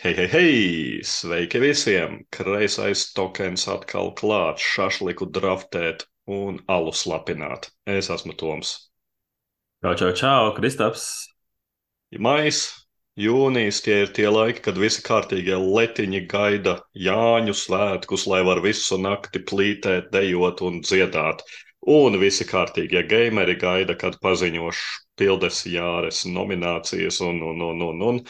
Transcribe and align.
Hei, 0.00 0.14
hei, 0.16 0.28
hei! 0.32 1.00
Sveiki 1.04 1.60
visiem! 1.60 2.14
Kreisais 2.32 3.02
tokens 3.12 3.66
atkal 3.68 4.06
klāts, 4.16 4.64
šašliku 4.64 5.26
draftēt 5.28 6.06
un 6.36 6.56
alu 6.72 6.94
slapināt. 6.96 7.68
Es 7.84 8.08
esmu 8.14 8.32
Toms. 8.42 8.70
Čau, 9.84 9.92
čau, 10.00 10.14
čau, 10.16 10.54
Kristaps! 10.56 11.04
Mais, 12.16 12.62
jūnijas 13.26 13.82
tie 13.84 13.98
ir 14.06 14.14
tie 14.16 14.24
laiki, 14.32 14.64
kad 14.70 14.80
visi 14.80 15.04
kārtīgie 15.04 15.60
letiņi 15.60 16.24
gaida 16.32 16.78
Jāņu 17.08 17.58
svētkus, 17.64 18.24
lai 18.32 18.40
var 18.48 18.64
visu 18.64 18.96
nakti 18.96 19.44
plītēt, 19.52 20.08
dejot 20.16 20.64
un 20.64 20.80
dziedāt. 20.80 21.44
Un 22.00 22.16
visi 22.24 22.48
kārtīgie 22.48 23.04
gameri 23.12 23.60
gaida, 23.60 24.00
kad 24.00 24.16
paziņošu 24.24 25.09
pildes 25.20 25.62
jāres 25.68 26.24
nominācijas, 26.26 27.20
un, 27.26 27.42
un, 27.52 27.60
un, 27.70 27.82
un, 27.90 28.06
un 28.10 28.22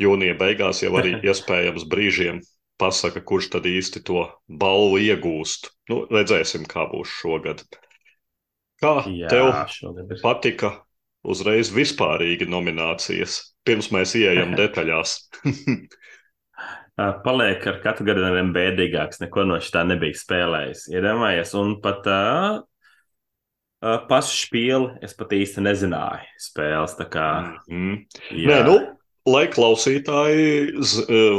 jūnija 0.00 0.38
beigās 0.38 0.84
jau 0.84 0.94
arī 1.00 1.18
iespējams 1.28 1.88
brīžiem 1.90 2.40
pasaka, 2.80 3.22
kurš 3.24 3.50
tad 3.56 3.66
īsti 3.68 4.04
to 4.06 4.26
balvu 4.46 5.00
iegūst. 5.02 5.70
Nu, 5.90 6.04
redzēsim, 6.12 6.66
kā 6.70 6.86
būs 6.92 7.12
šogad. 7.20 7.64
Kā 8.82 8.98
Jā, 9.08 9.30
tev 9.32 9.54
patika 10.20 10.74
uzreiz 11.26 11.70
vispārīgi 11.74 12.48
nominācijas, 12.48 13.38
pirms 13.66 13.90
mēs 13.94 14.14
ieejam 14.18 14.54
detaļās? 14.60 15.18
Paliek 16.96 17.64
ar 17.68 17.82
katru 17.84 18.06
gadu 18.08 18.24
vien 18.32 18.54
bēdīgāks, 18.56 19.20
neko 19.20 19.44
no 19.44 19.58
šī 19.60 19.74
tā 19.74 19.82
nebija 19.84 20.16
spēlējis. 20.16 20.86
Iedomājies, 20.94 21.52
un 21.60 21.74
pat 21.84 22.06
uh, 22.08 22.62
Uh, 23.84 23.98
pašu 24.08 24.38
spēli 24.46 25.04
es 25.04 25.12
pat 25.18 25.34
īsti 25.36 25.64
nezināju. 25.64 26.28
Spēles 26.40 26.96
tā 26.96 27.08
kā. 27.12 27.28
Mm 27.68 27.76
-hmm. 27.76 28.46
Nē, 28.48 28.62
nu, 28.64 28.78
lai 29.26 29.46
klausītāji 29.50 30.78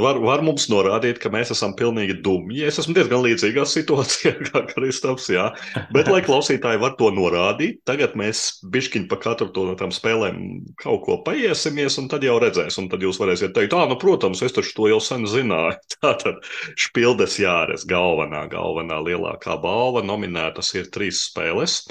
var, 0.01 0.19
var 0.19 0.43
mums 0.45 0.67
norādīt, 0.71 1.21
ka 1.23 1.31
mēs 1.31 1.53
esam 1.55 1.73
pilnīgi 1.77 2.17
dumji. 2.23 2.65
Es 2.67 2.79
esmu 2.81 2.93
diezgan 2.97 3.23
līdzīgā 3.23 3.63
situācijā 3.71 4.33
kā 4.49 4.63
Kristaps, 4.69 5.29
jā. 5.31 5.47
Bet, 5.95 6.11
lai 6.11 6.21
klausītāji 6.25 6.81
var 6.83 6.97
to 6.99 7.09
norādīt, 7.15 7.79
tagad 7.87 8.17
mēs 8.19 8.59
bišķiņi 8.73 9.07
pa 9.11 9.19
katru 9.23 9.49
to 9.55 9.65
no 9.69 9.77
tām 9.79 9.93
spēlēm 9.95 10.41
kaut 10.83 11.05
ko 11.05 11.21
paiesimies, 11.27 11.97
un 12.01 12.11
tad 12.11 12.27
jau 12.27 12.37
redzēs, 12.43 12.77
un 12.81 12.89
tad 12.91 13.05
jūs 13.05 13.21
varēsiet 13.21 13.55
teikt, 13.55 13.73
ah, 13.77 13.87
nu, 13.89 13.95
protams, 14.01 14.43
es 14.43 14.55
taču 14.55 14.75
to 14.75 14.91
jau 14.91 14.99
sen 15.03 15.25
zināju. 15.29 15.79
Tātad 16.03 16.43
špildes 16.75 17.39
jāres 17.39 17.87
galvenā, 17.87 18.45
galvenā 18.51 18.99
lielākā 19.07 19.57
balva 19.63 20.03
nominētas 20.05 20.75
ir 20.77 20.91
trīs 20.93 21.23
spēles. 21.31 21.81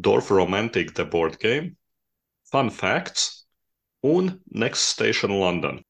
Dorf 0.00 0.30
Romantic 0.30 0.94
The 0.94 1.04
Board 1.04 1.38
Game, 1.38 1.76
Fun 2.50 2.70
Facts 2.70 3.42
un 4.02 4.40
Next 4.50 4.88
Station 4.88 5.30
London. 5.38 5.82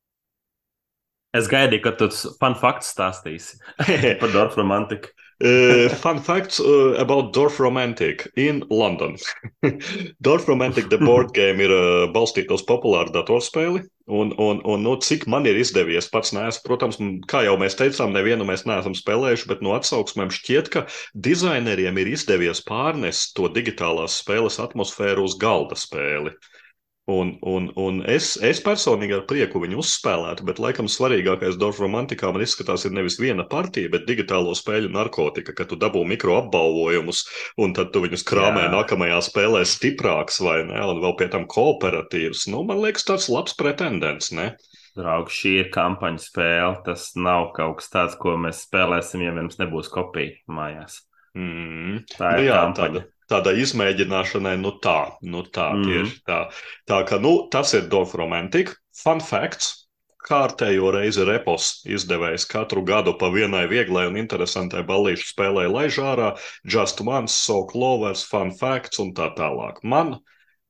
Es 1.32 1.48
gaidīju, 1.48 1.80
ka 1.80 1.92
tu 1.96 2.08
fun 2.36 2.54
facts 2.60 2.92
stāstīsi 2.92 3.56
par 4.20 4.32
Dorf 4.34 4.58
Romantic. 4.60 5.08
Uh, 5.42 5.88
fun 6.02 6.18
facts 6.18 6.60
uh, 6.60 6.94
about 6.98 7.32
Dorf 7.32 7.58
Romantic 7.60 8.30
in 8.36 8.62
London. 8.70 9.16
Dorf 10.22 10.48
Romantic, 10.48 10.88
the 10.88 10.98
board 10.98 11.34
game, 11.38 11.60
ir 11.60 11.74
uh, 11.74 12.06
balstīta 12.14 12.54
uz 12.56 12.64
populāru 12.68 13.12
datorspēli. 13.14 13.82
Un, 14.12 14.32
un, 14.38 14.60
un 14.66 14.82
nu, 14.82 14.96
cik 14.98 15.28
man 15.30 15.46
ir 15.46 15.58
izdevies, 15.60 16.08
pats 16.10 16.32
neesmu, 16.34 16.64
protams, 16.66 16.98
kā 17.30 17.44
jau 17.46 17.54
mēs 17.60 17.78
teicām, 17.78 18.14
nevienu 18.14 18.46
mēs 18.48 18.66
neesam 18.66 18.96
spēlējuši, 18.98 19.48
bet 19.52 19.62
no 19.62 19.76
atsauksmēm 19.76 20.32
šķiet, 20.34 20.72
ka 20.74 20.86
dizaineriem 21.14 22.00
ir 22.02 22.14
izdevies 22.16 22.64
pārnest 22.66 23.36
to 23.38 23.50
digitālās 23.52 24.18
spēles 24.24 24.58
atmosfēru 24.62 25.28
uz 25.28 25.38
galda 25.40 25.78
spēli. 25.78 26.34
Uh, 26.34 26.61
Un, 27.10 27.32
un, 27.42 27.64
un 27.74 27.96
es, 28.06 28.36
es 28.46 28.60
personīgi 28.62 29.16
ar 29.16 29.24
prieku 29.26 29.58
viņu 29.58 29.80
uzspēlētu, 29.82 30.44
bet 30.46 30.60
laikam 30.62 30.86
svarīgākais 30.86 31.56
Dorfa 31.58 31.82
romantikā 31.82 32.28
man 32.30 32.44
izskatās 32.44 32.84
ir 32.86 32.94
nevis 32.94 33.16
viena 33.18 33.42
partija, 33.42 33.90
bet 33.90 34.04
digitālo 34.06 34.54
spēļu 34.54 34.92
narkotika, 34.94 35.50
ka 35.58 35.66
tu 35.66 35.74
dabū 35.74 36.04
mikro 36.06 36.36
apbalvojumus 36.44 37.24
un 37.58 37.74
tad 37.74 37.90
tu 37.90 38.04
viņus 38.04 38.22
krāmē 38.28 38.68
Jā. 38.68 38.70
nākamajā 38.76 39.18
spēlē 39.26 39.64
stiprāks 39.66 40.38
vai 40.46 40.60
ne, 40.68 40.78
un 40.78 41.02
vēl 41.02 41.16
pie 41.18 41.28
tam 41.32 41.48
kooperatīvs. 41.50 42.46
Nu, 42.54 42.62
man 42.68 42.78
liekas, 42.84 43.08
tāds 43.10 43.26
labs 43.34 43.58
pretendents, 43.58 44.30
ne? 44.30 44.52
Draugi, 44.94 45.34
šī 45.34 45.56
ir 45.64 45.72
kampaņa 45.74 46.22
spēle. 46.22 46.76
Tas 46.86 47.08
nav 47.18 47.50
kaut 47.56 47.80
kas 47.80 47.90
tāds, 47.90 48.14
ko 48.20 48.36
mēs 48.38 48.62
spēlēsim, 48.68 49.24
ja 49.26 49.34
mums 49.34 49.58
nebūs 49.58 49.90
kopija 49.90 50.38
mājās. 50.52 51.00
Mm. 51.34 52.04
Tā 52.14 52.36
ir 52.36 52.44
nu, 52.44 52.46
jā, 52.46 52.62
kampaņa. 52.62 53.02
Tāda 53.02 53.04
tādai 53.32 53.56
izmēģināšanai, 53.64 54.56
nu 54.62 54.74
tā, 54.84 54.98
nu 55.24 55.44
tā 55.48 55.72
mm. 55.74 55.86
tieši 55.88 56.18
tā. 56.28 56.40
Tā 56.88 57.02
ka, 57.08 57.18
nu, 57.22 57.36
tas 57.52 57.72
ir 57.78 57.88
Dorf 57.92 58.16
Romantic. 58.18 58.76
Fun 59.02 59.24
facts. 59.24 59.78
Kārtējo 60.22 60.92
reizi 60.94 61.24
repos 61.26 61.80
izdevējs 61.82 62.44
katru 62.46 62.84
gadu 62.86 63.16
pa 63.18 63.26
vienai 63.34 63.64
vieglai 63.70 64.04
un 64.06 64.20
interesantai 64.20 64.84
ballīšu 64.86 65.32
spēlē 65.32 65.64
laiž 65.66 65.98
ārā 65.98 66.28
Just 66.62 67.02
Once, 67.02 67.34
So 67.34 67.64
Clovers, 67.66 68.22
Fun 68.30 68.52
Facts 68.54 69.02
un 69.02 69.10
tā 69.18 69.32
tālāk. 69.34 69.82
Man 69.82 70.14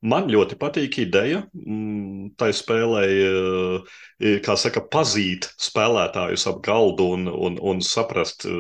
Man 0.02 0.26
ļoti 0.26 0.56
patīk 0.58 0.96
ideja 0.98 1.44
mm, 1.54 2.32
tai 2.40 2.48
spēlē, 2.58 3.02
e, 3.06 4.32
kā 4.42 4.56
saka, 4.58 4.82
pazīt 4.90 5.46
spēlētājus 5.62 6.48
ap 6.50 6.58
galdu 6.66 7.06
un, 7.14 7.28
un, 7.30 7.58
un 7.62 7.82
saprast, 7.86 8.42
e, 8.50 8.56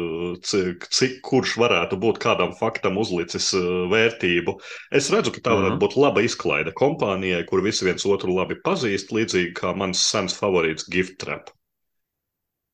cik, 0.46 0.86
cik 0.94 1.16
kurš 1.26 1.56
varētu 1.58 1.98
būt 2.04 2.20
kādam 2.22 2.54
faktam 2.60 3.00
uzlicis 3.02 3.50
e, 3.58 3.62
vērtību. 3.90 4.54
Es 4.94 5.10
redzu, 5.10 5.34
ka 5.34 5.42
tā 5.48 5.56
varētu 5.56 5.74
mhm. 5.74 5.82
būt 5.82 5.98
laba 5.98 6.22
izklaide 6.22 6.74
kompānijai, 6.78 7.42
kur 7.50 7.64
visi 7.66 7.88
viens 7.88 8.06
otru 8.06 8.38
labi 8.38 8.60
pazīst, 8.62 9.10
līdzīgi 9.10 9.50
kā 9.58 9.74
mans 9.74 10.04
sens 10.12 10.38
favorīts 10.38 10.86
Gift 10.94 11.18
Trap. 11.24 11.50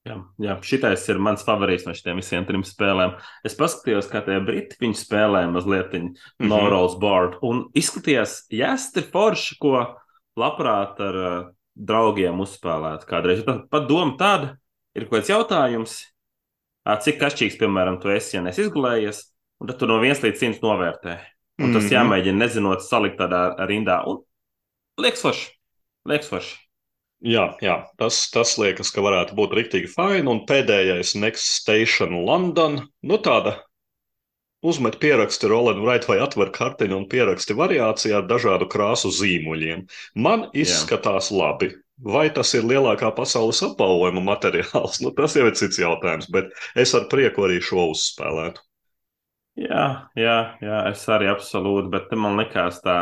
Jā, 0.06 0.16
jā, 0.40 0.54
šitais 0.64 1.02
ir 1.10 1.18
mans 1.20 1.42
favorīts 1.44 1.84
no 1.84 1.92
šiem 1.96 2.20
visiem 2.20 2.46
trim 2.48 2.62
spēlēm. 2.64 3.16
Es 3.44 3.56
paskatījos, 3.58 4.08
kā 4.08 4.22
tie 4.24 4.38
briti 4.44 4.78
viņu 4.80 4.96
spēlē 4.96 5.42
mazliet 5.52 5.92
mm 5.92 6.06
-hmm. 6.14 6.48
no 6.48 6.60
rolls 6.70 6.96
board. 7.00 7.36
Un 7.42 7.66
izskatījās, 7.76 8.46
jāstri 8.50 9.04
forši, 9.04 9.58
ko 9.60 9.82
labprāt 10.38 11.00
ar 11.02 11.18
uh, 11.18 11.48
draugiem 11.74 12.40
uzspēlēt. 12.40 13.04
Kādreiz 13.08 13.42
pat, 13.44 13.66
pat 13.70 13.88
doma 13.88 14.16
tāda, 14.20 14.54
ir 14.94 15.08
kaut 15.08 15.18
kāds 15.18 15.32
jautājums, 15.32 15.98
cik 17.04 17.18
kašķīgs, 17.20 17.58
piemēram, 17.58 18.00
tu 18.00 18.08
esi, 18.08 18.36
ja 18.36 18.42
nes 18.42 18.58
izgulējies, 18.58 19.20
un 19.60 19.68
tad 19.68 19.78
tu 19.78 19.86
no 19.90 19.98
1 20.00 20.24
līdz 20.24 20.38
100 20.38 20.62
novērtē. 20.62 21.18
Un 21.58 21.66
mm 21.66 21.74
-hmm. 21.74 21.74
tas 21.74 21.90
jāmēģina, 21.90 22.38
nezinot, 22.38 22.82
salikt 22.82 23.18
tādā 23.18 23.66
rindā. 23.66 24.02
Un 24.06 24.22
liekas 25.02 25.22
forši. 25.22 25.50
Liekas 26.06 26.28
forši. 26.30 26.67
Jā, 27.26 27.48
jā 27.62 27.80
tas, 27.98 28.20
tas 28.30 28.52
liekas, 28.60 28.92
ka 28.94 29.02
varētu 29.02 29.34
būt 29.38 29.56
rīktīgi 29.58 29.90
fini. 29.90 30.28
Un 30.30 30.44
pēdējais 30.46 31.16
Next 31.18 31.50
Station 31.58 32.14
London. 32.26 32.84
Nu, 33.02 33.18
tāda 33.18 33.56
uzmet 34.62 35.00
pieraksti 35.02 35.50
Roland 35.50 35.82
Wright 35.82 36.06
vai 36.08 36.20
atver 36.22 36.52
kartiņu 36.54 36.96
un 37.00 37.08
pieraksti 37.10 37.56
variācijā 37.58 38.20
ar 38.20 38.30
dažādu 38.30 38.70
krāsu 38.70 39.10
zīmuļiem. 39.14 39.84
Man 40.14 40.48
izskatās 40.54 41.32
jā. 41.32 41.40
labi. 41.42 41.72
Vai 41.98 42.28
tas 42.30 42.52
ir 42.54 42.62
lielākā 42.62 43.10
pasaules 43.16 43.58
apbalvojuma 43.66 44.22
materiāls? 44.22 45.00
Nu, 45.02 45.10
tas 45.14 45.34
jau 45.34 45.48
ir 45.50 45.56
cits 45.58 45.80
jautājums, 45.82 46.30
bet 46.30 46.52
es 46.78 46.94
ar 46.94 47.08
prieku 47.10 47.48
arī 47.48 47.58
šo 47.58 47.88
uzspēlētu. 47.90 48.62
Jā, 49.58 49.86
jā, 50.14 50.36
jā 50.62 50.82
es 50.92 51.02
arī 51.10 51.26
absolūti, 51.32 51.90
bet 51.90 52.14
man 52.14 52.38
likās 52.38 52.78
tā 52.84 53.00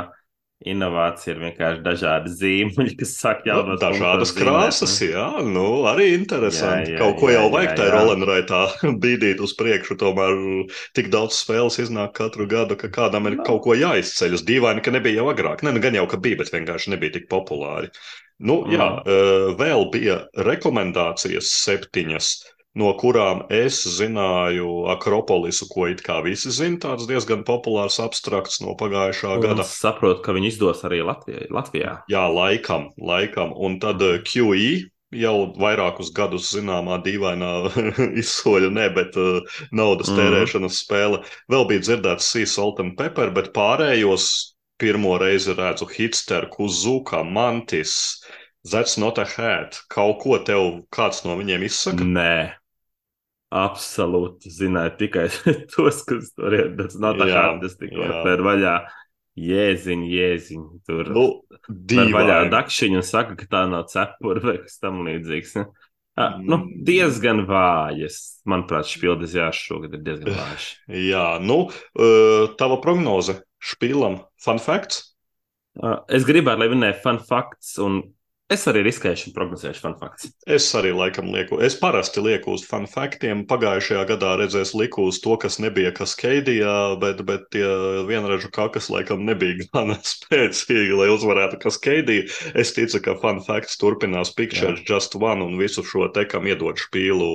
Inovācija 0.65 1.34
ir 1.34 1.41
vienkārši 1.43 1.83
dažādi 1.84 2.31
zīmuļi, 2.33 2.94
kas 2.97 3.11
saka, 3.21 3.44
jau 3.44 3.59
nu, 3.67 3.75
dažādas 3.77 4.31
krāsas, 4.33 4.94
zīmēt, 4.97 5.12
jā, 5.12 5.27
nu 5.53 5.65
arī 5.91 6.06
interesanti. 6.15 6.94
Jā, 6.94 6.97
jā, 6.97 7.00
Kaut 7.03 7.19
ko 7.21 7.28
jā, 7.28 7.43
jau 7.43 7.50
vajag 7.53 7.75
tajā 7.77 7.91
Rolanraitā 7.93 8.62
bīdīt 9.03 9.43
uz 9.44 9.53
priekšu, 9.59 9.99
tomēr 10.00 10.41
tik 10.97 11.11
daudz 11.12 11.37
spēles 11.43 11.77
iznāk 11.84 12.17
katru 12.17 12.49
gadu, 12.49 12.78
ka 12.81 12.89
kādam 12.89 13.28
ir 13.28 13.37
no. 13.37 13.44
kaut 13.44 13.67
ko 13.69 13.77
jāizceļas. 13.77 14.47
Dīvaini, 14.49 14.81
ka 14.81 14.97
nebija 14.97 15.21
jau 15.21 15.28
agrāk. 15.34 15.61
Ne, 15.67 15.77
nu 15.77 15.84
gan 15.84 16.00
jau, 16.00 16.09
ka 16.09 16.22
bija, 16.25 16.41
bet 16.41 16.55
vienkārši 16.56 16.97
nebija 16.97 17.19
tik 17.19 17.28
populāri. 17.28 17.93
Nu, 18.41 18.62
jā, 18.73 18.88
no. 18.97 19.21
vēl 19.61 19.91
bija 19.93 20.23
rekomendācijas 20.41 21.53
septiņas 21.53 22.33
no 22.76 22.90
kurām 23.00 23.44
es 23.52 23.81
zināju 23.96 24.87
Akropolisu, 24.93 25.69
ko 25.73 25.88
it 25.90 26.02
kā 26.06 26.20
visi 26.25 26.52
zina. 26.55 26.78
Tāds 26.82 27.08
diezgan 27.08 27.44
populārs 27.49 27.99
abstrakts 28.02 28.61
no 28.64 28.76
pagājušā 28.78 29.37
un 29.37 29.44
gada. 29.44 29.64
Es 29.64 29.78
saprotu, 29.81 30.20
ka 30.25 30.34
viņi 30.37 30.52
izdos 30.52 30.84
arī 30.88 31.00
Latvijā. 31.06 31.49
Latvijā. 31.56 31.96
Jā, 32.12 32.26
laikam, 32.32 32.90
laikam. 33.00 33.56
Un 33.56 33.81
tad 33.82 34.05
eh, 34.05 34.20
QE. 34.26 34.90
Jau 35.17 35.55
vairākus 35.55 36.08
gadus 36.12 36.49
zināmā 36.50 36.96
dīvainā 37.05 37.50
izsoļa, 38.23 38.73
ne, 38.75 38.88
bet 38.93 39.14
uh, 39.22 39.38
naudas 39.70 40.11
mm. 40.11 40.19
tērēšanas 40.19 40.81
spēle. 40.82 41.20
Vēl 41.52 41.62
bija 41.70 41.84
dzirdēts 41.87 42.26
Sea 42.34 42.49
Salt 42.50 42.82
and 42.82 42.96
Pepper, 42.99 43.31
bet 43.32 43.52
pārējos 43.55 44.26
pirmo 44.82 45.14
reizi 45.22 45.55
redzu 45.56 45.87
Hitster, 45.94 46.50
Kuzuka, 46.52 47.22
Mantis, 47.22 47.94
That's 48.67 48.99
not 48.99 49.19
a 49.19 49.25
hat. 49.25 49.79
Kaut 49.88 50.19
ko 50.25 50.38
tev 50.43 50.88
kāds 50.90 51.22
no 51.22 51.37
viņiem 51.38 51.62
izsaka? 51.69 52.02
Nē, 52.02 52.50
absolūti 53.54 54.50
zināju 54.52 54.94
tikai 55.00 55.26
tos, 55.72 56.02
kas 56.06 56.32
tur 56.37 56.54
ir. 56.56 56.70
Tas 56.78 56.98
nav 57.02 57.19
tā, 57.20 57.28
kā 57.31 57.48
tas 57.62 57.76
tikko 57.81 58.08
ir 58.32 58.46
vaļā. 58.46 58.76
Jēziņ, 59.37 60.04
jēziņ, 60.08 60.60
tur 60.88 61.10
nu, 61.12 61.25
vaļā 61.93 62.46
dakšiņu 62.48 63.02
un 63.02 63.04
saka, 63.04 63.34
ka 63.37 63.48
tā 63.52 63.66
nav 63.69 63.84
cepura 63.93 64.40
vai 64.40 64.54
kas 64.62 64.78
tam 64.81 65.02
līdzīgs. 65.04 65.58
Ne? 65.58 65.66
Uh, 66.16 66.38
nu, 66.40 66.62
diezgan 66.88 67.43
vājas. 67.44 68.40
Manuprāt, 68.48 68.88
spēlēs 68.88 69.60
šogad 69.60 69.98
ir 69.98 70.06
diezgan 70.06 70.32
vājš. 70.40 70.70
Jā, 70.88 71.26
nu, 71.44 71.66
tava 72.56 72.81
prognoze 72.81 73.43
špīlam, 73.60 74.22
fun 74.40 74.62
facts? 74.62 75.02
Es 76.08 76.25
gribētu, 76.25 76.62
lai 76.62 76.70
vinēja 76.72 76.96
fun 77.02 77.20
facts, 77.20 77.75
un 77.84 78.00
Es 78.46 78.62
arī 78.70 78.84
riskēšu 78.87 79.32
un 79.32 79.34
prognozēšu 79.34 79.82
fun 79.82 79.94
facts. 79.98 80.28
Es 80.46 80.69
arī 80.78 80.93
laikam 80.94 81.32
lieku. 81.34 81.56
Es 81.66 81.75
parasti 81.81 82.22
lieku 82.22 82.52
uz 82.54 82.62
fun 82.62 82.84
factiem. 82.87 83.43
Pagājušajā 83.50 84.04
gadā 84.12 84.37
redzēs 84.38 84.70
liku 84.78 85.08
uz 85.10 85.19
to, 85.25 85.34
kas 85.43 85.58
nebija 85.58 85.90
Kaskēdijā, 85.96 86.76
bet, 87.02 87.25
bet 87.26 87.48
tie 87.56 87.66
vienražu 88.06 88.52
kakas 88.54 88.87
laikam 88.94 89.25
nebija 89.26 89.66
gana 89.75 89.98
spēcīgi, 90.12 90.94
lai 90.94 91.10
uzvarētu 91.10 91.58
Kaskēdiju. 91.64 92.28
Es 92.54 92.70
ticu, 92.76 93.02
ka 93.02 93.16
fun 93.19 93.43
facts 93.48 93.81
turpinās 93.82 94.31
Pictures 94.38 94.78
Jā. 94.84 94.93
Just 94.94 95.19
One 95.19 95.43
un 95.43 95.58
visu 95.58 95.82
šo 95.82 96.06
te, 96.14 96.28
kam 96.31 96.46
iedod 96.46 96.78
špīlu, 96.87 97.32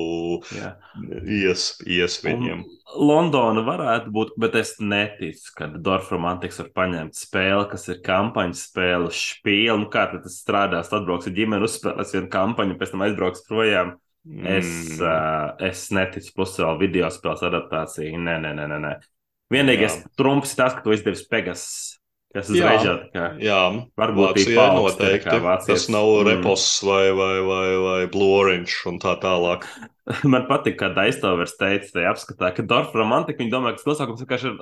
ies, 1.27 1.73
ies 1.83 2.21
viņiem. 2.23 2.63
Un... 2.63 2.80
Londona 2.97 3.63
varētu 3.65 4.11
būt, 4.13 4.33
bet 4.41 4.55
es 4.59 4.73
neticu, 4.83 5.53
ka 5.57 5.69
Dorfromantiks 5.71 6.59
var 6.63 6.69
paņemt 6.81 7.17
spēli, 7.17 7.67
kas 7.71 7.87
ir 7.91 8.01
kampaņas 8.05 8.65
spēle, 8.69 9.11
spēle. 9.15 9.77
Nu, 9.83 9.89
kā 9.93 10.07
tas 10.13 10.39
strādās? 10.41 10.91
Tad 10.91 11.03
atbrauks 11.03 11.29
ar 11.29 11.35
ģimeni, 11.37 11.67
uzspēlēs 11.67 12.15
vienu 12.17 12.31
kampaņu, 12.33 12.77
pēc 12.79 12.93
tam 12.95 13.05
aizbrauks 13.07 13.45
projām. 13.47 13.95
Mm. 14.27 14.43
Es, 14.59 14.73
uh, 14.99 15.53
es 15.65 15.87
neticu, 15.95 16.35
plus 16.35 16.57
vēl 16.61 16.77
video 16.81 17.09
spēles 17.13 17.47
adaptācija. 17.47 18.19
Nē, 18.19 18.37
nē, 18.43 18.53
nē, 18.59 18.67
nē. 18.75 18.93
Vienīgais 19.51 20.01
trumps 20.19 20.53
ir 20.53 20.61
tas, 20.61 20.77
ka 20.77 20.85
tu 20.85 20.93
izdevies 20.95 21.25
Pegasus 21.27 22.00
Kas 22.31 22.47
uzreiz 22.47 22.85
tā 22.87 22.93
kā 23.11 23.23
jā, 23.43 23.59
varbūt 23.99 24.37
Vācijā 24.37 24.67
noteikti. 24.77 25.39
Tas 25.67 25.87
nav 25.91 26.07
mm. 26.07 26.27
repos 26.29 26.67
vai, 26.87 27.09
vai, 27.15 27.33
vai, 27.43 27.65
vai 27.83 28.03
bloriņš 28.11 28.75
un 28.91 28.99
tā 29.03 29.17
tālāk. 29.19 29.67
Man 30.31 30.45
patīk, 30.47 30.77
kā 30.79 30.89
Daistovers 30.95 31.53
teica, 31.59 31.89
tajā 31.93 32.11
apskatā, 32.13 32.49
ka 32.55 32.63
Dorf 32.67 32.95
romantika, 32.97 33.41
viņi 33.41 33.51
domā, 33.51 33.73
ka 33.73 33.81
tas 33.81 33.89
nosaukums 33.91 34.23
vienkārši 34.23 34.49
ir 34.49 34.55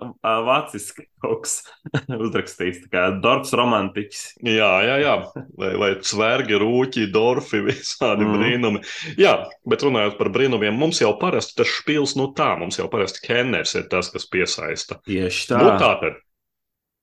vāciski 0.50 1.06
kaut 1.24 1.46
kas 1.46 1.54
uzrakstīts, 2.26 2.82
tā 2.86 2.92
kā 2.92 3.06
Dorfs 3.24 3.54
romantiķis. 3.58 4.24
Jā, 4.50 4.72
jā, 4.86 4.96
jā, 5.06 5.14
vai, 5.62 5.72
vai 5.80 5.92
cvergi, 6.04 6.58
rūķi, 6.64 7.06
Dorfi, 7.14 7.62
visādi 7.70 8.26
mm. 8.28 8.34
brīnumi. 8.36 8.82
Jā, 9.22 9.36
bet 9.70 9.86
runājot 9.86 10.18
par 10.20 10.32
brīnumiem, 10.36 10.74
mums 10.76 11.04
jau 11.04 11.14
parasti 11.22 11.60
tas 11.62 11.70
špils, 11.70 12.18
nu 12.20 12.32
tā, 12.38 12.56
mums 12.60 12.82
jau 12.82 12.90
parasti 12.92 13.24
Kenners 13.30 13.78
ir 13.80 13.88
tas, 13.94 14.12
kas 14.14 14.28
piesaista. 14.30 15.00
Tieši 15.08 15.54
tā. 15.54 15.62
Nu, 15.62 15.78
tā 15.78 15.94
tad 16.02 16.20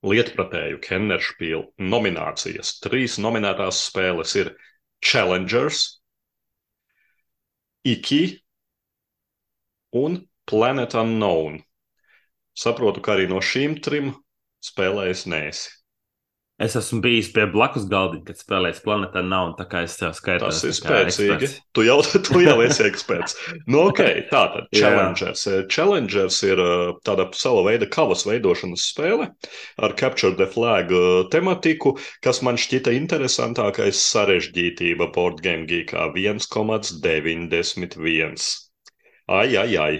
lietpratēju 0.07 0.81
Kenneršpīlu 0.85 1.89
nominācijas. 1.93 2.77
Trīs 2.85 3.19
nominētās 3.23 3.83
spēles 3.89 4.35
ir 4.39 4.53
Challengers, 5.05 5.85
Iki 7.87 8.23
un 9.95 10.19
Planet 10.51 10.97
Unknown. 10.99 11.61
Saprotu, 12.57 13.03
ka 13.05 13.15
arī 13.15 13.29
no 13.31 13.39
šīm 13.39 13.77
trim 13.85 14.11
spēlējis 14.65 15.27
nēsi. 15.31 15.76
Es 16.57 16.73
esmu 16.79 17.03
bijis 17.05 17.27
pie 17.37 17.43
blakus 17.53 17.85
galdiņa, 17.91 18.23
kad 18.25 18.39
spēlēju 18.41 18.79
planētā 18.81 19.21
nav, 19.29 19.51
un 19.51 19.55
tā 19.59 19.67
kā 19.69 19.83
es 19.85 19.99
tev 20.01 20.15
skaitu. 20.17 20.47
Tas 20.47 20.63
ir 20.65 20.73
spēcīgi. 20.79 21.51
Tu 21.77 21.83
jau, 21.85 21.99
tu 22.29 22.41
jau 22.41 22.55
esi 22.65 22.87
eksperts. 22.89 23.37
nu, 23.69 23.83
ok, 23.91 24.01
tā 24.31 24.43
tad 24.55 24.65
Challengers. 24.73 25.43
Challengers 25.69 26.39
ir 26.49 26.57
uh, 26.63 26.97
tāda 27.05 27.29
sava 27.37 27.61
veida 27.69 27.87
kavas 27.93 28.25
veidošanas 28.25 28.89
spēle 28.89 29.27
ar 29.77 29.93
Capture 30.01 30.33
the 30.39 30.49
Flag 30.49 30.89
uh, 30.97 31.29
tematiku, 31.33 31.99
kas 32.25 32.41
man 32.47 32.57
šķita 32.57 32.91
interesantākais 33.03 34.01
sarežģītība 34.15 35.13
board 35.13 35.45
game 35.45 35.69
geekā 35.69 36.09
1,91. 36.17 38.66
Ai, 39.27 39.57
ai, 39.59 39.77
ai. 39.83 39.95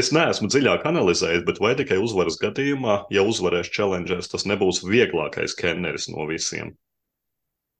es 0.00 0.08
neesmu 0.16 0.48
dziļāk 0.48 0.86
analizējis, 0.88 1.44
bet 1.44 1.58
vai 1.60 1.74
tikai 1.76 1.98
uzvaras 2.00 2.38
gadījumā, 2.40 3.02
ja 3.12 3.24
uzvarēs 3.28 3.68
challengers, 3.74 4.30
tas 4.32 4.46
nebūs 4.48 4.80
vieglākais 4.88 5.56
kenneris 5.58 6.08
no 6.08 6.24
visiem. 6.30 6.72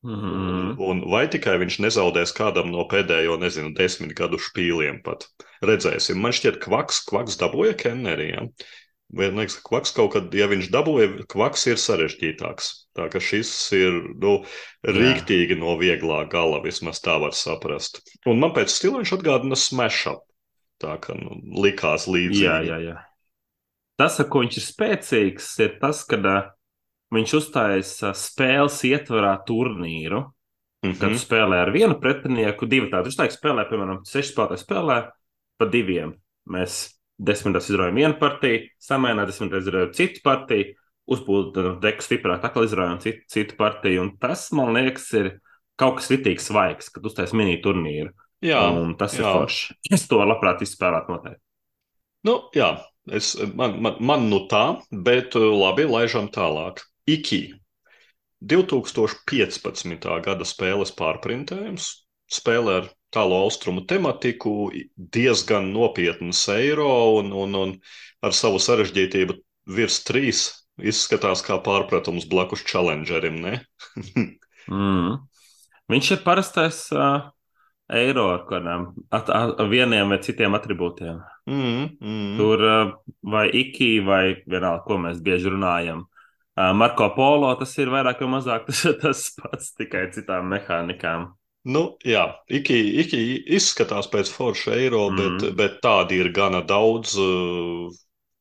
Mm 0.04 0.14
-hmm. 0.14 0.74
Un 0.78 1.00
vai 1.10 1.24
tikai 1.28 1.56
viņš 1.58 1.78
nezaudēs 1.82 2.34
kādam 2.36 2.68
no 2.70 2.84
pēdējo, 2.90 3.38
nezinu, 3.40 3.72
desmit 3.74 4.12
gadu 4.14 4.38
špīliem 4.38 5.00
pat. 5.02 5.26
Redzēsim, 5.64 6.20
man 6.20 6.36
šķiet, 6.36 6.60
kvaks, 6.62 7.00
kvaks 7.08 7.40
dabūja 7.40 7.74
kenneri. 7.74 8.28
Ja? 8.28 8.44
Liekas, 9.16 9.56
ka 9.56 9.68
kvaks 9.68 9.92
kaut 9.96 10.12
kad, 10.12 10.34
ja 10.34 10.46
viņš 10.46 10.68
dabūja, 10.70 11.24
kvaks 11.32 11.66
ir 11.66 11.80
sarežģītāks. 11.80 12.70
Tā 12.94 13.08
ka 13.08 13.18
šis 13.18 13.72
ir 13.72 13.92
nu, 14.20 14.44
rīktīgi 14.84 15.56
no 15.56 15.78
vieglā 15.80 16.28
gala, 16.28 16.60
vismaz 16.62 17.00
tā 17.00 17.16
var 17.18 17.32
saprast. 17.32 18.02
Un 18.26 18.38
man 18.38 18.52
pēc 18.52 18.68
stila 18.68 19.00
viņš 19.00 19.16
atgādina 19.16 19.56
smash 19.56 20.06
up. 20.12 20.27
Tā 20.78 20.94
kā 21.02 21.16
nu, 21.18 21.38
likās 21.64 22.06
līdzīgi. 22.10 22.44
Jā, 22.44 22.58
jā, 22.66 22.78
jā. 22.84 22.96
Tas, 23.98 24.20
ar 24.22 24.28
ko 24.30 24.44
viņš 24.44 24.58
ir 24.60 24.64
spēcīgs, 24.64 25.48
ir 25.64 25.78
tas, 25.82 26.04
ka 26.06 26.18
viņš 27.14 27.34
uzstājas 27.40 27.94
spēles 28.18 28.82
ietvarā 28.86 29.34
turnīru. 29.48 30.28
Mm 30.84 30.92
-hmm. 30.92 30.98
Kad 31.00 31.16
spēlē 31.18 31.56
ar 31.64 31.72
vienu 31.74 31.98
pretinieku, 31.98 32.66
divi 32.66 32.86
tādi 32.90 33.10
uzstājas 33.10 33.34
spēlē, 33.34 33.64
piemēram, 33.66 34.04
seši 34.06 34.30
spēlētāji 34.30 34.62
spēlē 34.62 34.98
pa 35.58 35.66
diviem. 35.66 36.14
Mēs 36.46 36.94
desmitās 37.18 37.68
izraujam 37.68 37.98
vienu 37.98 38.14
partiju, 38.20 38.68
samēnā 38.78 39.26
desmitās 39.26 39.66
izraujam 39.66 39.92
citu 39.92 40.22
partiju, 40.22 40.74
uzbūvējam 41.10 41.80
deku 41.82 42.04
stiprāk, 42.04 42.44
atkal 42.44 42.64
izraujam 42.64 43.00
citu, 43.02 43.24
citu 43.26 43.56
partiju. 43.58 44.02
Un 44.02 44.16
tas, 44.22 44.52
man 44.52 44.72
liekas, 44.76 45.12
ir 45.18 45.40
kaut 45.76 45.98
kas 45.98 46.10
ritīgs 46.10 46.46
svaigs, 46.46 46.92
kad 46.94 47.04
uzstājas 47.04 47.34
mini 47.34 47.58
turnīru. 47.64 48.12
Jā, 48.44 48.60
un 48.70 48.94
tas 48.98 49.16
jā. 49.16 49.24
ir 49.24 49.28
forši. 49.28 49.76
Es 49.94 50.06
to 50.10 50.20
labprāt 50.22 50.62
izspēlētu 50.62 51.14
noteikti. 51.14 51.42
Nu, 52.26 52.34
jā, 52.54 52.72
es, 53.14 53.32
man, 53.58 53.78
man, 53.82 53.98
man 54.02 54.28
nu 54.30 54.44
tā, 54.50 54.80
bet 54.90 55.36
uh, 55.38 55.48
labi, 55.54 55.86
laižam 55.88 56.30
tālāk. 56.34 56.82
Iki. 57.08 57.42
2015. 58.38 60.04
gada 60.22 60.46
spēles 60.46 60.92
pārprintējums, 60.94 61.88
spēle 62.30 62.76
ar 62.82 62.86
tālu 63.14 63.34
austrumu 63.40 63.82
tematiku, 63.88 64.70
diezgan 64.94 65.72
nopietnas 65.72 66.44
eiro 66.52 66.90
un, 67.18 67.32
un, 67.34 67.56
un 67.58 67.74
ar 68.22 68.36
savu 68.36 68.60
sarežģītību 68.62 69.38
virs 69.74 70.02
trīs 70.06 70.44
izskatās 70.78 71.42
kā 71.42 71.58
pārpratums 71.64 72.28
blakus 72.30 72.62
challengerim, 72.68 73.40
ne? 73.42 73.56
mm. 74.70 75.18
Viņš 75.90 76.12
ir 76.14 76.22
parastais 76.22 76.84
uh, 76.94 77.30
eiro 77.88 78.28
ar 78.34 78.44
kādām 78.48 78.90
at, 79.14 79.30
at, 79.32 79.60
vieniem 79.70 80.12
vai 80.12 80.20
citiem 80.24 80.56
attribūtiem. 80.58 81.22
Mm, 81.48 81.88
mm. 81.96 82.36
Tur 82.38 82.64
vai 83.22 83.48
iki, 83.56 83.98
vai 84.04 84.22
vienalga, 84.44 84.84
ko 84.86 85.00
mēs 85.06 85.22
bieži 85.24 85.54
runājam. 85.54 86.04
Marko 86.74 87.12
Polo 87.14 87.52
tas 87.60 87.72
ir 87.78 87.90
vairāk 87.92 88.20
vai 88.24 88.30
mazāk 88.34 88.66
tas, 88.66 88.82
tas 89.02 89.24
pats, 89.38 89.72
tikai 89.78 90.08
citām 90.14 90.50
mehānikām. 90.52 91.30
Nu, 91.68 91.82
jā, 92.06 92.24
iki, 92.48 92.76
iki 93.02 93.20
izskatās 93.56 94.08
pēc 94.10 94.30
forša 94.32 94.76
eiro, 94.78 95.08
mm. 95.10 95.18
bet, 95.18 95.56
bet 95.58 95.80
tādi 95.84 96.20
ir 96.22 96.32
gana 96.34 96.62
daudz. 96.66 97.16
Uh, 97.20 97.90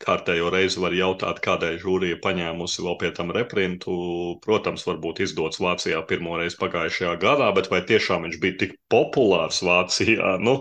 kārtējo 0.03 0.49
reizi 0.53 0.81
var 0.81 0.93
jautāt, 0.95 1.39
kādēļ 1.45 1.77
žūrija 1.81 2.17
paņēmusi 2.23 2.83
vēl 2.85 2.97
pie 3.01 3.11
tam 3.17 3.31
reprintu. 3.35 3.93
Protams, 4.43 4.85
varbūt 4.87 5.21
izdots 5.25 5.61
Vācijā 5.63 6.01
pirmo 6.09 6.37
reizi 6.39 6.59
pagājušajā 6.61 7.13
gadā, 7.21 7.47
bet 7.57 7.69
vai 7.73 7.81
tiešām 7.89 8.27
viņš 8.27 8.41
bija 8.43 8.57
tik 8.63 8.75
populārs 8.93 9.63
Vācijā? 9.65 10.35
Nu, 10.43 10.59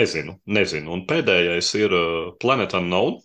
nezinu, 0.00 0.38
nezinu. 0.46 0.96
Un 0.96 1.04
pēdējais 1.10 1.70
ir 1.78 1.94
uh, 1.98 2.32
Planet 2.42 2.74
Unknown. 2.78 3.20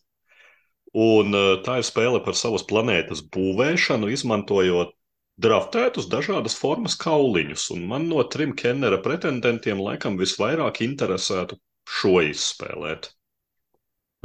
Un 0.97 1.35
uh, 1.35 1.49
tā 1.65 1.79
ir 1.81 1.87
spēle 1.87 2.21
par 2.25 2.37
savas 2.37 2.63
planētas 2.65 3.25
būvēšanu, 3.33 4.09
izmantojot 4.13 4.93
draftētus 5.41 6.07
dažādas 6.09 6.57
formas 6.57 6.95
kauliņus. 7.01 7.67
Un 7.75 7.83
man 7.89 8.07
no 8.09 8.23
trim 8.33 8.55
Kennera 8.57 9.01
pretendentiem 9.03 9.81
laikam 9.83 10.17
visvairāk 10.21 10.81
interesētu 10.85 11.59
šo 11.97 12.17
izspēlēt. 12.29 13.11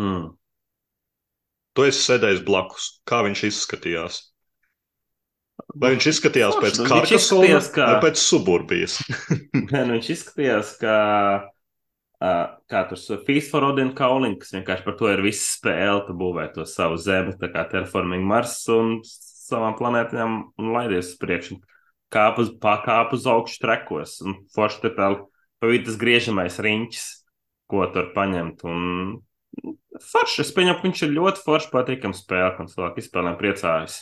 Hmm. 0.01 0.33
Tu 1.73 1.89
esi 1.89 2.05
sēdējis 2.05 2.45
blakus. 2.45 2.89
Kā 3.09 3.23
viņš 3.27 3.47
izskatījās? 3.49 4.21
Vai 5.79 5.95
viņš 5.95 6.07
izskatījās 6.11 6.57
Forši, 6.57 6.65
pēc 6.65 6.91
karkasona 6.91 7.61
kā... 7.73 7.87
vai 7.95 8.03
pēc 8.07 8.21
suburbijas? 8.21 8.99
Nē, 9.73 9.85
nu 9.89 9.97
viņš 9.97 10.11
izskatījās 10.15 10.75
kā, 10.81 10.97
kā 12.73 12.83
tur 12.91 13.23
Feast 13.27 13.53
for 13.53 13.65
Odin 13.71 13.95
Kauling, 13.97 14.37
kas 14.41 14.53
vienkārši 14.57 14.87
par 14.87 14.97
to 15.01 15.09
ir 15.13 15.25
visa 15.25 15.47
spēle, 15.47 16.03
tu 16.09 16.17
būvē 16.19 16.51
to 16.57 16.67
savu 16.69 17.01
zemi, 17.01 17.37
tā 17.41 17.49
kā 17.55 17.65
Terraforming 17.71 18.27
Mars 18.29 18.59
un 18.73 18.99
savām 19.07 19.77
planētām 19.79 20.39
un 20.61 20.73
laidies 20.77 21.15
uz 21.15 21.21
priekšu. 21.23 21.61
Kāp 22.13 22.43
uz, 22.43 22.53
pakāp 22.61 23.15
uz 23.17 23.25
augšu 23.31 23.63
trekos 23.63 24.19
un 24.27 24.43
forši 24.53 24.83
te 24.83 24.93
tā 24.99 25.15
pa 25.63 25.71
vidu 25.71 25.89
tas 25.89 25.97
griežamais 26.01 26.59
riņķis, 26.61 27.05
ko 27.71 27.87
tur 27.95 28.11
paņemt. 28.17 28.65
Un 28.69 29.23
forši. 30.01 30.41
Es 30.45 30.55
pieņemu, 30.57 30.79
ka 30.79 30.89
viņš 30.89 31.05
ir 31.07 31.15
ļoti 31.19 31.45
forši 31.45 31.71
patīkams 31.75 32.25
spēle, 32.25 32.55
un 32.63 32.71
cilvēki 32.73 33.05
izspēlēm 33.05 33.37
priecājas. 33.41 33.99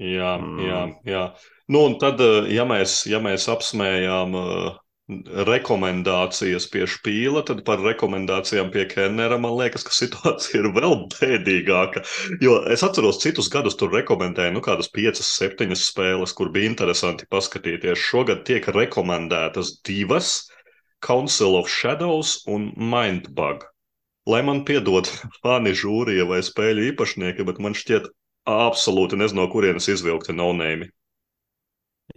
Jā, 0.00 0.36
mm. 0.40 0.60
jā, 0.64 0.82
jā. 1.04 1.24
Nu, 1.70 1.84
un 1.90 1.98
tad, 2.00 2.20
eh, 2.24 2.52
ja 2.54 2.64
mēs, 2.68 3.02
ja 3.10 3.20
mēs 3.22 3.48
apsmējām 3.52 4.36
uh, 4.38 4.78
rekomendācijas 5.46 6.66
pie 6.70 6.84
špīla, 6.88 7.42
tad 7.46 7.62
par 7.66 7.82
rekomendācijām 7.82 8.70
pie 8.74 8.84
Kennera 8.90 9.38
man 9.42 9.56
liekas, 9.58 9.84
ka 9.86 9.94
situācija 9.94 10.62
ir 10.62 10.70
vēl 10.76 10.96
bēdīgāka. 11.14 12.04
Jo 12.44 12.60
es 12.70 12.84
atceros, 12.86 13.20
citus 13.22 13.50
gadus 13.52 13.78
tur 13.80 13.92
rekomendēju 13.94 14.54
nu, 14.56 14.62
kādas 14.64 14.90
piecas, 14.92 15.32
septiņas 15.40 15.88
spēles, 15.90 16.34
kur 16.36 16.52
bija 16.54 16.70
interesanti 16.70 17.28
paskatīties. 17.30 17.98
Šogad 17.98 18.44
tiek 18.48 18.66
rekomendētas 18.74 19.78
divas- 19.86 20.50
Council 21.06 21.56
of 21.56 21.68
Shadows 21.68 22.42
un 22.46 22.72
Mindbug. 22.76 23.64
Lai 24.30 24.42
man 24.46 24.64
piedod 24.68 25.10
fani 25.42 25.74
žūrija 25.76 26.26
vai 26.30 26.42
spēļu 26.46 26.90
īpašnieki, 26.92 27.46
bet 27.48 27.62
man 27.62 27.76
šķiet 27.78 28.10
absolūti 28.50 29.18
nezinu, 29.20 29.42
no 29.42 29.52
kurienes 29.52 29.88
izvilkti 29.92 30.34
naunēmi. 30.36 30.88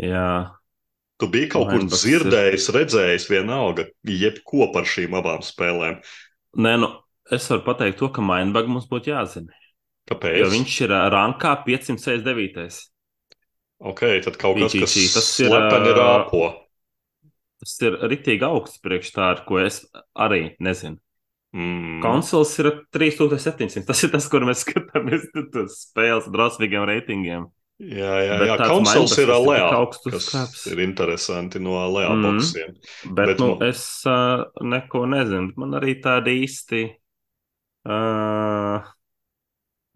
Jā, 0.02 0.54
Tu 1.22 1.30
biji 1.30 1.50
kaut 1.54 1.70
kur 1.70 1.80
Mindbugs 1.80 2.02
dzirdējis, 2.04 2.70
redzējis, 2.76 3.26
vienalga, 3.32 3.86
jebko 4.10 4.66
par 4.74 4.88
šīm 4.90 5.14
abām 5.16 5.44
spēlēm. 5.46 6.00
Nē, 6.60 6.74
nu, 6.82 6.90
es 7.32 7.46
varu 7.52 7.64
pateikt 7.68 8.02
to, 8.02 8.10
ka 8.12 8.24
Mindbug 8.26 8.68
mums 8.72 8.90
būtu 8.90 9.14
jāzina. 9.14 9.54
Kāpēc? 10.10 10.40
Jo 10.42 10.50
viņš 10.52 10.80
ir 10.84 10.96
rankā 11.14 11.54
569. 11.68 12.82
Ok, 13.84 14.04
tad 14.26 14.40
kaut 14.42 14.60
kas, 14.60 14.76
čī, 14.76 15.06
tas 15.14 15.30
ir, 15.40 15.48
slepeni 15.48 15.96
rāpo. 15.96 16.44
Tas 17.64 17.78
ir 17.86 17.96
ritīgi 18.12 18.44
augsts 18.48 18.84
priekš 18.84 19.14
tā, 19.16 19.32
ar 19.38 19.46
ko 19.48 19.62
es 19.64 19.80
arī 20.12 20.58
nezinu. 20.64 21.00
Mm. 21.54 22.00
Konsoles 22.02 22.52
ir 22.60 22.72
3700. 22.96 23.86
Tas 23.86 24.00
ir 24.04 24.10
tas, 24.10 24.26
kur 24.32 24.42
mēs 24.48 24.64
skatāmies 24.66 25.28
uz 25.38 25.76
spēles 25.84 26.26
ar 26.26 26.34
drausmīgiem 26.34 26.88
reitingiem. 26.90 27.44
Jā, 27.84 28.14
jā, 28.26 28.36
Bet 28.40 28.50
jā. 28.54 28.68
konsoles 28.70 29.14
ir 29.20 29.28
tas 30.14 30.66
ir 30.72 30.80
interesanti 30.86 31.60
no 31.60 31.76
alea 31.82 32.10
Mhm. 32.14 32.24
boxiem. 32.26 32.74
Bet, 33.14 33.28
Bet 33.28 33.40
nu, 33.40 33.48
nu- 33.56 33.66
es 33.68 33.84
uh, 34.06 34.46
neko 34.62 35.06
nezinu. 35.10 35.54
Man 35.58 35.72
arī 35.82 35.96
tādi 36.02 36.38
īsti. 36.46 36.84
Uh, 37.86 38.82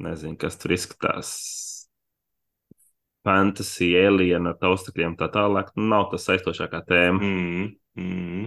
nezinu, 0.03 0.37
kas 0.37 0.57
tur 0.57 0.71
izskatās. 0.75 1.29
Fantasy, 3.27 3.89
alien 3.99 4.47
ar 4.47 4.55
taustakļiem, 4.61 5.17
tā 5.19 5.27
tālāk. 5.33 5.71
Nu, 5.75 5.87
nav 5.91 6.09
tas 6.11 6.27
aizstošākā 6.31 6.83
tēma. 6.87 7.19
Mm, 7.19 7.65
mm. 7.97 8.45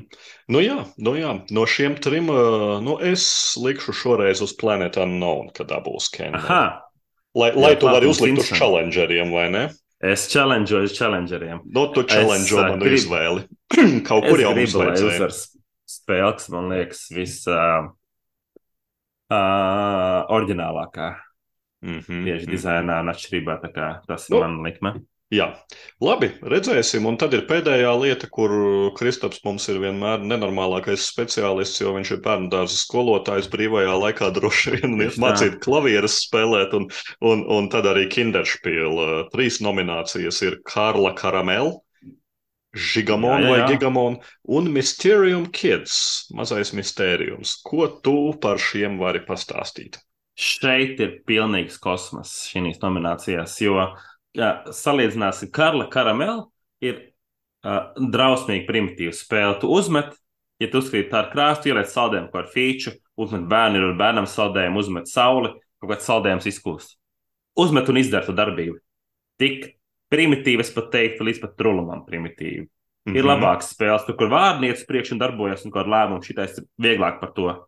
Nu 0.49 0.61
jā, 0.65 0.79
nu 0.99 1.13
jā, 1.19 1.35
no 1.51 1.67
šiem 1.67 1.97
trim 2.03 2.31
uh, 2.33 2.79
nu 2.83 2.97
es 3.03 3.57
likšu 3.61 3.93
šoreiz 3.93 4.41
uz 4.43 4.55
Planet 4.57 4.97
Unknown, 4.97 5.51
kad 5.55 5.69
būs. 5.85 6.09
Aha! 6.33 6.63
Lai, 7.35 7.53
lai 7.55 7.75
Jā, 7.77 7.79
tu 7.79 7.87
vari 7.87 8.09
uzlikt 8.11 8.39
uz 8.41 8.49
Simpson. 8.49 8.59
challengeriem, 8.59 9.31
vai 9.31 9.49
ne? 9.55 9.69
Es 10.03 10.25
challengeoju 10.33 10.89
uz 10.89 10.95
challengeriem. 10.97 11.61
Nu, 11.71 11.85
tu 11.95 12.03
challenge 12.03 12.51
uh, 12.57 12.63
manu 12.73 12.85
gribu- 12.89 12.99
izvēli. 12.99 13.45
Kaut 14.09 14.25
Es 14.25 14.31
kur 14.33 14.41
jau 14.43 14.55
mums 14.57 14.73
gribu, 14.73 14.79
lai 14.81 14.87
vajadzēja. 14.89 15.15
uzvar 15.15 15.35
spēle, 15.91 16.33
kas 16.39 16.49
man 16.55 16.71
liekas 16.73 17.03
vis. 17.15 17.37
Uh, 17.47 17.91
uh, 19.31 20.25
oriģinālākā 20.35 21.11
Mhm, 21.81 22.25
tieši 22.27 22.45
mhm. 22.45 22.51
dizainā 22.53 22.99
un 23.01 23.09
atšķirībā. 23.09 23.55
tā 23.63 23.71
kā 23.73 23.87
Tas 24.07 24.27
ir 24.29 24.35
Nu. 24.35 24.41
man 24.43 24.59
likme. 24.67 24.91
Jā, 25.31 25.45
labi, 26.03 26.33
redzēsim. 26.43 27.05
Un 27.07 27.15
tad 27.15 27.37
ir 27.37 27.45
pēdējā 27.47 27.91
lieta, 28.03 28.27
kur 28.35 28.51
Kristaps 28.99 29.45
mums 29.45 29.69
ir 29.71 29.79
vienmēr 29.79 30.25
nenormālākais 30.27 31.05
speciālists, 31.07 31.79
jo 31.79 31.93
viņš 31.95 32.11
ir 32.17 32.23
bērnu 32.25 32.51
dārza 32.51 32.75
skolotājs 32.81 33.47
brīvajā 33.53 33.95
laikā 34.05 34.33
droši 34.35 34.75
vien 34.75 34.99
tā. 34.99 35.13
mācīt 35.23 35.61
klavieres 35.63 36.19
spēlēt, 36.25 36.75
un, 36.75 36.89
un, 37.23 37.47
un 37.47 37.71
tad 37.71 37.87
arī 37.93 38.09
Kinderspiel. 38.11 38.99
Trīs 39.31 39.61
nominācijas 39.63 40.43
ir 40.49 40.59
Karla 40.67 41.15
Karamel, 41.15 41.77
Žigamon 42.71 43.41
Jā, 43.41 43.47
jā, 43.47 43.51
vai 43.51 43.59
jā. 43.59 43.71
Gigamon 43.73 44.21
un 44.59 44.69
Mysterium 44.75 45.49
Kids, 45.51 45.95
mazais 46.35 46.71
mistērijums. 46.75 47.57
Ko 47.67 47.89
tu 48.03 48.33
par 48.43 48.63
šiem 48.63 48.99
vari 48.99 49.23
pastāstīt? 49.27 49.99
Šeit 50.39 51.01
ir 51.03 51.19
pilnīgs 51.27 51.81
kosmos 51.83 52.37
šīs 52.51 52.79
nominācijās, 52.83 53.59
jo 53.63 53.91
jā, 54.37 54.51
salīdzināsim, 54.77 55.51
Karla 55.55 55.89
Karamela 55.91 56.47
ir 56.85 56.99
uh, 57.65 57.91
drausmīgi 57.97 58.67
primitīva 58.69 59.15
spēle. 59.17 59.59
Tu 59.61 59.71
uzmet, 59.71 60.15
ja 60.63 60.69
tu 60.71 60.81
uzkrīt 60.83 61.11
tā 61.13 61.25
ar 61.25 61.31
krāstu, 61.33 61.71
ieliec 61.71 61.91
saldējumu 61.93 62.33
kādu 62.33 62.53
feature, 62.55 62.97
uzmet 63.21 63.47
bērnu 63.51 63.83
ar 63.91 63.99
bērnam 64.01 64.29
saldējumu, 64.31 64.81
uzmet 64.85 65.11
sauli, 65.11 65.53
kaut 65.81 65.95
kāds 65.95 66.09
saldējums 66.09 66.49
izkūst. 66.51 66.97
Uzmet 67.61 67.89
un 67.91 68.01
izdara 68.01 68.27
to 68.29 68.33
darbību. 68.37 68.79
Tik 69.41 69.73
primitīvi, 70.13 70.61
es 70.65 70.71
pat 70.75 70.91
teiktu, 70.93 71.25
līdz 71.27 71.41
pat 71.43 71.57
trulumam 71.59 72.05
primitīvi. 72.07 72.69
Ir 73.11 73.25
Mhm. 73.25 73.27
labākas 73.31 73.73
spēles, 73.75 74.05
tur, 74.07 74.15
kur 74.15 74.29
vārnīca 74.29 74.85
priekš 74.87 75.13
un 75.13 75.19
darbojas, 75.19 75.65
un 75.65 75.73
kāda 75.73 75.89
lēmuma 75.89 76.23
šitais 76.23 76.59
ir 76.59 76.67
vieglāk 76.79 77.19
par 77.21 77.33
to. 77.33 77.67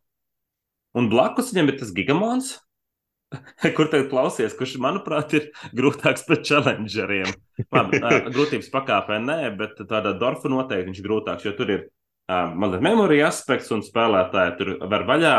Un 0.94 1.08
blakus 1.08 1.52
viņam 1.54 1.68
ir 1.72 1.78
tas 1.78 1.90
gigamons, 1.90 2.60
kur 3.76 3.88
tagad 3.90 4.10
klausies, 4.10 4.54
kurš, 4.58 4.76
manuprāt, 4.82 5.34
ir 5.38 5.48
grūtāks 5.76 6.26
par 6.28 6.40
challengeriem. 6.44 7.32
Labi, 7.72 8.00
grūtības 8.32 8.70
pakāpē 8.72 9.18
nē, 9.22 9.40
bet 9.58 9.80
tādā 9.88 10.14
dorfa 10.18 10.50
noteikti 10.52 10.90
viņš 10.90 11.02
ir 11.02 11.08
grūtāks, 11.08 11.46
jo 11.46 11.54
tur 11.58 11.74
ir 11.74 11.82
uh, 11.84 12.52
mazliet 12.54 12.84
memorija 12.84 13.28
aspekts 13.30 13.72
un 13.74 13.84
spēlētāji 13.86 14.56
tur 14.60 14.72
var 14.90 15.06
vaļā. 15.08 15.36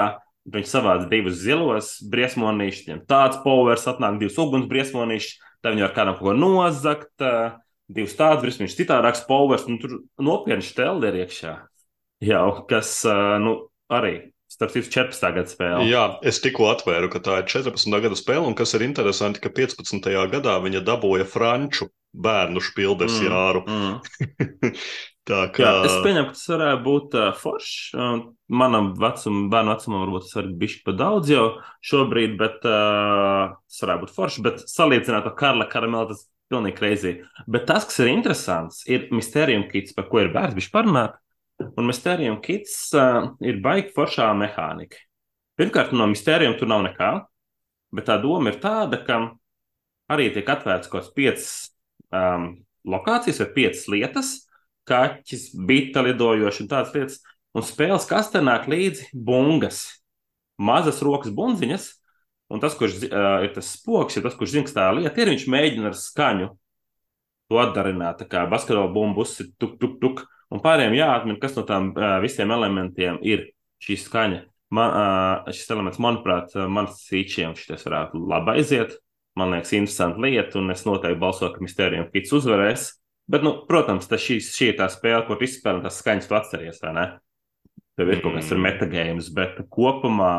Viņš 0.53 0.67
savāc 0.67 1.05
divus 1.07 1.37
zilos 1.39 1.93
briesmonīšus, 2.11 2.87
viņam 2.89 3.03
tāds 3.07 3.37
powers 3.45 3.85
atnāk, 3.87 4.17
divus 4.19 4.35
uguns 4.43 4.67
briesmonīšus, 4.67 5.37
tad 5.63 5.71
viņi 5.71 5.85
var 5.85 5.93
kādam 5.95 6.17
kaut 6.17 6.27
ko 6.27 6.33
nozagt, 6.35 7.13
uh, 7.23 7.55
divus 7.87 8.17
tādus 8.19 8.43
briesmonīšus, 8.43 8.79
citādāks 8.81 9.23
powers, 9.29 9.63
un 9.71 9.79
tur 9.79 10.01
nopietni 10.19 10.67
šteli 10.67 11.07
ir 11.07 11.21
iekšā. 11.23 11.55
Jau, 12.27 12.47
kas, 12.67 12.97
uh, 13.07 13.37
nu, 13.39 13.55
arī, 13.91 14.32
starp 14.53 14.73
citu, 14.75 14.91
14. 14.93 15.31
gada 15.39 15.49
spēle. 15.49 15.87
Jā, 15.89 16.03
es 16.29 16.39
tikko 16.43 16.69
atvēru, 16.71 17.09
ka 17.13 17.21
tā 17.25 17.39
ir 17.41 17.49
14. 17.49 17.97
gada 18.05 18.17
spēle, 18.19 18.45
un 18.47 18.55
kas 18.57 18.73
ir 18.77 18.85
interesanti, 18.85 19.41
ka 19.43 19.49
15. 19.49 20.09
gadā 20.33 20.57
viņa 20.63 20.83
dabūja 20.85 21.25
franču 21.29 21.89
bērnu 22.13 22.61
spildes 22.61 23.15
Mm, 23.17 23.25
jāru. 23.25 23.63
mm. 23.65 24.73
Tā 25.23 25.37
kā 25.55 25.63
Jā, 25.63 25.71
es 25.87 25.93
pieņemu, 26.03 26.27
ka 26.29 26.35
tas 26.35 26.47
varētu 26.51 26.81
būt 26.83 27.13
uh, 27.15 27.29
foršs. 27.39 27.75
Uh, 27.95 28.15
manam 28.51 28.89
vecumam, 28.99 29.45
bērnu 29.53 29.71
vecumam, 29.71 30.01
varbūt 30.03 30.25
tas 30.27 30.35
var 30.35 30.49
būt 30.59 30.73
par 30.83 30.97
daudz 30.99 31.31
jau 31.31 31.45
šobrīd, 31.87 32.33
bet 32.41 32.67
uh, 32.67 33.53
tas 33.71 33.79
varētu 33.85 34.03
būt 34.03 34.13
foršs. 34.17 34.41
Bet 34.43 34.65
salīdzināt 34.67 35.29
ar 35.29 35.35
Karla 35.39 35.69
karamelu, 35.71 36.09
tas 36.11 36.25
ir 36.25 36.29
pilnīgi 36.51 36.75
kreizī. 36.81 37.13
Bet 37.47 37.69
tas, 37.71 37.87
kas 37.87 38.01
ir 38.03 38.11
interesants, 38.11 38.83
ir 38.91 39.07
Mysterium 39.15 39.63
Kits, 39.71 39.95
par 39.95 40.09
ko 40.11 40.19
ir 40.25 40.33
vērts 40.35 40.67
parunāt. 40.75 41.15
Un 41.61 41.85
Mysterium 41.85 42.39
Kits 42.41 42.75
uh, 42.97 43.33
ir 43.45 43.59
baigi 43.63 43.93
foršā 43.95 44.31
mehānika. 44.37 44.97
Pirmkārt, 45.59 45.93
no 45.93 46.07
Mysterium 46.09 46.55
tur 46.57 46.69
nav 46.71 46.81
nekā, 46.87 47.11
bet 47.93 48.07
tā 48.09 48.17
doma 48.21 48.49
ir 48.49 48.57
tāda, 48.63 48.99
ka 49.05 49.19
arī 50.11 50.31
tiek 50.33 50.49
atvērts 50.49 50.89
kaut 50.89 51.03
kāds 51.03 51.13
piecas 51.13 51.51
um, 52.09 52.49
lokācijas 52.89 53.43
vai 53.43 53.49
piecas 53.57 53.85
lietas 53.91 54.33
kaķis, 54.89 55.51
bita 55.67 56.03
lidojoši 56.03 56.63
un 56.65 56.71
tādas 56.71 56.93
lietas. 56.95 57.19
Un 57.53 57.65
spēles 57.65 58.07
kastē 58.09 58.41
nāk 58.43 58.65
līdzi 58.71 59.11
bungas, 59.13 59.85
mazas 60.57 61.03
rokas 61.05 61.33
bunziņas. 61.35 61.91
Un 62.53 62.61
tas, 62.61 62.75
kurš 62.77 62.99
uh, 63.07 63.45
ir 63.45 63.53
tas 63.55 63.69
spoks, 63.77 64.17
ir 64.17 64.25
tas, 64.25 64.35
kurš 64.37 64.53
zina, 64.53 64.67
kas 64.67 64.75
tā 64.75 64.89
lieta 64.93 65.21
ir, 65.21 65.31
viņš 65.31 65.45
mēģina 65.49 65.89
ar 65.89 65.97
skaņu 65.97 66.49
to 67.49 67.59
atdarināt. 67.61 68.19
Tā 68.21 68.27
kā 68.29 68.43
basketbola 68.49 68.91
bumbu 68.93 69.23
uzsit 69.25 69.53
tuk, 69.61 69.77
tuk, 69.81 69.99
tuk. 70.01 70.25
Un 70.53 70.61
pārējiem 70.61 70.95
jāatmin, 70.97 71.39
kas 71.41 71.55
no 71.57 71.63
tām 71.67 71.91
uh, 71.95 72.17
visiem 72.23 72.51
elementiem 72.53 73.17
ir 73.25 73.47
šī 73.83 73.97
skaņa. 74.03 74.41
Man, 74.73 74.89
uh, 74.89 75.53
šis 75.53 75.71
elements, 75.73 76.01
manuprāt, 76.01 76.53
manas 76.69 77.03
sīčiem 77.07 77.55
šis 77.57 77.85
varētu 77.87 78.21
labi 78.29 78.57
aiziet. 78.57 78.97
Man 79.37 79.49
liekas, 79.53 79.73
interesanti 79.73 80.21
lieta, 80.21 80.59
un 80.61 80.69
es 80.73 80.83
noteikti 80.85 81.17
balsoju, 81.21 81.55
ka 81.55 81.63
Mistērijam 81.65 82.05
Kits 82.13 82.33
uzvarēs. 82.37 82.91
Bet, 83.33 83.41
nu, 83.45 83.55
protams, 83.65 84.05
tas 84.09 84.21
šī, 84.21 84.37
šī 84.43 84.67
ir 84.73 84.77
tā 84.77 84.89
spēle, 84.93 85.23
kur 85.25 85.41
izspēlē 85.41 85.81
tās 85.85 85.97
skaņas, 86.01 86.27
tu 86.29 86.37
atceries, 86.37 86.81
vai 86.83 86.91
ne? 86.97 87.05
Tev 87.97 88.11
ir 88.11 88.21
kaut 88.21 88.35
kas 88.37 88.51
ar 88.51 88.59
Mm. 88.59 88.65
metagēmas, 88.67 89.29
bet 89.33 89.57
kopumā 89.73 90.33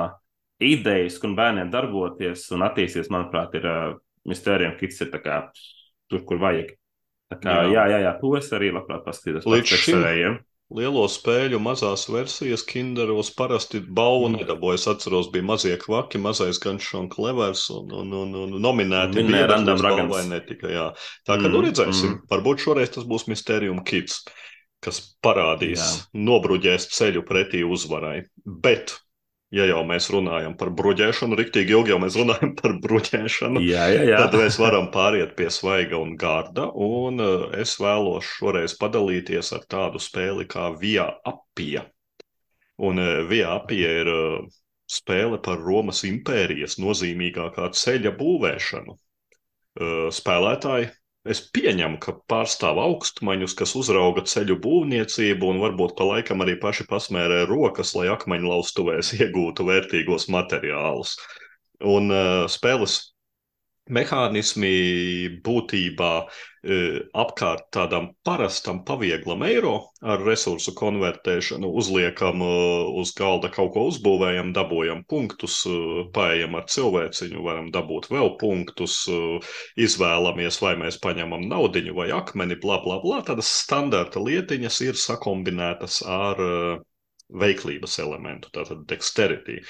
idejas, 0.63 1.19
un 1.25 1.35
bērniem 1.39 1.71
darboties 1.71 2.47
un 2.55 2.67
attīstīties, 2.67 3.11
manuprāt, 3.11 3.55
ir 3.59 3.67
uh, 3.67 3.95
Mistērijam 4.29 4.77
Kits 4.79 5.01
ir 5.01 5.11
kā 5.11 5.41
tur, 6.09 6.25
kur 6.25 6.39
vajag. 6.39 6.75
Tā 7.33 7.39
kā, 7.41 7.53
Jā. 7.65 7.71
jā, 7.73 7.85
jā, 7.95 7.99
jā, 8.05 8.13
to 8.21 8.35
es 8.37 8.51
arī 8.53 8.69
labprāt 8.75 9.05
paskatītos. 9.07 9.47
Līdz 9.49 9.73
savējiem. 9.81 10.35
lielo 10.75 11.05
spēļu 11.09 11.59
mazās 11.63 12.07
versijas 12.11 12.63
Kinderos 12.67 13.31
parasti 13.37 13.81
balvu 13.81 14.29
Mm. 14.31 14.39
nedabūja. 14.41 14.75
Es 14.75 14.87
atceros, 14.89 15.29
bija 15.33 15.45
mazie 15.45 15.77
kvaki, 15.79 16.19
mazais 16.19 16.59
Guns 16.59 16.89
un 16.95 17.09
Clevers 17.09 17.69
un, 17.71 17.93
un, 17.93 18.13
un, 18.13 18.35
un 18.35 18.51
nominēti 18.61 19.23
minēja 19.23 19.47
bet 19.47 19.51
Random 19.57 19.79
balvai 19.79 20.25
netika. 20.29 20.69
Jā. 20.69 20.87
Tā 21.27 21.37
kā, 21.39 21.49
nu, 21.51 21.61
Mm, 21.61 21.69
redzēsim. 21.69 22.11
mm. 22.17 22.27
Varbūt 22.33 22.59
šoreiz 22.65 22.91
tas 22.91 23.05
būs 23.05 23.27
Mysterium 23.29 23.85
Kids, 23.85 24.25
kas 24.83 25.17
parādīs, 25.23 25.79
Jā. 25.81 26.07
nobruģēs 26.15 26.89
ceļu 26.93 27.23
pretī 27.25 27.63
uzvarai. 27.65 28.25
Bet 28.45 28.99
ja 29.55 29.67
jau 29.69 29.83
mēs 29.87 30.09
runājam 30.13 30.57
par 30.59 30.73
bruģēšanu, 30.75 31.37
riktīgi 31.39 31.75
ilgi 31.77 31.95
jau 31.95 32.01
mēs 32.03 32.17
runājam 32.19 32.55
par 32.59 32.75
bruģēšanu, 32.83 33.63
jā, 33.65 33.87
jā, 33.93 34.03
jā. 34.11 34.19
tad 34.25 34.37
mēs 34.41 34.59
varam 34.61 34.91
pāriet 34.95 35.35
pie 35.39 35.49
svaiga 35.55 36.01
un 36.01 36.17
garda. 36.21 36.69
Un 36.75 37.23
uh, 37.23 37.47
es 37.61 37.77
vēlos 37.81 38.27
šoreiz 38.39 38.77
padalīties 38.81 39.53
ar 39.57 39.67
tādu 39.71 40.03
spēli 40.03 40.49
kā 40.51 40.71
Via 40.81 41.07
Appija. 41.29 41.87
Un 42.83 43.01
uh, 43.03 43.23
Via 43.31 43.55
Appija 43.55 43.95
ir 44.03 44.11
uh, 44.11 44.59
spēle 44.91 45.39
par 45.45 45.63
Romas 45.63 46.03
impērijas 46.09 46.79
nozīmīgākā 46.83 47.71
ceļa 47.73 48.13
būvēšanu. 48.19 48.99
Spēlētāji 50.15 50.93
Es 51.25 51.41
pieņemu, 51.57 51.97
ka 52.05 52.13
pārstāv 52.29 52.77
augstmaņus, 52.83 53.55
kas 53.57 53.71
uzrauga 53.81 54.27
ceļu 54.29 54.59
būvniecību 54.67 55.49
un 55.55 55.61
varbūt 55.63 55.95
pa 55.97 56.05
laikam 56.11 56.45
arī 56.45 56.59
paši 56.61 56.85
pasmērē 56.91 57.47
rokas, 57.49 57.95
lai 57.97 58.11
akmeņlaustuvēs 58.13 59.15
iegūtu 59.17 59.65
vērtīgos 59.71 60.29
materiālus. 60.35 61.17
Un 61.81 62.13
uh, 62.13 62.45
spēles 62.53 62.99
mehānismi 63.93 65.41
būtībā 65.45 66.11
e, 66.25 66.77
apkārt 67.21 67.67
tādam 67.77 68.09
parastam, 68.25 68.81
pavieglam 68.89 69.45
eiro 69.45 69.75
ar 70.01 70.23
resursu 70.25 70.73
konvertēšanu, 70.79 71.69
uzliekam 71.69 72.41
e, 72.47 72.49
uz 73.03 73.13
galda 73.19 73.51
kaut 73.53 73.75
ko 73.75 73.85
uzbūvējam, 73.91 74.55
dabūjam 74.57 75.05
punktus, 75.11 75.61
e, 75.69 76.07
paējam 76.17 76.57
ar 76.61 76.65
cilvēciņu, 76.77 77.45
varam 77.45 77.69
dabūt 77.75 78.09
vēl 78.15 78.35
punktus, 78.41 78.97
izvēlamies, 79.77 80.61
vai 80.65 80.75
mēs 80.81 80.99
paņemam 81.05 81.45
naudiņu 81.51 81.95
vai 81.99 82.09
akmeni, 82.17 82.57
bla, 82.61 82.81
bla, 82.85 83.01
bla. 83.05 83.21
Tādas 83.27 83.53
standarta 83.65 84.23
lietiņas 84.23 84.81
ir 84.89 85.01
sakombinētas 85.01 86.01
ar 86.09 86.41
veiklības 87.33 87.99
elementu, 88.05 88.51
tātad 88.55 88.85
dexterity. 88.91 89.61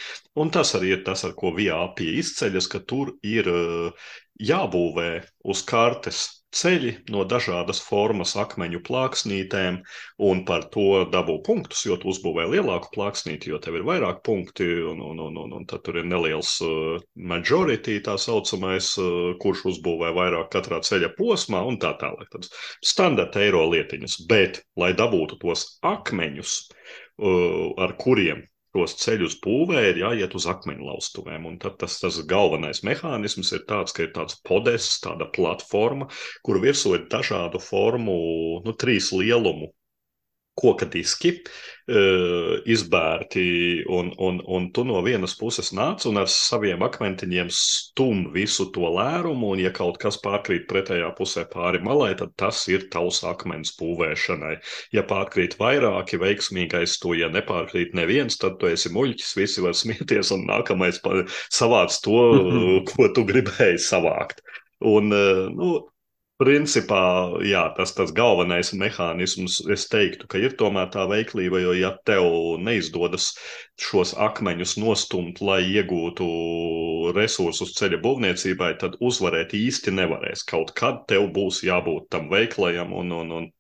Un 0.41 0.51
tas 0.55 0.75
arī 0.79 0.95
ir 0.97 1.05
tas, 1.07 1.25
ar 1.25 1.35
ko 1.39 1.55
VAP 1.57 2.03
izceļas, 2.07 2.71
ka 2.73 2.83
tur 2.83 3.15
ir 3.23 3.51
jābūvē 4.43 5.11
uz 5.47 5.63
kartes 5.69 6.25
ceļi 6.55 6.93
no 7.11 7.25
dažādas 7.27 7.81
formas 7.83 8.35
akmeņu 8.39 8.81
plāksnītēm, 8.87 9.81
un 10.29 10.43
par 10.49 10.69
to 10.75 11.03
dabū 11.11 11.41
punktus, 11.47 11.83
jo 11.89 11.97
tu 12.01 12.13
uzbūvē 12.13 12.47
lielāku 12.53 12.93
plāksnīti, 12.95 13.51
jo 13.51 13.59
tev 13.63 13.81
ir 13.81 13.87
vairāk 13.89 14.23
punkti, 14.27 14.69
un, 14.91 15.03
un, 15.03 15.23
un, 15.27 15.41
un, 15.45 15.57
un 15.59 15.67
tad 15.71 15.85
tur 15.87 15.99
ir 16.01 16.07
neliels 16.11 16.57
majority, 17.33 17.99
tā 18.07 18.17
saucamais, 18.21 18.93
kurš 19.43 19.65
uzbūvē 19.75 20.15
vairāk 20.19 20.53
katrā 20.55 20.81
ceļa 20.87 21.11
posmā, 21.19 21.65
un 21.67 21.81
tā 21.83 21.95
tālāk. 22.01 22.31
Tad 22.35 22.49
standarta 22.95 23.43
eiro 23.43 23.67
lietiņas, 23.75 24.21
bet, 24.31 24.63
lai 24.79 24.95
dabūtu 24.97 25.41
tos 25.43 25.67
akmeņus, 25.95 26.59
ar 27.21 27.95
kuriem 28.01 28.43
tos 28.75 28.97
ceļus 28.99 29.37
būvē, 29.45 29.85
ir 29.91 30.01
jāiet 30.03 30.35
uz 30.35 30.49
akmeņlaustuvēm. 30.51 31.47
Un 31.47 31.61
tad 31.63 31.77
tas, 31.79 32.01
tas 32.03 32.19
galvenais 32.27 32.83
mehānisms 32.87 33.53
ir 33.55 33.63
tāds, 33.69 33.95
ka 33.95 34.09
ir 34.09 34.11
tāds 34.17 34.41
podests, 34.49 34.99
tāda 35.05 35.29
platforma, 35.37 36.09
kur 36.43 36.59
virsū 36.65 36.97
ir 36.99 37.07
dažādu 37.13 37.63
formu, 37.63 38.19
nu, 38.67 38.75
trīs 38.75 39.13
lielumu 39.15 39.71
koka 40.59 40.87
diski, 40.87 41.33
izbērti, 41.85 43.43
un, 43.93 44.09
un, 44.17 44.39
un 44.49 44.71
tu 44.73 44.87
no 44.89 45.03
vienas 45.05 45.35
puses 45.37 45.69
nāc 45.77 46.07
un 46.09 46.23
ar 46.23 46.31
saviem 46.33 46.81
akmentiņiem 46.87 47.51
stum 47.53 48.23
visu 48.33 48.71
to 48.73 48.89
lērumu, 48.95 49.51
un 49.53 49.61
ja 49.61 49.73
kaut 49.75 49.99
kas 50.01 50.17
pārkrīt 50.25 50.65
pretējā 50.71 51.11
pusē 51.19 51.45
pāri 51.51 51.83
malai, 51.85 52.15
tad 52.17 52.33
tas 52.41 52.63
ir 52.73 52.89
tavs 52.95 53.21
akmens 53.29 53.75
būvēšanai. 53.77 54.55
Ja 54.97 55.05
pārkrīt 55.05 55.59
vairāki, 55.61 56.23
veiksmīgais 56.25 56.97
to, 57.03 57.13
ja 57.21 57.29
nepārkrīt 57.29 57.93
neviens, 57.93 58.41
tad 58.41 58.57
tu 58.63 58.73
esi 58.73 58.89
muļķis, 58.95 59.37
visi 59.37 59.65
var 59.65 59.77
smieties, 59.77 60.33
un 60.33 60.49
nākamais 60.49 61.03
savāc 61.53 62.01
to, 62.05 62.21
ko 62.89 63.13
tu 63.13 63.29
gribēji 63.29 63.85
savākt. 63.93 64.41
Un, 64.85 65.13
nu, 65.13 65.77
Principā, 66.43 67.01
jā, 67.47 67.61
tas 67.77 67.93
tas 67.95 68.11
galvenais 68.11 68.73
mehānisms, 68.75 69.61
es 69.71 69.85
teiktu, 69.87 70.27
ka 70.27 70.41
ir 70.43 70.57
tomēr 70.59 70.89
tā 70.91 71.05
veiklība, 71.07 71.61
jo 71.63 71.75
ja 71.79 71.93
tev 72.11 72.27
neizdodas 72.59 73.29
šos 73.79 74.17
akmeņus 74.19 74.75
nostumt, 74.83 75.39
lai 75.39 75.61
iegūtu 75.77 76.27
resursus 77.15 77.77
ceļa 77.79 78.03
būvniecībai, 78.03 78.73
tad 78.83 78.99
uzvarēt 78.99 79.55
īsti 79.55 79.95
nevarēs. 79.95 80.43
Kaut 80.51 80.75
kad 80.75 81.05
tev 81.07 81.29
būs 81.39 81.63
jābūt 81.63 82.11
tam 82.11 82.27
veiklajam 82.35 82.99
un, 82.99 83.15
un, 83.23 83.33
un 83.39 83.51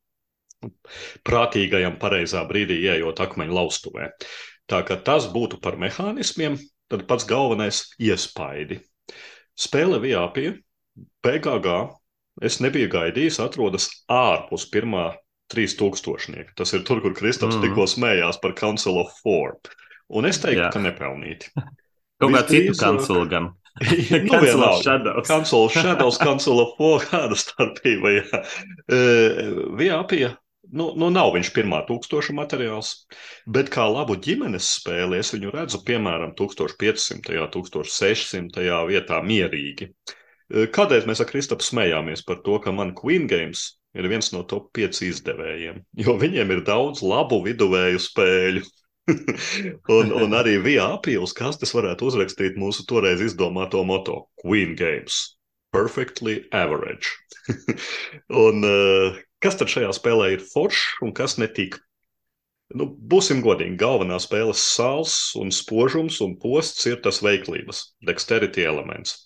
prātīgajam 1.22 2.00
pareizā 2.02 2.42
brīdī 2.50 2.82
ieejot 2.88 3.22
akmeņu 3.22 3.54
laustuvē. 3.54 4.10
Tā 4.66 4.82
kā 4.82 4.98
tas 4.98 5.30
būtu 5.30 5.62
par 5.62 5.78
mehānismiem, 5.78 6.58
tad 6.90 7.06
pats 7.06 7.30
galvenais 7.30 7.84
iespaidi. 8.02 8.82
Spēle 9.54 10.02
Vijāpija, 10.02 10.58
PGG 11.22 11.82
es 12.42 12.58
nebiju 12.62 12.90
gaidījis, 12.92 13.40
atrodas 13.42 13.88
ārpus 14.10 14.66
pirmā 14.72 15.10
trīs 15.52 15.76
tūkstošnieka. 15.78 16.54
Tas 16.58 16.72
ir 16.76 16.84
tur, 16.88 17.02
kur 17.04 17.14
Kristaps 17.16 17.58
mm. 17.58 17.66
tikko 17.66 17.86
smējās 17.90 18.40
par 18.42 18.54
Council 18.58 18.98
of 19.02 19.12
Four. 19.22 19.58
Un 20.14 20.28
es 20.28 20.40
teiktu, 20.42 20.62
jā. 20.64 20.70
ka 20.74 20.82
nepelnīti. 20.82 21.52
Kaut 22.22 22.34
kā 22.34 22.44
citu 22.48 22.74
kancelu 22.78 23.26
gan. 23.30 23.52
nu, 24.28 24.38
of 24.38 24.82
Shadows. 24.84 25.26
Council 25.26 25.66
of 25.66 25.74
Shadows, 25.74 26.18
Council 26.22 26.62
of 26.62 26.74
Four, 26.78 27.04
kāda 27.10 27.38
starpība, 27.38 28.16
jā. 28.20 28.40
Uh, 28.86 29.64
Viapija, 29.78 30.30
nu, 30.70 30.92
nu 30.98 31.10
nav 31.10 31.32
viņš 31.34 31.50
pirmā 31.56 31.82
tūkstoša 31.88 32.36
materiāls, 32.38 32.92
bet 33.50 33.72
kā 33.74 33.88
labu 33.90 34.14
ģimenes 34.14 34.70
spēli 34.78 35.18
es 35.18 35.34
viņu 35.34 35.50
redzu, 35.56 35.82
piemēram, 35.86 36.36
1500. 36.38 37.48
1600. 37.58 38.68
vietā 38.92 39.18
mierīgi. 39.26 39.90
Uh, 39.90 40.20
Kādēļ 40.52 41.06
mēs 41.08 41.22
ar 41.24 41.28
Kristapu 41.30 41.64
smējāmies 41.64 42.24
par 42.28 42.42
to, 42.44 42.58
ka 42.60 42.72
man 42.74 42.92
Queen 42.98 43.28
Games 43.30 43.78
ir 43.96 44.08
viens 44.10 44.28
no 44.34 44.42
top 44.44 44.68
5 44.76 45.00
izdevējiem? 45.06 45.80
Jo 45.96 46.16
viņiem 46.20 46.52
ir 46.52 46.64
daudz 46.66 47.00
labu 47.04 47.40
viduvēju 47.46 48.02
spēļu. 48.02 48.64
un, 49.96 50.12
un 50.16 50.36
arī 50.36 50.56
VAP 50.64 51.10
uz 51.20 51.34
kastes 51.36 51.74
varētu 51.76 52.08
uzrakstīt 52.08 52.58
mūsu 52.60 52.86
toreiz 52.88 53.20
izdomāto 53.24 53.82
moto 53.84 54.26
Queen 54.40 54.76
Games. 54.76 55.36
Perfectly 55.72 56.44
average. 56.52 57.12
un 58.46 58.64
uh, 58.64 59.18
kas 59.44 59.58
tad 59.60 59.72
šajā 59.72 59.90
spēlē 59.96 60.30
ir 60.36 60.46
foršs 60.52 61.02
un 61.04 61.12
kas 61.16 61.36
netīk? 61.40 61.80
Nu, 62.74 62.88
būsim 62.88 63.42
godīgi, 63.44 63.76
galvenā 63.80 64.16
spēles 64.22 64.62
sāls 64.76 65.16
un 65.38 65.52
spožums 65.52 66.20
un 66.24 66.38
posts 66.40 66.88
ir 66.88 67.02
tas 67.04 67.20
veiklības, 67.22 67.90
dexterity 68.08 68.64
elements. 68.64 69.18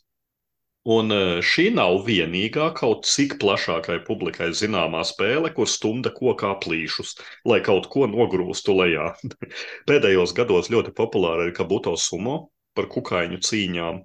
Un 0.88 1.12
e, 1.12 1.20
šī 1.44 1.66
nav 1.76 1.98
vienīgā 2.06 2.70
kaut 2.76 3.04
cik 3.08 3.34
plašākai 3.42 3.98
publikai 4.06 4.48
zināmā 4.56 5.02
spēle, 5.04 5.50
kur 5.56 5.68
stumda 5.68 6.12
kokā 6.16 6.54
plīšus, 6.64 7.16
lai 7.50 7.58
kaut 7.66 7.90
ko 7.92 8.06
nogrūstu 8.08 8.76
lejā. 8.78 9.10
Pēdējos 9.90 10.32
gados 10.38 10.70
ļoti 10.72 10.94
populāra 10.96 11.48
ir 11.48 11.52
kabuto 11.58 11.92
sumo 12.00 12.38
par 12.78 12.88
kukaiņu 12.94 13.42
cīņām. 13.50 14.00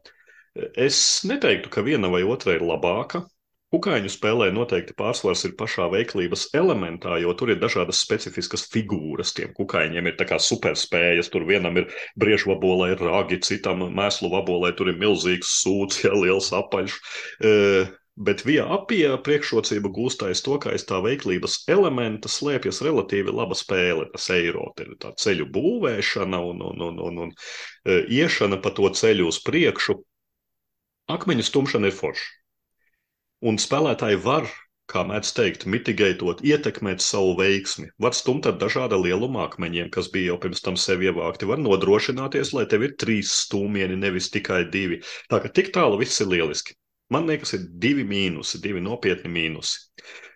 Es 0.87 0.97
neteiktu, 1.29 1.71
ka 1.73 1.85
viena 1.87 2.11
vai 2.13 2.21
otra 2.35 2.57
ir 2.57 2.65
labāka, 2.67 3.23
Kukaiņu 3.73 4.09
spēlē 4.13 4.51
noteikti 4.53 4.93
pārsvars 4.93 5.47
ir 5.47 5.55
pašā 5.57 5.88
veiklības 5.89 6.43
elementā, 6.59 7.15
jo 7.23 7.31
tur 7.33 7.49
ir 7.49 7.57
dažādas 7.57 8.03
specifiskas 8.05 8.67
figūras. 8.69 9.31
Tiem 9.33 9.49
kukaiņiem 9.57 10.12
ir 10.12 10.17
tā 10.19 10.27
kā 10.29 10.38
superspējas. 10.38 11.31
Tur 11.33 11.47
vienam 11.47 11.79
ir 11.81 11.88
briežvabolē 12.21 12.91
ragi, 12.99 13.39
citam 13.41 13.81
mēslu 13.97 14.29
vabolē 14.29 14.75
tur 14.77 14.91
ir 14.91 14.99
milzīgs 15.01 15.55
sūds, 15.63 16.01
ja 16.05 16.12
liels 16.13 16.51
apaļš. 16.53 16.99
E, 17.49 17.53
bet 18.27 18.43
via 18.45 18.67
apija 18.77 19.17
priekšrocība 19.25 19.89
gūstais 19.97 20.45
to, 20.45 20.59
ka 20.62 20.75
aiz 20.75 20.86
tā 20.86 21.01
veiklības 21.01 21.63
elementa 21.73 22.29
slēpjas 22.29 22.83
relatīvi 22.86 23.33
laba 23.33 23.57
spēle. 23.57 24.05
Tas 24.13 24.29
eiro 24.38 24.69
ir 24.86 24.93
tā 25.01 25.15
ceļu 25.25 25.49
būvēšana 25.57 26.43
un, 26.51 26.62
un, 26.69 26.86
un, 26.91 27.01
un, 27.09 27.19
un 27.25 27.33
e, 27.33 28.03
iešana 28.21 28.62
pa 28.62 28.69
to 28.77 28.93
ceļu 29.01 29.33
uz 29.33 29.41
priekšu. 29.49 29.97
Akmeņu 31.17 31.49
stumšana 31.49 31.89
ir 31.89 32.01
forša 32.03 32.42
Un 33.43 33.58
spēlētāji 33.60 34.19
var, 34.23 34.45
kā 34.91 35.01
mēdz 35.08 35.32
teikt, 35.36 35.65
mitigētot, 35.73 36.43
ietekmēt 36.47 37.03
savu 37.03 37.34
veiksmi. 37.39 37.89
Var 38.06 38.15
stumt 38.15 38.47
ar 38.47 38.56
dažāda 38.62 38.99
lieluma 38.99 39.41
akmeņiem, 39.47 39.89
kas 39.91 40.08
bija 40.13 40.32
jau 40.32 40.38
pirms 40.45 40.63
tam 40.63 40.77
sev 40.79 41.03
ievākti. 41.03 41.49
Var 41.49 41.60
nodrošināties, 41.60 42.53
lai 42.56 42.63
tev 42.71 42.86
ir 42.88 42.95
trīs 43.03 43.34
stūmieni, 43.43 43.99
nevis 43.99 44.32
tikai 44.32 44.62
divi. 44.71 45.01
Tā 45.32 45.41
ka 45.43 45.51
tik 45.60 45.73
tālu 45.75 45.99
viss 45.99 46.23
ir 46.23 46.32
lieliski. 46.32 46.77
Man 47.12 47.27
liekas, 47.27 47.51
ir 47.58 47.65
divi 47.84 48.06
mīnusi, 48.08 48.62
divi 48.63 48.82
nopietni 48.84 49.32
mīnusi. 49.34 49.84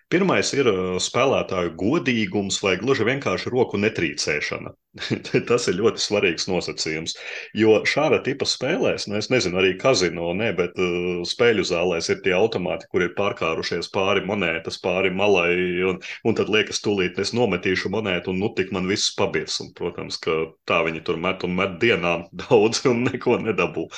Pirmais 0.08 0.54
ir 0.56 0.68
spēlētāju 1.04 1.74
godīgums 1.76 2.62
vai 2.64 2.78
gluži 2.80 3.04
vienkārši 3.10 3.52
roku 3.52 3.76
netrīcēšana. 3.82 4.70
Tas 5.50 5.66
ir 5.68 5.76
ļoti 5.82 6.00
svarīgs 6.00 6.48
nosacījums. 6.48 7.18
Jo 7.60 7.82
šāda 7.84 8.22
tipa 8.24 8.48
spēlēs, 8.48 9.10
nu 9.12 9.18
es 9.20 9.28
nezinu, 9.34 9.60
arī 9.60 9.74
kazino, 9.82 10.30
ne, 10.38 10.54
bet 10.56 10.80
uh, 10.80 11.26
spēļu 11.28 11.66
zālēs 11.68 12.08
ir 12.14 12.22
tie 12.24 12.32
automāti, 12.38 12.88
kur 12.94 13.04
ir 13.04 13.12
pārkārušies 13.18 13.92
pāri 13.92 14.24
monētas, 14.30 14.80
pāri 14.86 15.12
malai, 15.12 15.52
un, 15.90 16.00
un 16.24 16.38
tad 16.40 16.54
liekas, 16.56 16.80
tūlīt 16.86 17.20
es 17.20 17.34
nometīšu 17.36 17.92
monētu, 17.92 18.32
un 18.32 18.40
nu 18.46 18.52
tik 18.56 18.72
man 18.76 18.88
viss 18.88 19.12
pabirs. 19.18 19.60
Un, 19.66 19.74
protams, 19.76 20.22
ka 20.24 20.38
tā 20.72 20.80
viņi 20.88 21.04
tur 21.04 21.20
met 21.20 21.44
un 21.44 21.60
met 21.60 21.76
dienām 21.84 22.24
daudz 22.46 22.86
un 22.88 23.04
neko 23.10 23.42
nedabū. 23.44 23.90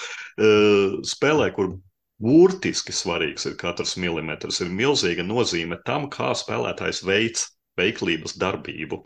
Uh, 0.41 0.97
spēlē, 1.05 1.51
kur 1.53 1.75
burtiski 2.19 2.93
svarīgs 2.95 3.47
ir 3.49 3.55
katrs 3.59 3.95
milimetrs, 3.97 4.59
ir 4.63 4.71
milzīga 4.73 5.23
nozīme 5.23 5.79
tam, 5.85 6.09
kā 6.11 6.33
spēlētājs 6.35 7.03
veids 7.07 7.47
veiklības 7.79 8.35
darbību. 8.41 9.01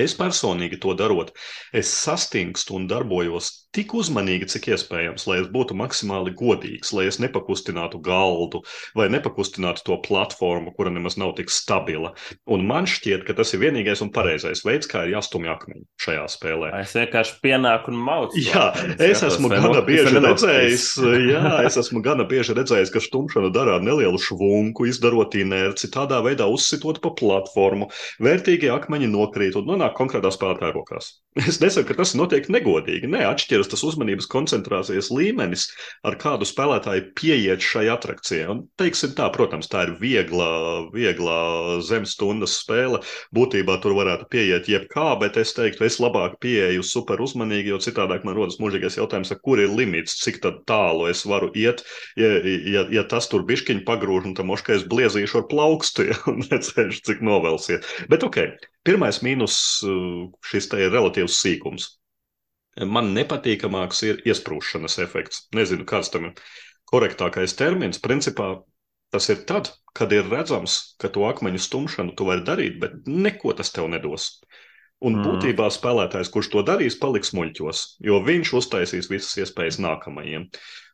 Es 0.00 0.14
personīgi 0.16 0.78
to 0.80 0.94
darot, 0.96 1.32
es 1.76 1.90
sastingstu 1.92 2.76
un 2.78 2.86
darbojos 2.88 3.50
tik 3.76 3.94
uzmanīgi, 3.94 4.48
cik 4.50 4.70
iespējams, 4.74 5.26
lai 5.30 5.40
es 5.44 5.48
būtu 5.52 5.76
maksimāli 5.78 6.32
godīgs, 6.36 6.90
lai 6.96 7.06
es 7.10 7.20
nepakustinātu 7.22 8.00
galdu 8.02 8.62
vai 8.98 9.06
nepakustinātu 9.12 9.84
to 9.86 9.98
platformu, 10.02 10.72
kura 10.74 10.90
nemaz 10.92 11.16
nav 11.20 11.36
tik 11.38 11.52
stabila. 11.54 12.12
Un 12.50 12.66
man 12.66 12.88
šķiet, 12.90 13.22
ka 13.28 13.36
tas 13.38 13.54
ir 13.54 13.62
vienīgais 13.62 14.02
un 14.04 14.10
pareizais 14.14 14.64
veids, 14.66 14.90
kā 14.90 15.04
ir 15.06 15.14
jāstumj 15.14 15.52
akmeņi 15.54 15.86
šajā 16.02 16.26
spēlē. 16.34 16.72
Es 16.80 16.96
vienkārši 16.98 17.38
pienāku 17.44 17.94
un 17.94 18.00
maucu. 18.08 18.42
Jā, 18.42 18.66
es 18.98 19.22
esmu 19.26 19.52
gana 19.52 19.84
bieži 19.86 20.18
redzējis, 20.18 20.88
jā, 21.32 21.54
es 21.68 21.78
esmu 21.80 22.02
gana 22.04 22.26
bieži 22.30 22.56
redzējis, 22.58 22.90
ka 22.94 23.04
stumšana 23.04 23.52
dara 23.54 23.78
nelielu 23.82 24.18
švunku, 24.20 24.88
izdarot 24.90 25.38
inerci, 25.38 25.92
tādā 25.94 26.18
veidā 26.26 26.50
uzsitot 26.50 26.98
pa 27.04 27.14
platformu, 27.14 27.90
vērtīgie 28.22 28.72
akmeņi 28.74 29.10
nokrīt 29.14 29.58
un 29.60 29.70
nonāk 29.70 29.94
konkrētā 29.98 30.34
spēlētāja 30.34 30.74
rokās. 30.74 31.14
Es 31.38 31.60
nesaku, 31.62 31.92
ka 31.92 32.00
tas 32.00 32.16
notiek 32.18 32.48
negodīgi. 32.50 33.06
Nē, 33.10 33.22
atšķiras 33.60 33.70
tas 33.70 33.84
uzmanības 33.84 34.28
koncentrācijas 34.30 35.10
līmenis, 35.12 35.68
ar 36.06 36.16
kādu 36.20 36.46
spēlētāju 36.48 37.12
pieiet 37.18 37.60
šai 37.60 37.88
atrakcijai. 37.92 38.48
Un, 38.50 38.62
teiksim 38.80 39.12
tā, 39.16 39.28
protams, 39.34 39.68
tā 39.68 39.84
ir 39.86 39.96
viegla, 40.00 40.88
viegla 40.94 41.80
zemstundas 41.84 42.56
spēle. 42.62 43.02
Būtībā 43.36 43.80
tur 43.82 43.94
varētu 43.98 44.28
pieiet 44.32 44.68
jebkā, 44.68 45.18
bet 45.20 45.36
es 45.36 45.52
teiktu, 45.56 45.84
es 45.84 46.00
labāk 46.00 46.38
pieeju 46.40 46.82
super 46.82 47.20
uzmanīgi, 47.20 47.72
jo 47.74 47.80
citādāk 47.82 48.24
man 48.24 48.36
rodas 48.38 48.60
mūžīgais 48.60 48.96
jautājums, 48.98 49.32
kur 49.44 49.60
ir 49.60 49.70
limits, 49.70 50.18
cik 50.24 50.40
tālu 50.66 51.08
es 51.10 51.24
varu 51.28 51.50
iet. 51.54 51.84
Ja, 52.16 52.32
ja, 52.40 52.86
ja 52.90 53.04
tas 53.04 53.28
tur 53.30 53.44
bišķiņi 53.48 53.84
pagrūž, 53.84 54.30
un 54.30 54.36
tam 54.38 54.50
moškais 54.50 54.86
bliezīšu 54.88 55.42
ar 55.42 55.48
plaukstu, 55.52 56.06
ja, 56.10 56.18
un 56.30 56.42
necēšu, 56.46 57.04
cik 57.06 57.24
novelsiet. 57.24 57.86
Bet 58.10 58.24
ok, 58.26 58.42
pirmais 58.86 59.20
mīnus 59.24 59.56
šis 60.46 60.70
te 60.70 60.86
ir 60.86 60.94
relatīvs 60.94 61.40
sīkums. 61.42 61.99
Man 62.78 63.10
nepatīkamāks 63.16 64.02
ir 64.06 64.20
iesprūšanas 64.28 65.00
efekts. 65.02 65.46
Nezinu, 65.56 65.86
kāds 65.88 66.12
tam 66.14 66.30
ir 66.30 66.42
korektākais 66.90 67.56
termins. 67.58 67.98
Principā 68.02 68.52
tas 69.10 69.26
ir 69.32 69.42
tad, 69.48 69.72
kad 69.96 70.12
ir 70.14 70.28
redzams, 70.30 70.94
ka 71.02 71.10
to 71.10 71.26
akmeņu 71.26 71.60
stumšanu 71.60 72.14
tu 72.18 72.28
vari 72.28 72.46
darīt, 72.46 72.78
bet 72.82 73.08
neko 73.10 73.56
tas 73.58 73.74
tev 73.74 73.90
nedos. 73.90 74.36
Un 75.00 75.16
mm. 75.16 75.24
būtībā 75.26 75.66
spēlētājs, 75.72 76.30
kurš 76.32 76.50
to 76.52 76.62
darīs, 76.66 76.98
paliks 77.00 77.32
muļķos, 77.36 77.82
jo 78.06 78.20
viņš 78.22 78.54
uztaisīs 78.60 79.10
visas 79.10 79.38
iespējas 79.42 79.80
nākamajiem. 79.82 80.46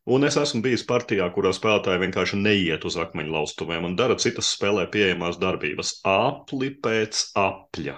Un 0.07 0.23
es 0.23 0.37
esmu 0.39 0.63
bijis 0.63 0.85
partijā, 0.87 1.27
kurā 1.35 1.51
spēlētāji 1.55 2.05
vienkārši 2.05 2.39
neiet 2.39 2.85
uz 2.87 2.95
akmeņu 3.03 3.33
laustuvēm 3.35 3.89
un 3.89 3.97
dara 3.99 4.15
citas 4.23 4.53
spēlē 4.55 4.87
pieejamās 4.93 5.41
darbības, 5.43 5.97
apli 6.07 6.71
pēc 6.79 7.25
apļa. 7.43 7.97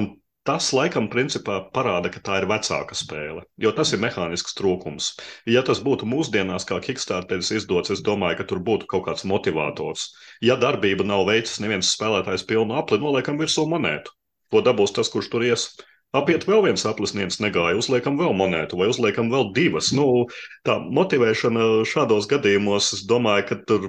Un 0.00 0.14
Tas 0.46 0.68
laikam 0.70 1.08
principā 1.10 1.56
parāda, 1.74 2.10
ka 2.14 2.20
tā 2.22 2.36
ir 2.38 2.44
vecāka 2.46 2.94
spēle, 2.94 3.40
jo 3.64 3.72
tas 3.74 3.90
ir 3.96 3.98
mehānisks 4.04 4.54
trūkums. 4.54 5.08
Ja 5.50 5.64
tas 5.66 5.80
būtu 5.82 6.06
mūsdienās, 6.06 6.66
kā 6.68 6.78
Kickstarteris 6.84 7.50
izdots, 7.56 7.90
es 7.90 8.02
domāju, 8.06 8.38
ka 8.38 8.46
tur 8.52 8.60
būtu 8.68 8.86
kaut 8.92 9.08
kāds 9.08 9.26
motivators. 9.26 10.06
Ja 10.46 10.54
darbība 10.62 11.06
nav 11.08 11.26
veicis 11.26 11.58
neviens 11.64 11.90
spēlētājs 11.96 12.46
pilnu 12.46 12.78
apli, 12.78 13.00
noliekam 13.02 13.42
virsū 13.42 13.66
monētu. 13.72 14.14
To 14.54 14.62
dabūs 14.62 14.94
tas, 14.94 15.10
kurš 15.10 15.32
tur 15.34 15.48
ies. 15.48 15.66
Apiet 16.14 16.46
vēl 16.46 16.62
viens 16.68 16.86
aplis 16.86 17.16
niens 17.18 17.40
negāja, 17.42 17.80
uzliekam 17.82 18.14
vēl 18.20 18.30
monētu 18.38 18.78
vai 18.78 18.86
uzliekam 18.92 19.34
vēl 19.34 19.50
divas. 19.56 19.90
Nu, 19.98 20.28
tā 20.64 20.78
motivēšana 20.78 21.70
šādos 21.90 22.30
gadījumos, 22.30 22.92
es 22.94 23.02
domāju, 23.10 23.48
ka 23.50 23.58
tur 23.66 23.88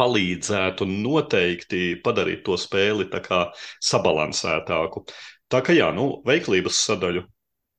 palīdzētu 0.00 0.88
noteikti 0.88 1.82
padarīt 2.04 2.42
to 2.46 2.56
spēli 2.58 3.06
sabalansētāku. 3.92 5.04
Tā 5.52 5.60
kā 5.64 5.74
jā, 5.76 5.90
nu, 5.92 6.22
veiklības 6.28 6.78
sadaļu 6.86 7.26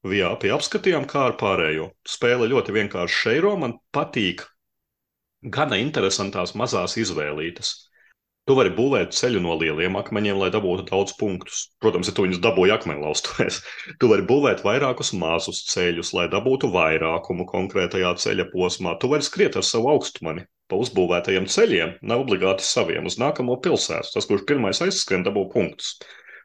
VIP 0.06 0.50
apskatījām, 0.54 1.08
kā 1.10 1.30
ar 1.30 1.38
pārējo. 1.40 1.88
Spēle 2.16 2.50
ļoti 2.52 2.76
vienkārši 2.76 3.22
šeiro, 3.24 3.56
man 3.58 3.78
patīk 3.96 4.44
gana 5.58 5.80
interesantās 5.82 6.54
mazās 6.60 6.98
izvēlītas. 7.00 7.74
Tu 8.44 8.56
vari 8.60 8.74
būvēt 8.76 9.14
ceļu 9.16 9.40
no 9.40 9.54
lieliem 9.56 9.96
akmeņiem, 9.96 10.36
lai 10.42 10.50
dabūtu 10.52 10.84
daudz 10.90 11.14
punktus. 11.16 11.62
Protams, 11.80 12.10
ja 12.12 12.16
tu 12.16 12.26
viņus 12.26 12.42
dabūji 12.44 12.74
akmeņlaustos, 12.76 13.60
tu 14.00 14.10
vari 14.12 14.26
būvēt 14.28 14.66
vairākus 14.68 15.14
mazus 15.16 15.64
ceļus, 15.72 16.12
lai 16.18 16.28
dabūtu 16.32 16.68
vairākumu 16.74 17.48
konkrētajā 17.48 18.12
ceļa 18.26 18.50
posmā. 18.52 18.98
Tu 19.00 19.12
vari 19.14 19.24
skriet 19.24 19.56
ar 19.56 19.64
savu 19.64 19.94
augstumani 19.96 20.44
pa 20.68 20.80
uzbūvētajiem 20.84 21.48
ceļiem, 21.56 21.96
nav 22.12 22.26
obligāti 22.26 22.68
saviem 22.68 23.08
uz 23.08 23.16
nākamo 23.22 23.56
pilsētu. 23.64 24.12
Tas, 24.18 24.28
kurš 24.28 24.44
pirmais 24.50 24.84
aizskrien, 24.84 25.24
dabū 25.24 25.48
punktus. 25.54 25.96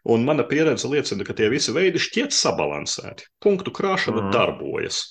Un 0.09 0.25
mana 0.25 0.45
pieredze 0.49 0.89
liecina, 0.89 1.25
ka 1.27 1.37
tie 1.37 1.51
visi 1.53 1.73
veidi 1.77 2.01
šķiet 2.01 2.33
sabalansēti. 2.33 3.27
Punktu 3.45 3.75
krāšana 3.77 4.23
mm. 4.23 4.31
darbojas. 4.33 5.03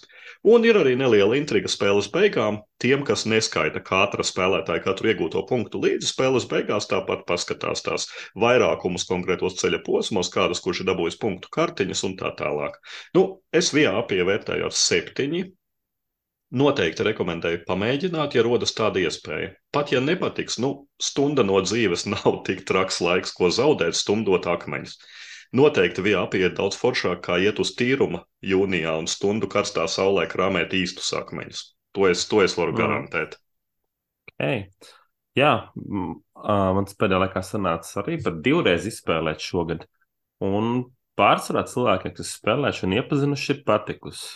Un 0.48 0.66
ir 0.66 0.78
arī 0.80 0.94
neliela 0.98 1.36
intriga 1.38 1.70
spēles 1.70 2.08
beigām. 2.14 2.60
Tiem, 2.82 3.04
kas 3.06 3.26
neskaita 3.30 3.82
katra 3.86 4.26
spēlētāja 4.26 4.84
katru 4.86 5.12
iegūto 5.12 5.42
punktu 5.50 5.82
līdzi 5.84 6.10
spēles 6.12 6.46
beigās, 6.50 6.90
tāpat 6.90 7.26
paskatās 7.30 7.86
tās 7.86 8.08
vairākumus 8.38 9.08
konkrētos 9.10 9.58
ceļa 9.62 9.82
posmos, 9.86 10.30
kādas 10.34 10.62
kurš 10.66 10.84
ir 10.84 10.90
dabūjis 10.92 11.18
punktu 11.22 11.52
kartiņas 11.54 12.04
un 12.10 12.18
tā 12.22 12.34
tālāk. 12.38 12.78
Nu, 13.18 13.28
es 13.52 13.74
VA 13.76 13.96
pievērtēju 14.10 14.70
ar 14.70 14.78
septiņi, 14.78 15.44
Noteikti 16.48 17.04
rekomendēju 17.04 17.66
pamēģināt, 17.68 18.38
ja 18.38 18.44
rodas 18.46 18.72
tāda 18.76 19.02
iespēja. 19.04 19.52
Pat 19.76 19.92
ja 19.92 20.00
nepatiks, 20.00 20.56
nu, 20.64 20.88
stunda 21.02 21.44
no 21.44 21.60
dzīves 21.64 22.06
nav 22.14 22.44
tik 22.48 22.64
traks 22.70 23.02
laiks, 23.04 23.34
ko 23.36 23.52
zaudēt, 23.52 23.98
stumdot 24.00 24.48
akmeņus. 24.48 24.96
Noteikti 25.58 26.04
bija 26.04 26.26
apiet 26.28 26.56
daudz 26.58 26.76
foršāk, 26.80 27.22
kā 27.24 27.38
iet 27.44 27.60
uz 27.64 27.74
tīruma 27.80 28.24
jūnijā 28.44 28.96
un 29.00 29.08
stundu 29.12 29.48
karstā 29.52 29.88
saulē 29.92 30.28
krāmēt 30.32 30.76
īstus 30.76 31.14
akmeņus. 31.16 31.64
To 31.96 32.08
es, 32.08 32.24
to 32.32 32.42
es 32.44 32.56
varu 32.60 32.76
mm. 32.76 32.80
garantēt. 32.80 33.38
Hey. 34.38 34.68
Jā, 35.38 35.70
man 35.76 36.88
pēdējā 36.98 37.22
laikā 37.22 37.44
sanāca 37.46 38.00
arī 38.02 38.18
pat 38.24 38.40
divreiz 38.46 38.88
izspēlēt 38.90 39.44
šogad. 39.44 39.84
Un 40.44 40.88
pārsvarā 41.20 41.64
cilvēkiem, 41.70 42.16
kas 42.18 42.34
spēlējuši 42.40 42.86
un 42.88 42.96
iepazinuši, 42.98 43.50
ir 43.54 43.64
patikusi. 43.68 44.32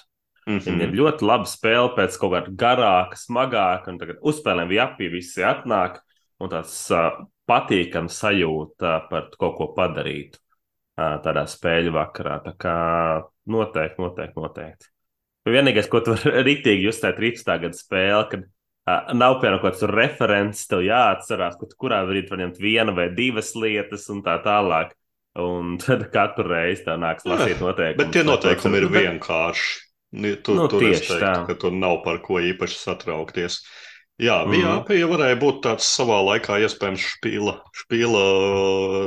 Mm 0.52 0.60
-hmm. 0.60 0.72
Viņa 0.72 0.88
ir 0.88 0.98
ļoti 1.00 1.28
laba 1.28 1.48
spēle 1.48 1.96
pēc 1.96 2.18
kaut 2.20 2.34
kāda 2.34 2.56
garāka, 2.64 3.16
smagāka, 3.16 3.92
un 3.92 4.00
tagad 4.00 4.18
uzspēlēm 4.22 4.68
bija 4.68 4.88
apī, 4.90 5.12
visi 5.12 5.44
atnāk, 5.44 6.02
un 6.40 6.50
tāds 6.50 6.76
uh, 6.92 7.26
patīkams 7.48 8.18
sajūta 8.24 8.96
par 9.10 9.30
kaut 9.40 9.58
ko 9.58 9.68
padarīt 9.78 10.38
uh, 10.38 11.20
tādā 11.24 11.46
spēļu 11.48 11.94
vakarā. 11.96 12.40
Tā 12.46 12.56
kā 12.60 12.78
noteikti, 13.48 14.02
noteikti, 14.02 14.40
noteikti. 14.40 14.90
Vienīgais, 15.50 15.90
ko 15.90 16.02
tu 16.06 16.16
vari 16.16 16.44
rītīgi 16.50 16.86
just 16.86 17.02
tajā 17.02 17.18
13. 17.18 17.54
gada 17.66 17.78
spēlē, 17.78 18.24
kad 18.32 18.44
uh, 18.46 19.14
nav 19.18 19.40
piemēram 19.42 19.62
kaut 19.62 19.74
kāds 19.74 19.86
referents, 19.90 20.66
tev 20.68 20.84
jāatcerās, 20.86 21.60
ka 21.60 21.70
tu 21.70 21.80
kurā 21.80 22.04
brīdī 22.10 22.34
var 22.34 22.44
ņemt 22.46 22.60
vienu 22.62 22.98
vai 22.98 23.10
divas 23.16 23.56
lietas 23.56 24.10
un 24.14 24.24
tā 24.26 24.38
tālāk. 24.46 24.98
Un 25.40 25.78
tad 25.84 26.10
katru 26.12 26.50
reizi 26.52 26.84
tev 26.84 27.00
nāks 27.00 27.24
lasīt 27.24 27.64
noteikumus. 27.64 28.04
Bet 28.04 28.14
tie 28.18 28.28
noteikumi 28.28 28.82
ir 28.82 28.92
vienkārši. 28.92 29.91
Tur, 30.12 30.58
nu, 30.58 30.67
tur 30.67 30.84
es 30.89 31.06
teiktu, 31.06 31.21
tā. 31.24 31.34
ka 31.47 31.56
tur 31.56 31.71
nav 31.71 32.02
par 32.04 32.19
ko 32.26 32.41
īpaši 32.43 32.76
satraukties. 32.82 33.62
Jā, 34.21 34.41
mm. 34.43 34.52
VIP 34.54 34.91
ja 35.00 35.08
varēja 35.10 35.38
būt 35.39 35.62
tāds 35.63 35.88
savā 35.88 36.19
laikā 36.28 36.60
iespējams 36.65 37.06
špīla, 37.15 37.56
špīla 37.84 38.24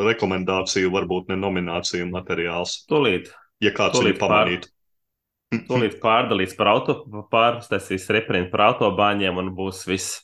rekomendāciju, 0.08 0.90
varbūt 0.94 1.28
ne 1.30 1.38
nomināciju 1.38 2.08
materiāls. 2.10 2.80
Tolīt. 2.90 3.28
Ja 3.62 3.70
kāds 3.76 4.00
viņu 4.00 4.16
pamanītu. 4.18 4.72
Tolīt 5.68 6.00
pārdalīts 6.02 6.56
par 6.58 6.72
auto, 6.72 6.96
pārstāstīs 7.30 8.08
reprintu 8.16 8.50
par 8.54 8.70
autobāņiem 8.72 9.38
un 9.44 9.52
būs 9.54 9.84
viss. 9.86 10.22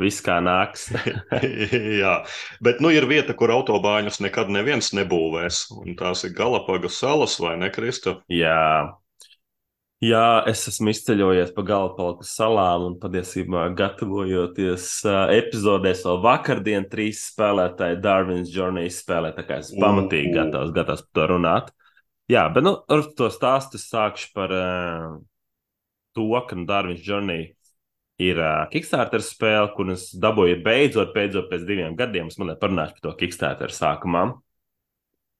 Viss 0.00 0.24
kā 0.24 0.38
nāks. 0.44 0.86
Jā, 2.02 2.14
bet 2.64 2.80
nu 2.84 2.90
ir 2.92 3.06
vieta, 3.08 3.36
kur 3.38 3.52
autobāņus 3.54 4.22
nekad 4.24 4.50
neviens 4.52 4.90
nebūvēs. 4.96 5.66
Un 5.78 5.96
tās 5.96 6.24
ir 6.26 6.34
Galapaga 6.36 6.90
salas 6.92 7.38
vai 7.40 7.54
ne, 7.60 7.68
Krista? 7.72 8.18
Jā, 8.32 8.88
Jā, 10.02 10.42
es 10.50 10.64
esmu 10.66 10.90
izceļojies 10.90 11.52
pa 11.54 11.62
galvaspalku 11.62 12.24
salām 12.26 12.88
un 12.88 12.94
patiesībā 12.98 13.68
gatavojoties 13.78 14.86
uh, 15.06 15.30
epizodēs 15.30 16.00
vēl 16.08 16.16
vakardien 16.24 16.88
trīs 16.90 17.20
spēlētāji 17.28 18.00
Darwin's 18.02 18.50
Journey 18.50 18.90
spēlē, 18.90 19.30
tā 19.36 19.44
kā 19.46 19.60
es 19.62 19.68
pamatīgi 19.78 20.32
gatavs, 20.34 20.72
gatavs 20.74 21.04
par 21.06 21.14
to 21.20 21.26
runāt. 21.30 21.70
Jā, 22.32 22.48
bet 22.50 22.66
nu, 22.66 22.72
ar 22.90 23.04
to 23.14 23.28
stāstu 23.30 23.78
es 23.78 23.84
sākšu 23.92 24.32
par 24.34 24.54
uh, 24.56 25.12
to, 26.18 26.24
ka 26.48 26.58
Darwin's 26.66 27.04
Journey 27.06 27.52
ir 28.18 28.40
uh, 28.42 28.64
Kickstarter 28.72 29.22
spēle, 29.22 29.68
kuras 29.76 30.08
dabūju 30.18 30.56
beidzot, 30.66 31.12
beidzot 31.14 31.46
pēc 31.52 31.62
diviem 31.68 31.94
gadiem. 31.94 32.26
Es 32.26 32.40
mazliet 32.42 32.58
parunāšu 32.58 32.98
par 32.98 33.04
to 33.06 33.14
Kickstarter 33.22 33.70
sākumā. 33.70 34.24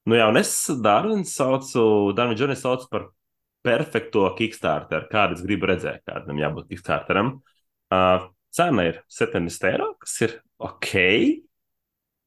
Nu 0.06 0.20
jā, 0.20 0.30
un 0.30 0.38
es 0.38 0.54
Darwin's 0.86 1.34
saucu, 1.34 2.12
Darwin's 2.14 2.38
Journey 2.38 2.62
saucu 2.62 2.86
par 2.94 3.08
perfekto 3.62 4.26
Kickstarter, 4.38 5.06
kādu 5.10 5.36
es 5.38 5.42
gribu 5.44 5.68
redzēt, 5.70 6.02
kādam 6.08 6.40
jābūt 6.40 6.68
Kickstarteram. 6.72 7.36
Uh, 7.92 8.28
cena 8.54 8.86
ir 8.88 9.00
70 9.12 9.68
eiro, 9.70 9.92
kas 10.02 10.18
ir 10.26 10.36
ok. 10.62 10.92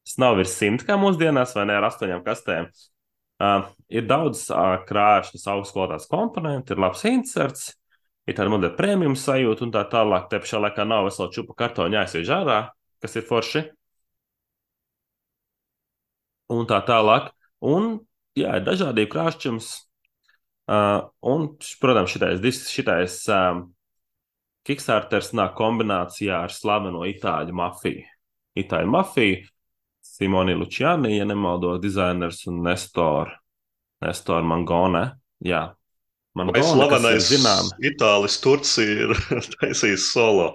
Tas 0.06 0.18
nav 0.22 0.36
virs 0.40 0.54
100 0.58 0.86
kā 0.86 0.98
mūsdienās, 1.00 1.54
vai 1.58 1.66
ne 1.68 1.76
ar 1.78 1.88
astoņām 1.88 2.22
kastēm. 2.26 2.68
Uh, 3.36 3.66
ir 3.92 4.06
daudz 4.08 4.46
uh, 4.48 4.78
krāšņas, 4.88 5.48
augstas 5.52 5.74
kvalitātes 5.76 6.08
komponentu, 6.08 6.72
ir 6.72 6.80
labs 6.80 7.02
inserts, 7.08 7.74
ir 8.24 8.36
tāda 8.38 8.52
modeļa 8.54 8.76
prēmijuma 8.78 9.18
sajūta 9.20 9.66
un 9.66 9.74
tā 9.74 9.82
tālāk. 9.92 10.30
Te 10.30 10.40
pašā 10.40 10.62
laikā 10.62 10.86
nav 10.88 11.04
vesela 11.08 11.28
čupa 11.34 11.56
kartoņa 11.58 12.00
jāizsver 12.00 12.32
ārā, 12.38 12.60
kas 13.04 13.18
ir 13.18 13.26
forši. 13.28 13.66
Un 16.54 16.68
tā 16.70 16.78
tālāk. 16.86 17.32
Un, 17.66 17.96
jā, 18.38 18.56
ir 18.60 18.64
dažādi 18.64 19.08
krāšņums, 19.10 19.68
Uh, 20.66 21.06
un, 21.30 21.52
protams, 21.78 22.10
šitais, 22.10 22.62
šitais 22.74 23.20
um, 23.30 23.66
Kickstarters 24.66 25.30
nāk 25.38 25.52
kombinācijā 25.54 26.40
ar 26.42 26.50
slaveno 26.50 27.04
itāļu 27.06 27.54
mafiju. 27.54 28.02
Itāļu 28.58 28.90
mafiju, 28.90 29.44
Simoni 30.02 30.56
Lučiani, 30.58 31.12
ja 31.18 31.26
nemaldos, 31.28 31.78
dizainers 31.82 32.40
un 32.50 32.64
Nestor, 32.64 33.30
Nestor 34.02 34.42
Mangone. 34.42 35.04
Jā, 35.44 35.68
man 36.34 36.50
liekas, 36.50 36.72
slavenais 36.72 37.28
zinām. 37.30 37.70
Itālis 37.86 38.40
Turcija 38.42 39.06
ir 39.06 39.14
taisījis 39.60 40.08
solo. 40.10 40.48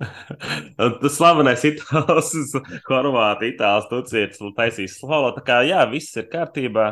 Tas 1.00 1.16
slavenais 1.16 1.64
itālis, 1.68 2.52
Horvātija, 2.88 3.54
itālis, 3.54 3.88
Turcija 3.88 4.28
ir 4.28 4.52
taisījis 4.58 4.98
solo. 5.00 5.32
Tā 5.36 5.44
kā 5.46 5.60
jā, 5.68 5.80
viss 5.88 6.16
ir 6.20 6.28
kārtībā. 6.32 6.90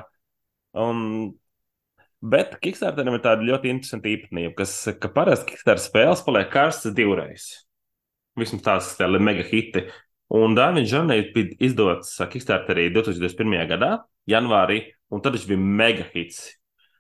Un 0.79 1.05
Bet 2.19 2.57
Kickstarteram 2.59 3.15
ir 3.15 3.23
tāda 3.23 3.47
ļoti 3.47 3.71
interesanta 3.71 4.11
īpatnība, 4.11 4.57
kas, 4.59 4.73
ka 4.99 5.11
parasti 5.15 5.53
Kickstarter 5.53 5.83
spēles 5.85 6.25
paliek 6.27 6.49
karstas 6.51 6.97
divreiz. 6.97 7.47
Vismaz 8.39 8.65
tās 8.67 8.89
ir 8.99 9.23
mega 9.23 9.45
hiti. 9.47 9.85
Un 10.35 10.57
Dārviņš 10.59 10.91
Žanēs 10.91 11.31
bija 11.37 11.55
izdots 11.69 12.17
Kickstarterī 12.33 12.89
2021. 12.97 13.63
gadā, 13.71 13.93
janvārī, 14.29 14.81
un 15.15 15.23
tad 15.23 15.39
viņš 15.39 15.47
bija 15.53 15.63
mega 15.63 16.09
hits. 16.11 16.43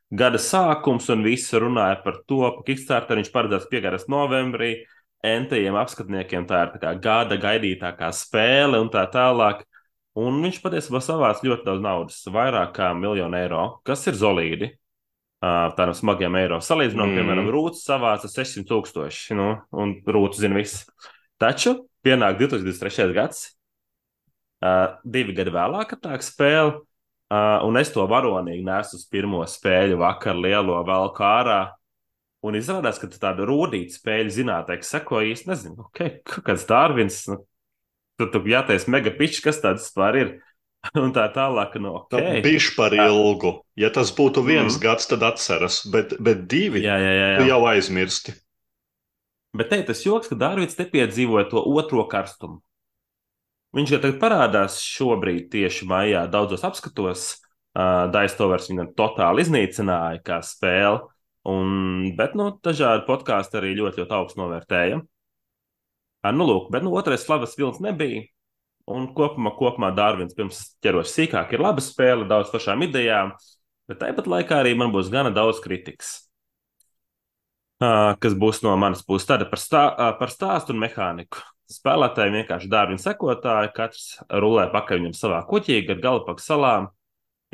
Gada 0.08 0.38
sākums, 0.40 1.10
un 1.12 1.26
visi 1.26 1.58
runāja 1.60 1.98
par 2.06 2.22
to, 2.30 2.40
ka 2.54 2.64
Kickstarter 2.70 3.18
viņš 3.18 3.34
paredzēts 3.34 3.68
piegājas 3.74 4.06
novembrī. 4.08 4.86
Entajiem 5.26 5.74
apskatniekiem 5.76 6.46
tā 6.46 6.62
ir 6.62 6.78
tā 6.78 6.94
gada 6.94 7.36
gaidītākā 7.42 8.14
spēle 8.14 8.78
un 8.78 8.88
tā 8.94 9.02
tālāk. 9.10 9.66
Un 10.18 10.38
viņš 10.46 10.62
patiesībā 10.62 11.02
savāca 11.02 11.42
ļoti 11.42 11.66
daudz 11.66 11.82
naudas, 11.82 12.26
vairāk 12.30 12.76
kā 12.78 12.94
miljonu 12.94 13.36
eiro, 13.38 13.64
kas 13.86 14.06
ir 14.06 14.16
solīdi 14.18 14.76
tādiem 15.42 15.94
smagiem 15.94 16.36
eiro. 16.40 16.58
Salīdzinām, 16.64 17.12
mm. 17.12 17.20
piemēram, 17.20 17.48
Rūtas 17.54 17.84
savāca 17.86 18.30
600 18.30 18.66
tūkstoši, 18.68 19.36
nu, 19.38 19.52
un 19.78 19.94
Rūtas 20.06 20.42
zina 20.42 20.58
visu. 20.58 20.84
Taču 21.38 21.76
pienāk 22.06 22.40
2023. 22.40 23.08
gads, 23.14 23.44
uh, 24.64 24.98
divi 25.06 25.36
gadi 25.36 25.54
vēlāk, 25.54 25.94
tā 26.02 26.18
spēle, 26.24 26.80
uh, 26.80 27.58
un 27.66 27.78
es 27.78 27.92
to 27.94 28.06
varonīgi 28.10 28.66
nesu 28.66 28.98
uz 28.98 29.06
pirmo 29.10 29.44
spēļu 29.46 30.00
vakar 30.02 30.38
lielo 30.38 30.80
vēl 30.88 31.12
kā 31.16 31.34
ārā. 31.42 31.60
Un 32.46 32.54
izrādās, 32.54 33.00
ka 33.02 33.10
tāda 33.10 33.46
rūtīta 33.48 33.96
spēļu 33.96 34.34
zinātnē, 34.34 34.76
seko 34.86 35.24
īsti 35.26 35.50
nezinu, 35.50 35.88
okay, 35.88 36.20
kāds 36.22 36.66
Dārvins, 36.68 37.24
nu, 37.30 37.40
tur 38.18 38.30
tu 38.34 38.42
jātais 38.46 38.86
megapičs, 38.90 39.42
kas 39.42 39.58
tāds 39.62 39.88
vispār 39.88 40.18
ir. 40.20 40.30
un 41.04 41.14
tā 41.16 41.26
tālāk. 41.34 41.76
No, 41.80 41.82
nu, 41.82 42.04
okay. 42.04 42.42
Bišķi 42.44 42.76
par 42.78 42.96
ilgu. 42.96 43.58
Ja 43.78 43.90
tas 43.94 44.12
būtu 44.14 44.44
viens 44.46 44.76
mm. 44.76 44.82
gads, 44.82 45.08
tad 45.10 45.24
atceras, 45.26 45.82
bet, 45.90 46.16
bet 46.22 46.46
divi 46.50 46.84
jā, 46.84 46.96
jā, 47.02 47.12
jā, 47.16 47.28
jā. 47.36 47.48
jau 47.52 47.60
aizmirsti. 47.70 48.36
Bet 49.58 49.70
te 49.72 49.80
tas 49.88 50.00
joks, 50.04 50.28
ka 50.30 50.36
Dārvids 50.38 50.76
te 50.76 50.84
piedzīvoja 50.88 51.48
to 51.50 51.62
otro 51.62 52.04
karstumu. 52.10 52.60
Viņš 53.76 53.92
jau 53.92 54.00
tagad 54.00 54.18
parādās 54.20 54.78
šobrīd 54.80 55.50
tieši 55.52 55.88
maijā 55.88 56.24
daudzos 56.30 56.64
apskatos. 56.64 57.28
Uh, 57.78 58.08
Daistovers 58.10 58.70
viņam 58.70 58.88
totāli 58.96 59.44
iznīcināja 59.44 60.22
kā 60.24 60.38
spēle, 60.42 61.04
un, 61.46 62.08
bet 62.16 62.32
nu, 62.34 62.48
dažādi 62.64 63.04
podkāsti 63.06 63.60
arī 63.60 63.74
ļoti, 63.76 64.02
ļoti 64.02 64.16
augstu 64.16 64.40
novērtēja. 64.40 64.98
Uh, 64.98 66.32
nu, 66.34 66.48
lūk, 66.48 66.72
bet 66.74 66.82
nu, 66.82 66.94
otrais 66.98 67.22
slavas 67.22 67.54
vilnis 67.60 67.78
nebija. 67.84 68.24
Un 68.88 69.10
kopumā, 69.12 69.52
kopumā 69.58 69.90
Dārvins 69.92 70.36
pirms 70.36 70.62
ķeros 70.84 71.12
sīkāk 71.12 71.52
ir 71.52 71.60
laba 71.60 71.82
spēle, 71.84 72.24
daudz 72.28 72.48
pašām 72.52 72.86
idejām, 72.86 73.34
bet 73.90 74.00
tāpat 74.00 74.30
laikā 74.30 74.62
arī 74.62 74.72
man 74.78 74.94
būs 74.94 75.10
gana 75.12 75.32
daudz 75.34 75.60
kritikas. 75.64 76.14
Kas 77.78 78.34
būs 78.34 78.62
no 78.64 78.72
manas 78.80 79.04
puses 79.06 79.28
tāda 79.28 79.46
par, 79.46 79.60
stā, 79.62 79.84
par 80.18 80.32
stāstu 80.32 80.74
un 80.74 80.80
mehāniku. 80.82 81.44
Spēlētāji 81.68 82.32
vienkārši 82.32 82.70
dārvina 82.72 83.02
sekotāji, 83.02 83.74
katrs 83.76 84.06
rulē 84.32 84.70
pakaļ 84.72 85.02
viņam 85.02 85.18
savā 85.18 85.42
kuķī, 85.50 85.82
ar 85.92 86.00
galvapaku 86.00 86.40
salām, 86.40 86.88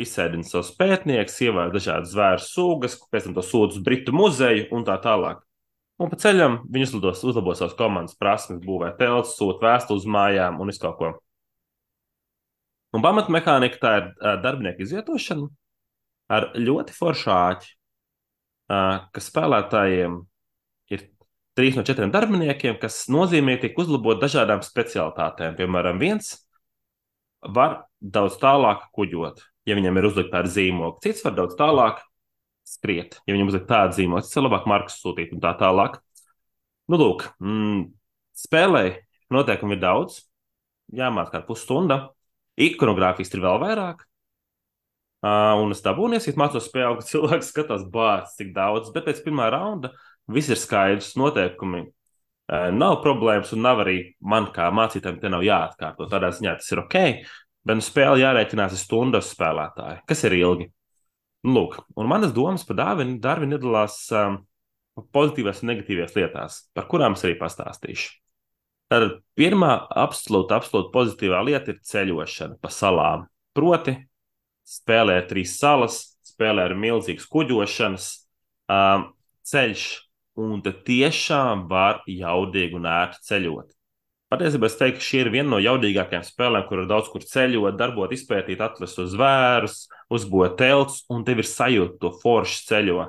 izsēdina 0.01 0.47
savus 0.47 0.70
pētniekus, 0.79 1.40
ievēl 1.42 1.75
dažādas 1.75 2.14
zvēru 2.14 2.44
sugas, 2.47 2.94
pēc 3.11 3.27
tam 3.27 3.35
to 3.35 3.42
sūdz 3.42 3.81
uz 3.81 3.83
Britu 3.85 4.14
muzeju 4.14 4.68
un 4.75 4.87
tā 4.87 4.97
tālāk. 5.03 5.42
Un 6.05 6.11
pa 6.12 6.19
ceļam 6.21 6.59
viņi 6.69 6.90
uzlidos, 6.90 7.23
uzlabo 7.25 7.55
savas 7.57 7.77
komandas 7.79 8.17
prasmes, 8.21 8.61
būvē 8.61 8.90
telts, 8.99 9.38
sūta 9.38 9.64
vēstules 9.64 10.05
uz 10.05 10.11
mājām 10.12 10.59
un 10.61 10.69
visu 10.69 10.83
kaut 10.83 10.99
ko. 10.99 11.12
Un 12.95 13.03
pamatmehānika 13.03 13.81
tā 13.81 13.93
ir 14.01 14.11
uh, 14.11 14.35
darbinieku 14.43 14.85
izvietošana 14.85 15.49
ar 16.35 16.51
ļoti 16.61 16.95
foršu 16.95 17.33
āķi, 17.33 17.73
uh, 18.69 19.07
kas 19.17 19.31
spēlētājiem 19.33 20.21
ir 20.93 21.07
trīs 21.57 21.79
no 21.79 21.87
četriem 21.88 22.12
darbiniekiem, 22.12 22.77
kas 22.83 23.07
nozīmē 23.09 23.57
tiek 23.62 23.81
uzlabot 23.81 24.21
dažādām 24.21 24.61
specialitātēm. 24.67 25.57
Piemēram, 25.57 25.99
viens 26.05 26.35
var 27.40 27.87
daudz 27.99 28.37
tālāk 28.45 28.90
kuģot, 28.93 29.40
ja 29.64 29.79
viņam 29.81 30.03
ir 30.03 30.11
uzlikta 30.11 30.43
tāda 30.43 30.53
zīmoga. 30.53 31.01
Cits 31.07 31.25
var 31.25 31.40
daudz 31.40 31.57
tālāk 31.57 32.05
skriet, 32.64 33.18
ja 33.27 33.37
viņam 33.37 33.50
uzliek 33.53 33.66
tāda 33.68 33.94
zīmoga, 33.96 34.24
cits 34.24 34.38
var 34.38 34.48
labāk 34.48 34.68
markas 34.70 34.98
sūtīt 35.03 35.35
un 35.37 35.42
tā 35.42 35.53
tālāk. 35.61 35.98
Nu, 36.90 36.98
lūk, 37.00 37.27
mm, 37.40 37.85
spēlē 38.44 38.85
noteikumi 39.33 39.77
ir 39.77 39.85
daudz, 39.85 40.22
jāmāk 40.94 41.33
kā 41.33 41.40
pusstunda. 41.46 42.09
Ikonogrāfijas 42.61 43.33
ir 43.35 43.42
vēl 43.42 43.61
vairāk. 43.62 44.05
Uh, 45.24 45.57
un 45.64 45.72
es 45.72 45.81
dabūju, 45.81 46.18
es 46.18 46.37
mācos 46.37 46.66
spēli, 46.68 46.98
ka 47.00 47.09
cilvēks 47.09 47.48
skatās 47.55 47.87
bācis, 47.88 48.37
cik 48.37 48.50
daudz, 48.57 48.90
bet 48.92 49.07
pēc 49.07 49.22
pirmā 49.24 49.48
raunda 49.55 49.94
viss 50.29 50.53
ir 50.53 50.61
skaidrs, 50.61 51.14
noteikumi 51.16 51.81
uh, 51.87 52.68
nav 52.77 52.98
problēmas, 53.05 53.55
un 53.57 53.64
nav 53.64 53.81
arī 53.87 53.96
man 54.20 54.50
kā 54.53 54.68
mācītājiem 54.68 55.22
te 55.22 55.33
nav 55.33 55.46
jāatkārto. 55.46 56.11
Tādā 56.12 56.29
ziņā 56.37 56.59
tas 56.61 56.68
ir 56.74 56.85
ok, 56.85 56.98
bet 57.64 57.81
nu, 57.81 57.87
spēle 57.87 58.20
jārēķinās 58.20 58.77
ar 58.77 58.83
stundas 58.83 59.33
spēlētāju, 59.33 60.05
kas 60.12 60.27
ir 60.29 60.37
ilgi. 60.42 60.68
Lūk, 61.45 61.77
un 62.01 62.09
manas 62.09 62.33
domas 62.33 62.65
par 62.65 62.79
Dārvinu, 62.79 63.19
Dārvinu 63.21 63.59
iedalās 63.59 63.99
um, 64.17 64.39
pozitīvās 65.13 65.61
un 65.61 65.75
negatīvās 65.75 66.15
lietās, 66.17 66.61
par 66.73 66.87
kurām 66.89 67.19
es 67.19 67.25
arī 67.27 67.37
pastāstīšu. 67.41 68.15
Tātad 68.93 69.19
pirmā 69.37 69.75
absolūti, 70.05 70.55
absolūti 70.57 70.93
pozitīvā 70.95 71.43
lieta 71.45 71.73
ir 71.73 71.83
ceļošana 71.85 72.57
pa 72.63 72.71
salām. 72.73 73.27
Proti, 73.57 73.97
spēlē 74.65 75.19
trīs 75.29 75.59
salas, 75.61 75.99
spēlē 76.25 76.69
ar 76.71 76.77
milzīgas 76.81 77.29
kuģošanas, 77.33 78.09
um, 78.73 79.09
ceļš, 79.45 79.85
un 80.41 80.65
tad 80.65 80.81
tiešām 80.89 81.67
var 81.69 82.01
jaudīgi 82.09 82.81
un 82.81 82.89
ērti 82.89 83.21
ceļot. 83.29 83.74
Patiesībā 84.35 84.66
es 84.66 84.75
teiktu, 84.75 84.99
ka 84.99 85.07
šī 85.07 85.18
ir 85.23 85.29
viena 85.31 85.53
no 85.53 85.59
jaudīgākajām 85.62 86.25
spēlēm, 86.27 86.64
kur 86.66 86.81
ir 86.83 86.88
daudz 86.90 87.07
kur 87.12 87.23
ceļot, 87.23 87.77
darbot, 87.79 88.11
izpētīt, 88.11 88.59
atrast 88.64 88.99
uz 88.99 89.12
zvērus, 89.12 89.77
uzbūvēt 90.11 90.57
telts, 90.59 91.05
un 91.14 91.23
tev 91.23 91.44
ir 91.44 91.47
sajūta 91.47 92.01
to 92.03 92.11
foršu 92.18 92.64
ceļo 92.66 93.05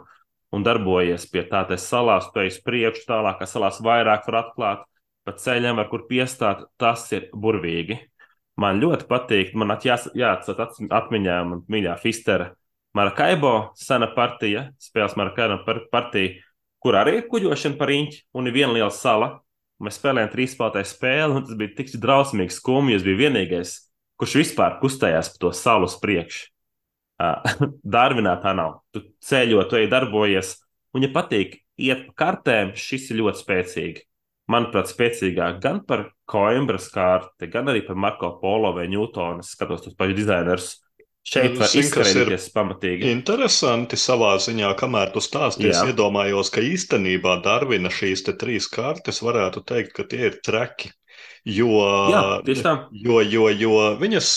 un 0.54 0.66
darbojies 0.68 1.26
pie 1.32 1.42
tādas 1.50 1.88
salās, 1.90 2.28
tu 2.30 2.44
ej 2.44 2.60
priekšu, 2.68 3.08
tālāk, 3.10 3.40
kā 3.40 3.48
salās 3.50 3.82
vairāk 3.82 4.28
var 4.30 4.38
atklāt 4.44 4.84
pa 5.26 5.34
ceļam, 5.42 5.82
ar 5.82 5.90
kur 5.90 6.06
piestāt, 6.06 6.68
tas 6.78 7.08
ir 7.18 7.32
burvīgi. 7.34 7.98
Man 8.62 8.78
ļoti 8.84 9.10
patīk, 9.10 9.56
man 9.58 9.74
jāatsaka 9.82 10.70
atmiņā, 10.94 11.40
man 11.50 11.66
mīļā 11.66 11.98
Fistera 12.06 12.52
Marakaibo 12.96 13.72
sena 13.76 14.12
partija, 14.14 14.70
spēles 14.78 15.18
Marakaibo 15.18 15.58
partija, 15.90 16.38
kur 16.80 17.02
arī 17.02 17.18
ir 17.24 17.28
kuģošana 17.34 17.82
par 17.82 17.92
īņķi 17.98 18.22
un 18.38 18.46
ir 18.46 18.56
viena 18.62 18.78
liela 18.78 18.94
sala. 18.94 19.40
Mēs 19.84 19.98
spēlējām 20.00 20.32
trīs 20.32 20.54
spēlētāju 20.56 20.88
spēli, 20.88 21.36
un 21.36 21.46
tas 21.48 21.58
bija 21.60 21.74
tik 21.76 21.92
drausmīgi 22.00 22.56
skumji. 22.56 22.96
Es 22.96 23.04
biju 23.04 23.20
vienīgais, 23.26 23.74
kurš 24.20 24.38
vispār 24.40 24.78
kustējās 24.80 25.34
pa 25.34 25.42
to 25.44 25.52
salu 25.56 25.90
priekšu. 26.02 26.48
Darvinā 27.96 28.38
tā 28.44 28.56
nav. 28.56 28.82
Tu 28.96 29.04
ceļo, 29.24 29.64
tu 29.70 29.80
ej 29.80 29.88
darbojies, 29.92 30.56
un, 30.96 31.06
ja 31.06 31.12
patīk 31.12 31.60
iet 31.80 32.08
pa 32.10 32.16
kartēm, 32.24 32.74
šis 32.80 33.12
ir 33.12 33.22
ļoti 33.22 33.44
spēcīgi. 33.44 34.06
Manuprāt, 34.52 34.92
spēcīgāk 34.92 35.58
gan 35.64 35.80
par 35.90 36.10
Coimbras 36.30 36.88
kārti, 36.94 37.50
gan 37.50 37.72
arī 37.72 37.82
par 37.88 37.98
Marko 37.98 38.36
Polo 38.42 38.76
vai 38.76 38.86
Newtonu. 38.92 39.42
Es 39.42 39.56
skatos 39.56 39.82
tos 39.82 39.96
pašus 39.98 40.20
dizainerus. 40.20 40.68
Šeit 41.26 41.56
var 41.58 41.72
izskrēties 41.74 42.52
pamatīgi. 42.54 43.08
Interesanti 43.10 43.98
savā 43.98 44.36
ziņā, 44.46 44.70
kamēr 44.78 45.10
tu 45.16 45.24
stāstīji, 45.26 45.72
es 45.74 45.82
iedomājos, 45.90 46.52
ka 46.54 46.62
īstenībā 46.62 47.40
Darvina 47.46 47.90
šīs 47.90 48.28
te 48.28 48.36
trīs 48.44 48.68
kartes 48.70 49.24
varētu 49.26 49.64
teikt, 49.72 49.96
ka 49.98 50.06
tie 50.12 50.28
ir 50.30 50.38
treki. 50.46 50.92
Jo, 51.46 51.70
Jā. 52.10 52.22
Jo, 52.90 53.20
jo, 53.22 53.44
jo 53.54 53.74
viņas 54.02 54.30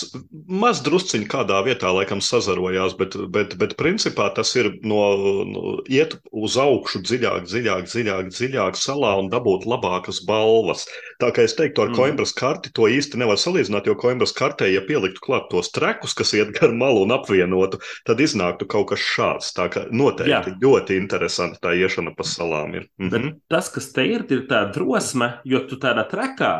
maz 0.45 0.83
drusciņi 0.85 1.25
kādā 1.31 1.57
vietā 1.65 1.89
laikam 1.89 2.21
sazarojās, 2.21 2.93
bet, 2.99 3.17
bet, 3.33 3.55
bet 3.57 3.73
principā 3.79 4.27
tas 4.37 4.51
ir 4.53 4.69
no, 4.85 5.01
no 5.49 5.63
iet 5.89 6.13
uz 6.29 6.57
augšu 6.61 7.01
dziļāk, 7.01 7.47
dziļāk, 7.49 7.89
dziļāk, 7.89 8.29
dziļāk 8.29 8.77
salā 8.77 9.15
un 9.23 9.31
dabūt 9.33 9.65
labākas 9.65 10.21
balvas. 10.29 10.85
Tā 11.17 11.33
kā 11.33 11.47
es 11.49 11.57
teiktu, 11.57 11.87
ar 11.87 11.89
mm. 11.89 11.97
Coimbras 11.97 12.35
karti 12.37 12.69
to 12.77 12.85
īsti 12.85 13.17
nevar 13.23 13.41
salīdzināt, 13.41 13.89
jo 13.89 13.97
Coimbras 13.97 14.35
kartē, 14.37 14.69
ja 14.69 14.85
pieliktu 14.85 15.25
klāt 15.25 15.49
tos 15.49 15.73
trekus, 15.73 16.13
kas 16.13 16.37
iet 16.37 16.53
gar 16.61 16.77
malu 16.77 17.07
un 17.07 17.17
apvienotu, 17.17 17.81
tad 18.05 18.21
iznāktu 18.21 18.69
kaut 18.69 18.91
kas 18.93 19.01
šāds. 19.01 19.53
Tā 19.57 19.65
kā 19.73 19.87
noteikti 19.89 20.53
Jā. 20.53 20.59
ļoti 20.61 21.01
interesanti 21.01 21.57
tā 21.65 21.73
iešana 21.73 22.13
pa 22.13 22.27
salām 22.37 22.77
ir. 22.77 22.91
Mhm. 23.01 23.39
Tas, 23.49 23.73
kas 23.73 23.89
te 23.97 24.05
ir, 24.05 24.29
ir 24.29 24.45
tā 24.51 24.67
drosme, 24.75 25.39
jo 25.41 25.65
tu 25.65 25.81
tādā 25.81 26.05
trekā 26.05 26.53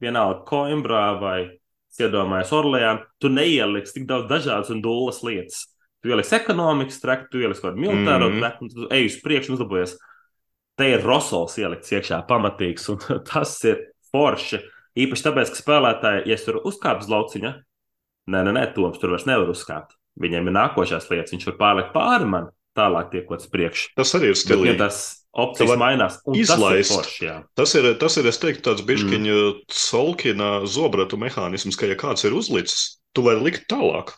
vienalga 0.00 0.44
Coimbrā 0.48 1.06
vai 1.20 1.38
iedomājies 2.00 2.52
Orlējā, 2.54 2.92
tu 3.20 3.30
neieliksi 3.32 3.98
tik 3.98 4.06
daudz 4.08 4.28
dažādas 4.30 4.70
un 4.72 4.82
dūlas 4.84 5.20
lietas. 5.26 5.64
Tu 6.00 6.12
ieliksi 6.12 6.36
ekonomikas 6.38 7.00
treku, 7.02 7.28
tu 7.32 7.42
ieliksi 7.42 7.60
kaut 7.60 7.74
kādu 7.74 7.82
militāro 7.84 8.28
mm 8.28 8.36
-hmm. 8.36 8.40
treku, 8.40 8.64
un 8.64 8.70
tu 8.70 8.88
ej 8.94 9.06
uz 9.06 9.16
priekšu 9.22 9.52
un 9.52 9.58
uzlabojies. 9.58 9.96
Te 10.76 10.90
ir 10.90 11.02
Rosols 11.04 11.58
ielikts 11.58 11.92
iekšā 11.92 12.26
pamatīgs, 12.26 12.88
un 12.88 12.98
tas 13.32 13.64
ir 13.64 13.92
forši. 14.12 14.60
Īpaši 14.96 15.24
tāpēc, 15.26 15.50
ka 15.50 15.56
spēlētāji, 15.62 16.26
ja 16.26 16.36
tur 16.36 16.62
uzkāpj 16.64 17.04
uz 17.04 17.08
lauciņa, 17.08 17.50
nē, 18.26 18.44
nē, 18.44 18.52
nē, 18.52 18.74
Toms 18.74 18.98
tur 18.98 19.10
vairs 19.10 19.26
nevar 19.26 19.48
uzkāpt. 19.48 19.94
Viņiem 20.20 20.46
ir 20.46 20.52
nākošās 20.52 21.10
lietas, 21.10 21.32
viņš 21.32 21.46
var 21.46 21.56
pārlikt 21.56 21.92
pāri 21.92 22.26
man, 22.26 22.50
tālāk 22.74 23.10
tiekot 23.10 23.40
uz 23.40 23.46
priekšu. 23.46 23.92
Tas 23.96 24.14
arī 24.14 24.32
ir 24.32 24.34
stilīgi. 24.34 24.78
Tas 24.78 25.19
opcijas 25.32 25.76
mainās. 25.78 26.18
Izlaist. 26.34 26.90
Tas 26.90 26.96
ir, 26.96 26.96
forši, 26.96 27.28
tas 27.58 27.74
ir, 27.78 27.90
tas 28.00 28.16
ir, 28.20 28.30
es 28.30 28.40
teiktu, 28.42 28.64
tāds 28.68 28.84
bišķiņa 28.86 29.36
mm. 29.36 29.60
Solkina 29.74 30.50
zobratu 30.68 31.18
mehānisms, 31.20 31.78
ka 31.78 31.90
ja 31.90 31.98
kāds 31.98 32.26
ir 32.26 32.36
uzlicis, 32.36 33.00
tu 33.16 33.24
vari 33.26 33.44
likt 33.50 33.68
tālāk. 33.70 34.14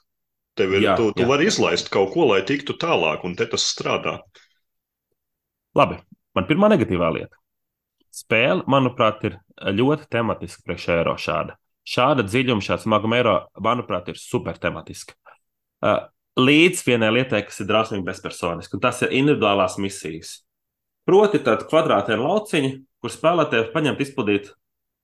Tev 0.58 0.74
ir, 0.76 0.84
jā, 0.84 0.96
tu, 1.00 1.08
tu 1.16 1.24
jā. 1.24 1.28
vari 1.30 1.46
izlaist 1.48 1.88
kaut 1.92 2.12
ko, 2.12 2.26
lai 2.28 2.42
tiktu 2.48 2.76
tālāk, 2.80 3.24
un 3.24 3.36
te 3.38 3.46
tas 3.48 3.64
strādā. 3.64 4.18
Labi, 5.76 5.96
man 6.36 6.48
pirmā 6.48 6.68
negatīvā 6.74 7.08
lieta. 7.16 7.38
Spēle, 8.12 8.60
manuprāt, 8.68 9.22
ir 9.24 9.38
ļoti 9.72 10.10
tematiska 10.12 10.66
priekš 10.66 10.90
eiro 10.92 11.16
šāda. 11.16 11.56
Šāda 11.88 12.26
dziļuma, 12.26 12.62
šāds 12.62 12.84
smaguma 12.84 13.16
eiro, 13.18 13.36
manuprāt, 13.64 14.12
ir 14.12 14.20
super 14.20 14.60
tematiska. 14.60 15.16
Uh, 15.82 16.04
līdz 16.38 16.84
vienai 16.86 17.08
lietai, 17.16 17.40
kas 17.48 17.62
ir 17.64 17.70
drausmīgi 17.72 18.04
bezpersoniski, 18.06 18.76
un 18.76 18.84
tas 18.84 19.00
ir 19.06 19.16
individuālās 19.16 19.78
misijas. 19.82 20.42
Proti, 21.08 21.40
tāda 21.42 21.66
kvadrātēna 21.66 22.22
lauciņa, 22.22 22.72
kur 23.02 23.10
spēlētāji 23.10 23.64
var 23.64 23.70
paņemt, 23.74 24.02
izpildīt 24.04 24.52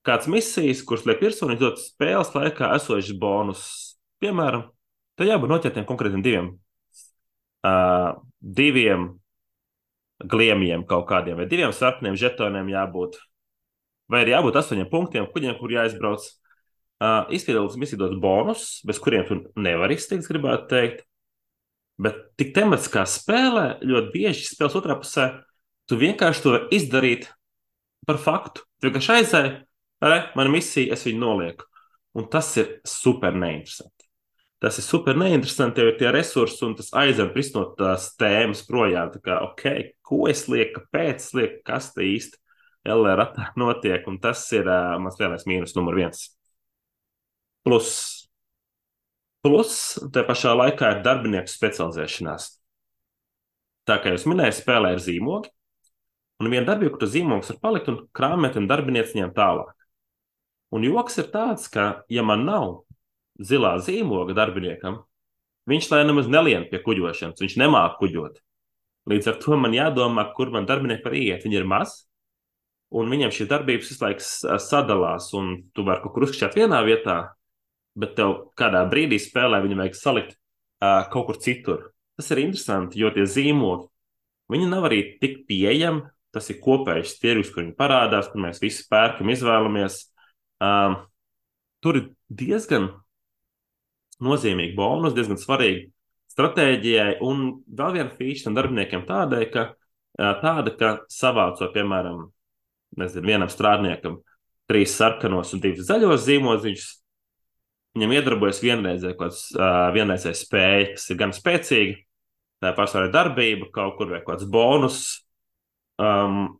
kādas 0.06 0.28
misijas, 0.30 0.84
kuras 0.86 1.06
liek 1.08 1.22
virsū 1.24 1.48
izdot 1.52 1.80
spēles 1.82 2.30
laikā 2.36 2.70
esošas 2.76 3.16
bonus. 3.18 3.62
Piemēram, 4.22 4.68
tad 5.18 5.30
jābūt 5.30 5.50
noķertiem 5.50 5.86
konkrētiem 5.88 6.22
diviem, 6.22 6.52
uh, 7.66 8.14
diviem 8.38 9.08
gliemiem 10.18 10.84
kaut 10.86 11.06
kādiem, 11.10 11.38
vai 11.38 11.48
diviem 11.50 11.74
sarkaniem 11.74 12.18
žetoniem 12.18 12.70
jābūt. 12.72 13.18
Vai 14.08 14.22
arī 14.22 14.32
jābūt 14.36 14.58
astoņiem 14.58 14.88
punktiem, 14.90 15.26
kuģiem, 15.34 15.58
kur 15.58 15.74
jāizbrauc. 15.74 16.24
Uh, 16.98 17.28
Izpildīts 17.34 17.78
misija 17.78 18.00
dod 18.00 18.16
bonus, 18.22 18.80
bez 18.86 18.98
kuriem 19.02 19.26
tu 19.28 19.42
nevari 19.58 19.98
izteikt, 19.98 20.26
gribētu 20.30 20.70
teikt. 20.70 21.04
Bet 21.98 22.18
tik 22.38 22.54
tematiskā 22.54 23.04
spēlē 23.06 23.66
ļoti 23.82 24.10
bieži 24.14 24.46
spēles 24.46 24.78
otrā 24.78 24.96
pusē 24.98 25.28
Tu 25.88 25.96
vienkārši 25.96 26.44
to 26.44 26.54
izdarīt 26.74 27.28
par 28.08 28.20
faktu. 28.20 28.64
Tu 28.78 28.88
vienkārši 28.88 29.14
aizēji, 29.18 29.54
arī 30.04 30.18
mana 30.38 30.52
misija, 30.52 30.92
es 30.94 31.06
viņu 31.08 31.22
nolieku. 31.22 31.68
Un 32.18 32.26
tas 32.32 32.50
ir 32.60 32.78
super 32.88 33.36
neinteresanti. 33.36 34.08
Tas 34.58 34.80
ir 34.80 34.84
super 34.84 35.16
neinteresanti, 35.18 35.80
jo 35.80 35.92
ir 35.92 35.98
tie 36.00 36.10
resursi 36.14 36.64
un 36.66 36.74
tas 36.78 36.90
aizver 36.98 37.30
prisnot 37.34 37.76
tās 37.78 38.10
tēmas 38.18 38.64
projām. 38.66 39.12
Tā 39.14 39.22
kā, 39.22 39.38
ok, 39.46 39.94
ko 40.02 40.24
es 40.30 40.46
lieku, 40.50 40.80
kāpēc 40.80 41.22
es 41.22 41.34
lieku, 41.36 41.60
kas 41.68 41.92
te 41.94 42.06
īsti 42.08 42.40
LR 42.88 43.24
notiek, 43.60 44.06
un 44.10 44.18
tas 44.22 44.42
ir 44.56 44.66
uh, 44.66 44.96
mans 45.02 45.18
lielais 45.20 45.46
mīnus 45.48 45.76
numur 45.76 45.98
viens. 45.98 46.24
Plus, 47.66 47.90
plus, 49.44 49.72
te 50.14 50.24
pašā 50.26 50.54
laikā 50.56 50.94
ir 50.96 51.04
darbinieku 51.04 51.52
specializēšanās. 51.52 52.50
Tā 53.88 53.98
kā 54.02 54.12
jūs 54.14 54.26
minējāt, 54.28 54.60
spēlē 54.62 54.94
ir 54.96 55.02
zīmogi, 55.04 55.52
Un 56.38 56.50
viena 56.52 56.68
darbība, 56.68 56.94
kur 56.94 57.10
zīmogs 57.10 57.50
var 57.50 57.58
palikt 57.62 57.88
un 57.90 58.02
krāpēt 58.14 58.58
un 58.60 58.68
darbinieci 58.70 59.18
ņemt 59.18 59.34
tālāk. 59.34 59.72
Un 60.74 60.84
joks 60.84 61.18
ir 61.18 61.30
tāds, 61.32 61.66
ka, 61.72 62.04
ja 62.12 62.22
man 62.22 62.44
nav 62.46 62.82
zilā 63.40 63.78
zīmoga 63.82 64.36
darbiniekam, 64.36 65.00
viņš 65.70 65.88
lai 65.92 66.04
nemaz 66.06 66.28
nelien 66.30 66.66
pie 66.70 66.80
kuģošanas, 66.84 67.40
viņš 67.42 67.56
nemāķi 67.62 67.98
kuģot. 68.02 68.38
Līdz 69.08 69.30
ar 69.32 69.38
to 69.40 69.56
man 69.56 69.74
jādomā, 69.74 70.26
kur 70.36 70.52
man 70.52 70.68
darbinieki 70.68 71.06
var 71.06 71.16
iet. 71.16 71.46
Viņi 71.46 71.58
ir 71.58 71.68
maz, 71.68 72.02
un 72.92 73.08
viņiem 73.08 73.32
šīs 73.34 73.48
darbības 73.48 73.90
visu 73.90 74.04
laiku 74.04 74.26
sadalās, 74.62 75.30
un 75.38 75.54
tu 75.72 75.84
vari 75.86 76.04
kaut 76.04 76.14
kur 76.14 76.26
uzkšķēt 76.28 76.58
vienā 76.60 76.82
vietā, 76.86 77.18
bet 77.98 78.14
tev 78.18 78.52
kādā 78.58 78.84
brīdī 78.90 79.18
spēlē 79.22 79.62
viņu 79.64 79.80
vajag 79.80 79.96
salikt 79.96 80.36
uh, 80.36 81.08
kaut 81.12 81.30
kur 81.30 81.40
citur. 81.42 81.88
Tas 82.18 82.28
ir 82.34 82.42
interesanti, 82.44 83.00
jo 83.00 83.10
tie 83.14 83.24
zīmogi, 83.28 83.88
viņi 84.52 84.68
nav 84.68 84.88
arī 84.90 85.00
tik 85.22 85.44
pieejami, 85.48 86.04
tas 86.38 86.48
ir 86.52 86.62
kopējs 86.62 87.18
tirgus, 87.18 87.50
kur 87.52 87.64
viņi 87.64 87.76
parādās, 87.78 88.30
kur 88.30 88.42
mēs 88.46 88.62
visi 88.62 88.86
pērkam, 88.90 89.34
izvēlamies. 89.34 90.00
Um, 90.62 90.96
tur 91.82 91.98
ir 92.00 92.08
diezgan 92.30 92.88
nozīmīgi 94.22 94.76
bonus, 94.78 95.14
diezgan 95.16 95.38
svarīgi 95.40 95.88
stratēģijai. 96.34 97.18
Un 97.26 97.60
vēl 97.66 97.98
viena 97.98 98.32
tam 98.44 98.56
darbiniekiem 98.58 99.04
tādai, 99.08 99.44
ka, 99.52 99.68
tāda, 100.16 100.74
ka 100.78 100.94
savācot, 101.12 101.72
piemēram, 101.74 102.28
nezinu, 102.98 103.26
vienam 103.26 103.52
strādniekam 103.52 104.20
trīs 104.68 104.94
sarkanos 104.98 105.54
un 105.56 105.62
divus 105.64 105.88
zaļos 105.88 106.26
zīmodziņus, 106.26 106.88
viņam 107.96 108.12
iedarbojas 108.18 108.60
vienreizēji 108.62 109.16
kaut 109.16 109.30
kāds 109.30 109.40
uh, 109.56 109.88
vienreizēji 109.94 110.40
spēja, 110.42 110.90
kas 110.92 111.08
ir 111.08 111.18
gan 111.22 111.32
spēcīga, 111.34 111.96
tā 112.62 112.74
pārsvarā 112.76 113.08
darbība 113.14 113.70
kaut 113.74 113.96
kur 113.98 114.12
vai 114.12 114.20
kaut 114.20 114.36
kāds 114.36 114.50
bonus, 114.52 115.00
Um, 115.98 116.58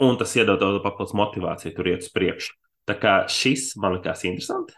un 0.00 0.16
tas 0.20 0.32
iedod 0.38 0.60
tev 0.62 0.80
papildus 0.84 1.16
motivāciju, 1.16 1.74
tur 1.76 1.90
iet 1.90 2.06
uz 2.06 2.10
priekšu. 2.14 2.56
Tā 2.88 2.96
kā 3.00 3.14
šis 3.30 3.72
man 3.80 3.96
likās 3.96 4.24
interesanti. 4.28 4.76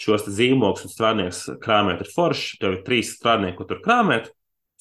Šos 0.00 0.24
zīmogus 0.32 0.86
un 0.86 0.92
strādniekus 0.92 1.42
krāpēt 1.60 2.04
ir 2.04 2.12
forši. 2.14 2.58
Tev 2.60 2.76
ir 2.78 2.84
trīs 2.86 3.12
strādnieki, 3.18 3.58
ko 3.58 3.66
tur 3.68 3.82
krāpēt, 3.84 4.30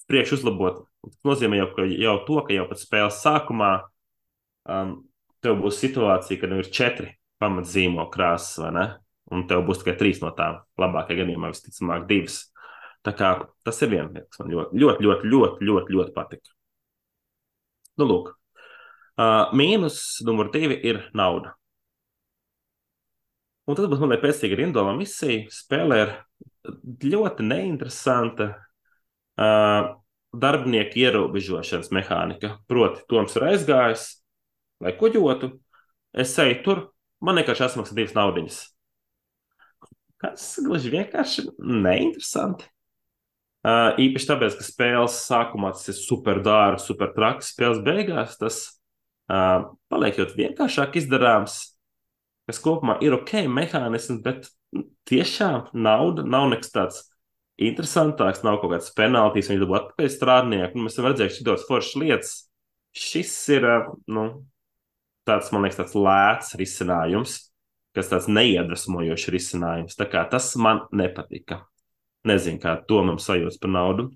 priekš 0.09 0.39
uzlabot. 0.39 0.83
Tas 1.05 1.19
nozīmē 1.27 1.61
jau, 1.61 1.69
jau 1.95 2.17
to, 2.27 2.41
ka 2.45 2.55
jau 2.55 2.65
pēc 2.69 2.83
spēles 2.83 3.21
sākumā 3.23 3.71
um, 4.69 4.95
tev 5.43 5.59
būs 5.63 5.79
situācija, 5.79 6.39
kad 6.41 6.55
ir 6.55 6.71
četri 6.75 7.13
pamatzīmogu 7.39 8.11
krāsas, 8.13 8.57
vai 8.63 8.71
ne? 8.75 8.85
Un 9.29 9.45
tev 9.49 9.61
būs 9.67 9.83
tikai 9.83 9.95
trīs 9.99 10.23
no 10.23 10.31
tām. 10.35 10.63
Labākajā 10.81 11.21
gadījumā 11.21 11.51
visticamāk 11.53 12.07
divas. 12.09 12.41
Tā 13.05 13.13
kā 13.15 13.35
tas 13.63 13.83
ir 13.85 13.93
lieta, 13.93 14.25
kas 14.25 14.41
man 14.41 14.55
ļoti, 14.55 14.81
ļoti, 14.81 15.05
ļoti, 15.05 15.29
ļoti, 15.33 15.67
ļoti, 15.69 15.95
ļoti 15.95 16.15
patika. 16.15 16.58
Nu, 17.99 18.07
lūk, 18.07 18.31
uh, 19.19 19.49
mīnus 19.57 19.99
numur 20.27 20.51
divi 20.53 20.77
ir 20.87 21.01
nauda. 21.17 21.55
Un 23.69 23.77
tad 23.77 23.89
būs 23.91 23.99
monēta 24.01 24.23
pēcīga 24.23 24.57
rindola 24.57 24.95
misija. 24.97 25.49
Spēlē 25.53 25.97
ir 26.01 26.13
ļoti 27.11 27.45
neinteresanta 27.45 28.47
uh, 28.55 29.91
darbinieku 30.33 31.03
ierobežošanas 31.03 31.91
mehānika. 31.93 32.55
Proti, 32.71 33.03
Toms 33.11 33.35
ir 33.37 33.45
aizgājis, 33.51 34.07
lai 34.81 34.95
kuģotu. 34.97 35.51
Es 36.15 36.33
eju 36.41 36.57
tur, 36.65 36.83
man 37.21 37.37
vienkārši 37.37 37.67
atmaksā 37.67 37.97
divas 37.97 38.15
naudiņas. 38.17 38.59
Kas 40.19 40.49
gluži 40.65 40.95
vienkārši 40.95 41.45
neinteresanti. 41.59 42.65
Uh, 43.59 43.91
īpaši 43.99 44.27
tāpēc, 44.29 44.53
ka 44.55 44.63
spēles 44.63 45.15
sākumā 45.25 45.73
tas 45.75 45.89
ir 45.91 45.97
super 45.97 46.37
dārgs, 46.43 46.85
super 46.87 47.11
traks. 47.11 47.49
Spēles 47.51 47.81
beigās 47.83 48.37
tas 48.39 48.59
uh, 49.27 49.73
paliek 49.91 50.19
ļoti 50.21 50.37
vienkāršāk 50.37 50.95
izdarāms, 51.01 51.57
kas 52.47 52.61
kopumā 52.63 52.95
ir 53.03 53.17
ok 53.17 53.49
mehānisms, 53.51 54.21
bet 54.23 54.47
tiešām 55.09 55.73
nauda 55.75 56.23
nav 56.23 56.47
nekas 56.53 56.71
tāds 56.71 57.01
interesantāks, 57.59 58.45
nav 58.47 58.61
kaut 58.61 58.77
kāds 58.77 58.93
penaltīs, 58.95 59.49
viņi 59.51 59.65
dabū 59.65 59.75
atpakaļ 59.81 60.13
strādnieku. 60.13 60.79
Nu, 60.79 60.85
mēs 60.87 60.95
esam 60.95 61.09
redzējuši 61.09 61.41
šitos 61.41 61.67
foršas 61.67 61.99
lietas. 61.99 62.31
Šis 62.95 63.33
ir, 63.57 63.67
uh, 63.67 63.89
nu, 64.07 64.23
tāds, 65.27 65.51
man 65.51 65.67
liekas, 65.67 65.81
tāds 65.81 65.97
lēts 65.99 66.55
risinājums, 66.63 67.35
kas 67.91 68.07
tāds 68.15 68.31
neiedvesmojošs 68.31 69.27
risinājums. 69.35 69.99
Tā 69.99 70.07
kā 70.07 70.23
tas 70.31 70.53
man 70.55 70.85
nepatika. 70.95 71.65
Nezinu, 72.27 72.59
kā 72.59 72.79
to 72.87 73.03
mums 73.07 73.29
sajūta 73.29 73.61
par 73.63 73.71
naudu. 73.71 74.09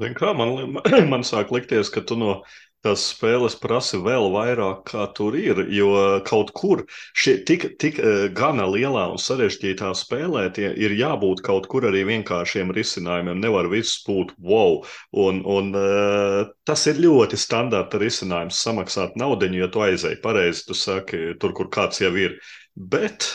Zin, 0.00 0.16
kā, 0.16 0.32
man, 0.34 0.80
man 1.12 1.22
sāk 1.26 1.52
likties, 1.54 1.92
ka 1.92 2.02
tu 2.06 2.16
no 2.18 2.40
tās 2.84 3.02
spēles 3.10 3.58
prasi 3.60 3.98
vēl 4.00 4.30
vairāk, 4.32 4.86
kā 4.88 5.04
tur 5.16 5.36
ir. 5.36 5.60
Jo 5.68 5.90
kaut 6.26 6.52
kur 6.56 6.82
šie 7.12 7.36
tik, 7.46 7.66
tik 7.82 8.00
uh, 8.00 8.22
gana 8.36 8.64
lielā 8.70 9.04
un 9.12 9.20
sarežģītā 9.20 9.92
spēlē 9.96 10.46
ir 10.58 10.96
jābūt 10.96 11.44
kaut 11.46 11.68
kur 11.70 11.86
arī 11.90 12.06
vienkāršiem 12.08 12.72
risinājumiem. 12.76 13.42
Nevar 13.44 13.68
viss 13.72 14.00
būt 14.06 14.32
wow. 14.38 14.80
Un, 15.12 15.42
un 15.44 15.70
uh, 15.76 16.48
tas 16.64 16.86
ir 16.90 17.02
ļoti 17.04 17.38
standarta 17.40 18.00
risinājums 18.00 18.62
samaksāt 18.64 19.20
naudu, 19.20 19.52
ja 19.60 19.68
tu 19.68 19.84
aizēji 19.84 20.22
pareizi, 20.24 20.64
tu 20.70 20.78
saki, 20.78 21.36
tur, 21.40 21.54
kur 21.56 21.68
kāds 21.72 22.00
jau 22.00 22.14
ir. 22.16 22.40
Bet 22.74 23.28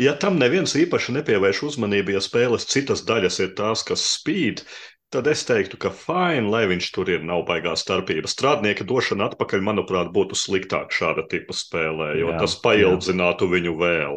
Ja 0.00 0.14
tam 0.16 0.38
neviens 0.40 0.72
īpaši 0.78 1.12
nepievērš 1.18 1.62
uzmanību, 1.68 2.14
ja 2.14 2.22
spēles 2.24 2.64
citas 2.70 3.02
daļas 3.04 3.38
ir 3.44 3.50
tās, 3.58 3.82
kas 3.84 4.04
spīd, 4.14 4.62
tad 5.12 5.28
es 5.28 5.44
teiktu, 5.44 5.76
ka 5.76 5.92
fine, 5.92 6.48
lai 6.48 6.64
viņš 6.70 6.88
tur 6.94 7.10
ir, 7.12 7.24
nav 7.28 7.44
baigā 7.48 7.74
starpība. 7.76 8.30
Strādnieka 8.30 8.86
došana 8.88 9.28
atpakaļ, 9.28 9.64
manuprāt, 9.68 10.12
būtu 10.14 10.38
sliktāk 10.38 10.94
šāda 10.96 11.26
tipa 11.28 11.56
spēlē, 11.56 12.14
jo 12.22 12.30
jā, 12.32 12.38
tas 12.40 12.56
paildzinātu 12.64 13.48
jā. 13.48 13.52
viņu 13.56 13.74
vēl. 13.82 14.16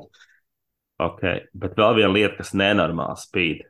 Ok, 1.04 1.24
bet 1.52 1.76
vēl 1.76 1.98
viena 1.98 2.14
lieta, 2.16 2.38
kas 2.40 2.54
nenormāli 2.56 3.20
spīd. 3.20 3.66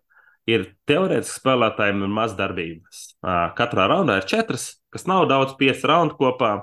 Ir 0.45 0.67
teorētiski 0.85 1.39
spēlētājiem 1.39 2.03
ir 2.05 2.11
maz 2.13 2.35
darbības. 2.37 2.99
Katrā 3.57 3.87
raundā 3.89 4.19
ir 4.19 4.27
četras, 4.29 4.75
kas 4.93 5.07
nav 5.09 5.25
daudz, 5.31 5.55
pieci 5.57 5.89
raundi 5.89 6.13
kopā. 6.19 6.59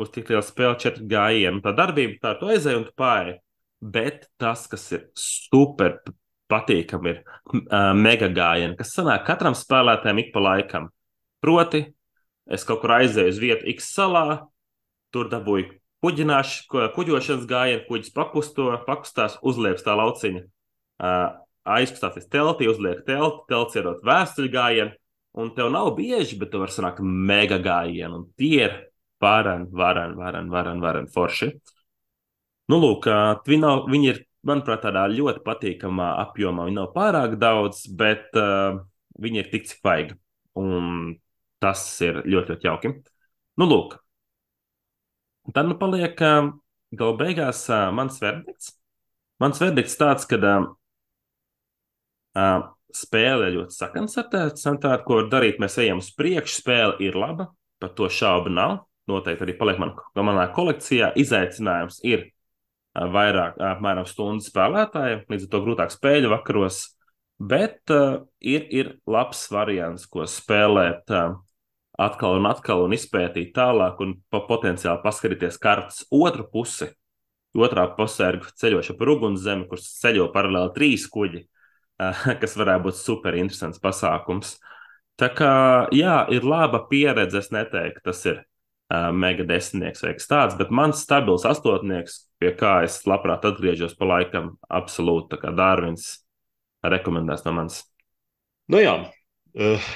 Uz 0.00 0.10
tik 0.12 0.28
lielu 0.28 0.44
spēli 0.44 0.76
četri 0.80 1.06
gājieni. 1.08 1.62
Tā 1.64 1.72
darbība 1.76 2.20
tā 2.20 2.34
tu 2.36 2.52
aizēji 2.52 2.82
un 2.82 2.84
tu 2.84 2.92
pārēji 3.00 3.40
bet 3.82 4.28
tas, 4.38 4.64
kas 4.70 4.86
ir 4.94 5.06
super 5.18 5.98
patīkami, 6.52 7.12
ir 7.12 7.20
uh, 7.24 7.92
mega 7.98 8.28
gājieni, 8.32 8.76
kas 8.78 8.94
sanāk 8.96 9.26
katram 9.26 9.56
spēlētājam 9.58 10.20
ik 10.22 10.32
pa 10.34 10.42
laikam. 10.44 10.88
Proti, 11.42 11.84
es 12.46 12.66
kaut 12.68 12.82
kur 12.82 12.94
aizēju 13.00 13.32
uz 13.32 13.40
vietu 13.42 13.70
X 13.74 13.92
salā, 13.96 14.42
tur 15.12 15.30
dabūju 15.32 15.78
kuģošanas 16.02 17.46
gājienu, 17.46 17.84
kuģis 17.86 18.14
pakusto, 18.14 18.72
pakustās, 18.86 19.36
uzliekas 19.46 19.84
tā 19.86 19.94
lauciņa. 19.98 20.42
Uh, 21.02 21.28
aizkustāties 21.62 22.26
teltī, 22.30 22.66
uzliek 22.70 23.04
telti, 23.06 23.44
telts 23.50 23.78
ierot 23.78 24.02
vēstuļu 24.06 24.50
gājienu, 24.50 24.96
un 25.38 25.52
tev 25.54 25.70
nav 25.74 25.92
bieži, 25.98 26.38
bet 26.40 26.50
tev 26.52 26.64
var 26.64 26.74
sanākt 26.74 27.02
mega 27.02 27.58
gājienu, 27.62 28.18
un 28.18 28.24
tie 28.38 28.66
ir 28.66 28.74
varen, 29.22 29.68
varen, 29.70 30.16
varen, 30.18 30.50
varen, 30.50 30.82
varen 30.82 31.06
forši. 31.10 31.52
Uh, 31.52 31.81
Nu, 32.72 32.78
lūk, 32.80 33.04
nav, 33.60 33.82
viņi 33.92 34.06
ir, 34.08 34.18
manuprāt, 34.48 34.80
tādā 34.86 35.02
ļoti 35.12 35.42
patīkamā 35.44 36.06
apjomā. 36.22 36.64
Viņi 36.70 36.78
nav 36.78 36.92
pārāk 36.94 37.34
daudz, 37.36 37.82
bet 38.00 38.32
uh, 38.40 38.78
viņi 39.20 39.42
ir 39.42 39.50
tik 39.52 39.68
cik 39.68 39.82
vajag. 39.84 40.14
Un 40.56 40.86
tas 41.60 41.82
ir 42.00 42.22
ļoti, 42.24 42.54
ļoti 42.54 42.68
jauki. 42.70 42.94
Nu, 43.60 43.68
lūk, 43.68 43.98
tad 45.52 45.68
nu 45.68 45.76
paliek 45.76 46.16
uh, 46.24 46.48
gala 46.96 47.18
beigās 47.20 47.66
uh, 47.68 47.90
mans 47.92 48.16
verdikts. 48.24 48.72
Mans 49.42 49.60
verdikts 49.60 50.00
tāds, 50.00 50.24
ka 50.30 50.40
uh, 50.40 50.66
uh, 52.40 52.68
spēle 52.96 53.52
ļoti 53.58 53.76
sakansartēta, 53.76 54.96
ko 55.04 55.20
var 55.20 55.32
darīt. 55.32 55.60
Mēs 55.60 55.76
ejam 55.82 56.00
uz 56.00 56.08
priekšu, 56.16 56.62
spēle 56.62 56.96
ir 57.04 57.20
laba, 57.20 57.52
par 57.84 57.92
to 57.98 58.08
šaubu 58.08 58.52
nav. 58.52 58.86
Noteikti 59.10 59.44
arī 59.44 59.60
paliek 59.60 59.82
man, 59.82 59.98
manā 60.16 60.46
kolekcijā. 60.56 61.12
Izaicinājums 61.20 62.00
ir 62.06 62.30
vairāk, 62.92 63.56
apmēram 63.62 64.06
stundu 64.08 64.44
spēlētājiem, 64.44 65.24
līdz 65.30 65.46
ar 65.46 65.52
to 65.52 65.60
grūtāk 65.64 65.94
spēļu 65.94 66.32
vakaros. 66.32 66.82
Bet 67.42 67.90
uh, 67.90 68.22
ir, 68.38 68.66
ir 68.70 68.90
labs 69.08 69.46
variants, 69.50 70.04
ko 70.06 70.26
spēlēt 70.28 71.10
uh, 71.10 71.38
atkal 71.98 72.38
un 72.38 72.48
atkal 72.50 72.84
un 72.84 72.94
izpētīt 72.94 73.54
tālāk, 73.56 74.00
un 74.04 74.18
pa 74.30 74.42
potenciāli 74.46 75.02
paskatīties 75.02 75.58
kartes 75.62 76.04
otru 76.12 76.46
pusi. 76.52 76.92
Otrā 77.52 77.84
pusē 77.96 78.30
ir 78.32 78.38
ceļošana 78.60 78.96
pa 78.96 79.08
ugunszemi, 79.12 79.66
kur 79.68 79.80
ceļo 79.82 80.30
paralēli 80.32 80.72
trīs 80.76 81.08
kuģi, 81.12 81.42
uh, 81.42 82.22
kas 82.42 82.56
varētu 82.60 82.86
būt 82.88 83.00
super 83.00 83.36
interesants 83.40 83.82
pasākums. 83.82 84.58
Tā 85.20 85.28
kā 85.36 85.52
jā, 85.92 86.22
ir 86.32 86.46
laba 86.48 86.84
pieredze. 86.88 87.42
Es 87.42 87.50
neteiktu, 87.52 88.04
tas 88.06 88.22
ir 88.28 88.38
uh, 88.40 89.10
mega 89.12 89.44
desmitnieks 89.48 90.04
vai 90.04 90.14
kas 90.16 90.30
tāds, 90.30 90.56
bet 90.60 90.72
mans 90.72 91.02
stabils 91.04 91.44
astotnieks, 91.48 92.22
pie 92.42 92.50
kā 92.58 92.80
es 92.86 92.98
labprāt 93.06 93.46
atgriežos 93.46 93.94
pa 93.98 94.08
laikam, 94.16 94.56
absolūti 94.66 95.36
tā 95.36 95.42
kā 95.44 95.54
Dārvins 95.54 96.08
rekomendēs 96.82 97.46
no 97.46 97.54
manis. 97.54 97.84
Nu 98.72 98.82
jā, 98.82 98.96
uh, 99.06 99.92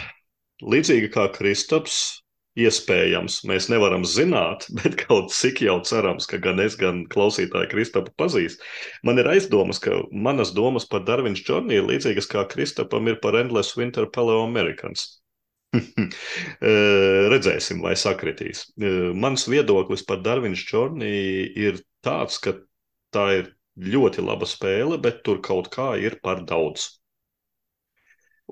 līdzīgi 0.63 1.11
kā 1.15 1.27
Kristaps, 1.35 2.23
iespējams, 2.57 3.43
mēs 3.51 3.69
nevaram 3.73 4.07
zināt, 4.09 4.69
bet 4.79 4.97
kaut 5.03 5.35
cik 5.35 5.65
jau 5.67 5.81
cerams, 5.89 6.29
ka 6.31 6.41
gan 6.43 6.63
es, 6.63 6.79
gan 6.79 7.05
klausītāji 7.13 7.73
Kristapu 7.75 8.15
pazīst. 8.21 8.63
Man 9.07 9.19
ir 9.21 9.29
aizdomas, 9.33 9.83
ka 9.83 10.05
manas 10.13 10.55
domas 10.57 10.87
par 10.89 11.05
Darvins 11.09 11.43
Džorniju 11.43 11.83
ir 11.83 11.91
līdzīgas 11.91 12.31
kā 12.31 12.47
Kristapam 12.53 13.11
ir 13.11 13.21
par 13.23 13.39
Endless 13.39 13.77
Winter 13.77 14.07
Paleo 14.07 14.45
Americans. 14.47 15.17
Redzēsim, 17.33 17.83
vai 17.85 17.95
sakritīs. 17.99 18.67
Mans 19.17 19.47
viedoklis 19.51 20.05
par 20.09 20.23
Darvinu 20.25 20.59
Čornī 20.59 21.13
ir 21.67 21.81
tāds, 22.07 22.39
ka 22.43 22.57
tā 23.15 23.27
ir 23.41 23.51
ļoti 23.77 24.25
laba 24.25 24.49
spēle, 24.49 24.99
bet 25.03 25.23
tur 25.27 25.43
kaut 25.45 25.71
kā 25.73 25.95
ir 26.01 26.19
par 26.23 26.45
daudz. 26.49 26.89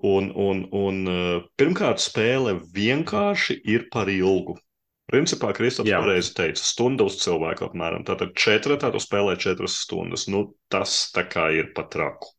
Un, 0.05 0.33
un, 0.35 0.65
un 0.75 1.05
pirmkārt, 1.57 2.03
spēle 2.03 2.59
vienkārši 2.75 3.61
ir 3.71 3.89
par 3.95 4.11
ilgu. 4.11 4.59
Principā 5.11 5.53
Kristaps 5.55 5.91
pareizi 5.93 6.33
teica, 6.35 6.63
stunda 6.65 7.05
uz 7.05 7.19
cilvēku 7.21 7.67
apmēram. 7.67 8.07
Tātad 8.09 8.33
četri, 8.41 8.79
tā 8.81 8.89
tu 8.93 9.01
spēlē 9.03 9.37
četras 9.41 9.77
stundas. 9.85 10.25
Nu, 10.33 10.47
tas 10.73 11.13
tā 11.15 11.27
kā 11.29 11.51
ir 11.53 11.71
pat 11.77 11.91
traku. 11.93 12.33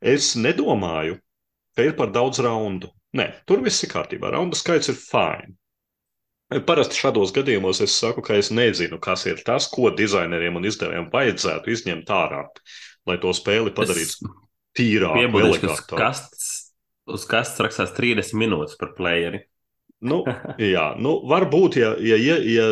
Es 0.00 0.32
nedomāju, 0.34 1.18
ka 1.76 1.86
ir 1.86 1.94
par 1.98 2.10
daudz 2.14 2.40
raundu. 2.42 2.90
Nē, 3.18 3.28
tur 3.48 3.60
viss 3.64 3.84
ir 3.84 3.92
kārtībā. 3.92 4.30
Raunda 4.32 4.56
skaits 4.56 4.88
ir 4.92 4.96
fine. 4.96 5.52
Parasti 6.66 6.98
šādos 7.00 7.32
gadījumos 7.32 7.80
es 7.84 7.94
saku, 7.96 8.24
ka 8.24 8.36
es 8.40 8.50
nezinu, 8.52 8.98
kas 9.00 9.24
ir 9.28 9.40
tas, 9.44 9.68
ko 9.72 9.92
dizaineriem 9.96 10.58
un 10.60 10.66
izdevējiem 10.68 11.08
vajadzētu 11.12 11.72
izņemt 11.72 12.10
ārā, 12.12 12.42
lai 13.08 13.16
to 13.22 13.32
spēli 13.36 13.72
padarītu 13.72 14.28
tīrāku, 14.76 15.40
elegātāku. 15.40 15.96
Kasts, 15.96 16.50
uz 17.08 17.24
kastes 17.28 17.64
rakstās 17.64 17.94
30 17.96 18.36
minūtes 18.40 18.76
par 18.80 18.92
playeri. 18.98 19.46
Nu, 20.02 20.24
jā, 20.58 20.88
nu, 20.98 21.14
varbūt, 21.30 21.78
ja, 21.78 21.92
ja, 22.02 22.18
ja, 22.18 22.36
ja 22.42 22.66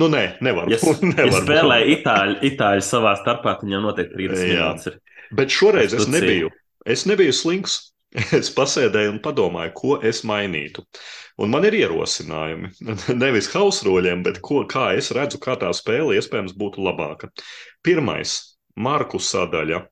nu, 0.00 0.08
nē, 0.12 0.24
nevar 0.44 0.68
ja, 0.68 0.78
būt. 0.82 1.00
Nevar 1.14 1.30
ja 1.30 1.40
spēlē 1.40 1.78
būt. 1.80 1.92
itāļi, 1.96 2.36
itāļi 2.50 2.84
savā 2.84 3.14
starpā, 3.22 3.56
viņam 3.62 3.88
noteikti 3.88 4.18
30 4.20 4.44
jā. 4.44 4.68
minūtes 4.68 4.90
ir. 4.90 4.98
Bet 5.34 5.54
šoreiz 5.54 5.96
es 5.96 6.06
nebiju, 6.12 6.52
es 6.84 7.06
nebiju 7.08 7.34
slinks. 7.34 7.78
Es 8.38 8.50
pasēdēju 8.54 9.14
un 9.16 9.20
padomāju, 9.22 9.72
ko 9.74 9.94
es 10.10 10.22
mainītu. 10.28 10.84
Un 11.42 11.50
man 11.50 11.66
ir 11.66 11.74
ierosinājumi. 11.80 12.70
Nevis 13.22 13.50
hausroļiem, 13.54 14.22
bet 14.26 14.38
ko, 14.44 14.62
kā 14.70 14.92
es 14.98 15.10
redzu, 15.16 15.40
kā 15.42 15.56
tā 15.60 15.72
spēle 15.74 16.14
iespējams 16.18 16.54
būtu 16.60 16.84
labāka. 16.86 17.32
Pirmais- 17.82 18.36
Marku 18.86 19.18
sadaļa. 19.22 19.82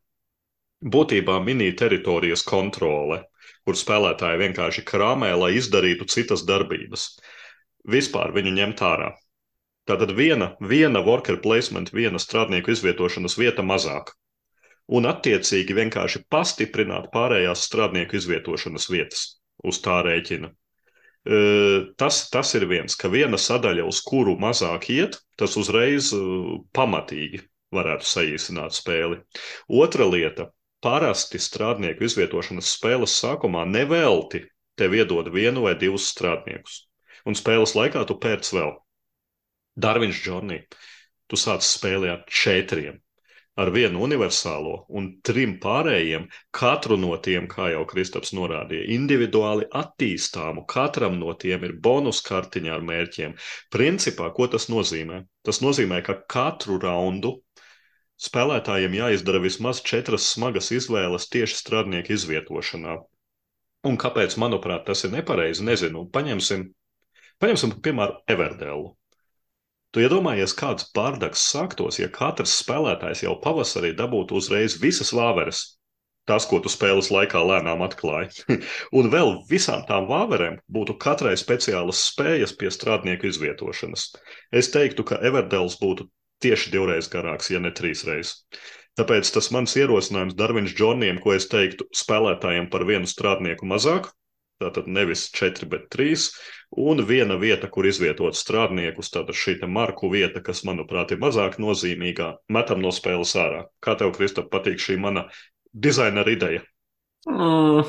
Būtībā 0.94 1.36
mini-teritorijas 1.42 2.42
kontrole, 2.46 3.20
kur 3.66 3.78
spēlētāji 3.78 4.40
vienkārši 4.40 4.86
krāmē, 4.86 5.30
lai 5.38 5.52
izdarītu 5.58 6.08
citas 6.10 6.42
darbības. 6.46 7.06
Vispār 7.86 8.34
viņu 8.34 8.54
ņemt 8.58 8.82
ārā. 8.86 9.12
Tātad 9.86 10.14
viena, 10.14 10.52
viena 10.62 11.02
worker 11.02 11.38
placement, 11.42 11.90
viena 11.94 12.18
strādnieku 12.22 12.74
izvietošanas 12.74 13.38
vieta 13.38 13.66
mazāk 13.66 14.14
un 14.88 15.06
attiecīgi 15.10 15.76
vienkārši 15.76 16.24
pastiprināt 16.32 17.10
pārējās 17.14 17.66
strādnieku 17.68 18.18
izvietošanas 18.18 18.88
vietas 18.90 19.26
uz 19.62 19.78
tā 19.84 20.00
rēķina. 20.06 20.50
Tas, 21.96 22.16
tas 22.34 22.50
ir 22.58 22.66
viens, 22.66 22.96
ka 22.98 23.06
viena 23.12 23.38
sadaļa, 23.38 23.84
uz 23.86 24.00
kuru 24.02 24.34
mazāk 24.42 24.88
iet, 24.90 25.20
tas 25.38 25.54
uzreiz 25.60 26.10
pamatīgi 26.74 27.44
varētu 27.72 28.08
saīsināt 28.08 28.74
spēli. 28.74 29.20
Otra 29.70 30.08
lieta 30.10 30.48
parasti 30.82 31.38
strādnieku 31.38 32.08
izvietošanas 32.08 32.72
spēles 32.74 33.14
sākumā 33.22 33.62
nevelti 33.70 34.42
tev 34.76 34.96
iedod 34.98 35.30
vienu 35.30 35.62
vai 35.68 35.76
divus 35.78 36.08
strādniekus. 36.10 36.88
Un 37.22 37.38
spēles 37.38 37.76
laikā 37.78 38.02
tu 38.08 38.18
pērc 38.18 38.50
vēl. 38.56 38.74
Darviņš 39.78 40.24
Džornī, 40.24 40.58
tu 41.30 41.38
sāc 41.38 41.62
spēlē 41.64 42.10
ar 42.16 42.24
četriem, 42.26 42.98
ar 43.60 43.70
vienu 43.72 44.00
universālo 44.06 44.74
un 44.98 45.08
trim 45.26 45.58
pārējiem. 45.60 46.26
Katru 46.56 46.96
no 47.00 47.12
tiem, 47.26 47.48
kā 47.50 47.68
jau 47.74 47.84
Kristaps 47.88 48.32
norādīja, 48.36 48.88
individuāli 48.96 49.68
attīstāmu. 49.82 50.64
Katram 50.68 51.18
no 51.20 51.34
tiem 51.44 51.66
ir 51.68 51.76
bonus 51.84 52.22
kartiņa 52.24 52.74
ar 52.76 52.86
mērķiem. 52.88 53.36
Principā, 53.74 54.30
ko 54.36 54.48
tas 54.54 54.68
nozīmē? 54.72 55.22
Tas 55.44 55.60
nozīmē, 55.64 56.00
ka 56.06 56.16
katru 56.36 56.78
raundu 56.82 57.36
spēlētājiem 58.22 58.94
jāizdara 59.00 59.42
vismaz 59.42 59.82
četras 59.84 60.30
smagas 60.32 60.70
izvēles 60.72 61.28
tieši 61.32 61.58
strādnieku 61.58 62.14
izvietošanā. 62.16 63.00
Un 63.88 63.98
kāpēc, 63.98 64.38
manuprāt, 64.38 64.86
tas 64.86 65.02
ir 65.04 65.10
nepareizi, 65.12 65.64
nezinu. 65.66 66.06
Paņemsim, 66.14 66.68
paņemsim 67.42 67.80
piemēram, 67.82 68.20
Everdēlu. 68.30 68.92
Tu 69.92 70.00
iedomājies, 70.00 70.54
kāds 70.56 70.86
bardaks 70.96 71.42
sāktos, 71.52 71.98
ja 72.00 72.08
katrs 72.12 72.54
spēlētājs 72.62 73.26
jau 73.26 73.34
pavasarī 73.42 73.92
dabūtu 73.96 74.38
uzreiz 74.40 74.78
visas 74.80 75.12
vāveres, 75.12 75.60
tas, 76.28 76.46
ko 76.48 76.62
tu 76.64 76.72
spēles 76.72 77.10
laikā 77.12 77.42
lēnām 77.44 77.84
atklāji. 77.84 78.46
un 78.98 79.10
vēl 79.12 79.34
visām 79.50 79.84
tām 79.88 80.08
vāverēm 80.08 80.56
būtu 80.72 80.96
katrai 81.02 81.34
speciālas 81.36 82.00
spējas 82.08 82.56
pie 82.56 82.72
strādnieku 82.72 83.28
izvietošanas. 83.28 84.06
Es 84.62 84.72
teiktu, 84.72 85.04
ka 85.12 85.20
Everdēls 85.20 85.76
būtu 85.82 86.08
tieši 86.42 86.72
divreiz 86.72 87.10
garāks, 87.12 87.52
ja 87.52 87.60
ne 87.60 87.74
trīsreiz. 87.74 88.38
Tāpēc 88.98 89.28
tas 89.34 89.52
mans 89.52 89.76
ierosinājums 89.76 90.36
Darviņš 90.40 90.74
Džoniem, 90.76 91.20
ko 91.20 91.36
es 91.36 91.46
teiktu 91.52 91.86
spēlētājiem 91.96 92.72
par 92.72 92.88
vienu 92.88 93.08
strādnieku 93.08 93.68
mazāk, 93.68 94.08
tātad 94.62 94.88
nevis 94.88 95.28
četri, 95.34 95.68
bet 95.68 95.90
trīs, 95.92 96.30
Un 96.72 97.02
viena 97.04 97.36
vieta, 97.36 97.68
kur 97.68 97.84
izvietot 97.84 98.32
strādniekus, 98.32 99.10
tāda 99.12 99.34
šī 99.36 99.58
marku 99.68 100.08
vieta, 100.08 100.40
kas, 100.40 100.62
manuprāt, 100.64 101.12
ir 101.12 101.20
mazāk 101.20 101.58
nozīmīgā, 101.60 102.30
metam 102.48 102.80
no 102.80 102.88
spēles 102.88 103.34
ārā. 103.36 103.66
Kā 103.84 103.92
tev, 104.00 104.14
Kristap, 104.16 104.48
patīk 104.48 104.80
šī 104.80 104.96
mana 104.96 105.26
dizainera 105.72 106.32
ideja? 106.32 106.62
Mm. 107.28 107.84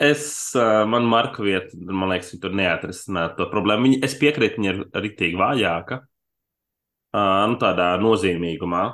Es, 0.00 0.24
man 0.56 1.04
marka 1.06 1.44
vieta, 1.44 1.76
man 1.76 2.14
liekas, 2.14 2.32
viņa 2.32 2.42
tur 2.42 2.56
neatrisināt 2.56 3.36
to 3.36 3.50
problēmu. 3.52 3.90
Viņa, 3.90 4.00
es 4.08 4.16
piekrītu, 4.16 4.56
viņa 4.56 4.72
ir 4.72 4.82
ritīgi 5.04 5.36
vājāka, 5.36 6.00
nu, 7.12 7.58
tādā 7.60 7.92
nozīmīgumā. 8.00 8.86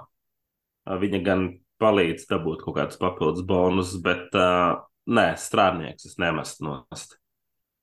Viņa 0.98 1.22
gan 1.22 1.46
palīdz 1.78 2.26
dabūt 2.26 2.66
kaut 2.66 2.80
kādus 2.80 2.98
papildus 2.98 3.46
bonus, 3.46 3.94
bet 4.02 4.34
nē, 5.06 5.32
strādnieks 5.40 6.06
es 6.10 6.18
nemestu 6.20 6.68
nost. 6.68 7.18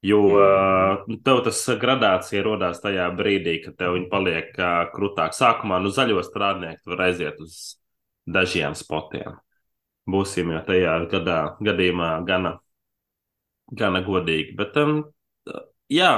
Jo 0.06 0.20
uh, 0.32 1.02
tev 1.28 1.42
tas 1.44 1.60
gradācija 1.82 2.46
radās 2.46 2.80
tajā 2.80 3.10
brīdī, 3.18 3.58
kad 3.66 3.76
tev 3.82 3.98
viņi 3.98 4.08
paliek 4.12 4.54
uh, 4.56 4.86
krūtāk. 4.94 5.36
Sākumā 5.36 5.82
nu, 5.84 5.92
zaļo 5.92 6.24
strādnieku 6.24 6.94
var 6.94 7.10
aiziet 7.10 7.42
uz 7.44 7.58
dažiem 8.24 8.78
spotiem. 8.80 9.36
Būsim 10.10 10.54
jau 10.56 10.62
tajā 10.66 10.96
gadā, 11.12 11.40
gadījumā 11.68 12.14
gana, 12.28 12.56
gana 13.76 14.02
godīgi. 14.06 14.56
Bet, 14.58 14.80
um, 14.80 15.02
jā, 15.92 16.14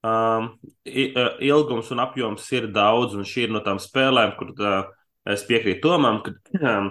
um, 0.00 0.48
ilgums 0.88 1.92
un 1.92 2.02
apjoms 2.06 2.48
ir 2.56 2.70
daudz, 2.72 3.18
un 3.18 3.28
šī 3.28 3.46
ir 3.46 3.54
no 3.54 3.60
tām 3.66 3.82
spēlēm, 3.82 4.34
kur 4.40 4.56
uh, 4.56 4.88
es 5.28 5.44
piekrītu 5.46 5.84
Tomam, 5.84 6.22
ka 6.24 6.32
um, 6.78 6.90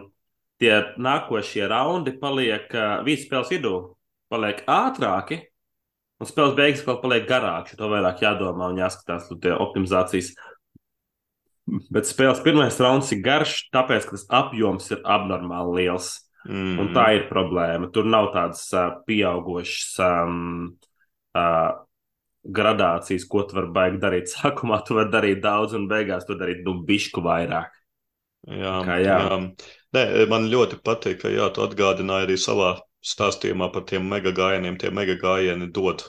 tie 0.59 0.73
nākošie 0.99 1.67
raundi 1.71 2.15
paliek 2.19 2.67
uh, 2.75 2.99
visas 3.07 3.27
spēles 3.27 3.53
vidū, 3.53 3.75
paliek 4.31 4.61
ātrāki 4.69 5.43
Un 6.19 6.27
spēles 6.27 6.55
beigas 6.57 6.81
vēl 6.83 6.97
paliek 6.99 7.27
garākas, 7.29 7.77
to 7.79 7.87
vairāk 7.87 8.23
jādomā 8.25 8.73
un 8.73 8.79
jāskatās 8.81 9.29
uz 9.31 9.45
optimizācijas. 9.55 10.33
Bet 11.93 12.09
spēles 12.09 12.41
pirmais 12.43 12.79
rauns 12.81 13.11
ir 13.15 13.21
garš, 13.23 13.61
tāpēc, 13.71 14.07
ka 14.07 14.17
tas 14.17 14.25
apjoms 14.41 14.89
ir 14.91 15.05
abnormāli 15.07 15.83
liels. 15.83 16.17
Mm. 16.49 16.75
Un 16.81 16.91
tā 16.95 17.05
ir 17.17 17.25
problēma. 17.29 17.89
Tur 17.95 18.07
nav 18.07 18.31
tādas 18.33 18.63
uh, 18.75 18.97
pieaugušas 19.07 19.95
um, 20.03 20.69
uh, 21.35 21.71
gradācijas, 22.43 23.27
ko 23.29 23.43
tu 23.47 23.59
vari 23.59 23.71
baigt 23.75 23.99
darīt. 24.03 24.31
Sākumā 24.33 24.81
tu 24.87 24.99
vari 24.99 25.13
darīt 25.13 25.43
daudz, 25.45 25.77
un 25.77 25.87
beigās 25.91 26.27
tu 26.27 26.35
darīt 26.39 26.65
nu, 26.67 26.81
bišku 26.87 27.23
vairāk. 27.23 27.79
Jā, 28.49 28.75
Kā, 28.87 28.99
jā. 29.03 29.19
jā. 29.23 29.39
Nē, 29.95 30.05
man 30.29 30.47
ļoti 30.51 30.79
patīk, 30.85 31.23
ka 31.23 31.33
jā, 31.33 31.49
tu 31.53 31.63
atgādināji 31.65 32.27
arī 32.27 32.37
savā 32.37 32.75
stāstījumā 33.05 33.71
par 33.73 33.85
tiem 33.89 34.05
mega 34.11 34.33
gājieniem, 34.35 34.77
tie 34.79 34.91
mega 34.93 35.15
gājieni 35.19 35.69
dod. 35.73 36.05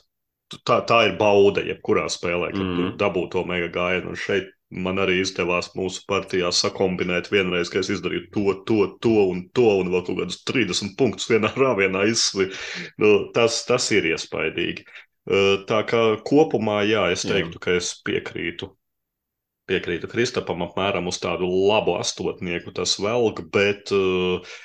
Tā, 0.67 0.81
tā 0.87 1.05
ir 1.07 1.15
bauda, 1.19 1.63
jebkurā 1.63 2.09
spēlē, 2.11 2.51
kad 2.53 2.65
mm. 2.65 2.95
dabū 3.01 3.29
to 3.33 3.45
mega 3.47 3.71
gājienu. 3.73 4.13
Un 4.13 4.19
šeit 4.19 4.51
man 4.71 4.99
arī 5.03 5.21
izdevās 5.23 5.71
mūsu 5.79 6.03
partijā 6.11 6.51
sakombinēt 6.55 7.31
vienreiz, 7.31 7.71
ka 7.71 7.81
es 7.81 7.91
izdarīju 7.95 8.27
to, 8.35 8.45
to, 8.67 8.81
to 9.07 9.15
un 9.31 9.45
to, 9.55 9.69
un 9.83 9.93
vēl 9.95 10.05
kaut 10.07 10.19
kādus 10.25 10.43
30 10.51 10.97
punktus 10.99 11.31
vienā 11.31 11.53
rāvienā 11.63 12.05
izsvi. 12.11 12.51
Nu, 13.03 13.15
tas, 13.37 13.63
tas 13.69 13.87
ir 13.95 14.11
iespaidīgi. 14.11 14.87
Tā 15.71 15.81
kā 15.87 16.03
kopumā, 16.27 16.81
jā, 16.89 17.07
es 17.15 17.23
teiktu, 17.23 17.57
jā. 17.61 17.63
ka 17.63 17.79
es 17.79 17.95
piekrītu 18.07 18.73
piekrītu 19.71 20.11
Kristapam 20.11 20.67
apmēram 20.67 21.09
uz 21.11 21.21
tādu 21.23 21.49
labu 21.71 21.97
astotnieku 22.01 22.75
tas 22.77 22.99
velk, 23.01 23.47
bet 23.55 23.95
uh, 23.97 24.59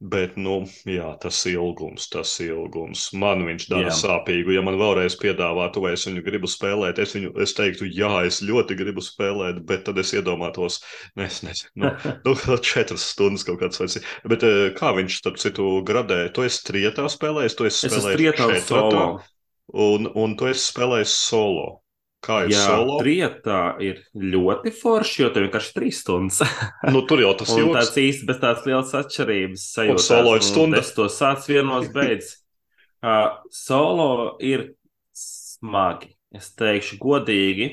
Bet, 0.00 0.38
nu, 0.40 0.62
jā, 0.88 1.10
tas 1.20 1.42
ilgums, 1.44 2.06
tas 2.08 2.30
ilgums. 2.40 3.02
Man 3.20 3.42
viņš 3.44 3.66
dara 3.68 3.90
jā. 3.90 3.96
sāpīgu. 3.98 4.54
Ja 4.54 4.62
man 4.64 4.78
vēlreiz 4.80 5.12
piedāvātu, 5.20 5.82
vai 5.84 5.90
es 5.92 6.06
viņu 6.08 6.22
gribu 6.24 6.48
spēlēt, 6.48 6.96
es, 7.04 7.12
viņu, 7.12 7.34
es 7.44 7.52
teiktu, 7.58 7.84
jā, 7.84 8.08
es 8.24 8.38
ļoti 8.40 8.78
gribu 8.80 9.04
spēlēt, 9.04 9.60
bet 9.68 9.84
tad 9.84 10.00
es 10.00 10.14
iedomātos, 10.16 10.78
ne, 11.20 11.26
es 11.28 11.42
nezinu, 11.44 11.74
nu, 11.84 11.92
nu, 12.48 12.56
četras 12.64 13.04
stundas 13.12 13.44
kaut 13.44 13.60
kāds 13.60 13.82
vairs. 13.82 13.98
Bet 14.32 14.48
eh, 14.48 14.70
kā 14.78 14.94
viņš, 14.96 15.20
starp 15.20 15.36
citu, 15.44 15.68
gradē, 15.84 16.22
tu 16.32 16.48
esi 16.48 16.64
trietā 16.70 17.04
spēlējis, 17.12 17.58
tu 17.60 17.68
esi 17.68 17.92
spēlējis 17.92 18.40
četratā, 18.40 19.04
un, 19.84 20.08
un 20.16 20.40
tu 20.40 20.48
esi 20.48 20.64
spēlējis 20.70 21.18
solo. 21.28 21.68
Kā 22.20 22.42
ir 22.44 22.52
Jā, 22.52 22.66
solo? 22.68 22.98
Trietā 23.00 23.60
ir 23.80 24.02
ļoti 24.12 24.72
forši, 24.76 25.22
jo 25.22 25.28
tev 25.32 25.46
vienkārši 25.46 25.70
trīs 25.78 26.00
stundas. 26.04 26.42
nu, 26.92 27.00
tur 27.08 27.22
jau 27.24 27.30
tas 27.40 27.52
ir. 27.56 27.70
tāds 27.72 27.96
īsti 27.96 28.26
bez 28.28 28.40
tādas 28.42 28.66
lielas 28.68 28.92
atšķirības. 28.98 29.64
Sajūtās, 29.78 30.08
solo 30.10 30.34
ir 30.36 30.44
stunda. 30.44 30.82
Es 30.84 30.92
to 30.96 31.06
sācu 31.08 31.54
vienos 31.54 31.88
beidz. 31.94 32.34
uh, 33.00 33.38
solo 33.66 34.10
ir 34.44 34.74
smagi. 35.16 36.12
Es 36.36 36.52
teikšu 36.60 37.00
godīgi, 37.02 37.70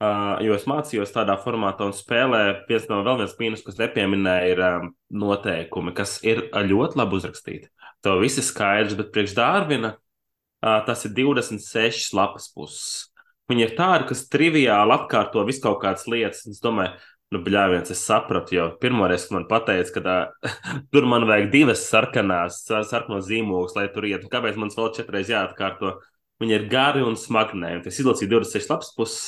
uh, 0.00 0.40
jo 0.42 0.56
es 0.56 0.64
mācījos 0.66 1.12
tādā 1.14 1.36
formātā 1.44 1.84
un 1.86 1.92
spēlē. 1.94 2.40
Viens 2.72 2.88
no 2.90 3.02
vēl 3.06 3.20
viens 3.20 3.36
mīnus, 3.38 3.66
kas 3.68 3.76
nepieminēja, 3.78 4.48
ir 4.54 4.64
um, 4.66 4.88
noteikumi, 5.12 5.92
kas 5.94 6.16
ir 6.26 6.46
ļoti 6.56 6.98
labi 6.98 7.20
uzrakstīti. 7.20 7.68
Tev 8.00 8.24
viss 8.24 8.40
ir 8.40 8.48
skaidrs, 8.48 8.96
bet 8.96 9.12
priekš 9.12 9.36
Dārvina 9.36 9.92
uh, 9.92 10.80
tas 10.88 11.04
ir 11.04 11.12
26 11.20 12.14
lapas 12.16 12.48
puses. 12.56 13.09
Viņi 13.50 13.64
ir 13.66 13.72
tādi, 13.74 14.06
kas 14.12 14.28
triviāli 14.30 14.94
atkārto 14.94 15.42
visu 15.48 15.64
kaut 15.64 15.80
kādas 15.82 16.06
lietas. 16.10 16.44
Es 16.46 16.62
domāju, 16.62 16.92
nu, 17.34 17.40
bļāviens, 17.42 17.90
es 17.90 18.02
sapratu, 18.06 18.54
jo 18.54 18.68
pirmoreiz, 18.82 19.26
kad 19.26 19.36
man 19.36 19.66
teica, 19.66 19.94
ka 19.96 20.02
tā, 20.04 20.16
tur 20.94 21.08
man 21.10 21.26
vajag 21.26 21.50
divas 21.50 21.82
sarkanās, 21.90 22.62
sarkanos 22.68 23.26
zīmogus, 23.26 23.74
lai 23.78 23.88
tur 23.94 24.06
ietu. 24.06 24.30
Kāpēc 24.30 24.58
man 24.60 24.70
vēl 24.74 24.92
četreiz 24.94 25.32
jāatkārto? 25.32 25.96
Viņi 26.40 26.56
ir 26.56 26.68
gari 26.72 27.02
un 27.04 27.18
smagnēji. 27.20 27.84
Tas 27.84 28.00
izlasīja 28.00 28.32
26 28.38 28.70
lapas 28.72 28.94
puses, 28.96 29.24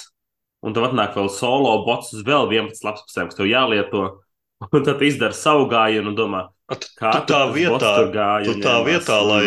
un 0.65 0.77
tad 0.77 0.87
atnāk 0.89 1.19
vēl 1.19 1.29
solo 1.33 1.75
bots 1.87 2.15
uz 2.17 2.23
vēl 2.27 2.47
11 2.49 2.87
lapas 2.87 3.05
pusēm, 3.09 3.29
kas 3.29 3.41
tev 3.41 3.51
jālieto. 3.51 4.05
Un 4.71 4.85
tad 4.87 5.01
izdara 5.03 5.35
savu 5.35 5.65
gājienu 5.67 6.13
un 6.13 6.15
domā, 6.15 6.41
Kā 6.73 7.11
tu 7.19 7.33
tā 7.33 7.41
vietā, 7.53 7.91
tu 8.47 8.55
tā 8.63 8.75
vietā 8.87 9.19
lai, 9.25 9.43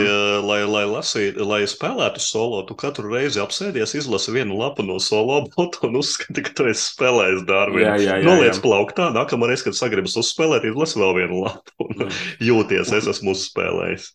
lai, 0.45 0.59
lai, 0.69 0.84
lasītu, 0.89 1.45
lai 1.47 1.61
spēlētu 1.69 2.21
solo, 2.21 2.61
tu 2.67 2.78
katru 2.78 3.09
reizi 3.13 3.41
apsēdies, 3.41 3.95
izlasi 3.97 4.34
vienu 4.36 4.59
lapu 4.59 4.86
no 4.86 4.99
solo 5.01 5.41
botu 5.47 5.88
un 5.88 5.97
uzskati, 6.01 6.43
ka 6.45 6.53
tu 6.57 6.67
esi 6.71 6.91
spēlējis 6.91 7.47
dārviņu. 7.49 8.19
Noliec 8.26 8.59
plauktā, 8.63 9.09
nākamā 9.15 9.49
reize, 9.49 9.65
kad 9.67 9.78
sagribas 9.78 10.17
uzspēlēt, 10.21 10.67
izlasi 10.69 11.01
vēl 11.01 11.17
vienu 11.21 11.41
lapu 11.47 11.88
un 11.88 12.05
mm. 12.05 12.21
jūties, 12.45 12.93
es 12.99 13.09
esmu 13.15 13.34
uzspēlējis. 13.34 14.11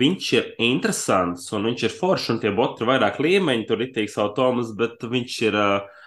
Viņš 0.00 0.26
ir 0.38 0.52
interesants 0.62 1.48
un 1.56 1.66
viņš 1.66 1.88
ir 1.88 1.96
foršs, 1.96 2.28
un 2.34 2.42
tie 2.42 2.52
boti 2.54 2.84
ir 2.84 2.92
vairāk 2.92 3.18
līmeņi, 3.22 3.66
tur 3.66 3.82
ir 3.82 3.90
tīks 3.94 4.14
automas, 4.22 4.70
bet 4.78 5.02
viņš 5.02 5.38
ir 5.48 5.58
uh, 5.58 6.04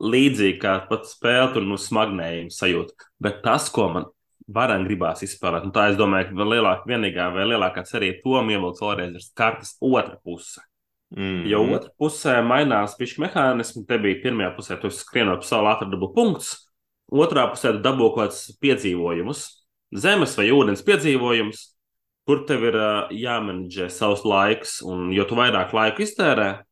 līdzīgi 0.00 0.58
kā 0.62 0.78
pat 0.88 1.08
spēle, 1.08 1.52
tur 1.54 1.66
nu 1.68 1.78
smagnējums 1.80 2.58
sajūta. 2.60 3.08
Bet 3.22 3.40
tas, 3.44 3.68
ko 3.72 3.88
man 3.92 4.08
varam 4.48 4.84
gribās 4.86 5.22
izspēlēt. 5.26 5.66
Un 5.68 5.72
tā 5.74 5.88
es 5.92 5.98
domāju, 5.98 6.30
ka 6.30 6.38
vēl 6.40 6.52
lielāka, 6.56 6.88
vienīgā 6.90 7.28
vai 7.34 7.46
lielākā 7.50 7.84
cerība 7.88 8.22
tom 8.24 8.50
ievilkt 8.52 8.82
vēlreiz 8.82 9.16
ir 9.18 9.26
kartes 9.38 9.76
otra 9.80 10.18
puse. 10.24 10.62
Mm. 11.12 11.42
Jo 11.50 11.60
otrā 11.76 11.92
pusē 12.00 12.38
mainās 12.46 12.96
pišķi 12.96 13.26
mehānismi. 13.26 13.84
Te 13.88 13.98
bija 14.00 14.22
pirmajā 14.24 14.54
pusē, 14.56 14.78
tu 14.80 14.90
skrienot 14.92 15.44
pa 15.44 15.48
savu 15.48 15.68
ātru 15.72 15.90
dabu 15.92 16.08
punktus, 16.14 16.54
otrā 17.12 17.46
pusē 17.52 17.74
tu 17.76 17.82
dabū 17.84 18.08
kaut 18.14 18.32
kādus 18.32 18.56
piedzīvojumus. 18.64 19.44
zemes 19.92 20.36
vai 20.38 20.48
ūdens 20.48 20.80
piedzīvojums, 20.86 21.58
kur 22.24 22.46
tev 22.48 22.64
ir 22.64 22.76
jāmenedžē 23.12 23.90
savs 23.92 24.24
laiks, 24.24 24.80
un 24.82 25.10
jo 25.12 25.26
tu 25.28 25.36
vairāk 25.36 25.74
laika 25.76 26.00
iztērē, 26.00 26.62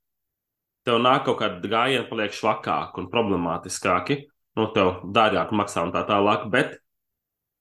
tev 0.89 1.03
nāk 1.05 1.27
kaut 1.27 1.41
kāda 1.43 1.69
gājiena, 1.69 2.09
paliek 2.09 2.33
švakāki 2.33 3.03
un 3.03 3.11
problemātiskāki. 3.13 4.23
Nu, 4.57 4.71
tev 4.75 5.05
dārgāk 5.15 5.53
maksā 5.55 5.85
un 5.85 5.93
tā 5.95 6.01
tālāk, 6.09 6.49
bet 6.51 6.81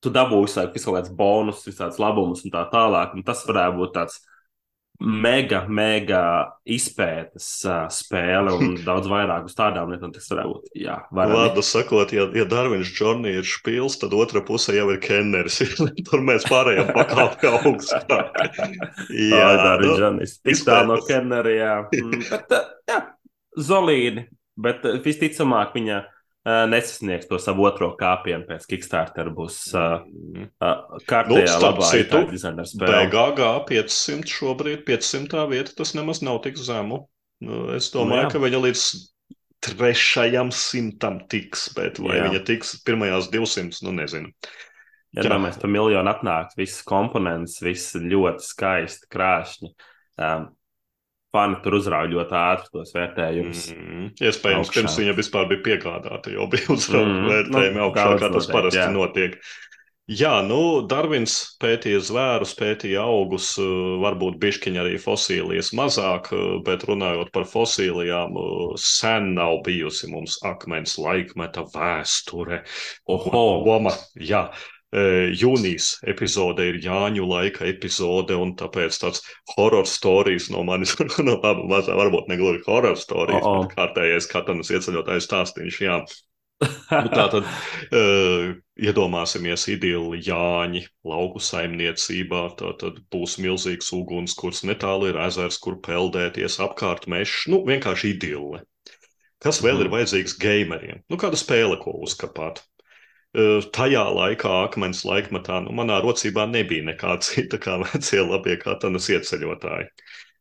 tu 0.04 0.12
dabūji 0.14 0.48
visu 0.48 0.60
laiku 0.60 0.84
kaut 0.86 0.98
kāds 1.00 1.14
bonus, 1.16 1.64
visāds 1.68 2.00
labumus 2.02 2.46
un 2.46 2.54
tā 2.54 2.66
tālāk. 2.72 3.16
Un 3.18 3.26
tas 3.28 3.46
varētu 3.48 3.80
būt 3.80 3.96
tāds 3.98 4.20
mega, 5.00 5.62
mega 5.72 6.22
izpētes 6.68 7.48
uh, 7.68 7.86
spēle 7.94 8.52
un 8.58 8.74
daudz 8.88 9.08
vairāk 9.12 9.48
uz 9.48 9.56
tādām 9.58 9.94
lietām. 9.94 10.12
Tas 10.16 10.28
varētu 10.32 10.54
būt. 10.54 10.72
Jā, 10.84 10.98
Vārdu 11.16 11.64
sakot, 11.66 12.14
ja, 12.16 12.28
ja 12.36 12.46
Darvins 12.50 12.92
Džoni 12.92 13.38
ir 13.40 13.48
špils, 13.48 14.00
tad 14.02 14.16
otra 14.18 14.44
pusē 14.46 14.76
jau 14.78 14.90
ir 14.94 15.00
Kenners. 15.04 15.62
Tur 16.10 16.26
mēs 16.28 16.48
pārējām 16.52 16.92
pakāpt 16.96 17.40
kā 17.44 17.54
augstāk. 17.62 18.44
jā, 19.32 19.48
Darvins 19.64 19.94
nu, 19.94 19.98
Džonis. 20.02 20.38
Tik 20.44 20.64
tālu 20.68 20.94
no 20.94 21.02
Kennera, 21.08 21.56
jā. 21.56 21.74
Mm, 21.96 22.24
bet, 22.28 22.56
jā, 22.92 23.02
Zolīdi, 23.70 24.28
bet 24.60 24.84
visticamāk 25.06 25.76
viņa 25.76 26.04
nesasniegs 26.48 27.28
to 27.30 27.40
savu 27.42 27.66
otro 27.68 27.92
kāpienu 28.00 28.48
pēc 28.48 28.66
Kickstarter. 28.70 29.32
Būs 29.36 29.60
uh, 29.76 30.06
uh, 30.64 31.00
kārtējā 31.10 31.56
nu, 31.56 31.64
labā 31.66 31.90
citu, 31.92 32.24
BGG 32.80 33.50
500 33.70 34.34
šobrīd, 34.34 34.84
500 34.88 35.46
vieta, 35.52 35.76
tas 35.78 35.96
nemaz 35.98 36.24
nav 36.26 36.42
tik 36.46 36.60
zemu. 36.60 37.04
Nu, 37.44 37.70
es 37.76 37.92
domāju, 37.94 38.16
nu, 38.16 38.24
jā. 38.26 38.32
ka 38.34 38.44
viņa 38.44 38.64
līdz 38.66 38.86
trešajam 39.64 40.54
simtam 40.56 41.20
tiks, 41.32 41.70
bet 41.76 42.00
vai 42.04 42.18
jā. 42.18 42.26
viņa 42.28 42.42
tiks 42.48 42.78
pirmajās 42.88 43.30
200, 43.32 43.84
nu 43.88 43.96
nezinu. 44.00 44.32
Ja 45.18 45.26
domājam, 45.26 45.58
par 45.64 45.72
miljonu 45.74 46.12
atnāks, 46.12 46.58
visas 46.60 46.84
komponentes, 46.88 47.58
viss 47.66 47.98
ļoti 47.98 48.46
skaisti, 48.46 49.10
krāšņi. 49.10 49.72
Um, 50.20 50.50
fani 51.36 51.60
tur 51.64 51.78
uzrauga 51.80 52.14
ļoti 52.14 52.38
ātri 52.40 52.74
tos 52.76 52.94
vērtējumus. 52.96 53.64
Mm, 53.76 54.12
iespējams, 54.18 54.68
augšā. 54.68 54.76
pirms 54.80 55.00
viņa 55.02 55.16
vispār 55.20 55.50
bija 55.52 55.66
piegādāta, 55.70 56.34
jau 56.34 56.50
bija 56.52 56.70
uzrauga 56.76 57.16
mm, 57.16 57.32
vērtējumi 57.34 57.80
nu, 57.80 57.88
augšā, 57.88 58.12
kā 58.22 58.32
tas 58.36 58.54
parasti 58.54 58.82
jā. 58.82 58.92
notiek. 58.94 59.42
Jā, 60.10 60.40
nu, 60.42 60.88
Darvins 60.90 61.34
pētīja 61.62 62.00
zvērus, 62.02 62.56
pētīja 62.58 63.04
augus, 63.06 63.52
eh, 63.62 63.66
varbūt 64.02 64.40
bišķiņa 64.42 64.82
arī 64.82 64.96
fosīlijas 64.98 65.70
mazāk, 65.78 66.32
eh, 66.34 66.56
bet 66.66 66.88
runājot 66.90 67.30
par 67.32 67.46
fosīlijām, 67.46 68.34
eh, 68.34 68.74
sen 68.82 69.36
nav 69.36 69.62
bijusi 69.68 70.10
mums 70.10 70.40
akmens 70.42 70.98
laikmeta 70.98 71.62
vēsture. 71.76 72.64
Oho! 73.06 73.46
Oma, 73.76 73.94
jā. 74.18 74.50
Jūnijas 74.90 76.00
epizode 76.10 76.66
ir 76.66 76.80
Jāņu 76.82 77.28
laika 77.30 77.68
epizode, 77.70 78.34
un 78.34 78.56
tāpēc 78.58 78.96
tāds 78.98 79.22
horror 79.54 79.86
stāstījums 79.86 80.50
no 80.50 80.64
manis, 80.66 80.96
no 81.28 81.36
labi, 81.38 81.68
mazā, 81.70 81.98
varbūt 82.00 82.32
ne 82.32 82.40
gluži 82.40 82.64
horror 82.66 82.98
stāstījums, 82.98 83.46
oh, 83.46 83.52
oh. 83.52 83.68
bet 83.68 83.78
kārtējais 83.78 84.30
katanas 84.32 84.74
ieceļotājs 84.74 85.30
stāstīns. 85.30 85.78
Jā. 85.84 86.00
nu, 86.60 87.12
tā 87.14 87.28
tad 87.32 87.46
uh, 87.46 88.50
iedomāsimies 88.82 89.68
idili 89.72 90.24
Jāņi 90.26 90.82
lauku 91.08 91.40
saimniecībā. 91.44 92.42
Tad 92.58 93.00
būs 93.14 93.38
milzīgs 93.44 93.94
ugunskurs, 93.96 94.66
netālu 94.66 95.14
ir 95.14 95.22
ezers, 95.22 95.62
kur 95.62 95.78
peldēties, 95.86 96.58
apkārt 96.66 97.06
mežs. 97.12 97.46
Nu, 97.52 97.62
vienkārši 97.70 98.16
idille. 98.16 98.66
Kas 99.40 99.62
vēl 99.64 99.78
mm. 99.78 99.86
ir 99.86 99.94
vajadzīgs 99.94 100.36
gameriem? 100.42 101.06
Nu, 101.08 101.22
kāda 101.22 101.38
spēle, 101.40 101.78
ko 101.80 101.94
uzkapāt? 102.04 102.66
Tajā 103.36 104.04
laikā, 104.16 104.52
akmens 104.66 105.04
laikmatā, 105.06 105.62
nu, 105.66 105.74
manā 105.78 106.00
rocībā 106.02 106.48
nebija 106.50 106.88
nekā 106.90 107.20
cita 107.26 107.60
kā 107.62 107.78
vecie 107.84 108.22
labie 108.26 108.58
katanas 108.58 109.10
ieceļotāji. 109.10 109.90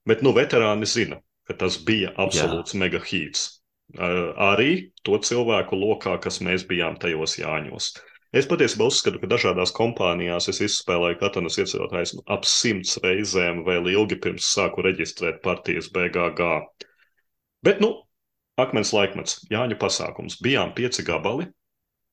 Bet 0.09 0.23
nu, 0.25 0.33
veterāni 0.33 0.89
zina, 0.89 1.21
ka 1.49 1.55
tas 1.55 1.77
bija 1.85 2.15
absolūts 2.17 2.75
Jā. 2.75 2.81
mega 2.81 3.01
hīts. 3.01 3.59
Arī 3.97 4.93
to 5.05 5.17
cilvēku 5.17 5.77
lokā, 5.77 6.19
kas 6.21 6.43
mēs 6.45 6.67
bijām 6.69 6.99
tajos 7.01 7.39
Jāņos. 7.41 7.95
Es 8.37 8.45
patiesībā 8.45 8.85
uzskatu, 8.91 9.21
ka 9.23 9.29
dažādās 9.31 9.73
kompānijās 9.73 10.51
es 10.53 10.61
izspēlēju 10.61 11.17
katanas 11.23 11.57
ieceļotājus 11.63 12.13
nu, 12.19 12.25
ap 12.29 12.45
simts 12.45 12.99
reizēm 13.01 13.63
vēl 13.65 13.89
ilgi 13.95 14.19
pirms 14.21 14.51
sāku 14.53 14.85
reģistrēt 14.85 15.41
partijas 15.41 15.89
BGG. 15.95 16.51
Bet, 17.65 17.81
nu, 17.81 17.95
akmens 18.61 18.93
laikmets, 18.93 19.39
Jāņu 19.49 19.81
pasākums. 19.81 20.37
Bijām 20.45 20.75
pieci 20.77 21.07
gabali, 21.09 21.49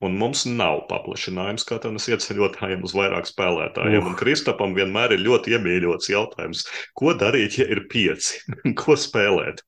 Un 0.03 0.17
mums 0.19 0.43
nav 0.43 0.81
paplašinājums 0.89 1.63
katanas 1.69 2.09
ieceļotājiem 2.11 2.83
uz 2.83 2.93
vairāk 2.97 3.29
spēlētājiem. 3.29 4.01
Uh. 4.01 4.09
Un 4.11 4.17
Kristapam 4.19 4.75
vienmēr 4.75 5.15
ir 5.15 5.23
ļoti 5.23 5.55
iemīļots 5.55 6.11
jautājums, 6.11 6.65
ko 6.99 7.15
darīt, 7.15 7.59
ja 7.61 7.69
ir 7.71 7.85
pieci? 7.91 8.41
ko 8.81 8.97
spēlēt? 8.99 9.63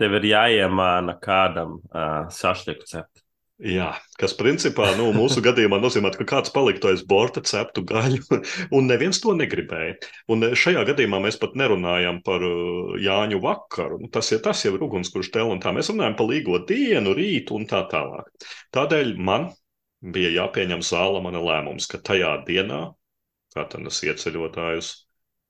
Tev 0.00 0.16
ir 0.18 0.30
jāiemāna 0.32 1.14
kādam 1.22 1.78
uh, 1.92 2.26
ceptu. 2.32 3.19
Jā, 3.60 3.90
kas 4.16 4.32
principā 4.38 4.86
nu, 4.96 5.10
mūsu 5.12 5.42
gadījumā 5.44 5.76
nozīmē, 5.82 6.14
ka 6.16 6.24
kāds 6.28 6.52
paliktu 6.54 6.88
aiz 6.88 7.02
borta, 7.04 7.42
ceptu 7.44 7.82
gaļu, 7.84 8.22
un 8.76 8.86
neviens 8.88 9.20
to 9.20 9.34
negribēja. 9.36 9.98
Un 10.32 10.46
šajā 10.56 10.86
gadījumā 10.88 11.20
mēs 11.26 11.36
pat 11.42 11.58
nerunājam 11.60 12.22
par 12.24 12.40
uh, 12.46 12.94
Jāņu 13.04 13.42
vakaru. 13.44 13.98
Nu, 14.00 14.08
tas, 14.12 14.32
ja 14.32 14.40
tas 14.40 14.64
jau 14.64 14.72
ir 14.78 14.86
ugunskurš 14.86 15.28
tel 15.34 15.52
un 15.52 15.60
tā, 15.60 15.74
mēs 15.76 15.92
runājam 15.92 16.16
par 16.16 16.30
līgo 16.30 16.62
dienu, 16.64 17.12
rītu 17.18 17.58
un 17.58 17.68
tā 17.68 17.82
tālāk. 17.92 18.48
Tādēļ 18.72 19.12
man 19.20 19.50
bija 20.00 20.32
jāpieņem 20.38 20.80
zāla 20.80 21.20
mana 21.20 21.44
lēmums, 21.44 21.90
ka 21.90 22.00
tajā 22.00 22.38
dienā 22.48 22.86
katanas 23.52 24.00
ieceļotājus 24.08 24.94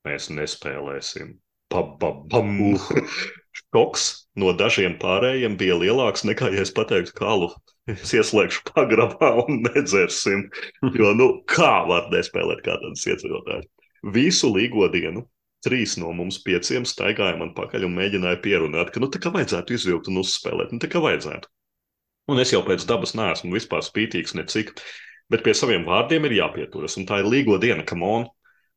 mēs 0.08 0.32
nespēlēsim. 0.34 1.36
Pababam! 1.70 2.56
Šoks 3.60 4.06
no 4.38 4.50
dažiem 4.58 4.96
pārējiem 4.98 5.54
bija 5.60 5.78
lielāks 5.78 6.24
nekā, 6.26 6.50
ja 6.54 6.64
es 6.66 6.74
pateiktu, 6.74 7.14
ka 7.14 7.28
alu 7.34 7.50
es 7.94 8.14
ieslēgšu 8.16 8.64
pagrabā 8.70 9.32
un 9.44 9.62
nedzersim. 9.66 10.46
Jo, 10.96 11.12
nu, 11.16 11.32
kā 11.50 11.80
var 11.88 12.08
nespēlēt 12.14 12.64
kā 12.66 12.78
tāds 12.82 13.06
ieceļotājs? 13.08 13.68
Visu 14.14 14.50
līgo 14.54 14.88
dienu 14.92 15.26
trīs 15.64 15.96
no 16.00 16.12
mums 16.16 16.40
pieciem 16.44 16.86
staigāja 16.88 17.36
man 17.40 17.52
pakaļ 17.56 17.84
un 17.88 17.96
mēģināja 17.98 18.40
pierunāt, 18.44 18.92
ka, 18.94 19.02
nu, 19.02 19.10
tā 19.12 19.20
kā 19.20 19.32
vajadzētu 19.34 19.76
izvilkt 19.76 20.08
un 20.08 20.22
uzspēlēt, 20.22 20.72
nu, 20.72 20.80
tā 20.80 20.88
kā 20.90 21.02
vajadzētu. 21.04 21.50
Un 22.30 22.40
es 22.40 22.52
jau 22.54 22.62
pēc 22.64 22.86
dabas 22.88 23.12
neesmu 23.18 23.52
vispār 23.56 23.84
spītīgs 23.84 24.36
necik, 24.38 24.72
bet 25.32 25.44
pie 25.44 25.54
saviem 25.56 25.84
vārdiem 25.88 26.28
ir 26.28 26.38
jāpieturas, 26.38 26.96
un 27.00 27.08
tā 27.08 27.20
ir 27.20 27.28
līgo 27.28 27.58
diena, 27.60 27.84
kam 27.86 28.04
on 28.06 28.28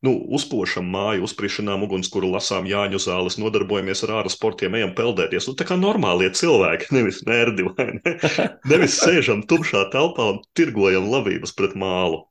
nu, 0.06 0.14
uzpošam 0.38 0.90
māju, 0.94 1.24
uzspriešanām 1.28 1.86
ugunskura, 1.88 2.28
lasām 2.36 2.68
Jāņu 2.70 3.00
zāles, 3.04 3.40
nodarbojamies 3.42 4.04
ar 4.06 4.18
ārā 4.20 4.34
sportiem, 4.34 4.76
ejam 4.80 4.92
peldēties. 4.98 5.48
Nu, 5.50 5.56
tā 5.60 5.68
kā 5.70 5.78
normālie 5.80 6.30
cilvēki, 6.36 6.92
nevis 6.98 7.24
nerdi 7.30 7.68
vai 7.70 7.88
ne? 8.00 8.18
Nevis 8.72 9.00
sēžam 9.00 9.46
tumšā 9.50 9.88
telpā 9.96 10.30
un 10.36 10.44
tirgojam 10.58 11.10
labības 11.12 11.56
pret 11.58 11.78
mālu. 11.80 12.26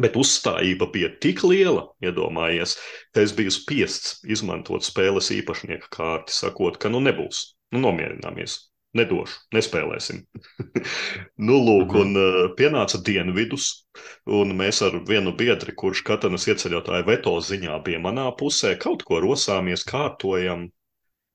Bet 0.00 0.16
uzstājība 0.18 0.88
bija 0.90 1.08
tik 1.22 1.44
liela, 1.46 1.86
iedomājies, 2.02 2.74
ka 3.14 3.22
es 3.22 3.34
biju 3.36 3.52
spiests 3.54 4.16
izmantot 4.26 4.82
spēles 4.82 5.30
īpašnieka 5.36 5.92
kārti, 5.94 6.34
sakot, 6.34 6.80
ka 6.82 6.90
nu 6.90 7.02
nebūs, 7.04 7.44
nu 7.70 7.84
nomierināmies 7.84 8.58
nedošu, 8.98 9.40
nespēlēsim. 9.54 10.22
nu, 11.46 11.58
lūk, 11.58 11.94
mhm. 11.94 12.00
un 12.00 12.20
uh, 12.20 12.38
pienāca 12.58 13.00
dienvidus, 13.04 13.68
un 14.40 14.54
mēs 14.58 14.82
ar 14.86 15.00
vienu 15.08 15.34
biedri, 15.38 15.74
kurš 15.76 16.04
katanas 16.06 16.46
ieceļotāja 16.50 17.06
veto 17.08 17.34
ziņā 17.42 17.80
bija 17.86 18.00
manā 18.02 18.28
pusē, 18.38 18.74
kaut 18.80 19.04
ko 19.08 19.20
rosāmies, 19.24 19.86
kārtojam. 19.88 20.68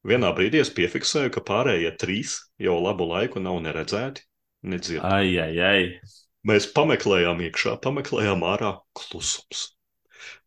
Vienā 0.08 0.32
brīdī 0.36 0.62
es 0.64 0.72
piefiksēju, 0.72 1.34
ka 1.36 1.44
pārējie 1.44 1.92
trīs 2.00 2.38
jau 2.62 2.78
labu 2.80 3.10
laiku 3.10 3.44
nav 3.44 3.60
neredzēti, 3.66 4.24
nedzirdēti. 4.72 5.04
Ai, 5.04 5.36
ai, 5.44 5.60
ai. 5.60 6.16
Mēs 6.48 6.70
pameklējām 6.72 7.44
iekšā, 7.50 7.76
pameklējām 7.84 8.46
ārā 8.48 8.78
klusums. 8.96 9.66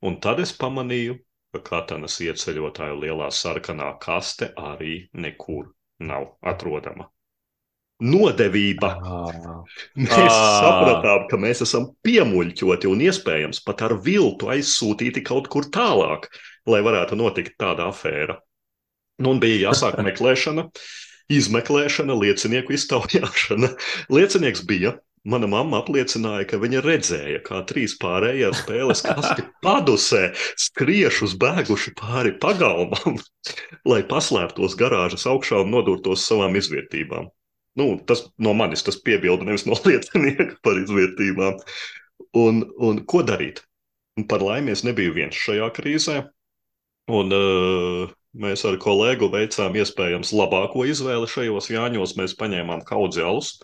Un 0.00 0.16
tad 0.24 0.40
es 0.40 0.54
pamanīju, 0.56 1.18
ka 1.52 1.60
katanas 1.66 2.16
ieceļotāju 2.24 2.96
lielā 3.04 3.28
sarkanā 3.28 3.90
kaste 4.00 4.48
arī 4.56 4.94
nekur 5.12 5.68
nav 6.08 6.32
atrodama. 6.42 7.08
Nodevība. 8.02 8.88
Ah. 8.98 9.60
Mēs 9.94 10.32
ah. 10.32 10.56
sapratām, 10.58 11.28
ka 11.30 11.38
mēs 11.38 11.62
esam 11.66 11.92
piemuļķoti 12.06 12.90
un 12.90 13.04
iespējams 13.06 13.62
pat 13.66 13.84
ar 13.86 13.94
viltu 14.02 14.50
aizsūtīti 14.50 15.22
kaut 15.26 15.46
kur 15.52 15.68
tālāk, 15.70 16.26
lai 16.66 16.82
varētu 16.82 17.18
notikt 17.20 17.54
tāda 17.62 17.86
afēra. 17.92 18.40
Nu, 19.22 19.36
un 19.36 19.42
bija 19.42 19.68
jāsāk 19.68 20.00
meklēšana, 20.02 20.66
izmeklēšana, 21.30 22.16
liecinieku 22.18 22.74
iztaujāšana. 22.74 23.70
Liecinieks 24.16 24.64
bija 24.66 24.96
Mana 25.22 25.46
mamma 25.46 25.78
apliecināja, 25.78 26.48
ka 26.50 26.58
viņa 26.58 26.80
redzēja, 26.82 27.42
kā 27.46 27.60
trīs 27.70 27.92
pārējie 28.02 28.48
ar 28.48 28.56
spēles 28.58 29.04
kasti 29.06 29.44
padusē 29.62 30.22
skriešus 30.58 31.36
bēguši 31.38 31.92
pāri 32.00 32.32
pagalmam, 32.42 33.20
lai 33.90 34.00
paslēptos 34.10 34.74
garāžas 34.80 35.28
augšā 35.30 35.62
un 35.62 35.70
nodurtos 35.76 36.26
savām 36.26 36.58
izvietībām. 36.58 37.30
Nu, 37.78 37.86
tas 38.06 38.26
no 38.42 38.52
manis 38.52 38.82
tas 38.82 38.98
piebilda, 38.98 39.46
nevis 39.46 39.64
no 39.68 39.78
liecinieka 39.86 40.58
par 40.66 40.80
izvietībām. 40.82 41.62
Un, 42.42 42.64
un 42.82 43.04
ko 43.06 43.22
darīt? 43.26 43.62
Un 44.18 44.26
par 44.28 44.42
laimi 44.44 44.74
es 44.74 44.82
nebiju 44.84 45.14
viens 45.16 45.38
šajā 45.38 45.70
krīzē. 45.76 46.18
Un, 47.12 47.32
uh, 47.34 48.10
mēs 48.42 48.66
ar 48.68 48.76
kolēģu 48.82 49.30
veicām 49.32 49.78
iespējams 49.78 50.34
labāko 50.36 50.84
izvēli 50.88 51.30
šajos 51.30 51.70
jāņos. 51.72 52.16
Mēs 52.18 52.34
paņēmām 52.42 52.82
kaudzi 52.88 53.24
alus, 53.24 53.54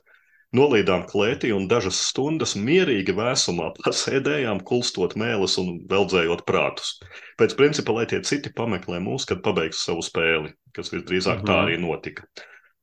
nolīdām 0.56 1.04
klētī 1.08 1.50
un 1.54 1.66
dažas 1.68 2.00
stundas 2.08 2.54
mierīgi 2.56 3.14
vēsumā 3.16 3.72
pasēdējām, 3.82 4.62
kulstot 4.68 5.16
mēlus 5.20 5.58
un 5.60 5.80
veldzējot 5.90 6.44
prātus. 6.48 6.96
Pēc 7.40 7.56
principa, 7.58 7.96
lai 7.96 8.06
tie 8.10 8.22
citi 8.24 8.52
pameklē 8.54 9.00
mūs, 9.04 9.28
kad 9.28 9.42
pabeigs 9.44 9.84
savu 9.84 10.04
spēli, 10.04 10.54
kas 10.76 10.92
visdrīzāk 10.94 11.42
-hmm. 11.42 11.48
tā 11.48 11.56
mhm. 11.56 11.64
arī 11.66 11.80
notika. 11.82 12.28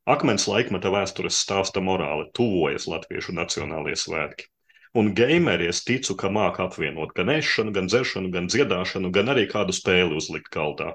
Akmens 0.06 0.46
laikmeta 0.46 0.92
vēstures 0.94 1.40
stāsta 1.42 1.82
morāli, 1.82 2.30
tuvojas 2.38 2.86
Latviešu 2.86 3.34
nacionālajie 3.34 3.98
svētki. 3.98 4.52
Un 4.96 5.10
gameri 5.18 5.68
es 5.68 5.82
ticu, 5.84 6.14
ka 6.16 6.30
māca 6.30 6.70
apvienot 6.70 7.12
gan 7.18 7.28
ēšanu, 7.34 7.74
gan 7.76 7.90
dzeršanu, 7.90 8.30
gan 8.32 8.46
dziedāšanu, 8.48 9.10
gan 9.12 9.34
arī 9.34 9.48
kādu 9.50 9.74
spēli 9.76 10.16
uzlikt 10.16 10.54
galdā. 10.54 10.94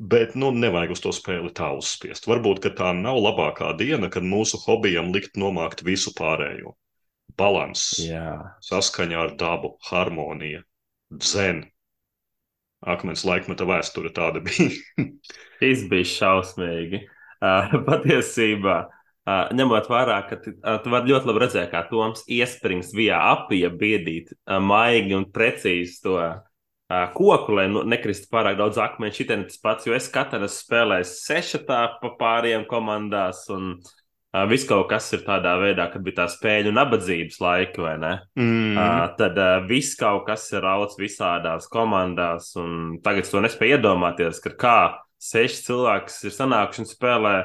Bet, 0.00 0.32
nu, 0.34 0.48
nevajag 0.56 0.94
uz 0.94 1.02
to 1.04 1.12
spēli 1.12 1.50
tā 1.56 1.68
uzspiest. 1.76 2.24
Varbūt, 2.30 2.62
ka 2.64 2.72
tā 2.76 2.92
nav 2.96 3.18
labākā 3.20 3.74
diena, 3.76 4.08
kad 4.12 4.24
mūsu 4.24 4.60
hobijam 4.62 5.10
likt 5.12 5.36
nomākt 5.40 5.84
visu 5.84 6.14
pārējo. 6.16 6.72
Balans, 7.36 7.84
Jā. 8.00 8.56
saskaņa 8.64 9.18
ar 9.20 9.34
dabu, 9.40 9.74
harmonija, 9.90 10.64
dzen. 11.12 11.66
Akmens 12.80 13.26
laikmeta 13.28 13.68
vēsture 13.68 14.12
tāda 14.16 14.40
bija. 14.44 14.72
Šis 15.60 15.84
bija 15.92 16.08
šausmīgi. 16.14 17.04
Uh, 17.40 17.76
patiesībā 17.84 18.80
Uh, 19.30 19.50
ņemot 19.52 19.84
vērā, 19.90 20.14
ka 20.30 20.38
tu, 20.40 20.54
uh, 20.64 20.78
tu 20.80 20.90
vari 20.90 21.12
ļoti 21.12 21.28
labi 21.28 21.40
redzēt, 21.42 21.66
kā 21.70 21.82
Toms 21.90 22.22
iesprings 22.32 22.94
via 22.96 23.18
apija 23.34 23.68
biedīt 23.68 24.30
uh, 24.32 24.56
maigi 24.64 25.12
un 25.12 25.26
precīzi 25.28 25.98
to 26.06 26.14
uh, 26.16 26.38
koku, 27.14 27.54
lai 27.54 27.68
nu, 27.70 27.84
nekristu 27.86 28.30
pārāk 28.32 28.58
daudz 28.58 28.80
akmeņu. 28.82 29.14
Šitien 29.14 29.46
tas 29.48 29.60
pats, 29.62 29.86
jo 29.86 29.94
es 29.96 30.08
katru 30.12 30.48
spēlēju 30.50 31.06
sešatā 31.06 31.80
pa 32.00 32.12
pāriem 32.18 32.66
komandās 32.70 33.44
un 33.54 33.76
uh, 33.76 34.44
viss 34.50 34.66
kaut 34.68 34.88
kas 34.90 35.06
ir 35.14 35.22
tādā 35.26 35.54
veidā, 35.62 35.86
kad 35.92 36.02
bija 36.06 36.22
tā 36.22 36.26
spēļu 36.32 36.74
nabadzības 36.74 37.38
laika, 37.44 37.84
vai 37.86 37.94
ne? 38.02 38.12
Mm. 38.40 38.74
Uh, 38.74 39.04
tad 39.20 39.38
uh, 39.38 39.60
viss 39.70 39.98
kaut 40.00 40.26
kas 40.26 40.48
ir 40.54 40.66
rauts 40.66 40.98
visādās 40.98 41.70
komandās 41.70 42.50
un 42.60 42.98
tagad 43.04 43.30
to 43.30 43.44
nespēju 43.46 43.78
iedomāties, 43.78 44.42
ka 44.42 44.56
kā 44.58 44.80
seši 45.20 45.64
cilvēki 45.68 46.20
ir 46.26 46.36
sanākuši 46.36 46.86
un 46.86 46.90
spēlē 46.90 47.38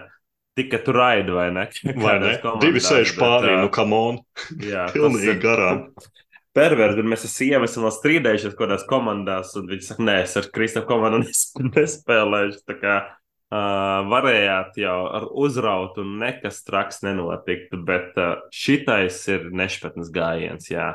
Tikai 0.56 0.80
tur 0.88 0.96
raidi, 0.96 1.34
vai 1.36 1.50
ne? 1.52 1.66
Vai 2.00 2.14
ne? 2.24 2.30
Divi 2.62 2.80
sēž 2.80 3.18
pārī, 3.20 3.58
nu, 3.60 3.68
kam 3.76 3.92
on. 3.92 4.22
Jā, 4.72 4.86
pilnīgi 4.94 5.36
garām. 5.44 5.90
Perverti, 6.56 7.04
un 7.04 7.12
mēs 7.12 7.26
ar 7.28 7.32
sievu 7.34 7.68
esam 7.68 7.86
strīdējušies 7.92 8.54
kaut 8.56 8.62
kādās 8.64 8.88
komandās, 8.88 9.52
un 9.60 9.68
viņi 9.68 9.88
saka, 9.90 10.06
nē, 10.08 10.18
es 10.24 10.36
ar 10.40 10.50
Kristofru 10.56 10.88
komandu 10.94 11.24
nespēlēšu. 11.76 12.62
Tā 12.70 12.76
kā 12.80 12.98
uh, 13.04 14.06
varējāt 14.12 14.80
jau 14.86 15.00
ar 15.20 15.28
uzraut, 15.46 16.00
un 16.02 16.16
nekas 16.22 16.62
traks 16.68 17.04
nenotiktu, 17.04 17.82
bet 17.88 18.16
uh, 18.22 18.38
šitais 18.56 19.20
ir 19.34 19.50
nešpatnes 19.52 20.14
gājiens, 20.16 20.72
jā. 20.72 20.94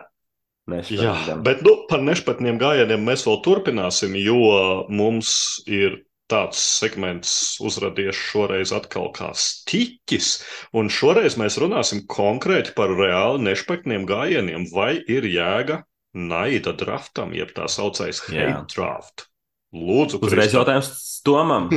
Jā, 0.70 1.34
bet 1.42 1.64
nu, 1.66 1.72
par 1.90 2.02
nešpatniem 2.04 2.60
gājieniem 2.60 3.02
mēs 3.02 3.24
vēl 3.26 3.40
turpināsim, 3.42 4.14
jo 4.20 4.84
mums 4.92 5.32
ir 5.66 5.96
tāds 6.30 6.60
segments 6.80 7.32
uzrādījies 7.66 8.18
šoreiz 8.30 8.72
atkal 8.76 9.10
kā 9.16 9.30
stiķis, 9.36 10.30
un 10.78 10.90
šoreiz 10.92 11.36
mēs 11.40 11.58
runāsim 11.62 12.04
konkrēti 12.10 12.74
par 12.76 12.94
reāli 12.94 13.42
nešpatniem 13.48 14.06
gājieniem, 14.08 14.68
vai 14.74 14.94
ir 15.10 15.26
jēga 15.28 15.82
naida 16.14 16.74
draftam, 16.74 17.34
jeb 17.36 17.52
tā 17.56 17.68
saucamais 17.70 18.22
hate 18.28 18.64
draft. 18.74 19.26
Lūdzu, 19.74 20.18
uzreiz 20.26 20.56
jautājums 20.56 20.90
Tomam. 21.26 21.68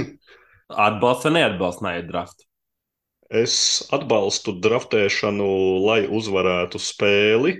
Atbalsts 0.70 1.28
vai 1.28 1.36
neatbalsts 1.36 1.84
naida 1.86 2.08
draftu? 2.10 2.48
Es 3.34 3.56
atbalstu 3.94 4.56
draftēšanu, 4.62 5.46
lai 5.86 6.02
uzvarētu 6.10 6.82
spēli, 6.82 7.60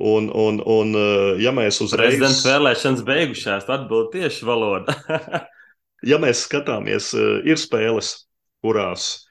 Un, 0.00 0.28
un, 0.30 0.60
un, 0.62 0.94
ja 1.42 1.50
mēs 1.50 1.80
uzreiz. 1.82 2.14
Prezidents 2.14 2.44
vēlēšanas 2.46 3.00
beigušās, 3.08 3.64
atbild 3.74 4.12
tieši 4.14 4.46
valoda. 4.46 4.94
ja 6.06 6.20
mēs 6.22 6.46
skatāmies, 6.46 7.12
eh, 7.16 7.50
ir 7.50 7.60
spēles, 7.60 8.14
kurās 8.64 9.26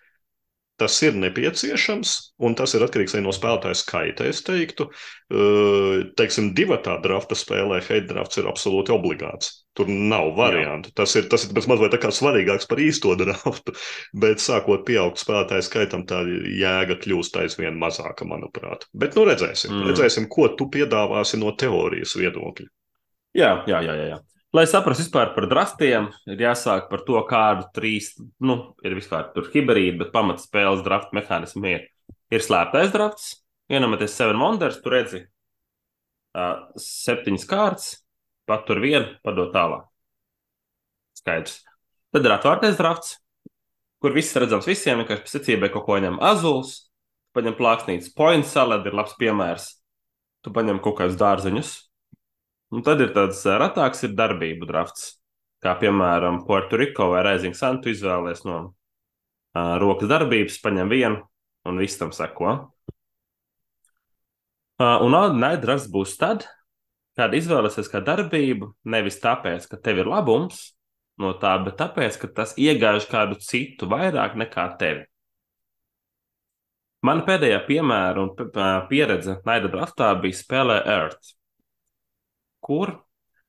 tas 0.79 0.95
ir 1.03 1.17
nepieciešams, 1.19 2.11
un 2.47 2.55
tas 2.55 2.73
ir 2.75 2.83
atkarīgs 2.85 3.13
arī 3.15 3.25
no 3.25 3.33
spēlētāja 3.35 3.75
skaita. 3.75 4.27
Es 4.29 4.39
teiktu, 4.47 4.87
eh, 4.87 6.05
teiksim, 6.19 6.53
divi 6.55 6.77
tā 6.85 6.95
drafta 7.03 7.35
spēlē, 7.35 7.81
hate 7.83 8.07
drafts 8.07 8.39
ir 8.39 8.47
absolūti 8.47 8.95
obligāts. 8.95 9.65
Tur 9.75 9.91
nav 9.91 10.31
variantu. 10.37 10.91
Jā. 10.91 10.95
Tas 11.01 11.15
ir, 11.19 11.27
tas 11.31 11.45
ir 11.45 11.53
mazliet 11.53 11.99
svarīgāks 11.99 12.67
par 12.67 12.79
īsto 12.83 13.15
draftu, 13.19 13.75
bet 14.23 14.39
sākot 14.43 14.85
pieaugt 14.87 15.19
spēlētāju 15.19 15.67
skaitam, 15.67 16.07
tā 16.07 16.23
jēga 16.23 16.95
kļūst 17.03 17.37
aizvien 17.43 17.75
mazāka, 17.79 18.27
manuprāt. 18.27 18.87
Bet 18.93 19.19
nu 19.19 19.27
redzēsim, 19.27 19.75
mm. 19.75 19.91
redzēsim 19.91 20.31
ko 20.31 20.47
tu 20.55 20.71
piedāvāsi 20.71 21.39
no 21.43 21.51
teorijas 21.51 22.15
viedokļa. 22.15 22.71
Jā, 23.35 23.53
jā, 23.67 23.83
jā. 23.83 23.95
jā. 24.15 24.19
Lai 24.49 24.63
saprastu 24.65 25.03
vispār 25.03 25.35
par 25.35 25.45
draftiem, 25.45 26.07
ir 26.25 26.39
jāsāk 26.41 26.87
par 26.89 27.03
to, 27.05 27.19
kādu 27.29 27.67
trīs, 27.75 28.15
nu, 28.41 28.55
ir 28.81 28.95
vispār 28.97 29.27
tur 29.35 29.45
hibrīdi, 29.53 29.99
bet 29.99 30.09
pamatspēles 30.15 30.81
drafta 30.85 31.13
mehānismi 31.13 31.75
ir. 31.75 31.83
Ir 32.33 32.41
slēptais 32.41 32.89
drafts, 32.93 33.27
ienamies 33.69 34.15
Seven 34.15 34.41
Wonders, 34.41 34.79
tur 34.81 34.95
redzi 34.97 35.21
uh, 35.21 36.65
septiņas 36.81 37.45
kārtas, 37.49 37.91
patur 38.49 38.81
vienu, 38.81 39.19
padod 39.21 39.53
tālāk. 39.53 39.85
Skaidrs. 41.21 41.59
Tad 42.09 42.25
ir 42.25 42.33
atvērtais 42.33 42.79
drafts, 42.79 43.19
kur 44.01 44.17
viss 44.17 44.33
redzams 44.33 44.65
visiem, 44.65 45.03
vienkārši 45.03 45.27
pēc 45.27 45.35
secībai 45.35 45.69
kaut 45.69 45.85
ko 45.85 45.99
ņem 46.01 46.17
azuls, 46.25 46.87
paņem 47.37 47.53
plāksnītes, 47.59 48.09
point 48.17 48.49
salad 48.49 48.87
ir 48.89 48.97
labs 48.97 49.13
piemērs. 49.21 49.75
Tu 50.41 50.49
paņem 50.55 50.81
kaut 50.81 50.97
kādus 51.03 51.19
dārzeņus, 51.19 51.75
Un 52.69 52.83
tad 52.85 53.01
ir 53.01 53.13
tāds 53.15 53.41
ratāks 53.49 54.03
ir 54.05 54.11
darbību 54.17 54.67
drafts, 54.69 55.15
kā 55.63 55.73
piemēram 55.81 56.43
Puerto 56.45 56.77
Rico 56.77 57.07
vai 57.09 57.23
Rising 57.25 57.57
Sun. 57.57 57.79
Tu 57.81 57.95
izvēlējies 57.95 58.43
no 58.45 58.57
uh, 58.61 59.77
rokas 59.81 60.11
darbības, 60.11 60.59
paņem 60.61 60.91
vienu 60.91 61.23
un 61.65 61.81
viss 61.81 61.97
tam 61.97 62.13
seko. 62.13 62.53
Uh, 64.79 65.01
un 65.03 65.17
naida 65.41 65.63
drafts 65.63 65.89
būs 65.91 66.13
tad, 66.21 66.45
kad 67.17 67.33
izvēlēsies 67.35 67.89
kā 67.91 68.03
darbību, 68.05 68.69
nevis 68.85 69.17
tāpēc, 69.23 69.65
ka 69.71 69.81
tev 69.81 70.03
ir 70.03 70.11
labums 70.11 70.69
no 71.19 71.33
tā, 71.41 71.57
bet 71.65 71.75
tāpēc, 71.81 72.21
ka 72.21 72.29
tas 72.37 72.53
iegāž 72.53 73.09
kādu 73.09 73.41
citu 73.43 73.89
vairāk 73.89 74.37
nekā 74.39 74.67
tevi. 74.79 75.03
Mana 77.03 77.25
pēdējā 77.25 77.59
piemēra 77.65 78.23
un 78.23 78.31
pieredze 78.91 79.39
naida 79.47 79.71
draftā 79.73 80.13
bija 80.21 80.37
spēlē 80.37 80.79
Earth 80.85 81.38
kur 82.69 82.93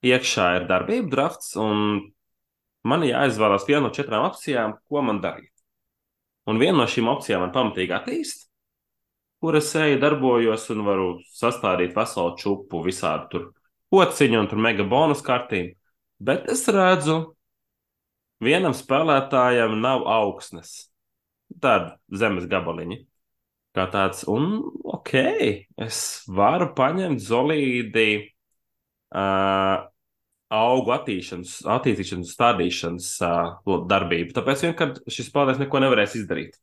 iekšā 0.07 0.47
ir 0.57 0.69
darbība 0.71 1.13
drafts, 1.13 1.53
un 1.61 2.01
man 2.89 3.05
jāizvēlās 3.05 3.67
viena 3.69 3.87
no 3.89 3.95
četrām 3.95 4.25
opcijām, 4.31 4.79
ko 4.89 5.03
man 5.05 5.21
darīt. 5.21 5.53
Un 6.49 6.61
viena 6.61 6.81
no 6.81 6.87
šīm 6.89 7.11
opcijām 7.13 7.45
man 7.45 7.53
pamatīgi 7.55 7.95
attīst, 7.95 8.47
kur 9.41 9.57
es 9.61 9.69
eju, 9.77 9.99
darbojos 10.01 10.67
un 10.73 10.85
varu 10.87 11.11
sastādīt 11.37 11.93
veselu 11.97 12.33
čupu 12.41 12.81
visādi 12.85 13.29
tur 13.33 13.51
pociņu 13.93 14.41
un 14.41 14.49
tur 14.49 14.61
mega 14.63 14.87
bonus 14.89 15.23
kartīm. 15.27 15.75
Bet 16.21 16.49
es 16.53 16.67
redzu, 16.69 17.37
vienam 18.45 18.75
spēlētājam 18.77 19.79
nav 19.81 20.05
augsnes. 20.09 20.91
Tāda 21.61 21.97
zemes 22.13 22.49
gabaliņa. 22.51 23.01
Kā 23.77 23.87
tāds, 23.91 24.25
un 24.27 24.65
ok, 24.83 25.15
es 25.79 26.01
varu 26.27 26.73
paņemt 26.75 27.23
zolīdi 27.23 28.30
uh, 29.15 29.89
augu 30.51 30.95
attīstīšanas, 30.97 31.57
attīstīšanas, 31.77 32.35
stādīšanas 32.35 33.11
uh, 33.27 33.83
darbību. 33.91 34.35
Tāpēc 34.37 34.65
vienkārši 34.67 35.15
šis 35.17 35.29
spēlētājs 35.31 35.63
neko 35.63 35.83
nevarēs 35.85 36.17
izdarīt. 36.19 36.57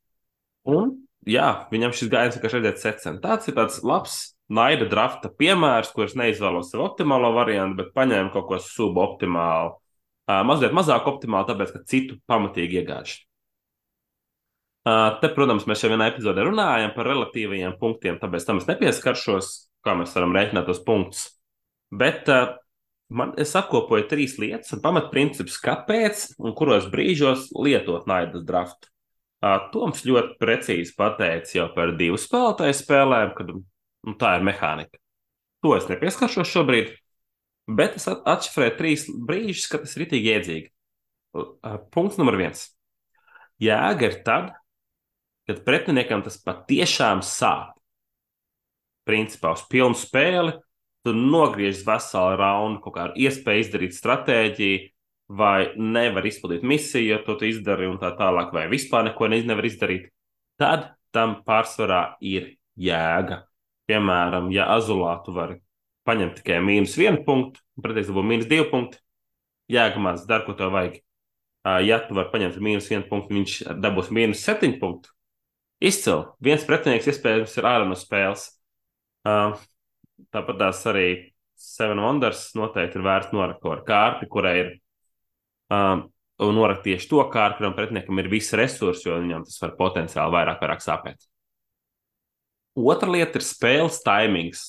Un, 0.68 0.98
jā, 1.28 1.48
viņam 1.72 1.96
šis 1.96 2.12
gājiens 2.12 2.36
vienkārši 2.38 2.60
redzēt 2.60 2.82
secen. 2.84 3.22
Tāds 3.24 3.48
ir 3.48 3.56
tāds 3.58 3.80
labs 3.88 4.18
naida 4.52 4.88
drafta 4.92 5.32
piemērs, 5.32 5.94
kurš 5.96 6.18
neizvēlos 6.20 6.72
sev 6.72 6.84
optimālo 6.86 7.32
variantu, 7.36 7.82
bet 7.84 7.94
paņēmu 7.96 8.34
kaut 8.36 8.50
ko 8.50 8.60
suboptimālu. 8.64 9.78
Uh, 10.28 10.44
mazliet 10.48 10.76
mazāk 10.76 11.08
optimāli, 11.08 11.48
tāpēc, 11.48 11.72
ka 11.72 11.86
citu 11.88 12.20
pamatīgi 12.28 12.82
iegājuši. 12.82 13.24
Uh, 14.88 15.18
te, 15.20 15.28
protams, 15.36 15.66
mēs 15.68 15.82
jau 15.84 15.92
vienā 15.92 16.10
epizodē 16.12 16.44
runājam 16.48 16.94
par 16.96 17.08
relatīvajiem 17.12 17.74
punktiem, 17.80 18.20
tāpēc 18.22 18.46
tam 18.48 18.60
es 18.62 18.68
nepieskaršos, 18.70 19.50
kā 19.84 19.96
mēs 20.00 20.14
varam 20.16 20.36
rēķināt 20.36 20.68
tos 20.68 20.80
punktus. 20.84 21.26
Bet 21.92 22.28
uh, 22.32 22.58
man, 23.14 23.34
es 23.40 23.56
apkopoju 23.56 24.08
trīs 24.12 24.36
lietas 24.42 24.74
un 24.76 24.84
pamatprincipus, 24.84 25.60
kāpēc 25.64 26.28
un 26.42 26.56
kuros 26.58 26.90
brīžos 26.92 27.50
lietot 27.56 28.08
naidas 28.10 28.46
draftu. 28.48 28.92
Uh, 29.38 29.70
Toms 29.72 30.02
ļoti 30.08 30.38
precīzi 30.42 30.96
pateica 30.98 31.60
jau 31.60 31.68
par 31.76 31.94
divu 32.00 32.18
spēlētāju 32.20 32.78
spēlēm, 32.80 33.36
kad 33.38 33.52
nu, 33.54 34.16
tā 34.20 34.38
ir 34.40 34.48
mehānika. 34.48 35.00
To 35.66 35.76
es 35.78 35.88
nepieskaršos 35.90 36.50
šobrīd, 36.50 36.92
bet 37.70 37.98
es 38.00 38.08
atšifrēju 38.10 38.76
trīs 38.80 39.06
brīžus, 39.30 39.70
kad 39.72 39.86
tas 39.86 39.96
ir 39.98 40.08
itīgi 40.08 40.34
iedzīgi. 40.34 40.72
Punkts 41.94 42.18
numur 42.20 42.38
viens. 42.40 42.68
Jēga 43.62 44.10
ir 44.10 44.20
tad, 44.26 44.52
kad 45.50 45.64
pretiniekam 45.66 46.24
tas 46.26 46.38
patiešām 46.44 47.24
sāp. 47.26 47.74
Principā 49.08 49.54
uz 49.56 49.64
pilnu 49.72 49.96
spēli 49.98 50.58
tu 51.06 51.14
nogriež 51.16 51.84
veselu 51.88 52.38
raundu, 52.40 52.82
kaut 52.84 52.96
kādu 52.98 53.22
iespēju 53.26 53.64
izdarīt 53.64 53.98
stratēģiju, 53.98 54.86
vai 55.28 55.74
nevar 55.76 56.26
izpildīt 56.28 56.64
misiju, 56.64 57.12
ja 57.12 57.18
to 57.24 57.36
tu 57.40 57.48
izdari 57.50 57.88
un 57.90 58.00
tā 58.00 58.14
tālāk, 58.16 58.54
vai 58.56 58.68
vispār 58.72 59.10
neko 59.10 59.28
nevar 59.32 59.66
izdarīt, 59.68 60.10
tad 60.60 60.94
tam 61.16 61.42
pārsvarā 61.48 62.18
ir 62.24 62.56
jēga. 62.80 63.44
Piemēram, 63.88 64.50
ja 64.52 64.68
azulā 64.74 65.14
tu 65.24 65.34
vari 65.36 65.62
paņemt 66.08 66.40
tikai 66.40 66.62
mīnus 66.64 66.96
vienu 67.00 67.22
punktu, 67.28 67.62
pretēji 67.84 68.16
būtu 68.16 68.32
mīnus 68.32 68.50
divi 68.50 68.66
punkti, 68.72 69.00
jēga 69.72 70.02
maz, 70.04 70.26
dar, 70.28 70.44
ko 70.48 70.56
tev 70.56 70.74
vajag. 70.76 71.00
Ja 71.84 72.00
tu 72.04 72.16
vari 72.16 72.32
paņemt 72.32 72.60
mīnus 72.64 72.88
vienu 72.92 73.08
punktu, 73.10 73.36
viņš 73.36 73.56
dabūs 73.84 74.12
mīnus 74.16 74.44
septiņu 74.48 74.80
punktu. 74.80 75.12
Izcili. 75.84 76.26
Viens 76.42 76.64
pretinieks 76.66 77.10
iespējams 77.12 77.58
ir 77.60 77.68
ārā 77.68 77.88
no 77.88 77.98
spēles. 78.00 78.48
Tāpat 80.34 80.60
tās 80.60 80.84
arī 80.90 81.08
Seven 81.58 82.02
Wonders 82.02 82.52
noteikti 82.58 83.00
ir 83.00 83.06
vērts 83.06 83.34
norakt 83.34 83.66
ar 83.66 83.82
kārti, 83.86 84.28
kurai 84.30 84.54
ir 84.60 84.70
um, 85.74 86.06
norakt 86.54 86.84
tieši 86.86 87.10
to 87.10 87.24
kārtu, 87.34 87.62
kuram 87.62 87.76
pretiniekam 87.78 88.22
ir 88.22 88.30
visi 88.32 88.58
resursi, 88.60 89.08
jo 89.10 89.18
viņam 89.18 89.46
tas 89.48 89.62
var 89.64 89.74
potenciāli 89.80 90.36
vairāk, 90.36 90.62
vairāk 90.62 90.84
sāpēt. 90.86 91.30
Otra 92.78 93.10
lieta 93.10 93.40
ir 93.40 93.46
spēles 93.46 94.04
timings, 94.06 94.66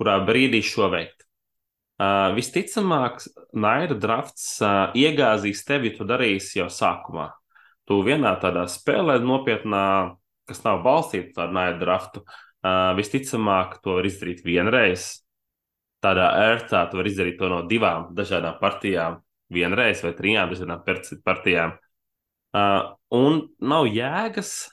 kurā 0.00 0.16
brīdī 0.24 0.62
šo 0.64 0.88
veikt. 0.92 1.26
Uh, 2.00 2.30
visticamāk, 2.32 3.20
naida 3.52 3.92
drafts 4.00 4.54
uh, 4.64 4.88
iegāzīs 4.96 5.60
tevi, 5.68 5.92
tu 5.92 6.06
darīsi 6.08 6.62
jau 6.62 6.70
sākumā. 6.72 7.28
Tu 7.84 7.98
vienā 8.06 8.32
tādā 8.40 8.64
spēlē, 8.72 9.18
nopietnā, 9.20 9.82
kas 10.48 10.64
nav 10.64 10.80
balstīta 10.86 11.44
ar 11.44 11.52
naida 11.52 11.76
draftu, 11.82 12.24
uh, 12.24 12.49
visticamāk, 12.62 13.78
to 13.84 13.96
var 13.98 14.08
izdarīt 14.08 14.44
vienreiz. 14.44 15.20
Tādā 16.04 16.30
ērtā 16.48 16.86
tu 16.88 16.96
vari 17.00 17.12
izdarīt 17.12 17.38
to 17.40 17.48
no 17.52 17.60
divām 17.68 18.10
dažādām 18.16 18.56
partijām, 18.60 19.18
vienreiz 19.52 20.00
vai 20.04 20.14
trijām 20.16 20.52
dažādām 20.52 20.82
partijām. 21.24 21.76
Uh, 22.50 22.96
un 23.14 23.44
nav 23.62 23.86
jēgas 23.86 24.70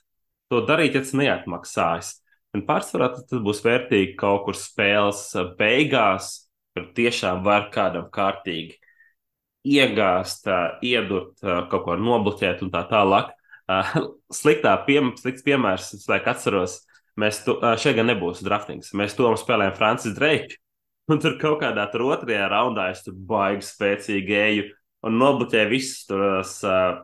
to 0.50 0.64
darīt, 0.66 0.96
ja 0.96 1.04
tas 1.04 1.14
neatmaksājas. 1.18 2.14
Un 2.56 2.64
pārsvarā 2.66 3.12
tas, 3.14 3.28
būs 3.44 3.62
vērtīgi 3.66 4.16
kaut 4.18 4.48
kur 4.48 4.58
spēles 4.58 5.28
beigās, 5.60 6.32
kur 6.74 6.88
tiešām 6.98 7.44
var 7.46 7.68
kādam 7.74 8.08
kārtīgi 8.14 8.80
iegāzt, 9.68 10.48
uh, 10.48 10.80
iedot, 10.82 11.36
uh, 11.44 11.68
kaut 11.70 11.86
ko 11.86 12.00
nobloķēt 12.00 12.64
un 12.66 12.74
tā 12.74 12.86
tālāk. 12.90 13.36
Uh, 13.68 13.94
sliktā 14.40 14.74
piem, 14.88 15.12
slikts 15.20 15.46
piemērs, 15.46 15.92
es 16.00 16.08
laikam 16.10 16.34
atceros, 16.34 16.80
mēs 17.20 17.42
tu, 17.46 17.58
šeit 17.82 17.98
gan 17.98 18.10
nebūs 18.12 18.44
draftings. 18.46 18.94
Mēs 18.98 19.16
to 19.18 19.30
spēlējam 19.42 19.76
Francis 19.78 20.16
Drake. 20.18 20.60
Un 21.08 21.22
tur 21.24 21.38
kaut 21.40 21.62
kādā 21.62 21.86
tur 21.92 22.04
otrajā 22.10 22.50
raundā 22.52 22.90
es 22.92 23.06
tur 23.06 23.16
baigi 23.16 23.64
spēcīgi 23.64 24.26
gēju 24.28 24.66
un 25.08 25.16
nobloķēju 25.22 25.70
visus 25.72 26.04
tos 26.10 26.58
uh, 26.68 26.98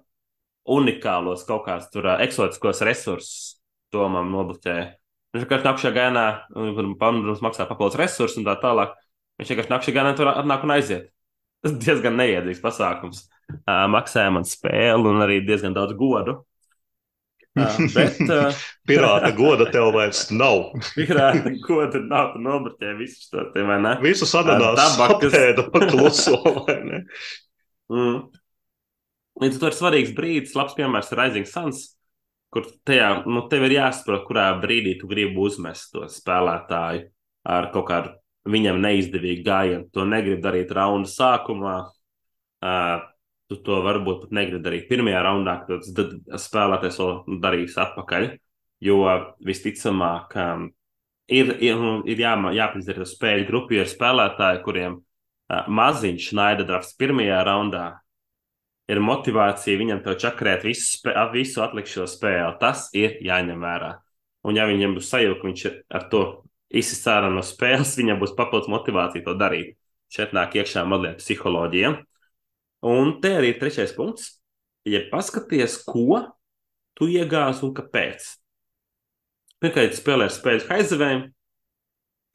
unikālos 0.67 1.45
kaut 1.47 1.63
kādus 1.69 1.87
tur 1.93 2.09
uh, 2.09 2.17
eksotiskos 2.23 2.83
resursus. 2.83 3.61
To 3.95 4.09
man 4.11 4.31
nobloķēja. 4.33 4.89
Viņš 5.33 5.45
vienkārši 5.45 5.65
nākamajā 5.65 5.91
gainā, 5.95 6.25
protams, 6.53 7.41
maksā 7.45 7.65
papildus 7.69 7.97
resursus 8.01 8.39
un 8.41 8.47
tā 8.47 8.57
tālāk. 8.61 8.91
Viņš 9.39 9.53
vienkārši 9.53 9.71
nākamajā 9.71 9.95
gainā 9.95 10.15
tur 10.17 10.29
atnāk 10.33 10.65
un 10.65 10.73
aiziet. 10.75 11.07
Tas 11.63 11.77
diezgan 11.79 12.17
neiedzīgs 12.19 12.61
pasākums. 12.61 13.23
Uh, 13.53 13.85
maksāja 13.93 14.33
man 14.35 14.43
spēli 14.47 15.09
un 15.09 15.23
arī 15.23 15.39
diezgan 15.47 15.75
daudz 15.77 15.95
godu. 15.97 16.41
Bet, 17.95 18.17
Pirāta 18.89 19.29
goda 19.37 19.67
tev 19.71 19.91
vairs 19.93 20.25
nav. 20.33 20.71
Pirāta 20.97 21.53
goda 21.65 22.01
nav, 22.01 22.31
tu 22.33 22.41
nobrķē 22.43 22.93
visu 22.97 23.27
šo 23.27 23.47
te, 23.53 23.65
vai 23.67 23.79
ne? 23.83 23.97
Visu 24.03 24.27
sadanās 24.29 24.79
tabakas... 24.79 25.33
sapēda 25.33 25.89
kluso, 25.91 26.39
vai 26.65 26.79
ne? 26.87 27.03
Mm. 27.93 28.23
Līdz 29.43 29.57
ar 29.57 29.61
to 29.61 29.69
ir 29.69 29.77
svarīgs 29.77 30.15
brīdis, 30.17 30.57
labs 30.57 30.75
piemērs 30.77 31.13
ir 31.13 31.21
Rising 31.21 31.49
Suns, 31.49 31.85
kur 32.53 32.67
tajā, 32.85 33.23
nu, 33.29 33.45
tev 33.49 33.65
ir 33.67 33.77
jāsaprot, 33.79 34.25
kurā 34.27 34.49
brīdī 34.61 34.97
tu 34.99 35.09
gribi 35.09 35.41
uzmest 35.41 35.93
to 35.93 36.05
spēlētāju 36.09 37.07
ar 37.49 37.69
kaut 37.73 37.87
kādu 37.89 38.13
viņam 38.49 38.81
neizdevīgu 38.83 39.45
gājienu. 39.45 39.87
To 39.93 40.05
negribu 40.09 40.41
darīt 40.43 40.73
raunda 40.75 41.09
sākumā. 41.09 41.79
Uh, 42.63 43.01
tu 43.53 43.61
to 43.65 43.79
varbūt 43.85 44.25
pat 44.25 44.35
negribi 44.35 44.63
darīt 44.65 44.89
pirmajā 44.89 45.21
raundā, 45.23 45.57
tas 45.69 46.45
spēlētājs 46.47 46.99
vēl 46.99 47.39
darīs 47.43 47.77
atpakaļ. 47.79 48.29
Jo 48.83 48.99
visticamāk, 49.47 50.33
um, 50.35 50.67
ir, 51.31 51.53
ir, 51.63 51.83
ir 52.09 52.19
jā, 52.19 52.33
jāpizdara 52.57 53.07
spēļu 53.07 53.47
grupu, 53.47 53.77
ir 53.77 53.87
spēlētāji, 53.87 54.63
kuriem 54.65 54.97
uh, 54.99 55.67
maziņš 55.71 56.31
naida 56.35 56.65
drafts 56.67 56.97
pirmajā 56.99 57.43
raundā. 57.47 57.85
Ir 58.91 58.99
motivācija 58.99 59.79
viņam 59.79 60.01
to 60.03 60.17
čakarēt 60.19 60.65
visu, 60.67 60.97
spē, 60.97 61.13
visu 61.31 61.61
atlikušo 61.63 62.09
spēli. 62.11 62.57
Tas 62.59 62.89
ir 62.97 63.15
jāņem 63.23 63.61
vērā. 63.63 63.93
Un, 64.43 64.57
ja 64.59 64.67
viņam 64.67 64.97
būs 64.97 65.07
sajūta, 65.13 65.39
ka 65.39 65.47
viņš 65.47 65.63
ar 65.71 66.09
to 66.11 66.23
izsist 66.67 67.07
ārā 67.07 67.29
no 67.31 67.43
spēles, 67.45 67.95
viņam 68.01 68.19
būs 68.19 68.35
papildus 68.35 68.71
motivācija 68.73 69.23
to 69.23 69.37
darīt. 69.39 69.77
Šeit 70.13 70.35
nāk 70.35 70.57
iekšā 70.59 70.83
mazliet 70.85 71.23
psiholoģija. 71.23 71.95
Un 72.83 73.17
te 73.23 73.31
arī 73.37 73.53
ir 73.53 73.59
trešais 73.61 73.93
punkts. 73.95 74.37
Ja 74.83 74.99
paskaties, 75.11 75.77
ko 75.87 76.19
tu 76.97 77.07
iegāzi 77.07 77.63
un 77.63 77.71
kāpēc. 77.75 78.25
Pirmkārt, 79.63 79.95
spēlē 79.95 80.27
ar 80.27 80.33
spēļu 80.35 80.67
aizdevēju, 80.75 81.21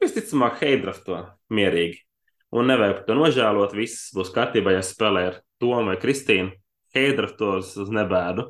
visticamāk, 0.01 0.63
heidraf 0.63 1.03
to 1.05 1.19
mierīgi. 1.53 2.01
Un 2.49 2.71
nevajag 2.71 2.95
par 2.97 3.05
to 3.05 3.17
nožēlot. 3.19 3.75
Viss 3.77 4.09
būs 4.15 4.33
kārtībā, 4.33 4.73
ja 4.73 4.81
spēlē 4.85 5.27
ar 5.29 5.39
Tomu 5.61 5.91
vai 5.91 5.99
Kristīnu. 6.01 6.55
Heidraf 6.95 7.35
tos 7.37 7.75
uz 7.77 7.91
nebēdu. 7.93 8.47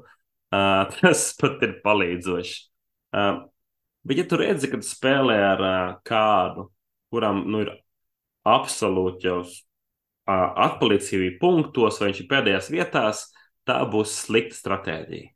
Uh, 0.55 0.87
tas 1.01 1.25
pat 1.39 1.59
ir 1.67 1.79
palīdzoši. 1.83 2.59
Uh, 3.11 3.41
bet, 4.07 4.21
ja 4.21 4.27
tu 4.29 4.39
redzi, 4.39 4.69
ka 4.71 4.79
tu 4.79 4.87
spēlē 4.87 5.35
ar 5.43 5.65
uh, 5.65 5.97
kādu, 6.07 6.69
kuram 7.11 7.43
nu, 7.49 7.65
ir 7.65 7.73
absolūti 8.47 9.27
jau 9.27 9.41
atpalicība 10.29 11.37
punktos, 11.41 11.99
vai 11.99 12.11
viņš 12.11 12.23
ir 12.23 12.29
pēdējās 12.29 12.71
vietās, 12.73 13.25
tā 13.67 13.79
būs 13.89 14.15
slikta 14.25 14.57
stratēģija. 14.57 15.31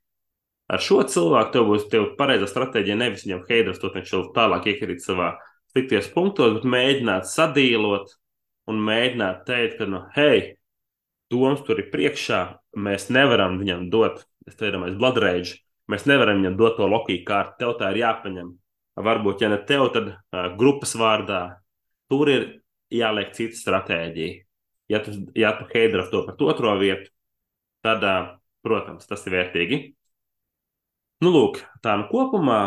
Ar 0.73 0.81
šo 0.81 1.01
cilvēku 1.09 1.53
tev 1.53 1.67
būs 1.69 1.87
tev 1.91 2.05
pareizā 2.17 2.47
stratēģija, 2.49 2.97
nevis 2.97 3.25
viņam 3.27 3.43
heidras, 3.49 3.81
to 3.81 3.91
viņš 3.93 4.13
vēl 4.15 4.27
tālāk 4.35 4.69
iekrīt 4.71 5.03
savā 5.03 5.33
slikties 5.73 6.09
punktos, 6.13 6.55
bet 6.57 6.67
mēģināt 6.69 7.27
sadīlot 7.29 8.13
un 8.71 8.79
mēģināt 8.87 9.43
teikt, 9.49 9.77
ka, 9.81 9.89
nu, 9.89 10.03
hei, 10.15 10.55
domas 11.33 11.65
tur 11.67 11.81
ir 11.83 11.89
priekšā, 11.93 12.41
mēs 12.79 13.09
nevaram 13.13 13.59
viņam 13.59 13.89
dot, 13.93 14.23
es 14.47 14.57
te 14.59 14.71
domāju, 14.73 14.95
bloodrage, 15.01 15.59
mēs 15.91 16.07
nevaram 16.09 16.39
viņam 16.39 16.57
dot 16.59 16.79
to 16.79 16.87
lokiju 16.89 17.25
kārtu, 17.27 17.59
tev 17.59 17.75
tā 17.81 17.91
ir 17.91 18.03
jāpaņem. 18.05 18.53
Varbūt, 19.03 19.41
ja 19.41 19.49
ne 19.49 19.57
tev, 19.67 19.87
tad 19.93 20.09
uh, 20.13 20.47
grupas 20.57 20.93
vārdā. 20.99 21.43
Tur 22.13 22.29
ir 22.29 22.43
jāliek 22.93 23.31
cita 23.33 23.57
stratēģija 23.57 24.43
ja 24.91 25.01
tu, 25.03 25.15
ja 25.37 25.53
tu 25.57 25.67
heidraf 25.73 26.09
to 26.11 26.23
par 26.27 26.39
otro 26.47 26.75
vietu, 26.79 27.11
tad, 27.83 28.05
protams, 28.63 29.07
tas 29.09 29.25
ir 29.27 29.37
vērtīgi. 29.37 29.81
Nu, 31.23 31.31
lūk, 31.31 31.61
tā 31.83 31.95
nu 31.99 32.09
kopumā, 32.09 32.59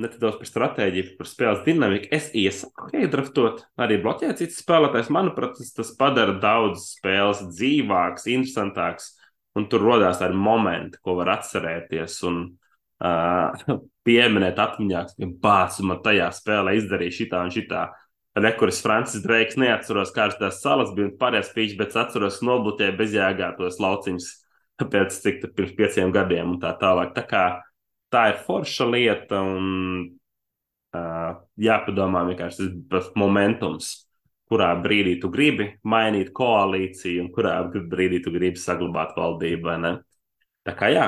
nedaudz 0.00 0.38
par 0.40 0.48
stratēģiju, 0.48 1.16
par 1.18 1.28
spēles 1.28 1.64
dinamiku, 1.66 2.08
es 2.16 2.30
iesaku 2.36 2.88
heidraftot, 2.94 3.64
arī 3.80 3.98
bloķēt 4.00 4.40
citas 4.40 4.62
spēlētājs. 4.62 5.10
Manuprāt, 5.12 5.58
tas, 5.58 5.72
tas 5.76 5.90
padara 5.98 6.38
daudz 6.40 6.94
spēles 6.94 7.42
dzīvāks, 7.50 8.28
interesantāks, 8.32 9.12
un 9.58 9.68
tur 9.68 9.84
rodās 9.84 10.22
tādi 10.22 10.38
momenti, 10.38 11.00
ko 11.04 11.18
var 11.20 11.34
atcerēties. 11.36 12.16
Un, 12.30 12.42
uh, 13.04 13.80
pieminēt 14.08 14.60
atmiņā, 14.60 15.02
ka 15.12 15.28
bācis 15.42 15.84
man 15.86 16.00
tajā 16.04 16.30
spēlē 16.34 16.76
izdarīja 16.78 17.18
šitā 17.20 17.42
un 17.44 17.52
šitā. 17.54 17.88
Rekuris 18.44 18.80
Francis 18.84 19.22
Dreiks 19.24 19.58
neatceros, 19.60 20.12
kādas 20.14 20.38
tās 20.40 20.60
salas 20.62 20.92
bija 20.96 21.12
pārējās 21.20 21.52
pīķis, 21.54 21.78
bet 21.78 21.96
atceros, 22.00 22.40
nobloķēja 22.46 22.96
bezjēgā 22.98 23.50
tos 23.58 23.80
lauciņus 23.82 24.30
pēc 24.92 25.18
cik 25.24 25.44
pirms 25.56 25.74
pieciem 25.78 26.14
gadiem 26.14 26.54
un 26.54 26.60
tā 26.62 26.72
tālāk. 26.80 27.14
Tā 27.16 27.26
kā 27.28 27.44
tā 28.12 28.26
ir 28.32 28.40
forša 28.46 28.88
lieta 28.90 29.40
un 29.46 29.66
uh, 30.96 31.32
jāpadomā 31.60 32.24
vienkārši 32.30 32.68
tas 32.90 33.10
momentums, 33.18 33.92
kurā 34.50 34.72
brīdī 34.82 35.16
tu 35.22 35.30
gribi 35.30 35.68
mainīt 35.86 36.32
koalīciju 36.34 37.26
un 37.26 37.32
kurā 37.34 37.56
brīdī 37.70 38.22
tu 38.24 38.32
gribi 38.34 38.58
saglabāt 38.58 39.14
valdību, 39.18 39.68
vai 39.68 39.76
ne? 39.84 39.92
Tā 40.66 40.74
kā 40.76 40.90
jā, 40.90 41.06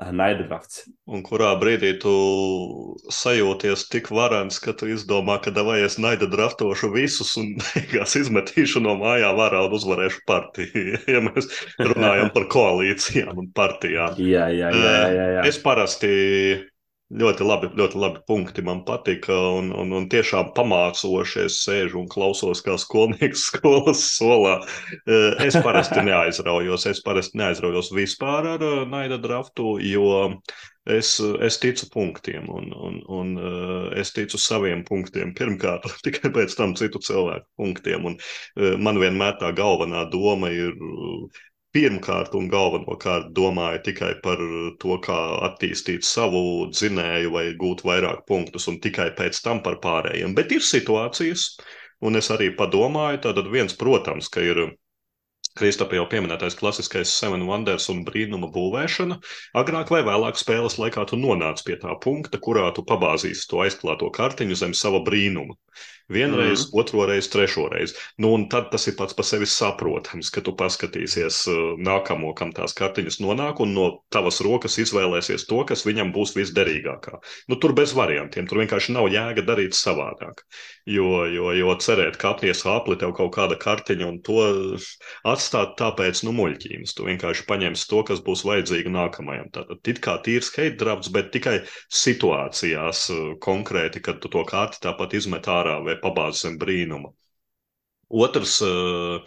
Naida 0.00 0.46
drafts. 0.48 0.86
Un 1.10 1.20
kurā 1.26 1.50
brīdī 1.60 1.90
tu 2.00 2.12
sajūties 3.12 3.84
tik 3.92 4.08
varants, 4.14 4.56
ka 4.62 4.72
tu 4.72 4.88
izdomā, 4.88 5.36
ka 5.44 5.52
vai 5.66 5.80
es 5.84 5.98
naida 6.00 6.28
draftošu 6.30 6.88
visus 6.94 7.34
un 7.40 7.52
beigās 7.60 8.16
izmetīšu 8.16 8.80
no 8.80 8.96
mājām 9.00 9.42
ārā 9.44 9.66
un 9.66 9.76
uzvarēšu 9.76 10.24
partiju. 10.30 11.00
ja 11.14 11.20
mēs 11.26 11.50
runājam 11.78 12.32
par 12.32 12.48
koalīcijām 12.52 13.44
un 13.44 13.52
partijām. 13.56 14.16
Jā, 14.30 14.48
jā, 14.54 14.70
jā. 14.72 14.96
jā, 15.10 15.26
jā. 15.36 15.42
Es 15.48 15.58
parasti 15.60 16.10
Ļoti 17.10 17.42
labi, 17.42 17.68
ļoti 17.74 17.98
labi 17.98 18.20
punkti 18.30 18.62
man 18.62 18.84
patika. 18.86 19.34
Un, 19.58 19.72
un, 19.74 19.90
un 19.98 20.04
tiešām 20.10 20.52
pamācoši 20.54 21.40
es 21.48 21.56
sēžu 21.64 21.98
un 22.04 22.06
klausos, 22.10 22.62
kā 22.62 22.76
skolnieks 22.78 23.46
skolas 23.50 24.04
solā. 24.14 24.60
Eh, 25.02 25.40
es 25.48 25.58
parasti 25.64 26.04
neaizraujos. 26.06 26.86
Es 26.86 27.02
parasti 27.02 27.40
neaizraujos 27.42 27.90
vispār 27.96 28.52
ar 28.54 28.62
eh, 28.62 28.84
naida 28.86 29.18
draftu, 29.18 29.74
jo 29.82 30.06
es, 30.86 31.16
es 31.42 31.58
ticu 31.62 31.90
punktiem 31.90 32.46
un, 32.46 32.70
un, 32.78 33.02
un 33.10 33.34
eh, 33.42 34.00
es 34.04 34.14
ticu 34.14 34.38
saviem 34.38 34.86
punktiem. 34.86 35.34
Pirmkārt, 35.34 35.90
tikai 36.06 36.30
pēc 36.38 36.54
tam 36.62 36.78
citu 36.78 37.02
cilvēku 37.02 37.48
punktiem. 37.58 38.06
Un 38.06 38.20
man 38.86 39.02
vienmēr 39.02 39.34
tā 39.42 39.50
galvenā 39.50 40.06
doma 40.14 40.54
ir 40.54 40.78
pirmkārt 41.76 42.34
un 42.38 42.48
galvenokārt 42.52 43.30
domāju 43.36 43.82
tikai 43.88 44.12
par 44.24 44.42
to, 44.82 44.96
kā 45.04 45.18
attīstīt 45.48 46.06
savu 46.06 46.42
dzinēju 46.72 47.32
vai 47.36 47.44
gūt 47.60 47.84
vairāk 47.86 48.24
punktus, 48.30 48.66
un 48.72 48.80
tikai 48.82 49.10
pēc 49.18 49.40
tam 49.44 49.62
par 49.66 49.78
pārējiem. 49.84 50.34
Bet 50.38 50.52
ir 50.56 50.66
situācijas, 50.66 51.46
un 52.02 52.20
es 52.20 52.30
arī 52.34 52.50
padomāju, 52.58 53.22
tad 53.28 53.42
viens, 53.54 53.76
protams, 53.78 54.30
ka 54.32 54.44
ir 54.44 54.70
Kristapa 55.58 55.96
jau 55.98 56.04
pieminētais 56.06 56.54
klasiskais 56.54 57.10
Seven 57.20 57.42
Wonders 57.48 57.88
un 57.90 58.04
brīnuma 58.06 58.48
būvēšana. 58.54 59.16
Agrāk 59.58 59.90
vai 59.90 60.04
vēlāk 60.06 60.38
spēles 60.38 60.78
laikā 60.78 61.02
tu 61.10 61.18
nonāc 61.18 61.64
pie 61.66 61.74
tā 61.82 61.96
punkta, 62.04 62.38
kurā 62.38 62.68
tu 62.76 62.84
pabāzīsi 62.86 63.48
to 63.50 63.64
aizklāto 63.64 64.12
kartiņu 64.14 64.60
zem 64.60 64.76
sava 64.78 65.02
brīnuma. 65.08 65.58
Vienreiz, 66.10 66.66
mm. 66.66 66.78
otro 66.80 67.04
reizi, 67.06 67.30
trešo 67.30 67.68
reizi. 67.70 67.94
Nu, 68.18 68.32
un 68.34 68.48
tad 68.50 68.70
tas 68.72 68.88
ir 68.90 68.96
pats 68.98 69.14
par 69.14 69.26
sevi 69.28 69.46
saprotams, 69.46 70.32
ka 70.34 70.42
tu 70.42 70.56
paskatīsies 70.58 71.44
uh, 71.52 71.60
nākamo, 71.78 72.32
kam 72.38 72.50
tās 72.56 72.74
kartiņas 72.78 73.20
nonāk, 73.22 73.62
un 73.62 73.76
no 73.76 73.86
tavas 74.10 74.40
rokas 74.42 74.80
izvēlēsies 74.82 75.46
to, 75.46 75.62
kas 75.68 75.86
viņam 75.86 76.10
būs 76.16 76.34
visderīgākā. 76.34 77.20
Nu, 77.52 77.58
tur 77.62 77.76
bez 77.78 77.94
variantiem, 77.94 78.48
tur 78.50 78.58
vienkārši 78.64 78.96
nav 78.96 79.06
jēga 79.12 79.46
darīt 79.46 79.78
savādāk. 79.78 80.42
Jo, 80.90 81.28
jo, 81.30 81.52
jo 81.54 81.76
cerēt, 81.78 82.18
ka 82.18 82.32
apnies 82.34 82.64
apli 82.66 82.98
tev 82.98 83.14
kaut 83.14 83.30
kāda 83.36 83.54
kartiņa 83.60 84.08
un 84.08 84.18
to 84.26 84.42
atstāt 85.30 85.76
tāpēc, 85.78 86.24
nu, 86.26 86.34
muļķības. 86.34 86.96
Tu 86.96 87.06
vienkārši 87.06 87.46
paņemsi 87.46 87.86
to, 87.92 88.02
kas 88.08 88.24
būs 88.26 88.42
vajadzīga 88.48 88.90
nākamajam. 88.96 89.52
Tātad 89.54 89.92
it 89.94 90.02
kā 90.02 90.16
tīrs 90.24 90.50
hate 90.56 90.74
drafts, 90.80 91.12
bet 91.14 91.30
tikai 91.36 91.60
situācijās 91.86 93.06
uh, 93.14 93.22
konkrēti, 93.46 94.02
kad 94.02 94.18
tu 94.24 94.32
to 94.32 94.42
karti 94.48 94.82
tāpat 94.82 95.14
izmet 95.20 95.46
ārā 95.46 95.78
vai 95.86 95.99
pabāzes 96.02 96.46
zem 96.46 96.58
brīnuma. 96.60 97.12
Otrs 98.10 98.58
uh, 98.66 99.20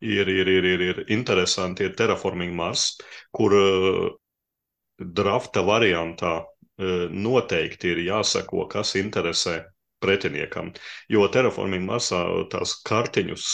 ir, 0.00 0.28
ir, 0.28 0.48
ir, 0.48 0.68
ir, 0.74 0.86
ir 0.92 1.04
interesanti, 1.12 1.84
ir 1.84 1.96
Terraforming 1.98 2.54
Mars, 2.56 2.86
kur 3.34 3.54
uh, 3.58 4.08
drafta 4.98 5.64
variantā 5.66 6.38
uh, 6.40 7.04
noteikti 7.10 7.92
ir 7.92 8.02
jāsako, 8.08 8.66
kas 8.72 8.96
interesē 9.00 9.60
pretiniekam. 10.02 10.72
Jo 11.12 11.28
terraforming 11.32 11.86
masā 11.86 12.20
tās 12.52 12.74
kartiņus 12.88 13.46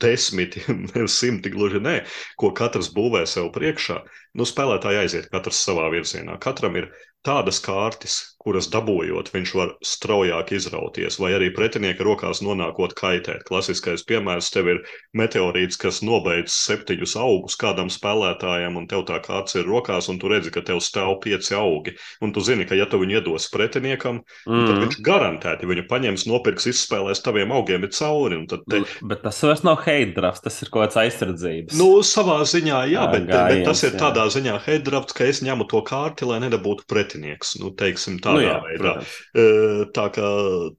desmitiem, 0.00 0.86
simti 1.18 1.52
gluži 1.52 1.82
nē, 1.82 1.96
ko 2.40 2.52
katrs 2.56 2.92
būvē 2.94 3.24
sev 3.28 3.50
priekšā, 3.56 3.98
nu 4.38 4.46
spēlētāji 4.48 5.02
aiziet 5.02 5.30
katrs 5.34 5.64
savā 5.66 5.90
virzienā. 5.92 6.38
Katram 6.42 6.78
ir 6.80 6.90
tādas 7.26 7.60
kārtas, 7.60 8.20
kuras 8.40 8.70
dabūjot, 8.72 9.28
viņš 9.34 9.50
var 9.58 9.72
straujāk 9.84 10.54
izrauties, 10.56 11.18
vai 11.20 11.34
arī 11.36 11.50
pretinieka 11.52 12.04
rokās 12.06 12.40
nonākot 12.40 12.94
kaitēt. 12.96 13.44
Klasiskais 13.48 14.06
piemērs 14.08 14.48
tev 14.54 14.70
ir 14.72 14.80
meteorīts, 15.16 15.76
kas 15.80 16.00
nobeidz 16.00 16.54
septiņus 16.54 17.18
augus 17.20 17.58
kādam 17.60 17.90
spēlētājam, 17.92 18.78
un 18.80 18.88
tev 18.88 19.04
tā 19.10 19.18
kārts 19.24 19.58
ir 19.60 19.68
rokās, 19.68 20.08
un 20.08 20.20
tu 20.22 20.30
redzi, 20.32 20.52
ka 20.54 20.64
tev 20.64 20.80
stāv 20.84 21.18
pieci 21.20 21.52
augi. 21.58 21.92
Un 22.24 22.32
tu 22.32 22.40
zini, 22.44 22.64
ka 22.68 22.78
ja 22.78 22.86
tu 22.88 23.02
viņu 23.02 23.18
iedos 23.18 23.50
pretiniekam, 23.52 24.22
mm. 24.48 24.64
tad 24.70 24.80
viņš 24.86 24.98
garantēti 25.04 25.68
viņu 25.68 25.84
paņems, 25.92 26.24
nopirks, 26.30 26.70
izspēlēs 26.72 27.20
taviem 27.26 27.52
augiem 27.52 27.84
ir 27.84 27.92
cauri. 27.92 28.40
Te... 28.48 28.80
Bet 29.04 29.24
tas 29.26 29.42
vairs 29.44 29.66
nav 29.68 29.82
hate 29.84 30.16
drafts, 30.16 30.46
tas 30.48 30.56
ir 30.64 30.72
kaut 30.72 30.86
kāds 30.86 31.00
aizsardzības. 31.04 31.76
Nu, 31.76 31.90
savā 32.06 32.40
ziņā, 32.48 32.80
jā, 32.94 33.04
bet, 33.12 33.28
gājiens, 33.28 33.60
bet 33.60 33.68
tas 33.68 33.84
ir 33.84 33.92
jā. 33.92 34.00
tādā 34.06 34.26
ziņā 34.32 34.56
hate 34.64 34.84
drafts, 34.88 35.16
ka 35.20 35.28
es 35.28 35.44
ņemu 35.44 35.68
to 35.68 35.84
kārti, 35.84 36.24
lai 36.24 36.40
nedabūtu 36.46 36.88
pretinieks. 37.10 37.56
Nu, 37.60 37.70
teiksim, 37.74 38.18
tā 38.22 38.30
tādā 38.30 38.38
nu, 38.38 38.44
jā, 38.44 38.54
veidā. 38.64 38.92
Protams. 38.94 39.90
Tā 39.96 40.06
kā 40.14 40.28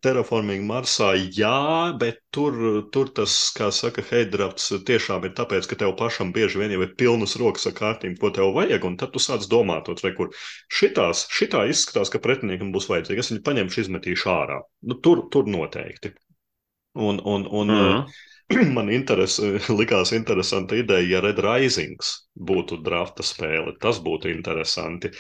terraforming 0.02 0.66
Marsā, 0.68 1.12
jā, 1.36 1.92
bet 2.00 2.22
tur, 2.32 2.88
tur 2.92 3.10
tas, 3.10 3.52
kā 3.58 3.72
saka, 3.72 4.02
heidrapts 4.02 4.72
tiešām 4.88 5.26
ir 5.28 5.36
tāpēc, 5.36 5.68
ka 5.68 5.76
tev 5.84 5.96
pašam 6.00 6.32
bieži 6.32 6.62
vien 6.62 6.72
jau 6.72 6.82
ir 6.86 6.96
pilnas 6.98 7.36
rokas 7.40 7.68
ar 7.68 7.76
kārtīm, 7.78 8.18
ko 8.20 8.32
tev 8.32 8.54
vajag, 8.56 8.86
un 8.88 8.98
tad 8.98 9.14
tu 9.14 9.20
sāc 9.20 9.48
domāt, 9.52 9.92
re, 10.04 10.14
kur 10.16 10.32
šitās, 10.72 11.28
šitā 11.32 11.68
izskatās, 11.70 12.12
ka 12.12 12.24
pretiniekam 12.24 12.72
būs 12.72 12.90
vajadzīga. 12.92 13.24
Es 13.24 13.32
viņu 13.34 13.46
paņemšu, 13.48 13.86
izmetīšu 13.86 14.32
ārā. 14.32 14.62
Nu, 14.88 15.00
tur, 15.04 15.28
tur 15.32 15.50
noteikti. 15.50 16.16
Un, 16.96 17.22
un, 17.24 17.48
un, 17.48 17.68
mm 17.68 17.80
-hmm. 17.80 18.31
man 18.78 18.89
interes, 18.93 19.38
likās 19.80 20.14
interesanta 20.16 20.78
ideja, 20.80 21.18
ja 21.18 21.22
Red 21.24 21.41
Risings 21.43 22.14
būtu 22.36 22.80
drafta 22.86 23.26
spēle. 23.26 23.76
Tas 23.82 23.99
būtu 24.04 24.32
interesanti. 24.32 25.12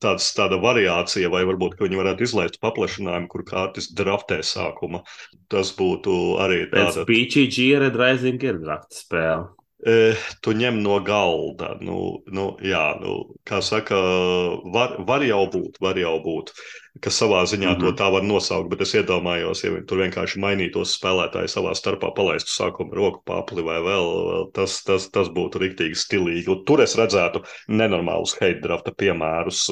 Tāds, 0.00 0.30
tāda 0.36 0.58
variācija, 0.62 1.30
vai 1.32 1.44
varbūt 1.48 1.78
viņi 1.80 2.00
varētu 2.00 2.26
izlaist 2.26 2.60
paplašinājumu, 2.64 3.30
kur 3.30 3.46
kārtas 3.48 3.90
draftē 3.96 4.40
sākuma. 4.46 5.04
Tas 5.52 5.72
būtu 5.76 6.18
arī 6.42 6.64
tāds. 6.72 7.00
Pēc 7.02 7.08
PGG 7.10 7.72
Red 7.84 7.98
Rising 8.00 8.46
ir 8.48 8.60
drafta 8.64 9.02
spēle. 9.02 9.48
Tu 10.44 10.52
ņem 10.60 10.82
no 10.84 10.98
galda. 11.04 11.72
Nu, 11.80 12.20
nu, 12.28 12.50
jā, 12.64 12.84
nu, 13.00 13.14
kā 13.48 13.62
saka, 13.64 13.96
var, 14.74 14.98
var 15.08 15.24
jau 15.24 15.46
būt, 15.52 15.80
var 15.80 16.00
jau 16.00 16.18
būt. 16.24 16.52
Uh, 16.52 16.80
kas 16.98 17.20
savā 17.22 17.44
ziņā 17.46 17.68
mm 17.68 17.74
-hmm. 17.74 17.80
to 17.80 17.86
mhm. 17.86 17.96
tā 18.00 18.08
var 18.12 18.22
nosaukt, 18.26 18.68
bet 18.70 18.80
es 18.80 18.94
iedomājos, 18.94 19.62
ja 19.64 19.70
tur 19.86 20.02
vienkārši 20.02 20.40
mainītos 20.42 20.96
spēlētāji 20.98 21.52
savā 21.52 21.74
starpā, 21.78 22.10
palaistu 22.16 22.50
sākuma 22.50 22.94
roku 22.94 23.22
papli 23.24 23.62
vai 23.62 23.78
vēl, 23.78 24.06
vēl 24.30 24.50
tas, 24.52 24.82
tas, 24.84 25.06
tas 25.10 25.28
būtu 25.28 25.62
riktīgi 25.62 25.94
stilīgi. 25.94 26.48
Un 26.50 26.64
tur 26.64 26.82
es 26.82 26.96
redzētu 26.98 27.44
nenormālus 27.68 28.34
hate 28.40 28.60
drafta 28.60 28.92
piemērus, 28.92 29.70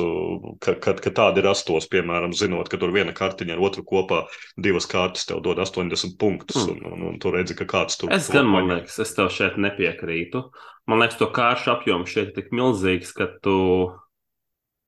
kad, 0.61 0.79
kad, 0.81 1.01
kad 1.01 1.15
tādi 1.15 1.43
rastos, 1.43 1.89
piemēram, 1.91 2.33
zinot, 2.33 2.69
ka 2.69 2.79
tur 2.79 2.95
viena 2.95 3.13
kartiņa 3.13 3.55
ar 3.55 3.61
otru 3.61 3.83
kopā 3.83 4.25
divas 4.57 4.87
kārtas 4.87 5.27
tev 5.27 5.43
dod 5.43 5.59
80 5.59 6.17
punktus, 6.19 6.67
mm. 6.67 6.71
un, 6.71 6.93
un, 6.93 7.07
un 7.13 7.19
tu 7.19 7.31
redzi, 7.35 7.55
ka 7.59 7.65
kāds 7.65 7.99
tur. 7.99 8.13
Es 8.15 8.31
gan, 8.31 8.47
man 8.47 8.71
liekas, 8.71 8.99
es 8.99 9.15
tev 9.15 9.33
šeit 9.35 9.59
nepiekrītu. 9.59 10.51
Man 10.87 11.03
liekas, 11.03 11.19
to 11.19 11.27
kāršu 11.27 11.75
apjoms 11.75 12.09
šeit 12.09 12.31
ir 12.31 12.35
tik 12.37 12.53
milzīgs, 12.55 13.13
ka 13.17 13.27
tu 13.43 13.57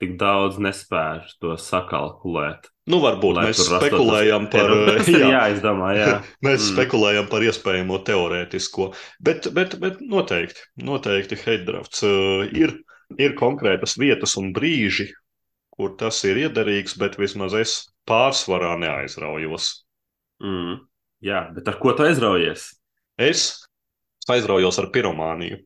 tik 0.01 0.17
daudz 0.21 0.59
nespēju 0.63 1.35
to 1.43 1.55
sakalkulēt. 1.61 2.71
Nu, 2.91 2.99
varbūt 3.05 3.39
mēs 3.45 3.61
spekulējam 3.69 4.49
par, 4.53 4.73
jā, 5.13 5.29
jāizdomā, 5.35 5.93
jā. 5.99 6.13
mēs 6.47 6.65
mm. 6.65 6.69
spekulējam 6.73 7.29
par 7.31 7.45
iespējamo 7.47 8.01
teorētisko, 8.09 8.91
bet, 9.27 9.51
bet, 9.57 9.77
bet 9.83 10.01
noteikti, 10.01 10.65
noteikti 10.89 11.39
heiddrafts 11.45 12.05
uh, 12.09 12.47
ir, 12.57 12.75
ir 13.21 13.37
konkrētas 13.39 13.99
vietas 14.01 14.37
un 14.41 14.55
brīži, 14.57 15.11
kur 15.77 15.95
tas 16.01 16.19
ir 16.29 16.41
iederīgs, 16.47 16.97
bet 17.01 17.21
vismaz 17.21 17.57
es 17.61 17.79
pārsvarā 18.09 18.75
neaizraujos. 18.81 19.73
Mm. 20.43 20.81
Jā, 21.25 21.45
bet 21.53 21.69
ar 21.69 21.77
ko 21.81 21.93
tu 21.93 22.07
aizraujies? 22.07 22.71
Es 23.21 23.51
aizraujos 24.33 24.79
ar 24.81 24.89
piromāniju. 24.95 25.61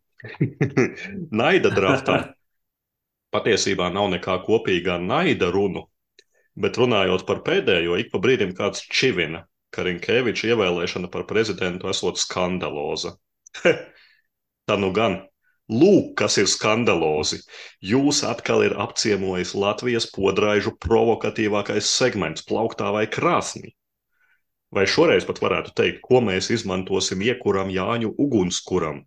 Naida 1.31 1.71
draftam 1.71 2.33
patiesībā 3.35 3.91
nav 3.93 4.13
nekā 4.15 4.39
kopīga 4.47 4.97
ar 4.97 5.05
naida 5.05 5.51
runu, 5.55 5.85
bet 6.55 6.79
runājot 6.79 7.27
par 7.27 7.43
pēdējo, 7.47 7.99
ik 7.99 8.13
pa 8.13 8.23
brīdim 8.23 8.55
kāds 8.57 8.87
čivina, 8.87 9.45
ka 9.75 9.85
Rinkēviča 9.87 10.53
ievēlēšana 10.55 11.11
par 11.11 11.27
prezidentu 11.31 11.91
esot 11.91 12.21
skandaloza. 12.23 13.17
Tā 14.69 14.81
nu 14.81 14.91
gan. 14.97 15.23
Lūk, 15.65 16.11
kas 16.21 16.35
ir 16.37 16.49
skandalozi. 16.53 17.39
Jūs 17.81 18.21
atkal 18.29 18.67
ir 18.67 18.75
apciemojis 18.85 19.55
Latvijas 19.57 20.07
podraižu 20.13 20.75
provokatīvākais 20.77 21.89
segments, 21.89 22.45
plauktā 22.45 22.91
vai 22.93 23.07
krāsnī. 23.09 23.73
Vai 24.75 24.85
šoreiz 24.91 25.25
pat 25.25 25.41
varētu 25.41 25.73
teikt, 25.79 26.03
ko 26.05 26.21
mēs 26.21 26.51
izmantosim 26.53 27.23
iekuram 27.25 27.73
Jāņu 27.73 28.13
ugunskuram, 28.21 29.05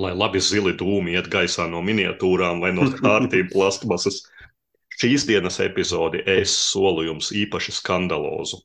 lai 0.00 0.12
labi 0.16 0.40
zili 0.40 0.72
dūmi 0.78 1.16
iet 1.16 1.28
gaisā 1.32 1.66
no 1.70 1.82
miniatūrām 1.84 2.62
vai 2.64 2.72
no 2.76 2.88
kārtīm 2.96 3.50
plastmasas. 3.54 4.22
Šīs 5.00 5.26
dienas 5.26 5.58
epizodi 5.64 6.22
es 6.28 6.52
solu 6.54 7.06
jums 7.08 7.32
īpaši 7.34 7.74
skandalozu, 7.74 8.60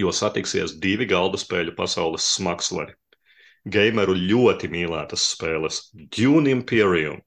jo 0.00 0.12
satiksies 0.16 0.78
divi 0.82 1.06
galda 1.06 1.38
spēļu 1.38 1.76
pasaules 1.76 2.26
smagsvari. 2.36 2.96
Gameru 3.68 4.14
ļoti 4.16 4.70
mīlētas 4.72 5.26
spēles 5.34 5.82
Dune 6.16 6.50
Imperium, 6.56 7.20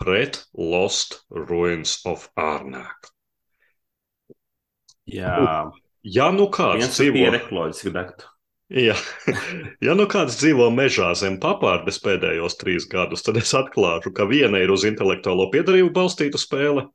pret 0.00 0.40
Lost 0.56 1.20
Ruins 1.28 1.98
of 2.08 2.30
Arnāk. 2.40 3.12
Jā, 5.06 5.68
Ja 6.06 6.28
nu 6.30 6.46
kāds 6.54 6.84
viens 6.84 6.94
dzīvo, 6.94 7.18
ir 7.18 7.36
ekoloģiski 7.40 7.90
degtu. 7.94 8.28
Ja, 8.68 8.96
ja 9.86 9.94
nu 9.98 10.06
kāds 10.10 10.38
dzīvo 10.40 10.68
mežā 10.74 11.12
zem 11.18 11.38
papārdes 11.42 12.00
pēdējos 12.02 12.58
trīs 12.60 12.88
gadus, 12.90 13.22
tad 13.26 13.38
es 13.40 13.54
atklāšu, 13.54 14.12
ka 14.16 14.26
viena 14.30 14.60
ir 14.62 14.72
uz 14.74 14.86
intelektuālo 14.88 15.48
piedarību 15.52 15.92
balstīta 15.94 16.40
spēle. 16.40 16.88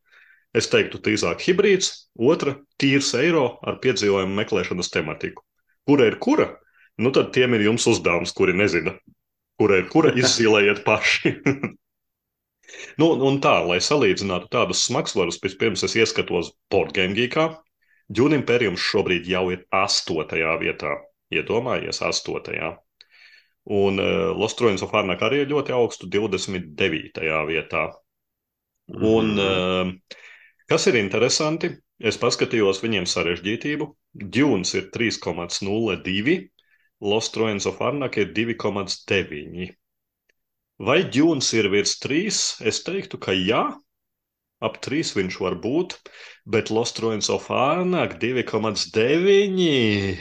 Es 0.58 0.68
teiktu, 0.68 1.00
drīzāk 1.00 1.46
hibrīds, 1.46 2.10
otra- 2.20 2.58
tīrs 2.82 3.14
eiro 3.16 3.46
ar 3.64 3.80
piedzīvojumu 3.84 4.36
meklēšanas 4.42 4.92
tematiku. 4.92 5.46
Kura 5.88 6.10
ir 6.12 6.18
kura? 6.20 6.50
Nu, 7.00 7.12
tad 7.16 7.32
tiem 7.34 7.56
ir 7.56 7.64
jums 7.70 7.88
uzdevums, 7.88 8.34
kuri 8.36 8.54
nezina, 8.54 8.98
kura 9.58 9.80
ir 9.80 9.88
kura, 9.88 10.12
izzīmējiet 10.12 10.84
paši. 10.84 11.32
nu, 13.00 13.08
un 13.30 13.40
tā, 13.40 13.56
lai 13.66 13.80
salīdzinātu 13.80 14.52
tādus 14.52 14.84
smagsvarus, 14.90 15.40
pirms 15.40 15.88
es 15.88 15.96
ieskatos 15.96 16.52
Boardgame 16.70 17.16
geekā, 17.16 17.48
Dune 18.12 18.36
Imperiums 18.36 18.84
šobrīd 18.84 19.30
jau 19.32 19.46
ir 19.56 19.64
astotajā 19.72 20.58
vietā. 20.60 20.98
Iedomājies, 21.32 22.02
astotajā. 22.06 22.74
Un 23.72 24.02
uh, 24.02 24.32
Lost 24.38 24.62
Ruins 24.62 24.82
of 24.82 24.94
Arnak 24.98 25.22
arī 25.26 25.44
ir 25.44 25.52
ļoti 25.52 25.74
augstu, 25.78 26.10
29. 26.10 27.22
vietā. 27.50 27.86
Un 28.92 29.38
uh, 29.40 29.92
kas 30.68 30.88
ir 30.90 30.98
interesanti, 31.00 31.70
es 32.02 32.18
paskatījos 32.20 32.82
viņiem 32.84 33.06
sarežģītību. 33.08 33.88
Dunes 34.12 34.74
ir 34.76 34.90
3,02, 34.96 36.40
Lost 37.02 37.38
Ruins 37.38 37.70
of 37.70 37.80
Arnak 37.82 38.18
ir 38.18 38.34
2,9. 38.34 39.70
Vai 40.82 41.04
Dunes 41.14 41.54
ir 41.54 41.70
virs 41.70 41.96
3? 42.02 42.42
Es 42.66 42.82
teiktu, 42.84 43.22
ka 43.22 43.34
jā, 43.38 43.62
ap 44.66 44.82
3 44.82 45.14
viņš 45.18 45.38
var 45.42 45.56
būt, 45.62 45.96
bet 46.50 46.74
Lost 46.74 47.00
Ruins 47.02 47.30
of 47.30 47.50
Arnak 47.54 48.18
2,9. 48.22 50.18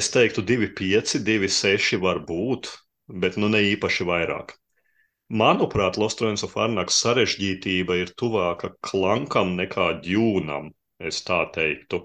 Es 0.00 0.08
teiktu, 0.14 0.42
2,5, 0.48 1.20
2,6 1.26 1.98
var 2.02 2.18
būt, 2.28 2.68
bet 3.24 3.36
nu 3.40 3.48
ne 3.52 3.60
īpaši 3.72 4.06
vairāk. 4.08 4.54
Manuprāt, 5.42 5.96
Lost 6.02 6.20
Ruins 6.24 6.44
of 6.46 6.56
Arnak 6.60 6.92
sarežģītība 6.92 7.96
ir 8.02 8.12
tuvāka 8.22 8.72
klankam 8.88 9.54
nekā 9.60 9.86
džūnam, 10.04 10.70
es 11.10 11.22
tā 11.28 11.38
teiktu. 11.54 12.02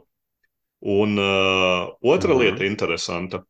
Un 0.98 1.18
uh, 1.20 1.90
otra 2.16 2.36
Mhm. 2.36 2.42
lieta 2.44 2.66
interesanta. 2.70 3.44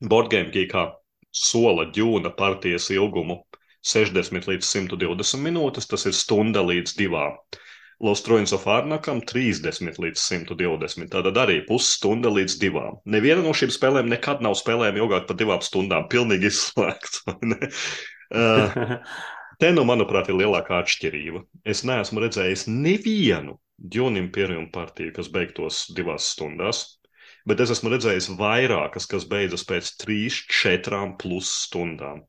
Boardgame 0.00 0.52
geekā 0.54 0.84
sola 1.32 1.86
džūna 1.92 2.32
partijas 2.36 2.90
ilgumu 2.94 3.40
60 3.82 4.48
līdz 4.52 4.64
120 4.72 5.42
minūtes, 5.48 5.88
tas 5.88 6.06
ir 6.06 6.12
stunda 6.12 6.60
līdz 6.70 6.96
divām. 7.00 7.36
Lost 7.36 7.65
Ruins 8.28 8.52
of 8.52 8.66
Arnakam 8.68 9.22
30 9.24 9.96
līdz 10.02 10.20
120. 10.20 11.08
Tātad 11.12 11.38
arī 11.40 11.62
pusstunda 11.64 12.28
līdz 12.28 12.58
divām. 12.60 12.98
Neviena 13.08 13.40
no 13.44 13.54
šīm 13.56 13.72
spēlēm 13.72 14.10
nekad 14.12 14.44
nav 14.44 14.58
spēlējama 14.60 15.00
ilgāk 15.00 15.24
par 15.30 15.38
divām 15.40 15.62
stundām. 15.64 16.04
Pilnīgi 16.12 16.50
izslēgts. 16.50 17.24
te, 19.60 19.72
nu, 19.72 19.86
manuprāt, 19.88 20.28
ir 20.28 20.40
lielākā 20.42 20.82
atšķirība. 20.82 21.46
Es 21.64 21.86
neesmu 21.88 22.26
redzējis 22.26 22.66
nevienu 22.68 23.56
Dune 23.76 24.20
Imperium 24.20 24.68
partiju, 24.72 25.14
kas 25.16 25.32
beigtos 25.32 25.86
divās 25.96 26.28
stundās, 26.36 26.84
bet 27.48 27.60
es 27.64 27.72
esmu 27.78 27.92
redzējis 27.92 28.34
vairākas, 28.36 29.08
kas 29.08 29.24
beidzas 29.28 29.64
pēc 29.68 29.94
trīs, 30.02 30.42
četrām 30.52 31.16
plus 31.20 31.48
stundām. 31.64 32.24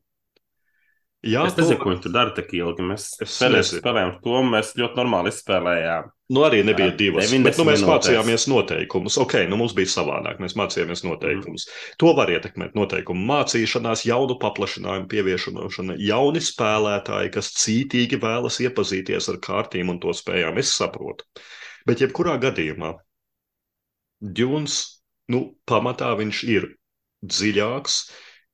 Jā, 1.26 1.40
es 1.48 1.56
nezinu, 1.58 1.80
ko 1.80 1.90
viņi 1.90 2.02
tur 2.04 2.12
dara 2.14 2.30
tik 2.30 2.52
ilgi. 2.54 2.84
Mēs 2.86 3.08
nezinu. 3.18 3.80
spēlējām 3.80 4.12
to, 4.22 4.36
mēs 4.46 4.68
ļoti 4.78 4.98
normāli 5.00 5.32
izspēlējām. 5.32 6.12
Nu, 6.30 6.44
arī 6.46 6.60
nebija 6.62 6.92
divas. 6.94 7.26
90 7.32 7.48
Bet, 7.48 7.56
nu, 7.58 7.64
mēs 7.66 7.80
minūtēs. 7.82 7.90
mācījāmies 7.90 8.44
noteikumus. 8.52 9.16
Ok, 9.18 9.34
nu, 9.50 9.58
mums 9.58 9.74
bija 9.74 9.90
savādāk. 9.90 10.38
Mēs 10.44 10.54
mācījāmies 10.60 11.02
noteikumus. 11.02 11.64
To 11.98 12.12
var 12.14 12.30
ietekmēt 12.30 12.76
noteikumu 12.78 13.26
mācīšanās, 13.32 14.04
jaunu 14.06 14.36
paplašinājumu, 14.38 15.08
pievienošana, 15.10 15.96
jauni 16.06 16.44
spēlētāji, 16.44 17.32
kas 17.34 17.50
cītīgi 17.64 18.20
vēlas 18.22 18.60
iepazīties 18.62 19.30
ar 19.32 19.40
kārtīm 19.48 19.90
un 19.90 19.98
to 20.04 20.14
spējām. 20.14 20.60
Es 20.62 20.70
saprotu. 20.76 21.26
Bet, 21.88 22.04
jebkurā 22.04 22.36
gadījumā, 22.44 22.94
Duns, 24.20 24.78
nu, 25.30 25.42
pamatā 25.66 26.12
viņš 26.18 26.44
ir 26.50 26.70
dziļāks, 27.26 27.98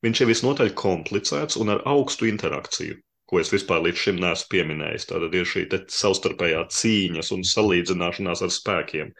viņš 0.05 0.21
ir 0.21 0.31
visnotaļ 0.31 0.71
komplicēts 0.77 1.57
un 1.61 1.73
ar 1.75 1.83
augstu 1.89 2.29
interakciju 2.29 3.01
ko 3.29 3.41
es 3.41 3.51
vispār 3.53 3.81
līdz 3.85 4.01
šim 4.01 4.19
neesmu 4.21 4.51
pieminējis. 4.53 5.07
Tātad 5.09 5.35
ir 5.37 5.49
šī 5.49 5.65
savstarpējā 5.93 6.61
cīņas 6.77 7.31
un 7.35 7.45
salīdzināšanās 7.49 8.43
ar 8.45 8.53
spēkiem. 8.53 9.11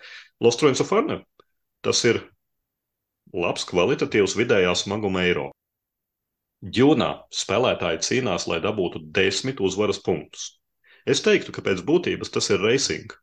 Lost 0.45 0.61
Ruins 0.61 0.83
of 0.83 0.93
Arne 0.93 1.21
tas 1.85 2.01
ir 2.09 2.21
labs, 3.33 3.65
kvalitatīvs 3.69 4.35
vidējā 4.37 4.73
smaguma 4.77 5.25
eiro. 5.25 5.49
Džūnā 6.65 7.09
spēlētāji 7.33 8.01
cīnās, 8.07 8.47
lai 8.49 8.61
dabūtu 8.63 9.03
desmit 9.13 9.61
uzvaras 9.61 9.99
punktus. 10.01 10.55
Es 11.05 11.21
teiktu, 11.21 11.53
ka 11.53 11.61
pēc 11.65 11.83
būtības 11.85 12.31
tas 12.33 12.49
ir 12.49 12.63
racing, 12.63 13.13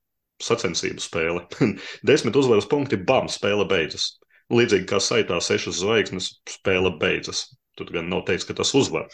sacensību 0.42 1.02
spēle. 1.02 1.46
desmit 2.10 2.38
uzvaras 2.38 2.68
punkti, 2.70 3.00
bam, 3.08 3.30
spēle 3.30 3.66
beidzas. 3.70 4.12
Līdzīgi 4.52 4.88
kā 4.90 5.00
saitā 5.00 5.38
sešas 5.40 5.80
zvaigznes, 5.80 6.34
spēle 6.50 6.92
beidzas. 7.00 7.46
Tur 7.78 7.88
gan 7.94 8.10
nav 8.12 8.26
teikts, 8.28 8.44
ka 8.44 8.56
tas 8.58 8.74
uzvar 8.76 9.08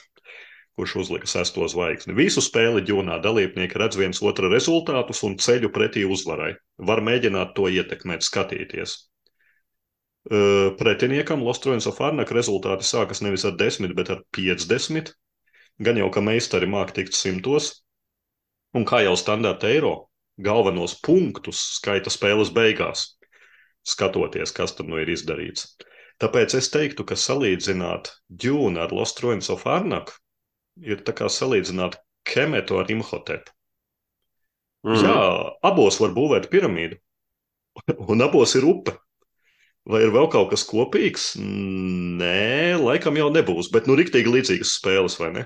kurš 0.79 0.95
uzlika 0.97 1.27
sesto 1.27 1.67
zvaigzni. 1.67 2.15
Visu 2.15 2.39
spēli 2.45 2.85
ģūnā 2.87 3.17
dalībnieki 3.25 3.81
redz 3.83 3.99
viens 3.99 4.21
otra 4.23 4.47
rezultātus 4.53 5.25
un 5.27 5.35
ceļu 5.43 5.73
pretī 5.75 6.05
uzvarai. 6.07 6.53
Var 6.79 7.03
mēģināt 7.03 7.57
to 7.57 7.67
ietekmēt, 7.67 8.23
skatīties. 8.23 8.95
Uh, 10.29 10.77
Pretiniekam 10.79 11.43
Lost 11.43 11.67
Ruins 11.67 11.89
of 11.91 11.99
Arnak 12.05 12.31
rezultāti 12.37 12.87
sākas 12.87 13.25
nevis 13.27 13.47
ar 13.49 13.57
10, 13.59 13.91
bet 13.99 14.13
ar 14.15 14.23
50. 14.39 15.11
Gan 15.83 15.99
jau, 15.99 16.07
ka 16.15 16.23
meistari 16.23 16.71
māk 16.71 16.95
tikt 16.95 17.19
simtos, 17.19 17.73
un 18.71 18.87
kā 18.87 19.03
jau 19.03 19.17
standarta 19.19 19.67
eiro, 19.73 19.95
galvenos 20.39 20.95
punktus 21.03 21.59
skaita 21.81 22.13
spēles 22.15 22.55
beigās, 22.55 23.18
skatoties, 23.89 24.53
kas 24.57 24.75
tur 24.77 24.89
nu 24.91 25.01
ir 25.03 25.11
izdarīts. 25.13 25.73
Tāpēc 26.23 26.57
es 26.59 26.69
teiktu, 26.75 27.07
ka 27.07 27.17
salīdzināt 27.19 28.11
Dune 28.29 28.83
ar 28.83 28.95
Lost 28.95 29.21
Ruins 29.23 29.51
of 29.55 29.67
Arnak 29.71 30.13
ir 30.83 31.03
tā 31.07 31.15
kā 31.15 31.31
salīdzināt 31.31 31.99
Kemetu 32.29 32.81
ar 32.81 32.91
Imhotepu. 32.93 33.55
Mm. 34.87 34.99
Jā, 35.03 35.21
abos 35.67 35.99
var 36.03 36.13
būvēt 36.15 36.49
piramīdu, 36.53 36.99
un 38.13 38.27
abos 38.27 38.55
ir 38.59 38.67
upe. 38.69 38.95
Vai 39.89 40.03
ir 40.05 40.11
vēl 40.13 40.27
kaut 40.29 40.51
kas 40.53 40.67
kopīgs? 40.69 41.31
Nē, 41.41 42.77
laikam 42.77 43.17
jau 43.17 43.31
nebūs, 43.33 43.71
bet 43.73 43.87
nu 43.89 43.97
riktīgi 43.97 44.29
līdzīgas 44.35 44.75
spēles, 44.77 45.17
vai 45.21 45.31
ne? 45.33 45.45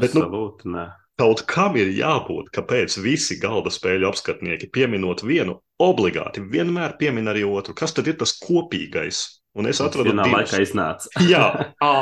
bet, 0.00 0.16
nu- 0.16 0.24
Absolūti, 0.24 0.72
nē. 0.74 0.88
Kaut 1.18 1.42
kam 1.50 1.74
ir 1.74 1.88
jābūt, 1.90 2.52
kāpēc 2.54 2.94
visi 3.02 3.40
galda 3.42 3.72
spēļu 3.74 4.06
apskatnieki 4.06 4.68
pieminot 4.70 5.24
vienu, 5.26 5.56
obligāti 5.82 6.44
vienmēr 6.46 6.94
piemin 7.00 7.26
arī 7.32 7.42
otru. 7.48 7.74
Kas 7.74 7.96
tad 7.96 8.06
ir 8.06 8.14
tas 8.20 8.36
kopīgais? 8.38 9.24
Un 9.58 9.66
es 9.66 9.80
atradu 9.82 10.12
divus. 10.14 10.30
laikā 10.30 10.60
iznāca. 10.62 11.10
Jā, 11.32 11.74
A. 11.82 11.94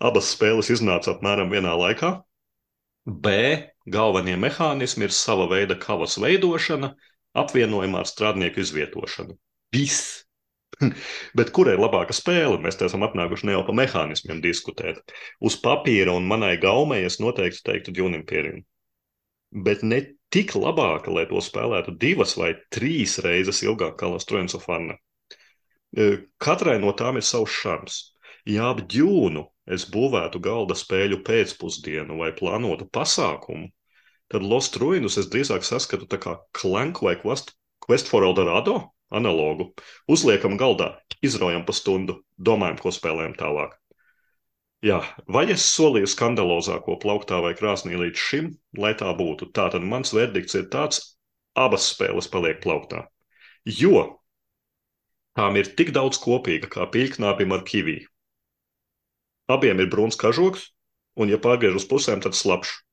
Abas 0.00 0.32
spēles 0.32 0.72
iznāca 0.72 1.12
apmēram 1.12 1.52
vienā 1.52 1.74
laikā. 1.76 2.14
B. 3.04 3.34
Galvenie 3.84 4.38
mehānismi 4.40 5.04
ir 5.04 5.12
sava 5.12 5.44
veida 5.50 5.76
kavas 5.76 6.16
veidošana, 6.16 6.94
apvienojumā 7.36 8.00
ar 8.00 8.08
strādnieku 8.08 8.64
izvietošanu. 8.64 9.36
Viss! 9.76 10.23
Bet 11.38 11.50
kur 11.54 11.68
ir 11.70 11.80
labāka 11.80 12.14
spēle? 12.16 12.58
Mēs 12.62 12.78
te 12.78 12.88
esam 12.88 13.04
apnākuši 13.06 13.48
ne 13.48 13.56
jau 13.56 13.64
par 13.66 13.76
mehānismiem 13.78 14.42
diskutēt. 14.44 15.00
Uz 15.40 15.56
papīra 15.62 16.14
un 16.14 16.26
manai 16.28 16.56
gaumei 16.62 17.04
es 17.06 17.20
noteikti 17.22 17.62
teiktu 17.68 17.94
Dune 17.96 18.20
Imperium. 18.20 18.62
Bet 19.64 19.84
ne 19.86 20.00
tik 20.34 20.56
labāka, 20.58 21.12
lai 21.14 21.26
to 21.30 21.38
spēlētu 21.42 21.94
divas 22.00 22.34
vai 22.40 22.54
trīs 22.74 23.20
reizes 23.22 23.62
ilgāk 23.62 23.98
kā 24.00 24.10
Lost 24.10 24.32
Ruins 24.34 24.56
of 24.58 24.66
Arne. 24.68 24.98
Katrai 26.42 26.80
no 26.82 26.90
tām 26.98 27.20
ir 27.20 27.26
savs 27.26 27.54
šarms. 27.54 28.00
Ja 28.50 28.72
ap 28.72 28.82
ģūnu 28.90 29.44
es 29.72 29.86
būvētu 29.88 30.40
galda 30.42 30.74
spēļu 30.76 31.22
pēcpusdienu 31.24 32.18
vai 32.18 32.32
plānotu 32.36 32.88
pasākumu, 32.92 33.70
tad 34.28 34.42
Lost 34.44 34.76
Ruinus 34.82 35.16
es 35.22 35.30
drīzāk 35.32 35.64
saskatu 35.64 36.08
kā 36.10 36.34
Clank 36.52 37.00
vai 37.06 37.14
Quest, 37.20 37.54
Quest 37.86 38.10
for 38.10 38.26
Eldorado 38.26 38.93
analogu. 39.10 39.72
Uzliekam 40.08 40.58
galdā, 40.60 40.94
izraujam 41.24 41.64
pa 41.66 41.74
stundu, 41.76 42.20
domājam, 42.38 42.78
ko 42.82 42.92
spēlējam 42.94 43.34
tālāk. 43.40 43.74
Jā, 44.84 44.98
vai 45.24 45.46
es 45.52 45.64
solīju 45.64 46.10
skandalozāko 46.12 46.98
plauktā 47.00 47.38
vai 47.40 47.54
krāsnī 47.56 47.96
līdz 47.96 48.20
šim, 48.20 48.50
lai 48.76 48.92
tā 49.00 49.08
būtu? 49.16 49.48
Tātad 49.56 49.80
mans 49.80 50.12
verdikts 50.12 50.58
ir 50.60 50.68
tāds, 50.72 51.00
abas 51.56 51.88
spēles 51.94 52.28
paliek 52.28 52.60
plauktā. 52.60 53.06
Jo 53.64 54.20
tām 55.38 55.56
ir 55.56 55.72
tik 55.78 55.94
daudz 55.96 56.20
kopīga 56.20 56.68
kā 56.70 56.84
pīknāpim 56.92 57.54
ar 57.56 57.64
kiviju. 57.66 58.04
Abiem 59.48 59.80
ir 59.80 59.88
brūns 59.92 60.20
kažoks, 60.20 60.68
un, 61.16 61.32
ja 61.32 61.40
pārgriež 61.40 61.80
uz 61.80 61.88
pusēm, 61.88 62.20
tad 62.24 62.36
slapjš. 62.36 62.83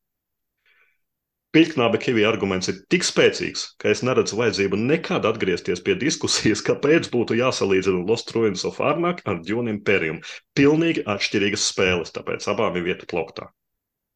Pilknāba 1.51 1.99
Kivija 1.99 2.29
arguments 2.31 2.69
ir 2.71 2.77
tik 2.87 3.03
spēcīgs, 3.03 3.65
ka 3.81 3.89
es 3.91 4.01
neredzu 4.07 4.37
vajadzību 4.39 4.77
nekad 4.79 5.25
atgriezties 5.27 5.81
pie 5.83 5.97
diskusijas, 5.99 6.61
kāpēc 6.63 7.09
būtu 7.11 7.35
jāsalīdzina 7.35 8.05
Lost 8.07 8.31
Ruins 8.31 8.63
of 8.69 8.79
Arnak 8.79 9.19
ar 9.27 9.41
Dune 9.43 9.73
Imperium. 9.73 10.21
Pilnīgi 10.55 11.03
atšķirīgas 11.11 11.65
spēles, 11.73 12.13
tāpēc 12.15 12.47
abām 12.53 12.79
ir 12.79 12.87
vieta 12.87 13.09
plauktā. 13.11 13.49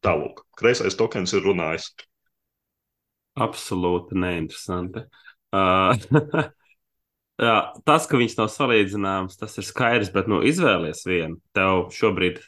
Tālūk, 0.06 0.46
kreisais 0.56 0.96
tokens 0.96 1.36
ir 1.36 1.44
runājis. 1.44 1.90
Absolūti 3.36 4.16
neinteresanti. 4.16 5.04
Uh, 5.52 6.48
tas, 7.90 8.08
ka 8.08 8.16
viņš 8.16 8.40
nav 8.40 8.48
salīdzināms, 8.56 9.36
tas 9.36 9.60
ir 9.60 9.68
skaidrs, 9.68 10.14
bet 10.16 10.32
nu, 10.32 10.40
izvēlies 10.40 11.04
vienu. 11.04 11.36
Tev 11.52 11.90
šobrīd, 11.92 12.40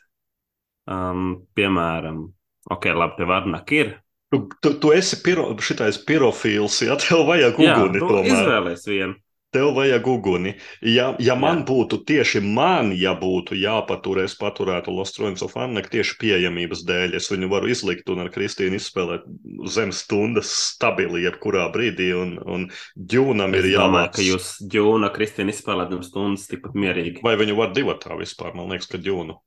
um, 0.89 1.43
piemēram, 1.53 2.31
ok, 2.73 2.95
labi, 2.97 3.21
tev 3.21 3.37
Arnak 3.37 3.77
ir 3.77 3.99
Tu, 4.29 4.43
tu, 4.61 4.75
tu 4.81 4.93
esi 4.93 5.23
piro, 5.25 5.49
šitais 5.65 6.03
pirofils, 6.05 6.83
ja 6.85 6.99
tev 7.03 7.25
vajag 7.29 7.57
uguni. 7.57 8.03
Jā, 8.03 8.13
nu, 8.13 8.21
izvēlēs 8.29 8.85
vienu. 8.91 9.17
Tev 9.49 9.71
vajag 9.73 10.05
uguni. 10.13 10.51
Ja, 10.85 11.15
ja 11.25 11.33
man 11.33 11.63
Jā. 11.63 11.65
būtu 11.71 12.03
tieši 12.05 12.43
man, 12.45 12.91
ja 12.93 13.15
būtu 13.17 13.57
jāpatur, 13.57 14.21
es 14.21 14.35
paturētu 14.37 14.93
Lost 14.93 15.17
Ruins 15.17 15.41
of 15.47 15.57
Annek 15.57 15.89
tieši 15.89 16.19
pieejamības 16.21 16.83
dēļ, 16.85 17.17
es 17.17 17.31
viņu 17.33 17.49
varu 17.49 17.73
izlikt 17.73 18.13
un 18.13 18.21
ar 18.27 18.29
Kristīnu 18.35 18.77
izspēlēt 18.77 19.25
zem 19.73 19.95
stundas 19.97 20.53
stabili 20.75 21.25
jebkurā 21.25 21.65
brīdī, 21.73 22.11
un, 22.13 22.37
un 22.45 22.69
ģūnam 23.01 23.57
es 23.57 23.65
ir 23.65 23.73
jāmāk. 23.79 24.13
ka 24.19 24.29
jūs 24.29 24.59
ģūna 24.77 25.09
Kristīnu 25.17 25.57
izspēlēt 25.57 25.97
zem 25.97 26.05
stundas 26.05 26.45
tikpat 26.53 26.77
mierīgi. 26.77 27.25
Vai 27.25 27.39
viņu 27.41 27.57
var 27.57 27.73
divatā 27.73 28.21
vispār? 28.21 28.53
Man 28.53 28.69
liekas, 28.69 28.93
ka 28.93 29.01
ģūnu. 29.01 29.41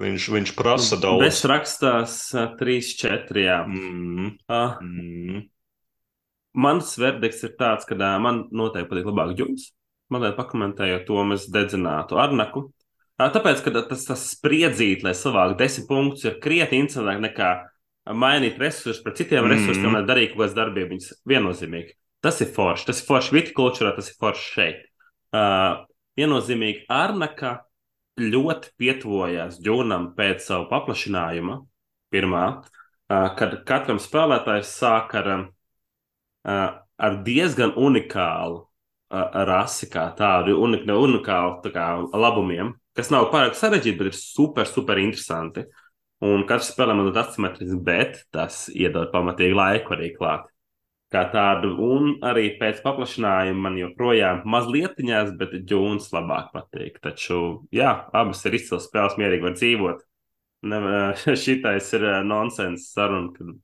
Viņš, 0.00 0.26
viņš 0.32 0.52
prasa 0.56 0.96
nu, 0.96 1.02
daudz. 1.02 1.20
Bez 1.20 1.40
rakstās 1.48 2.18
3, 2.32 2.76
4. 3.02 3.42
Jā. 3.44 3.58
Mm. 3.68 4.30
Uh, 4.48 4.78
mm. 4.80 5.42
Mans 6.64 6.94
verdikts 7.00 7.44
ir 7.44 7.52
tāds, 7.58 7.84
ka 7.88 7.96
uh, 7.96 8.16
man 8.22 8.46
noteikti 8.52 8.88
patīk 8.88 9.10
labāk 9.10 9.34
ģūns. 9.40 9.68
Mazliet 10.12 10.38
pakomentējot 10.38 11.04
to, 11.08 11.18
mēs 11.28 11.48
dedzinātu 11.52 12.20
Arnaku. 12.20 12.66
Uh, 13.20 13.28
tāpēc, 13.32 13.60
ka 13.64 13.74
tas, 13.90 14.06
tas 14.08 14.24
spriedzīt, 14.32 15.04
lai 15.04 15.12
savāktu 15.16 15.60
desmit 15.60 15.88
punktus, 15.90 16.24
ir 16.28 16.40
krietni 16.42 16.80
interesantāk 16.82 17.20
nekā 17.26 17.50
mainīt 18.16 18.56
resursus 18.58 19.02
pret 19.04 19.20
citiem 19.20 19.44
mm. 19.44 19.52
resursiem, 19.52 19.92
lai 19.92 20.06
darītu 20.08 20.34
kaut 20.34 20.46
kādas 20.46 20.56
darbības. 20.56 21.10
Viennozīmīgi. 21.28 21.98
Tas 22.24 22.40
ir 22.40 22.48
forši. 22.54 22.88
Tas 22.88 23.02
ir 23.02 23.08
forši 23.10 23.36
vitikultūrā, 23.36 23.92
tas 23.98 24.08
ir 24.08 24.16
forši 24.20 24.48
šeit. 24.56 24.80
Uh, 25.32 25.84
viennozīmīgi 26.18 26.86
Arnaka 26.92 27.58
ļoti 28.20 28.72
pietuvojās 28.80 29.58
Džūnam 29.62 30.12
pēc 30.16 30.44
savu 30.44 30.68
paplašinājuma, 30.70 31.60
pirmā, 32.12 32.44
kad 33.08 33.56
katram 33.68 34.00
spēlētājam 34.02 34.66
sāk 34.68 35.14
ar, 35.20 35.30
ar 36.44 37.16
diezgan 37.24 37.74
unikālu 37.76 38.66
rasi, 39.48 39.88
kā 39.92 40.06
tādu 40.16 40.56
unik, 40.64 40.86
unikālu 40.88 41.58
tā 41.64 41.72
kā, 41.74 41.86
labumiem, 42.16 42.72
kas 42.96 43.10
nav 43.12 43.30
pārāk 43.32 43.56
sarežģīti, 43.58 43.98
bet 43.98 44.12
ir 44.12 44.16
super, 44.16 44.68
super 44.68 45.00
interesanti. 45.00 45.66
Un 46.22 46.44
katrs 46.46 46.70
spēlē 46.70 46.94
man 46.94 47.10
ir 47.10 47.18
asimetrisks, 47.18 47.80
bet 47.82 48.22
tas 48.32 48.68
iedod 48.70 49.10
pamatīgi 49.12 49.56
laiku 49.58 49.96
arī 49.96 50.12
klāt 50.14 50.46
kā 51.12 51.22
tādu, 51.32 51.72
un 51.84 52.14
arī 52.24 52.54
pēc 52.60 52.80
paplašinājuma 52.84 53.66
man 53.66 53.76
joprojām 53.80 54.42
mazliet 54.48 54.98
ņās, 55.02 55.34
bet 55.38 55.54
džūns 55.68 56.10
labāk 56.14 56.50
patīk. 56.54 56.98
Taču, 57.04 57.42
jā, 57.74 57.92
abas 58.16 58.42
ir 58.48 58.56
izcils 58.58 58.88
spēles, 58.88 59.18
mierīgi 59.20 59.46
var 59.46 59.56
dzīvot. 59.58 60.02
Šitais 61.44 61.92
ir 61.98 62.08
nonsens 62.26 62.90
saruna, 62.94 63.32
kad, 63.36 63.54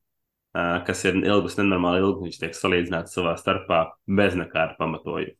kas 0.88 1.04
ir 1.08 1.20
ilgus, 1.22 1.58
nenormāli 1.60 2.02
ilgi, 2.04 2.28
viņš 2.28 2.40
tiek 2.42 2.56
salīdzināts 2.58 3.14
savā 3.16 3.36
starpā 3.38 3.84
bez 4.20 4.38
nekāda 4.38 4.78
pamatojuma. 4.80 5.36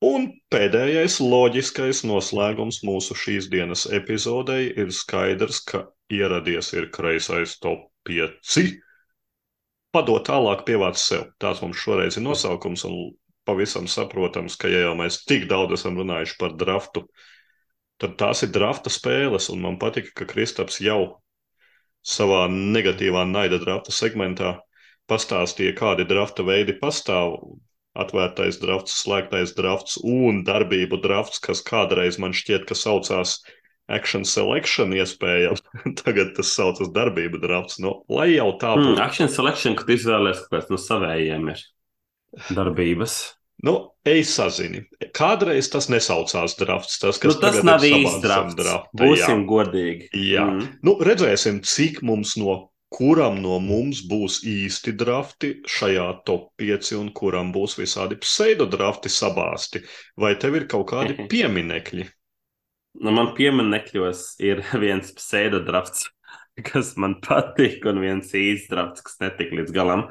Un 0.00 0.30
pēdējais 0.48 1.18
loģiskais 1.20 2.06
noslēgums 2.08 2.78
mūsu 2.88 3.16
šīs 3.20 3.50
dienas 3.52 3.82
epizodei 3.92 4.70
ir 4.72 4.94
skaidrs, 4.96 5.58
ka 5.60 5.82
ieradies 6.08 6.72
ir 6.72 6.88
kreisais 6.94 7.58
top 7.60 7.90
5 8.08 8.78
padot 9.94 10.24
tālāk, 10.26 10.64
pievāc 10.68 10.98
sev. 11.00 11.28
Tāds 11.42 11.62
mums 11.64 11.80
šoreiz 11.80 12.18
ir 12.18 12.24
nosaukums, 12.26 12.84
un 12.88 13.12
pavisam 13.48 13.88
saprotams, 13.90 14.56
ka, 14.60 14.70
ja 14.70 14.84
jau 14.86 14.94
mēs 14.98 15.22
tik 15.28 15.48
daudz 15.50 15.78
esam 15.78 15.98
runājuši 16.00 16.36
par 16.40 16.56
draftu, 16.60 17.06
tad 18.00 18.16
tās 18.20 18.44
ir 18.46 18.52
drafta 18.54 18.92
spēles, 18.92 19.50
un 19.52 19.64
man 19.64 19.78
patika, 19.80 20.12
ka 20.20 20.28
Kristaps 20.30 20.80
jau 20.84 21.20
savā 22.06 22.46
negatīvā 22.50 23.26
naida 23.28 23.58
drafta 23.60 23.92
segmentā 23.92 24.54
pastāstīja, 25.10 25.76
kādi 25.76 26.06
drafta 26.08 26.46
veidi 26.46 26.78
pastāv. 26.80 27.36
Atvērtais 28.00 28.60
drafts, 28.62 29.00
slēgtais 29.02 29.50
drafts 29.56 29.96
un 30.06 30.44
darbību 30.46 31.00
drafts, 31.02 31.40
kas 31.42 31.58
kādreiz 31.66 32.20
man 32.22 32.30
šķiet, 32.30 32.62
ka 32.68 32.76
saucās 32.78 33.32
uh, 33.34 33.59
action 33.92 34.24
selection 34.28 34.94
iespējams. 34.96 35.64
Tagad 36.02 36.32
tas 36.38 36.54
saucas 36.56 36.92
darbību 36.94 37.42
drafts. 37.42 37.80
Nu, 37.82 38.00
lai 38.12 38.32
jau 38.34 38.52
tā 38.60 38.76
būtu. 38.78 38.94
Mm, 38.94 39.02
action 39.04 39.32
selection, 39.32 39.76
kad 39.78 39.92
izvēlēsies 39.92 40.46
kaut 40.46 40.56
kāds 40.58 40.72
no 40.72 40.80
savējiem 40.80 41.52
ir 41.54 41.68
darbības. 42.54 43.20
Nu, 43.66 43.74
ej, 44.08 44.22
sazini. 44.24 44.86
Kādreiz 45.16 45.68
tas 45.72 45.90
nesaucās 45.92 46.56
drafts. 46.56 46.96
Tas, 47.02 47.20
nu, 47.26 47.34
tas 47.42 47.60
nav 47.66 47.84
īsts 47.84 48.22
drafts. 48.24 48.56
Drafta, 48.56 48.88
Būsim 48.96 49.42
jā. 49.42 49.48
godīgi. 49.50 50.10
Jā. 50.16 50.46
Mm. 50.48 50.68
Nu, 50.86 50.96
redzēsim, 51.04 51.60
cik 51.66 52.00
mums 52.06 52.38
no 52.40 52.56
kuram 52.90 53.38
no 53.42 53.58
mums 53.62 54.02
būs 54.10 54.40
īsti 54.48 54.94
drafti 54.98 55.50
šajā 55.76 56.06
top 56.26 56.48
5 56.62 56.94
un 56.98 57.10
kuram 57.14 57.52
būs 57.54 57.76
visādi 57.78 58.18
pseido 58.24 58.66
drafti 58.70 59.12
sabāsti. 59.12 59.84
Vai 60.18 60.34
tev 60.40 60.58
ir 60.58 60.66
kaut 60.70 60.88
kādi 60.90 61.16
pieminekļi? 61.32 62.08
Nu, 62.98 63.12
man 63.14 63.34
pieminekļos 63.36 64.40
ir 64.42 64.64
viens 64.82 65.12
pseidodrafts, 65.14 66.08
kas 66.66 66.94
man 67.00 67.18
patīk, 67.24 67.84
un 67.86 68.02
viens 68.02 68.32
īsts 68.36 68.70
drafts, 68.72 69.04
kas 69.06 69.20
netika 69.22 69.60
līdz 69.60 69.74
galam. 69.74 70.08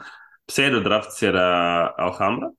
Pseidodrafts 0.50 1.20
ir 1.28 1.36
uh, 1.38 1.92
Alhambra, 2.00 2.50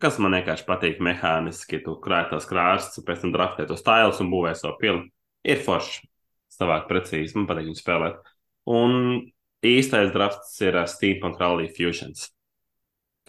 kas 0.00 0.16
man 0.22 0.38
vienkārši 0.38 0.64
patīk 0.68 1.02
mehāniski. 1.04 1.82
Tu 1.84 1.96
krāj 2.04 2.30
tos 2.30 2.46
krāstus, 2.48 3.04
pēc 3.04 3.26
tam 3.26 3.34
draftē 3.34 3.66
tos 3.68 3.84
tēlus 3.84 4.22
un 4.22 4.30
būvē 4.32 4.54
savu 4.56 4.78
pili. 4.80 5.04
Ir 5.42 5.60
forši, 5.66 6.06
savāk 6.54 6.86
precīzi, 6.88 7.34
man 7.36 7.50
patīk 7.50 7.68
viņu 7.68 7.82
spēlēt. 7.82 8.22
Un 8.70 9.26
īstais 9.66 10.14
drafts 10.14 10.54
ir 10.62 10.78
uh, 10.78 10.86
Steampunk 10.88 11.42
Rally 11.42 11.66
Fusions, 11.74 12.30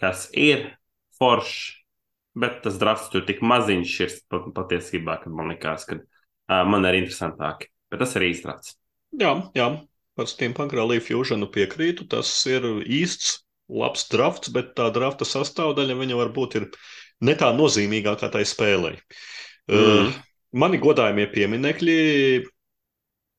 kas 0.00 0.28
ir 0.30 0.70
foršs 1.18 1.83
bet 2.38 2.60
tas 2.64 2.78
drafts 2.80 3.10
tur 3.12 3.24
tik 3.28 3.42
maziņš 3.46 3.94
ir 4.04 4.14
patiesībā, 4.56 5.18
ka 5.22 5.32
man 5.32 5.52
likās, 5.54 5.86
ka 5.88 5.98
uh, 6.00 6.62
man 6.68 6.86
ir 6.88 7.00
interesantāki. 7.02 7.70
Bet 7.92 8.02
tas 8.02 8.14
ir 8.18 8.26
īsts 8.30 8.46
drafts. 8.46 8.76
Jā, 9.20 9.34
jā. 9.54 9.68
Par 10.14 10.28
Steampunk 10.30 10.74
Rally 10.74 11.00
Fusionu 11.02 11.48
piekrītu. 11.50 12.06
Tas 12.10 12.30
ir 12.50 12.66
īsts, 12.82 13.40
labs 13.70 14.06
drafts, 14.10 14.50
bet 14.54 14.74
tā 14.78 14.90
drafta 14.94 15.26
sastāvdaļa 15.26 15.96
viņa 15.98 16.18
varbūt 16.18 16.58
ir 16.60 16.68
ne 17.24 17.34
tā 17.38 17.50
nozīmīgākā 17.56 18.30
tai 18.34 18.44
spēlei. 18.46 18.98
Mm. 19.70 19.78
Uh, 19.78 20.18
mani 20.60 20.78
godājumie 20.82 21.26
pieminekļi 21.32 21.98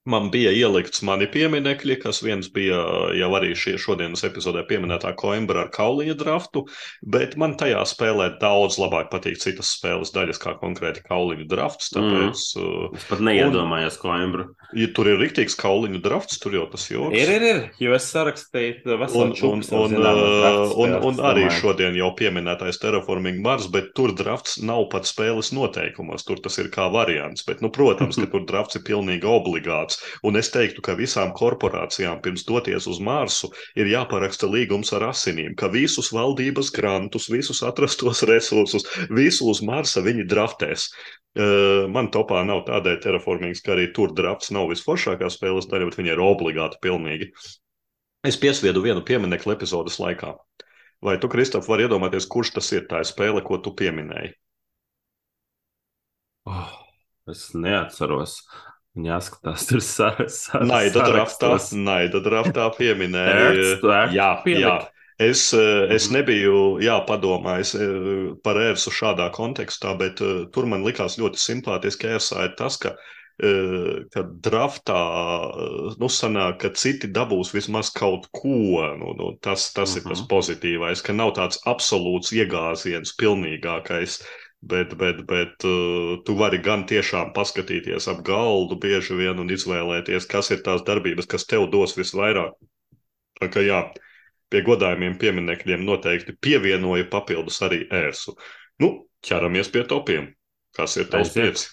Man 0.05 0.27
bija 0.29 0.51
ielikts 0.53 1.01
mani 1.01 1.25
pieminekļi, 1.33 1.95
kas 2.03 2.19
viens 2.21 2.45
bija 2.53 2.77
jau 3.17 3.29
arī 3.37 3.55
šie 3.57 3.73
šodienas 3.81 4.21
epizodē 4.27 4.61
pieminētā 4.69 5.15
Coimbra 5.17 5.63
ar 5.63 5.71
kauliņa 5.73 6.13
draftu, 6.19 6.61
bet 7.01 7.33
man 7.41 7.55
tajā 7.57 7.81
spēlē 7.89 8.27
daudz 8.41 8.77
labāk 8.77 9.09
patīk 9.09 9.39
citas 9.41 9.71
spēles 9.73 10.13
daļas, 10.13 10.37
kā 10.43 10.53
konkrēti 10.61 11.01
kauliņu 11.07 11.47
drafts. 11.49 11.89
Tāpēc, 11.95 12.43
mm. 12.61 12.99
Es 12.99 13.07
pat 13.09 13.23
neiedomājos 13.25 13.97
Coimbra. 14.03 14.45
Ja 14.77 14.91
tur 14.93 15.09
ir 15.09 15.17
rīktīgs 15.23 15.57
kauliņu 15.57 16.03
drafts, 16.05 16.37
tur 16.43 16.53
jau 16.59 16.67
tas 16.69 16.85
joks. 16.91 17.17
Ir, 17.17 17.33
ir, 17.39 17.47
ir, 17.49 17.63
jo 17.81 17.97
es 17.97 18.05
sarakstīju 18.13 18.99
veselu 19.01 19.33
čupas. 19.41 19.73
Un, 19.73 19.97
un, 19.97 20.05
uh, 20.05 20.75
un, 20.85 20.95
un 21.09 21.21
arī 21.31 21.47
šodien 21.57 21.97
jau 21.97 22.11
pieminētais 22.19 22.77
Terraforming 22.81 23.41
Mars, 23.41 23.65
bet 23.73 23.89
tur 23.97 24.13
drafts 24.13 24.59
nav 24.61 24.85
pat 24.93 25.09
spēles 25.09 25.49
noteikumos, 25.55 26.29
tur 26.29 26.45
tas 26.45 26.61
ir 26.61 26.69
kā 26.73 26.91
variants. 26.93 27.41
Bet, 27.49 27.65
nu, 27.65 27.73
protams, 27.73 28.21
ka 28.21 28.29
tur 28.33 28.45
drafts 28.45 28.77
ir 28.77 28.85
pilnīgi 28.85 29.25
obligāts 29.29 29.94
Marss. 29.95 30.19
Un 30.23 30.35
es 30.35 30.49
teiktu, 30.51 30.81
ka 30.81 30.95
visām 30.95 31.33
korporācijām 31.33 32.21
pirms 32.21 32.45
doties 32.45 32.87
uz 32.87 32.99
Marsu 32.99 33.51
ir 33.75 33.87
jāparaksta 33.87 34.47
līgums 34.47 34.93
ar 34.93 35.09
asinīm, 35.11 35.55
ka 35.55 35.67
visus 35.67 36.11
valdības 36.11 36.71
grantus, 36.71 37.29
visus 37.29 37.63
atrastos 37.63 38.23
resursus, 38.31 38.85
visu 39.09 39.49
uz 39.49 39.61
Marsa 39.61 40.01
viņi 40.01 40.27
draftēs. 40.27 40.89
Man 41.91 42.09
topā 42.11 42.45
nav 42.45 42.63
tādēļ 42.65 43.01
terraformings, 43.03 43.61
ka 43.61 43.73
arī 43.73 43.91
tur 43.93 44.13
drafts 44.15 44.51
nav 44.51 44.69
visforšākā 44.71 45.27
spēles 45.29 45.67
daļa, 45.67 45.89
bet 45.89 45.97
viņi 45.99 46.13
ir 46.13 46.23
obligāti 46.23 46.79
pilnīgi. 46.81 47.31
Es 48.25 48.37
piesviedu 48.39 48.81
vienu 48.81 49.03
pieminiektu 49.05 49.51
epizodes 49.51 49.99
laikā. 49.99 50.33
Vai 51.03 51.19
tu, 51.19 51.27
Kristof, 51.29 51.67
vari 51.67 51.85
iedomāties, 51.85 52.25
kurš 52.25 52.55
tas 52.55 52.71
ir 52.71 52.87
tā 52.89 53.03
spēle, 53.05 53.43
ko 53.43 53.59
tu 53.59 53.75
pieminēji? 53.75 54.31
Oh, 56.47 56.71
es 57.29 57.51
neatceros. 57.53 58.39
Jāskatās, 58.95 59.65
tur 59.67 59.81
sarakstā. 59.83 60.61
Naida 60.63 61.03
draftā, 61.03 61.55
naida 61.75 62.21
draftā 62.23 62.69
pieminēja. 62.77 63.49
jā, 64.15 64.29
jā. 64.55 64.75
Es, 65.17 65.53
eh, 65.53 65.87
es 65.95 66.09
mhm. 66.09 66.17
nebiju 66.17 66.55
jā, 66.83 66.95
padomājis 67.07 67.75
eh, 67.79 68.31
par 68.43 68.59
ērsu 68.59 68.91
šādā 68.91 69.29
kontekstā, 69.35 69.93
bet 69.99 70.19
uh, 70.23 70.43
tur 70.51 70.67
man 70.67 70.83
likās 70.83 71.15
ļoti 71.21 71.39
simpātiski 71.39 72.09
ērsā 72.17 72.49
ir 72.49 72.55
tas, 72.59 72.75
ka, 72.83 72.91
uh, 72.91 74.01
ka 74.11 74.25
draftā 74.43 74.99
uh, 74.99 75.95
nu, 76.01 76.09
sanāk, 76.11 76.59
ka 76.65 76.73
citi 76.75 77.07
dabūs 77.15 77.53
vismaz 77.55 77.93
kaut 77.95 78.27
ko. 78.35 78.83
Nu, 78.99 79.15
nu, 79.15 79.31
tas 79.39 79.71
tas 79.71 79.95
uh 79.95 80.01
-huh. 80.01 80.03
ir 80.03 80.09
tas 80.11 80.19
mhm. 80.19 80.29
pozitīvais, 80.35 81.03
ka 81.03 81.15
nav 81.15 81.31
tāds 81.39 81.63
absolūts 81.63 82.35
iegāziens, 82.35 83.15
pilnīgākais. 83.15 84.19
Bet, 84.65 84.95
bet, 84.97 85.19
bet 85.29 85.65
uh, 85.67 86.15
tu 86.25 86.33
vari 86.39 86.57
gan 86.65 86.87
tiešām 86.89 87.35
paskatīties 87.35 88.07
ap 88.09 88.23
galdu 88.25 88.79
bieži 88.81 89.13
vien 89.19 89.37
un 89.41 89.51
izvēlēties, 89.53 90.25
kas 90.31 90.49
ir 90.55 90.63
tās 90.65 90.81
darbības, 90.87 91.29
kas 91.29 91.45
tev 91.45 91.67
dos 91.73 91.93
visvairāk. 91.97 92.55
Tā 93.37 93.49
kā 93.53 93.61
jā, 93.61 93.83
pie 94.49 94.63
godājumiem 94.65 95.19
pieminekļiem 95.21 95.85
noteikti 95.85 96.33
pievienoja 96.41 97.05
papildus 97.11 97.61
arī 97.67 97.83
ērsu. 97.93 98.33
Nu, 98.81 99.05
ķeramies 99.25 99.69
pie 99.69 99.85
topiem. 99.89 100.31
Kas 100.75 100.97
ir 100.97 101.11
tavs 101.13 101.35
pieci? 101.35 101.69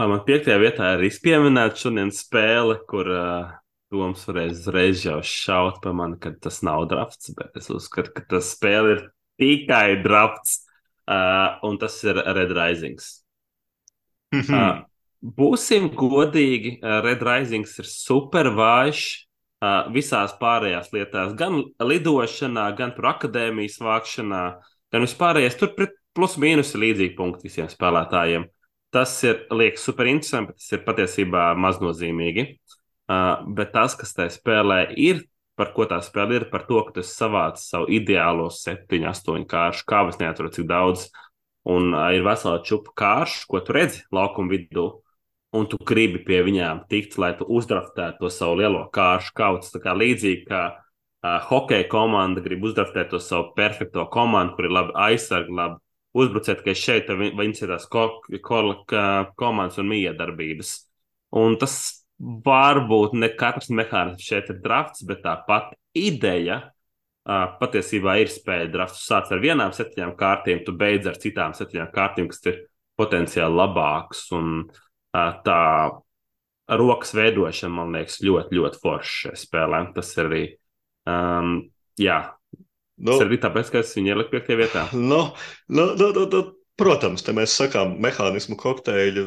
Man 0.00 0.22
piektajā 0.24 0.60
vietā 0.62 0.94
ir 0.94 1.08
izpieminēta 1.10 1.76
šodienas 1.76 2.22
spēle, 2.22 2.78
kur 2.88 3.10
uh, 3.12 3.50
Toms 3.90 4.22
varēs 4.28 4.60
uzreiz 4.60 5.00
jau 5.02 5.18
šaut 5.26 5.80
pa 5.82 5.90
mani, 5.96 6.14
ka 6.22 6.30
tas 6.38 6.60
nav 6.62 6.84
drafts, 6.92 7.32
bet 7.34 7.56
es 7.58 7.66
uzskatu, 7.74 8.12
ka 8.14 8.22
tas 8.30 8.52
spēle 8.54 8.92
ir 8.94 9.00
tikai 9.42 9.98
drafts, 10.04 10.60
uh, 11.10 11.58
un 11.66 11.78
tas 11.80 11.96
ir 12.06 12.20
Red 12.20 12.54
Risings. 12.56 13.24
Mm 14.32 14.40
-hmm. 14.40 14.54
uh, 14.54 14.84
būsim 15.20 15.90
godīgi, 15.94 16.78
Red 16.80 17.22
Risings 17.26 17.78
ir 17.78 17.84
super 17.84 18.46
vājš 18.46 19.26
visās 19.92 20.32
pārējās 20.40 20.92
lietās, 20.92 21.34
gan 21.36 21.62
lidošanā, 21.84 22.70
gan 22.76 22.94
par 22.96 23.04
akadēmijas 23.04 23.76
vākšanā, 23.80 24.44
gan 24.92 25.02
vispārējais. 25.04 25.58
Tur 25.58 25.74
plus 26.14 26.36
mīnus 26.40 26.74
ir 26.74 26.80
līdzīgi 26.80 27.16
punkti 27.16 27.48
visiem 27.48 27.68
spēlētājiem. 27.68 28.46
Tas 28.90 29.12
ir 29.22 29.44
liekas 29.54 29.84
super 29.86 30.08
interesanti, 30.10 30.50
bet 30.50 30.56
tas 30.56 30.72
ir 30.72 30.84
patiesībā 30.86 31.54
maznozīmīgi. 31.54 32.46
Uh, 33.10 33.42
bet 33.56 33.72
tas, 33.74 33.96
kas 33.98 34.14
tajā 34.14 34.30
spēlē 34.36 34.80
ir, 34.98 35.24
par 35.60 35.74
ko 35.76 35.84
tā 35.88 36.00
spēle 36.04 36.38
ir, 36.38 36.46
par 36.52 36.64
to, 36.68 36.80
ka 36.86 36.96
tu 36.96 37.04
savāc 37.04 37.60
savu 37.60 37.90
ideālo 37.92 38.48
7, 38.54 39.04
8 39.12 39.44
kāršu, 39.50 39.84
kā 39.88 40.06
es 40.08 40.18
neatceros, 40.22 40.54
cik 40.56 40.68
daudz, 40.70 41.06
un 41.68 41.92
uh, 41.92 42.08
ir 42.16 42.24
vesela 42.24 42.62
čupa 42.64 42.94
kāršu, 43.02 43.44
ko 43.50 43.60
tu 43.64 43.76
redzi 43.76 44.04
laukuma 44.16 44.54
vidū. 44.54 44.88
Un 45.50 45.64
tu 45.66 45.80
gribi 45.82 46.20
pie 46.22 46.44
viņām 46.46 46.84
tikt, 46.86 47.16
lai 47.18 47.32
tu 47.34 47.42
uzdraftētu 47.42 48.22
to 48.22 48.28
savu 48.30 48.60
lielo 48.60 48.84
kāršu 48.94 49.32
kautu. 49.34 49.66
Tā 49.72 49.80
kā 49.82 49.96
līdzīgi 49.98 50.44
kā 50.46 50.60
uh, 50.70 51.38
hokeja 51.48 51.88
komanda 51.90 52.42
grib 52.44 52.62
uzdraftēt 52.68 53.10
to 53.10 53.18
savu 53.18 53.50
perfekto 53.56 54.06
komandu, 54.14 54.54
kur 54.56 54.68
ir 54.68 54.76
labi 54.76 54.94
aizsargi, 55.08 55.56
labi 55.58 55.80
uzbrucēt, 56.14 56.62
ka 56.62 56.74
šeit 56.74 57.10
viņas 57.10 57.64
ir 57.64 57.74
tās 57.74 57.88
ko, 57.90 58.06
ko, 58.46 58.62
komandas 59.38 59.82
un 59.82 59.90
miedarbības. 59.90 60.72
Un 61.40 61.58
tas 61.58 61.99
varbūt 62.20 63.16
ne 63.16 63.30
katrs 63.32 63.70
mehānisms 63.72 64.26
šeit 64.26 64.50
ir 64.52 64.60
drafts, 64.60 65.04
bet 65.08 65.22
tāpat 65.24 65.72
ideja 65.96 66.60
uh, 66.66 67.46
patiesībā 67.60 68.18
ir 68.20 68.32
spēja 68.32 68.68
drafts. 68.72 69.00
Tu 69.00 69.08
sāc 69.08 69.32
ar 69.32 69.40
vienām 69.42 69.72
septiņām 69.76 70.12
kārtiem, 70.20 70.60
tu 70.66 70.76
beidz 70.76 71.08
ar 71.10 71.18
citām 71.20 71.56
septiņām 71.56 71.90
kārtiem, 71.94 72.28
kas 72.30 72.44
ir 72.50 72.60
potenciāli 73.00 73.56
labākas. 73.56 74.26
Un, 74.36 74.62
uh, 74.68 75.32
tā 75.46 75.60
rokas 76.80 77.14
veidošana, 77.16 77.72
man 77.80 77.96
liekas, 77.96 78.20
ļoti, 78.24 78.58
ļoti 78.58 78.82
forša 78.84 79.34
spēlē. 79.40 79.82
Tas 79.96 80.12
ir 80.16 80.28
arī, 80.28 80.44
um, 81.10 81.56
jā, 81.98 82.20
nu, 83.00 83.14
tas 83.14 83.24
ir 83.24 83.30
arī 83.30 83.40
tāpēc, 83.42 83.72
ka 83.72 83.82
es 83.82 83.96
viņu 83.96 84.14
ieliku 84.14 84.36
piektajā 84.36 84.60
vietā. 84.60 84.86
Nu, 84.94 85.24
nu, 85.72 85.92
nu, 85.96 86.12
nu, 86.16 86.26
nu. 86.30 86.46
Protams, 86.80 87.24
te 87.26 87.34
mēs 87.36 87.52
sakām, 87.60 87.98
mehānismu 88.00 88.56
kokteļi 88.60 89.26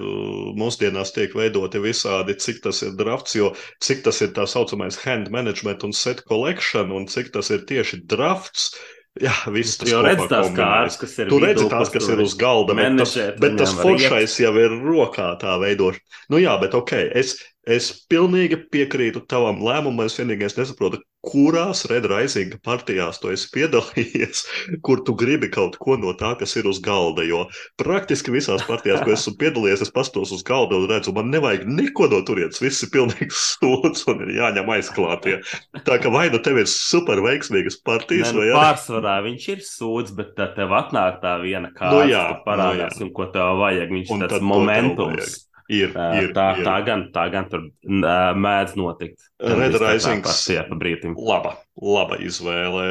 mūsdienās 0.57 1.13
tiek 1.13 1.35
veidoti 1.37 1.81
visādi, 1.83 2.33
cik 2.41 2.63
tas 2.65 2.81
ir 2.85 2.95
drafts, 2.97 3.37
jo 3.37 3.51
cik 3.85 4.01
tas 4.07 4.23
ir 4.25 4.33
tā 4.33 4.47
saucamais 4.49 4.97
hand 5.05 5.29
management 5.33 5.85
un 5.85 5.93
set 5.93 6.25
collection, 6.25 6.89
un 6.97 7.05
cik 7.05 7.29
tas 7.35 7.53
ir 7.53 7.67
tieši 7.69 8.01
drafts. 8.09 8.71
Uh, 8.73 9.03
Jā, 9.21 9.33
viss 9.53 9.77
tas 9.77 9.91
jau 9.91 9.99
redz 10.01 10.23
tās 10.25 10.47
kārtas, 10.57 10.95
kas 10.97 11.11
ir. 11.21 11.27
Tu 11.29 11.37
redzi 11.43 11.67
tās, 11.69 11.89
kas 11.93 12.07
ir 12.09 12.21
uz 12.23 12.33
galda, 12.37 12.73
bet 12.77 12.95
tas, 12.97 13.11
bet 13.37 13.59
tas 13.59 13.75
foršais 13.77 14.39
jau 14.41 14.53
ir 14.57 14.73
rokā 14.81 15.27
tā 15.41 15.53
veidošana. 15.61 16.21
Nu 16.33 16.39
jā, 16.41 16.55
bet 16.61 16.73
ok, 16.73 16.95
es, 17.21 17.35
Es 17.63 17.93
pilnīgi 18.11 18.57
piekrītu 18.73 19.23
tavam 19.31 19.61
lēmumam. 19.63 20.03
Es 20.03 20.17
vienīgais 20.19 20.57
nesaprotu, 20.57 20.99
kurās 21.23 21.85
Red 21.87 22.09
Rising 22.11 22.57
partijās 22.65 23.21
tu 23.23 23.29
esi 23.31 23.47
piedalījies, 23.53 24.41
kur 24.85 24.99
tu 25.07 25.15
gribi 25.15 25.47
kaut 25.53 25.77
ko 25.79 25.95
no 25.99 26.11
tā, 26.19 26.33
kas 26.39 26.57
ir 26.59 26.67
uz 26.67 26.81
galda. 26.83 27.23
Jo 27.23 27.45
praktiski 27.79 28.33
visās 28.35 28.65
partijās, 28.67 29.05
ko 29.05 29.13
esmu 29.15 29.35
piedalījies, 29.39 29.85
es 29.87 29.93
pastos 29.95 30.33
uz 30.35 30.43
galda 30.47 30.75
un 30.75 30.89
redzu, 30.91 31.13
man 31.15 31.31
nevajag 31.31 31.63
neko 31.69 32.09
no 32.11 32.19
turienes. 32.27 32.59
Viss 32.63 32.83
ir 32.83 32.91
pilnīgi 32.95 33.31
stūts 33.45 34.03
un 34.11 34.25
ir 34.27 34.35
jāņem 34.41 34.73
aizklātie. 34.75 35.39
Tā 35.87 35.99
kā 36.03 36.11
vai 36.11 36.27
nu 36.33 36.43
tev 36.43 36.59
ir 36.65 36.67
super 36.71 37.23
veiksmīgas 37.23 37.79
partijas, 37.87 38.33
ne, 38.33 38.35
nu, 38.35 38.43
vai 38.43 38.49
arī. 38.49 38.59
Pārsvarā 38.59 39.15
viņš 39.29 39.47
ir 39.55 39.63
sūds, 39.69 40.17
bet 40.19 40.35
tev 40.35 40.75
atnāk 40.75 41.23
tā 41.23 41.37
viena 41.39 41.71
kārta, 41.71 41.95
nu, 41.95 42.11
jā, 42.11 42.27
parādās, 42.43 42.99
nu, 42.99 43.05
jā. 43.05 43.07
un 43.07 43.15
ko 43.15 43.31
tev 43.31 43.55
vajag. 43.63 43.97
Viņš 44.01 44.15
ir 44.17 44.27
tāds 44.27 44.47
momentums. 44.51 45.41
Ir, 45.71 45.93
ir, 45.93 46.31
tā, 46.35 46.47
ir. 46.59 46.65
tā, 46.67 46.75
gan, 46.83 47.05
tā 47.15 47.23
gan 47.31 47.47
tur 47.51 47.65
uh, 47.69 48.33
mēdz 48.35 48.75
notikt. 48.75 49.23
Red 49.39 49.77
Risings. 49.79 50.43
Laba, 51.15 51.55
laba 51.79 52.19
izvēle. 52.19 52.85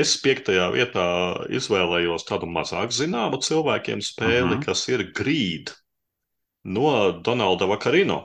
Es 0.00 0.14
piektajā 0.24 0.70
vietā 0.72 1.06
izvēlējos 1.52 2.24
tādu 2.28 2.48
mazāk 2.48 2.94
zināmu 2.96 3.42
cilvēkiem 3.44 4.00
spēli, 4.04 4.40
uh 4.40 4.54
mhm. 4.54 4.60
-huh. 4.60 4.68
kas 4.70 4.88
ir 4.88 5.10
Grīd 5.16 5.74
no 6.64 7.12
Donalda 7.20 7.68
Vakarino. 7.68 8.22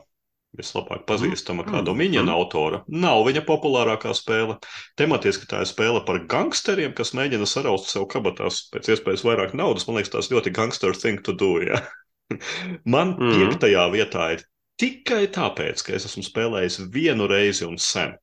Vislabāk 0.58 1.04
pazīstama 1.06 1.62
kā 1.68 1.84
Dominiona 1.86 2.32
mm. 2.32 2.38
autora. 2.42 2.80
Nav 2.90 3.22
viņa 3.28 3.44
populārākā 3.46 4.16
spēle. 4.18 4.56
Tematiski 4.98 5.46
tā 5.50 5.62
ir 5.62 5.70
spēle 5.70 6.02
par 6.08 6.24
gangsteriem, 6.32 6.96
kas 6.98 7.14
mēģina 7.14 7.46
saraust 7.46 7.92
sev 7.94 8.08
kabatās 8.10 8.64
pēc 8.74 8.90
iespējas 8.96 9.24
vairāk 9.28 9.54
naudas. 9.54 9.86
Man 9.86 10.00
liekas, 10.00 10.16
tas 10.16 10.32
ļoti 10.34 10.56
gangster 10.56 10.98
thing 10.98 11.22
to 11.22 11.38
do. 11.38 11.52
Ja? 11.62 11.84
Man 12.94 13.16
mm. 13.18 13.36
piektajā 13.36 13.86
vietā 13.94 14.32
ir 14.36 14.46
tikai 14.80 15.26
tāpēc, 15.34 15.84
ka 15.86 15.96
es 15.98 16.08
esmu 16.10 16.24
spēlējis 16.26 16.82
vienu 16.94 17.28
reizi 17.30 17.68
un 17.68 17.80
sen. 17.82 18.16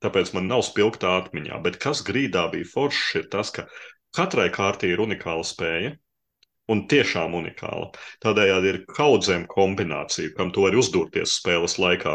Tāpēc 0.00 0.30
man 0.32 0.46
nav 0.48 0.62
spilgta 0.64 1.10
atmiņā. 1.18 1.58
Bet 1.64 1.76
kas 1.82 2.00
grīdā 2.06 2.46
bija 2.52 2.68
foršs, 2.70 3.16
ir 3.20 3.26
tas, 3.32 3.50
ka 3.52 3.66
katrai 4.16 4.48
kārtī 4.54 4.94
ir 4.94 5.02
unikāla 5.04 5.44
spēja. 5.44 5.96
Un 6.70 6.84
tiešām 6.88 7.34
unikāla. 7.34 7.88
Tādējādi 8.22 8.68
ir 8.70 8.76
kaudzēm 8.94 9.48
kombinācija, 9.50 10.30
kam 10.36 10.52
to 10.54 10.68
var 10.68 10.76
uzdurties 10.78 11.34
spēles 11.40 11.74
laikā. 11.82 12.14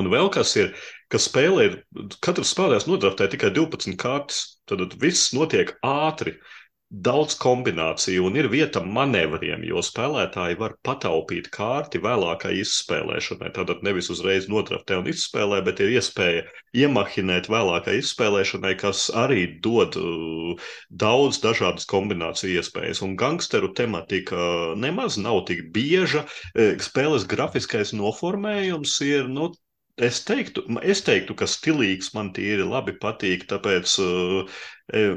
Un 0.00 0.08
vēl 0.08 0.30
kas 0.32 0.54
ir, 0.56 0.72
ka 1.12 1.20
spēlē 1.20 1.66
ir, 1.68 1.76
katrs 2.24 2.54
spēlētājs 2.54 2.88
nodraftē 2.88 3.28
tikai 3.34 3.50
12 3.52 3.98
kārtas, 4.00 4.40
tad 4.70 4.96
viss 5.02 5.34
notiek 5.36 5.74
ātri. 5.84 6.38
Uh, 6.38 6.59
daudz 6.90 7.36
kombināciju 7.38 8.24
un 8.26 8.36
ir 8.40 8.48
vieta 8.50 8.80
manevriem, 8.82 9.62
jo 9.62 9.78
spēlētāji 9.84 10.56
var 10.58 10.72
pataupīt 10.86 11.46
kārti 11.54 12.00
vēlākai 12.02 12.56
izspēlēšanai. 12.64 13.52
Tātad 13.54 13.84
nevis 13.86 14.10
uzreiz 14.10 14.48
notraftē 14.50 14.98
un 14.98 15.06
izspēlē, 15.12 15.60
bet 15.66 15.82
ir 15.84 15.94
iespēja 15.94 16.42
iemahinēt 16.82 17.46
vēlākai 17.52 17.94
izspēlēšanai, 18.00 18.74
kas 18.82 19.06
arī 19.14 19.46
dod 19.62 19.94
uh, 20.02 20.72
daudz 20.90 21.38
dažādas 21.44 21.86
kombināciju 21.90 22.58
iespējas. 22.58 23.04
Un 23.06 23.14
gangsteru 23.20 23.70
tematika 23.70 24.74
nemaz 24.74 25.18
nav 25.18 25.44
tik 25.46 25.68
bieža. 25.74 26.26
E, 26.58 26.72
spēles 26.82 27.28
grafiskais 27.30 27.94
noformējums 27.94 28.98
ir 29.06 29.30
nu, 29.30 29.52
Es 29.96 30.22
teiktu, 30.24 30.62
es 30.86 31.02
teiktu, 31.04 31.34
ka 31.36 31.48
stilīgs 31.50 32.12
man 32.16 32.30
tīri 32.36 32.64
labi 32.64 32.94
patīk, 33.00 33.46
tāpēc 33.50 33.96
uh, 34.04 34.60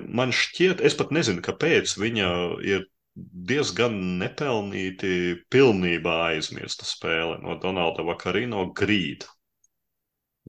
man 0.10 0.34
šķiet, 0.36 0.82
es 0.84 0.98
pat 1.00 1.14
nezinu, 1.16 1.44
kāpēc 1.45 1.94
viņa 2.02 2.32
ir 2.68 2.88
diezgan 3.16 3.95
nepelnīti 4.20 5.14
pilnībā 5.54 6.18
aizmirsta 6.32 6.88
spēle 6.88 7.38
no 7.44 7.56
Donalda 7.62 8.06
Vakarino 8.08 8.66
Grīda. 8.76 9.30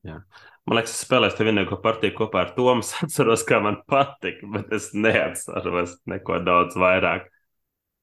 Jā. 0.04 0.18
Man 0.64 0.78
liekas, 0.78 0.94
es 0.96 1.04
spēlēju 1.04 1.36
te 1.36 1.44
vienīgo 1.44 1.76
partiju 1.84 2.16
kopā 2.16 2.46
ar 2.46 2.54
Tomu. 2.56 2.80
Es 2.84 2.94
atceros, 3.04 3.44
kā 3.48 3.60
man 3.64 3.82
patika, 3.88 4.48
bet 4.56 4.72
es 4.72 4.90
neatceros 4.96 5.98
neko 6.08 6.40
daudz 6.44 6.78
vairāk. 6.80 7.28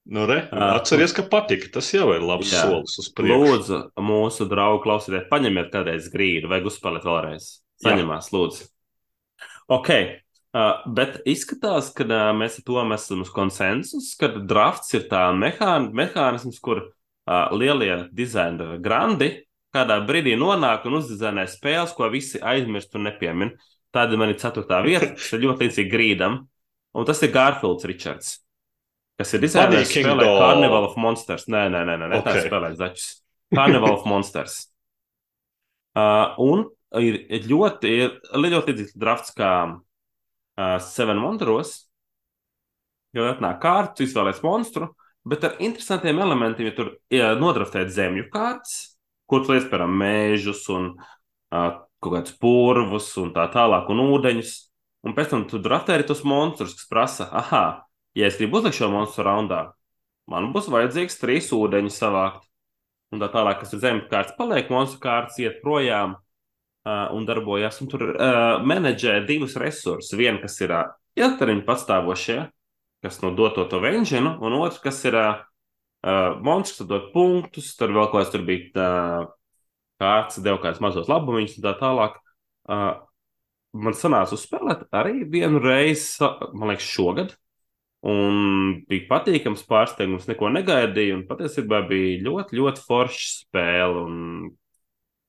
Nu, 0.06 0.26
re, 0.26 0.48
atceries, 0.49 1.14
ka 1.14 1.23
patika. 1.30 1.69
Tas 1.78 1.91
jau 1.94 2.07
ir 2.15 2.23
labs 2.26 2.49
jā. 2.49 2.64
solis 2.65 2.98
uz 2.99 3.11
priekšu. 3.14 3.44
Lūdzu, 3.44 3.82
mūsu 4.02 4.48
draugu 4.49 4.82
klausieties, 4.86 5.28
paņemiet 5.30 5.69
kādreiz 5.73 6.10
grīdu, 6.14 6.49
vajag 6.52 6.72
uzspēlēt 6.72 7.06
vēlreiz. 7.06 7.52
Saņemās, 7.86 8.32
jā. 8.32 8.38
lūdzu. 8.38 8.65
Ok, 9.72 9.91
uh, 9.94 10.82
bet 10.98 11.22
izskatās, 11.30 11.91
ka 11.95 12.07
uh, 12.07 12.32
mēs 12.38 12.57
ar 12.60 12.65
to 12.68 12.82
esam 12.98 13.22
uz 13.23 13.32
konsensus, 13.34 14.10
ka 14.19 14.34
drafts 14.40 14.98
ir 14.98 15.06
tā 15.11 15.28
mehān, 15.38 15.91
mehānisms, 15.95 16.57
kur 16.65 16.82
uh, 16.82 17.53
lielie 17.53 18.07
dizaina 18.18 18.76
grandi 18.82 19.36
kādā 19.76 19.98
brīdī 20.07 20.36
nonāk 20.40 20.86
un 20.88 20.99
uzdizainē 20.99 21.45
spēles, 21.49 21.95
ko 21.95 22.10
visi 22.11 22.41
aizmirst 22.44 22.95
un 22.98 23.07
nepiemin. 23.07 23.53
Tāda 23.91 24.19
man 24.19 24.32
ir 24.32 24.40
ceturtā 24.40 24.80
vieta, 24.86 25.14
kas 25.15 25.32
ir 25.36 25.45
ļoti 25.45 25.68
līdzīga 25.68 25.91
grīdam. 25.91 26.38
Un 26.95 27.07
tas 27.07 27.22
ir 27.23 27.32
Garfields 27.32 27.88
Richards, 27.88 28.34
kas 29.19 29.33
ir 29.35 29.43
dizainējis 29.43 29.95
spēlē 29.95 30.27
Carnival 30.39 30.88
of 30.89 30.99
Monsters. 31.01 31.47
Nē, 31.51 31.65
nē, 31.73 31.83
nē, 31.88 31.97
nē, 31.99 32.11
nē 32.11 32.19
okay. 32.21 32.39
tā 32.39 32.45
spēlē 32.47 32.71
zaķis. 32.79 33.07
Carnival 33.53 33.97
of 33.99 34.05
Monsters. 34.09 34.59
Uh, 35.91 36.38
un 36.39 36.61
ir 37.03 37.47
ļoti, 37.51 37.89
ir 37.91 38.13
ļoti 38.31 38.71
līdzīgs 38.71 38.93
drafts 38.95 39.33
kā 39.35 39.49
uh, 39.67 40.77
Seven 40.79 41.19
Wonderos. 41.19 41.73
Jo 43.11 43.25
atnāk 43.27 43.59
kārtas, 43.59 44.05
izvēlēs 44.05 44.39
monstru, 44.39 44.88
bet 45.27 45.43
ar 45.43 45.57
interesantiem 45.59 46.21
elementiem, 46.23 46.69
ja 46.69 46.75
tur 46.77 46.93
ja 47.11 47.33
nodraftēt 47.35 47.91
zemju 47.91 48.29
kārtas, 48.31 48.95
kur 49.27 49.43
tu 49.43 49.51
liec, 49.51 49.67
piemēram, 49.67 49.97
mēžus 49.99 50.63
un 50.71 50.93
uh, 50.95 51.73
kaut 52.01 52.15
kādus 52.15 52.38
purvus 52.39 53.11
un 53.21 53.33
tā 53.35 53.49
tālāk, 53.53 53.91
un 53.91 54.03
ūdeņus. 54.07 54.53
Un 55.01 55.15
pēc 55.17 55.31
tam 55.31 55.47
tu 55.49 55.57
draftē 55.57 55.95
arī 55.95 56.05
tos 56.05 56.21
monstrus, 56.27 56.75
kas 56.77 56.88
prasa, 56.89 57.27
ah, 57.33 57.81
ja 58.17 58.27
es 58.27 58.39
gribu 58.39 58.59
uzlikt 58.59 58.77
šo 58.77 58.91
monstru 58.93 59.25
raundā, 59.27 59.61
man 60.31 60.51
būs 60.55 60.69
vajadzīgs 60.71 61.19
trīs 61.21 61.51
ūdeņus 61.55 61.99
savākt. 62.01 62.47
Un 63.11 63.19
tā 63.19 63.27
tālāk, 63.27 63.59
kas 63.59 63.73
ir 63.75 63.81
zemes 63.83 64.07
kārtas, 64.07 64.38
paliek 64.38 64.69
monstru 64.71 65.01
kārtas, 65.03 65.35
iet 65.43 65.57
projām 65.59 66.13
uh, 66.15 67.09
un 67.11 67.25
darbojas. 67.27 67.81
Un 67.83 67.89
tur 67.91 68.05
uh, 68.13 68.61
menedžē 68.63 69.17
divus 69.27 69.57
resursus. 69.59 70.15
Vienu, 70.15 70.39
kas 70.39 70.55
ir 70.63 70.71
uh, 70.71 70.93
ilgtermiņa 71.19 71.65
pastāvošie, 71.67 72.38
kas 73.03 73.19
no 73.19 73.33
doto 73.35 73.65
to 73.67 73.81
venžinu, 73.83 74.38
un 74.39 74.55
otrs, 74.61 74.79
kas 74.79 75.03
ir 75.09 75.19
uh, 75.19 75.43
monstrs, 76.39 76.85
kas 76.85 76.91
dod 76.93 77.11
punktus. 77.11 77.73
Tur 77.75 77.91
vēl 77.91 78.07
kaut 78.13 78.23
kas 78.23 78.31
tur 78.31 78.47
bija. 78.47 78.71
Uh, 78.79 79.29
kārtas, 80.01 80.41
deva 80.41 80.59
kādus 80.61 80.81
mazus 80.83 81.09
labumus 81.11 81.57
un 81.57 81.65
tā 81.65 81.75
tālāk. 81.79 82.17
Uh, 82.69 83.01
man 83.77 83.95
sanāca 83.97 84.35
uzspēlēt 84.38 84.88
arī 84.95 85.25
vienu 85.29 85.61
reizi, 85.63 86.21
man 86.53 86.73
liekas, 86.73 86.89
šogad. 86.89 87.35
Un 88.02 88.82
bija 88.90 89.06
patīkams 89.11 89.61
pārsteigums, 89.69 90.26
neko 90.30 90.49
negaidīju. 90.49 91.19
Patiesībā 91.30 91.84
bija 91.90 92.23
ļoti, 92.26 92.57
ļoti 92.57 92.82
forša 92.88 93.28
spēle. 93.28 94.06
Un, 94.07 94.15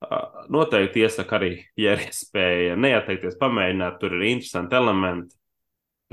uh, 0.07 0.41
noteikti 0.53 1.05
iesaku 1.05 1.37
arī, 1.37 1.53
ja 1.77 1.99
ir 1.99 2.07
iespēja 2.07 2.79
neatteikties, 2.81 3.37
pamēģināt. 3.43 4.01
Tur 4.01 4.17
ir 4.17 4.27
interesanti 4.31 4.79
elementi. 4.81 5.37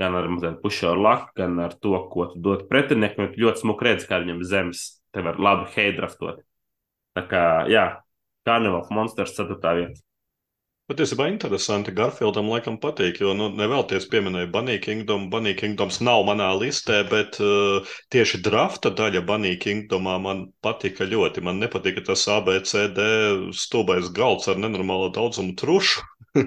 Gan 0.00 0.16
ar 0.16 0.28
mazliet 0.32 0.60
pušu 0.62 0.94
laku, 0.96 1.32
gan 1.36 1.58
ar 1.60 1.74
to, 1.76 1.96
ko 2.12 2.28
tu 2.32 2.44
dod 2.44 2.68
pretiniekam. 2.68 3.32
Ļoti 3.40 3.64
smuki 3.64 3.88
redz, 3.88 4.06
kā 4.08 4.20
viņam 4.20 4.44
zemes 4.48 4.84
te 5.12 5.24
var 5.24 5.40
labi 5.40 5.68
heidraftot. 5.74 6.44
Tā 7.16 7.24
kā, 7.28 7.42
jā, 7.72 7.84
Carnival 8.46 8.86
Monsters 8.94 9.34
4. 9.36 9.58
vieta. 9.80 10.09
Patiesībā 10.90 11.28
interesanti. 11.30 11.92
Garfieldam 11.94 12.48
laikam 12.50 12.74
patīk, 12.82 13.20
jo 13.22 13.30
nu, 13.38 13.46
nevēlties 13.54 14.08
pieminēja 14.10 14.48
Bunny 14.50 14.74
Kingdom. 14.82 15.28
Bunny 15.30 15.52
Kingdoms 15.54 16.00
nav 16.02 16.24
manā 16.26 16.48
listē, 16.58 16.96
bet 17.12 17.38
uh, 17.44 17.92
tieši 18.10 18.40
drafta 18.42 18.90
daļa 18.98 19.22
Bunny 19.28 19.52
Kingdomā 19.62 20.16
man 20.24 20.40
patika 20.66 21.06
ļoti. 21.06 21.44
Man 21.46 21.62
nepatika 21.62 22.02
tas 22.08 22.26
ABCD 22.34 22.98
stulbais 23.54 24.10
galds 24.16 24.50
ar 24.50 24.58
nenormālo 24.58 25.12
daudzumu 25.14 25.54
trušu. 25.62 26.02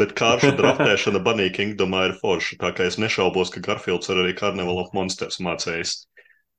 bet 0.00 0.16
kārša 0.18 0.50
draftēšana 0.60 1.22
Bunny 1.22 1.46
Kingdomā 1.54 2.08
ir 2.08 2.16
forša. 2.18 2.58
Tā 2.64 2.74
kā 2.74 2.90
es 2.90 2.98
nešaubos, 2.98 3.54
ka 3.54 3.62
Garfields 3.62 4.10
ir 4.10 4.24
arī 4.24 4.34
Carnival 4.42 4.82
of 4.82 4.90
Monsters 4.98 5.38
mācējis 5.38 6.00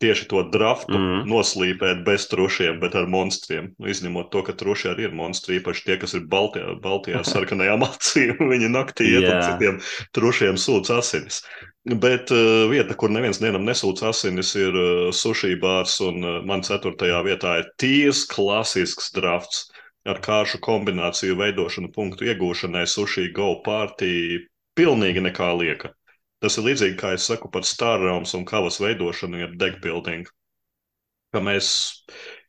tieši 0.04 0.28
to 0.32 0.42
draftu 0.52 0.98
mm. 0.98 1.28
noslīpēt 1.32 2.02
bez 2.08 2.28
trušiem, 2.32 2.80
bet 2.82 2.98
ar 3.00 3.08
monstriem. 3.12 3.72
Nu, 3.80 3.88
izņemot 3.92 4.32
to, 4.34 4.44
ka 4.48 4.56
truši 4.58 4.92
arī 4.92 5.08
ir 5.08 5.16
monstri, 5.16 5.60
īpaši 5.62 5.86
tie, 5.88 5.96
kas 6.02 6.18
ir 6.18 6.26
Baltijā, 6.32 6.76
Baltijā 6.84 7.20
ar 7.22 7.30
sarkanajām 7.30 7.86
acīm. 7.88 8.36
Viņi 8.54 8.72
naktī 8.74 9.08
iet 9.14 9.28
yeah. 9.28 9.38
un 9.38 9.48
citiem 9.48 9.80
trušiem 10.18 10.60
sūdz 10.60 10.92
asinis. 10.98 11.40
Bet 11.86 12.34
uh, 12.34 12.66
vieta, 12.72 12.98
kur 12.98 13.14
neviens 13.14 13.40
dienam 13.40 13.66
nesūdz 13.68 14.04
asinis, 14.10 14.56
ir 14.60 14.76
uh, 14.76 14.92
sushi 15.16 15.54
bārs, 15.62 16.00
un 16.04 16.20
uh, 16.24 16.38
man 16.46 16.66
ceturtajā 16.66 17.22
vietā 17.28 17.60
ir 17.62 17.72
tīrs 17.82 18.26
klasisks 18.32 19.14
drafts 19.16 19.68
ar 20.06 20.20
kāršu 20.22 20.60
kombināciju 20.66 21.38
veidošanu 21.40 21.92
punktu 21.94 22.28
iegūšanai 22.30 22.86
sushi 22.90 23.30
go 23.34 23.56
party. 23.66 24.44
Pilnīgi 24.76 25.22
nekā 25.24 25.54
lieka. 25.56 25.95
Tas 26.46 26.60
ir 26.62 26.66
līdzīgi 26.68 26.98
kā 27.00 27.16
es 27.18 27.24
saku 27.26 27.50
par 27.50 27.64
Starrauns 27.66 28.36
un 28.38 28.44
kavas 28.46 28.76
veidošanu, 28.78 29.40
jeb 29.40 29.54
deckbuilding. 29.58 30.28
Ka 31.34 31.40
mēs 31.42 31.70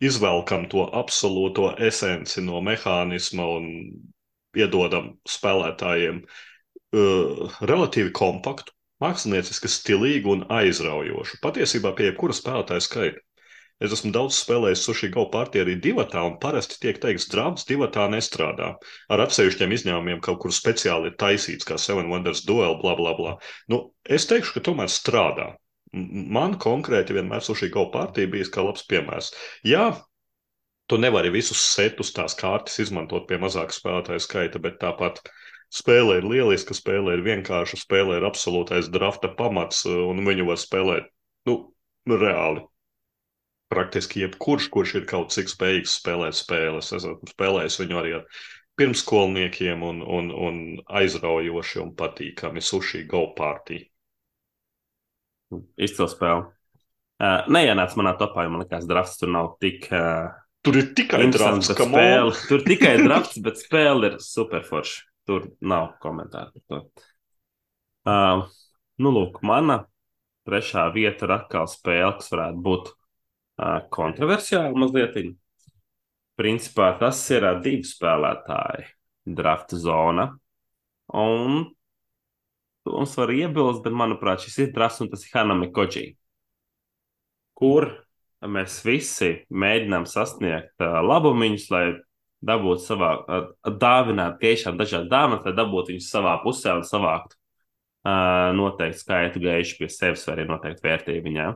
izvelkam 0.05 0.67
to 0.75 0.83
absolūto 0.99 1.71
esenci 1.87 2.45
no 2.45 2.61
mehānisma 2.67 3.47
un 3.55 3.71
iedodam 4.61 5.15
spēlētājiem 5.37 6.19
uh, 6.27 7.57
relatīvi 7.73 8.13
kompaktu, 8.21 8.77
mākslinieciski 9.01 9.73
stilīgu 9.79 10.35
un 10.35 10.45
aizraujošu. 10.59 11.41
Patiesībā 11.49 11.95
pie 11.97 12.11
jebkura 12.11 12.37
spēlētāja 12.37 12.85
skaita. 12.91 13.25
Es 13.85 13.93
esmu 13.93 14.09
daudz 14.09 14.39
spēlējis 14.41 14.83
sushi 14.87 15.09
go 15.13 15.27
partiju 15.33 15.67
arī 15.67 15.75
divatā, 15.85 16.23
un 16.25 16.39
parasti 16.41 16.79
tiek 16.81 16.97
teikts, 17.01 17.27
drāmas 17.33 17.67
divatā 17.69 18.07
nestrādā. 18.09 18.71
Ar 19.13 19.23
atsevišķiem 19.27 19.75
izņēmumiem 19.77 20.21
kaut 20.25 20.39
kur 20.45 20.55
speciāli 20.57 21.11
ir 21.11 21.17
taisīts, 21.21 21.67
kā 21.69 21.77
Seven 21.83 22.09
Wonders 22.13 22.41
Duel, 22.49 22.79
bla, 22.81 22.95
bla, 22.97 23.13
bla. 23.19 23.35
Nu, 23.73 23.83
es 24.17 24.25
teikšu, 24.31 24.55
ka 24.55 24.63
tomēr 24.71 24.89
strādā. 24.93 25.51
Man 26.37 26.57
konkrēti 26.63 27.17
vienmēr 27.17 27.45
sushi 27.45 27.69
go 27.75 27.85
partija 27.93 28.31
bijis 28.33 28.49
kā 28.55 28.65
labs 28.65 28.87
piemērs. 28.89 29.29
Jā, 29.69 29.91
tu 30.89 30.97
nevari 31.03 31.33
visus 31.35 31.61
setus 31.75 32.15
tās 32.17 32.37
kārtas 32.39 32.81
izmantot 32.81 33.27
pie 33.29 33.37
mazāka 33.43 33.77
spēlētāja 33.77 34.23
skaita, 34.25 34.63
bet 34.69 34.79
tāpat 34.81 35.21
spēle 35.81 36.17
ir 36.23 36.31
lieliska, 36.31 36.73
spēle 36.81 37.19
ir 37.19 37.27
vienkārša, 37.29 37.83
spēle 37.85 38.17
ir 38.23 38.29
absolūtais 38.29 38.89
drafta 38.97 39.35
pamats, 39.37 39.85
un 39.85 40.25
viņu 40.25 40.49
var 40.49 40.65
spēlēt, 40.65 41.13
nu, 41.51 41.59
reāli 42.09 42.65
praktiski 43.73 44.23
jebkurš, 44.23 44.69
kurš 44.73 44.95
ir 45.01 45.09
kaut 45.11 45.35
cik 45.35 45.51
spējīgs 45.51 45.99
spēlēt 46.01 46.39
spēles. 46.39 46.93
Es 46.93 47.03
esmu 47.03 47.31
spēlējis 47.31 47.81
viņu 47.83 48.01
arī 48.01 48.15
ar 48.21 48.27
pirmskolniekiem 48.77 49.83
un, 49.87 50.03
un, 50.03 50.31
un 50.31 50.59
aizraujoši 51.01 51.81
un 51.83 51.95
patīkami 51.99 52.63
sushi 52.63 53.05
go 53.09 53.27
party. 53.37 53.81
Izcila 55.81 56.09
spēle. 56.11 56.45
Uh, 57.17 57.47
neienāc 57.49 57.95
manā 57.97 58.13
topā, 58.21 58.45
jo 58.45 58.53
man 58.53 58.61
liekas, 58.67 58.85
drafts 58.89 59.23
tur 59.23 59.31
nav 59.33 59.55
tik. 59.63 59.89
Uh, 59.89 60.29
tur 60.67 60.77
ir 60.83 60.91
tikai 60.99 61.23
drafts, 61.33 61.73
ka 61.73 61.87
spēle. 61.89 62.35
Tur 62.51 62.65
tikai 62.67 62.97
drafts, 63.01 63.41
bet 63.43 63.63
spēle 63.63 64.13
ir 64.13 64.19
superforša. 64.21 65.05
Tur 65.27 65.49
nav 65.65 65.95
komentāru 66.03 66.53
par 66.55 66.67
to. 66.69 67.07
Uh, 68.07 68.45
nu, 69.03 69.11
lūk, 69.17 69.41
mana 69.43 69.81
trešā 70.47 70.85
vieta 70.95 71.27
ir 71.27 71.35
atkal 71.41 71.67
spēle, 71.71 72.13
kas 72.21 72.31
varētu 72.31 72.63
būt 72.63 72.93
kontroversiāli 73.93 74.79
mazliet. 74.79 75.19
Principā 76.37 76.91
tas 77.01 77.23
ir 77.33 77.47
divu 77.65 77.87
spēlētāju 77.89 78.91
drafta 79.37 79.79
zona. 79.81 80.27
Un 81.17 81.63
mums 82.87 83.15
var 83.17 83.33
iebilst, 83.33 83.83
bet 83.85 83.97
manuprāt, 83.97 84.45
šis 84.45 84.59
ir 84.67 84.75
drafts 84.75 85.01
un 85.03 85.09
tas 85.11 85.25
ir 85.25 85.33
Hanami 85.33 85.71
Koji. 85.73 86.11
Kur 87.57 87.89
mēs 88.45 88.83
visi 88.85 89.33
mēģinām 89.49 90.05
sasniegt 90.07 90.83
labumiņus, 90.83 91.71
lai 91.73 91.87
dabūtu 92.47 92.85
savā, 92.85 93.11
dāvināt 93.65 94.37
geišām 94.43 94.77
dažādas 94.79 95.09
dāvanas, 95.11 95.47
lai 95.49 95.57
dabūtu 95.57 95.95
viņus 95.95 96.13
savā 96.13 96.37
pusē 96.45 96.77
un 96.77 96.85
savāktu 96.87 97.39
noteikti 98.55 99.01
skaitu 99.01 99.43
geišu 99.43 99.81
pie 99.81 99.89
sevis 99.91 100.27
vai 100.29 100.37
arī 100.37 100.47
noteikti 100.51 100.85
vērtību 100.85 101.27
viņā. 101.27 101.49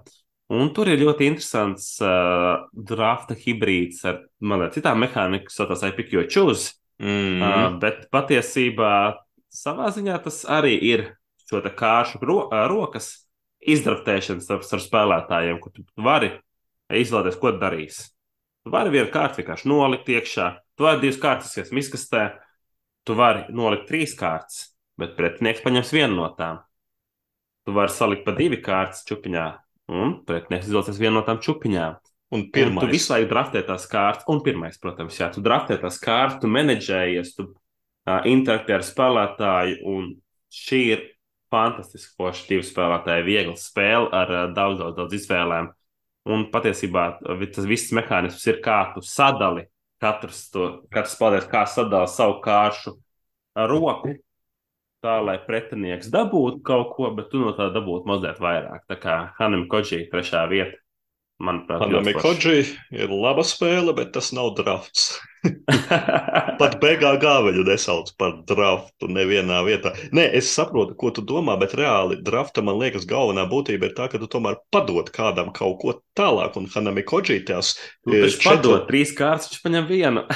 Un 0.50 0.72
tur 0.74 0.88
ir 0.90 0.98
ļoti 0.98 1.28
interesants 1.30 1.92
uh, 2.02 2.66
drafta 2.74 3.36
hibrīds 3.38 4.02
ar 4.08 4.24
mazliet 4.42 4.80
citām 4.80 4.98
mehānikām, 5.04 5.46
kas 5.46 5.60
saucās 5.60 5.84
IPQ 5.86 6.24
choose. 6.26 6.74
Mm. 6.98 7.38
Uh, 7.38 7.66
bet 7.80 8.08
patiesībā 8.12 8.92
savā 9.50 9.92
ziņā 9.94 10.18
tas 10.24 10.42
arī 10.50 10.74
ir 10.90 11.06
šo 11.46 11.62
kāršu 11.62 12.18
ro 12.26 12.40
uh, 12.48 12.64
rokas 12.70 13.12
izdraftēšanas 13.60 14.50
ar, 14.50 14.64
ar 14.64 14.82
spēlētājiem, 14.82 15.60
kur 15.62 15.74
tu 15.76 15.86
vari 16.02 16.32
izvēlēties, 16.90 17.38
ko 17.38 17.54
darīs. 17.60 18.02
Tu 18.64 18.72
vari 18.74 18.92
vienu 18.92 19.08
kārtu 19.12 19.40
vienkārši 19.40 19.70
nolikt 19.70 20.10
iekšā, 20.12 20.50
tu 20.76 20.84
vari 20.84 21.04
divas 21.04 21.20
kārtas, 21.22 21.54
kas 21.56 21.72
miskastē, 21.76 22.26
tu 23.06 23.16
vari 23.16 23.46
nolikt 23.54 23.86
trīs 23.88 24.16
kārtas, 24.18 24.72
bet 25.00 25.14
pretinieks 25.16 25.62
paņems 25.64 25.94
vienu 25.96 26.18
no 26.18 26.28
tām. 26.36 26.60
Tu 27.64 27.74
vari 27.76 27.92
salikt 27.94 28.26
pa 28.26 28.34
divi 28.36 28.58
kārtas 28.64 29.04
čupiņā, 29.08 29.46
un 29.90 30.20
pretinieks 30.26 30.68
izvēlēsies 30.68 31.00
vienu 31.02 31.18
no 31.18 31.24
tām 31.26 31.40
čupiņām. 31.42 31.98
Un 32.30 32.44
pirmais. 32.54 32.84
Tu 32.84 32.94
visu 32.94 33.10
laiku 33.10 33.30
draftē 33.32 33.62
tās 33.66 33.88
kārtas, 33.90 34.26
un 34.30 34.42
pirmais, 34.46 34.78
protams, 34.78 35.16
jā, 35.18 35.30
tu 35.34 35.42
draftē 35.42 35.80
tās 35.82 35.98
kārtas, 36.02 36.38
tu 36.42 36.50
menedžējies, 36.50 37.32
tu 37.34 37.48
uh, 37.50 38.20
interaktē 38.30 38.76
ar 38.76 38.86
spēlētāju, 38.86 39.80
un 39.90 40.12
šī 40.54 40.80
ir 40.92 41.02
fantastiski 41.50 42.14
forša 42.20 42.46
divu 42.52 42.66
spēlētāju 42.68 43.26
viegla 43.26 43.56
spēle 43.58 44.12
ar 44.14 44.30
uh, 44.30 44.46
daudz, 44.54 44.78
daudz, 44.78 44.96
daudz 45.00 45.18
izvēlēm. 45.18 45.72
Un 46.30 46.46
patiesībā 46.52 47.04
tas 47.24 47.66
viss 47.66 47.90
mehānisms 47.96 48.46
ir, 48.46 48.60
kā 48.62 48.78
tu 48.94 49.02
sadali 49.02 49.66
katrs, 50.00 50.44
to, 50.54 50.70
katrs 50.92 51.16
spēlētājs 51.16 51.50
kā 51.50 51.64
sadala 51.66 52.06
savu 52.12 52.38
kāršu 52.44 52.94
roku, 53.66 54.14
tā 55.04 55.16
lai 55.24 55.38
pretinieks 55.46 56.10
dabūtu 56.12 56.62
kaut 56.66 56.94
ko, 56.96 57.10
bet 57.16 57.30
tu 57.32 57.40
no 57.42 57.54
tā 57.56 57.70
dabūtu 57.74 58.08
mazliet 58.10 58.40
vairāk. 58.42 58.84
Tā 58.90 59.00
kā 59.00 59.16
Hanim 59.40 59.66
Kodžī 59.72 60.04
trešā 60.12 60.46
vieta. 60.52 60.80
Manuprāt, 61.40 61.80
Hanami 61.80 62.12
Kodži 62.12 62.58
ir 62.92 63.12
laba 63.16 63.40
spēle, 63.48 63.94
bet 63.96 64.10
tas 64.12 64.28
nav 64.36 64.50
drafts. 64.58 65.14
Pat 66.60 66.74
BGG 66.82 67.30
viņu 67.46 67.62
nesauc 67.64 68.10
par 68.20 68.34
draftu 68.48 69.08
nevienā 69.08 69.62
vietā. 69.64 69.94
Nē, 70.12 70.26
es 70.36 70.50
saprotu, 70.52 70.92
ko 71.00 71.08
tu 71.16 71.24
domā, 71.24 71.54
bet 71.60 71.72
reāli 71.80 72.18
drafta 72.20 72.60
man 72.60 72.76
liekas 72.82 73.08
galvenā 73.08 73.46
būtība 73.48 73.88
ir 73.88 73.96
tā, 73.96 74.10
ka 74.12 74.20
tu 74.20 74.28
tomēr 74.28 74.60
padod 74.74 75.08
kādam 75.14 75.48
kaut 75.56 75.78
ko 75.80 75.96
tālāk. 76.18 76.60
Un 76.60 76.68
Hanami 76.74 77.06
Kodži 77.08 77.40
tās 77.48 77.72
nu, 78.04 78.18
viņš 78.18 78.36
četri... 78.36 78.50
padod 78.50 78.84
trīs 78.92 79.16
kārtas, 79.16 79.48
viņš 79.54 79.64
paņem 79.64 79.88
vienu. 79.88 80.26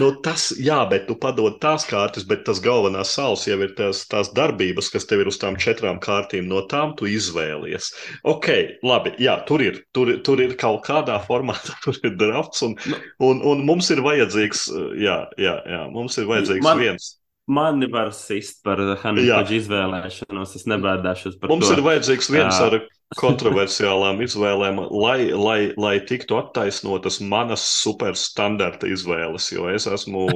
Nu, 0.00 0.10
tas, 0.24 0.50
jā, 0.60 0.78
bet 0.90 1.06
tu 1.08 1.16
padod 1.20 1.58
tās 1.62 1.86
kārtas, 1.88 2.26
bet 2.28 2.44
tas 2.48 2.60
galvenās 2.64 3.14
sāls 3.16 3.46
jau 3.48 3.58
ir 3.64 3.74
tās, 3.78 4.02
tās 4.10 4.32
darbības, 4.36 4.90
kas 4.94 5.08
tev 5.08 5.24
ir 5.24 5.30
uz 5.32 5.40
tām 5.40 5.58
četrām 5.60 6.00
kārtīm. 6.02 6.48
No 6.50 6.62
tām 6.70 6.94
tu 6.98 7.08
izvēlies. 7.10 7.92
Ok, 8.28 8.50
labi, 8.86 9.14
jā, 9.22 9.38
tur 9.48 9.64
ir, 9.64 9.82
tur, 9.96 10.12
tur 10.26 10.42
ir 10.44 10.56
kaut 10.60 10.82
kādā 10.86 11.18
formātā, 11.24 11.76
tur 11.84 11.98
ir 12.04 12.16
drafts, 12.20 12.64
un, 12.66 12.76
nu. 12.90 13.00
un, 13.30 13.44
un 13.52 13.64
mums 13.68 13.90
ir 13.94 14.04
vajadzīgs, 14.06 14.68
jā, 15.00 15.22
jā, 15.40 15.56
jā 15.68 15.86
mums 15.94 16.18
ir 16.20 16.30
vajadzīgs 16.30 16.66
Man... 16.66 16.84
viens. 16.84 17.14
Mani 17.50 17.88
var 17.90 18.12
sist 18.14 18.60
par 18.62 18.78
Hanifāģu 19.02 19.56
izvēlēšanos. 19.56 20.52
Es 20.54 20.68
nebēdāšos 20.70 21.40
par 21.40 21.50
Mums 21.50 21.64
to. 21.64 21.72
Mums 21.72 21.80
ir 21.80 21.82
vajadzīgs 21.82 22.28
viens 22.30 22.60
ar 22.62 22.76
kontroversiālām 23.18 24.22
izvēlēm, 24.22 24.78
lai, 24.94 25.18
lai, 25.34 25.60
lai 25.80 25.96
tiktu 26.06 26.38
attaisnotas 26.38 27.18
manas 27.24 27.64
superstandarta 27.80 28.90
izvēles, 28.90 29.50
jo 29.54 29.68
es 29.72 29.88
esmu. 29.90 30.28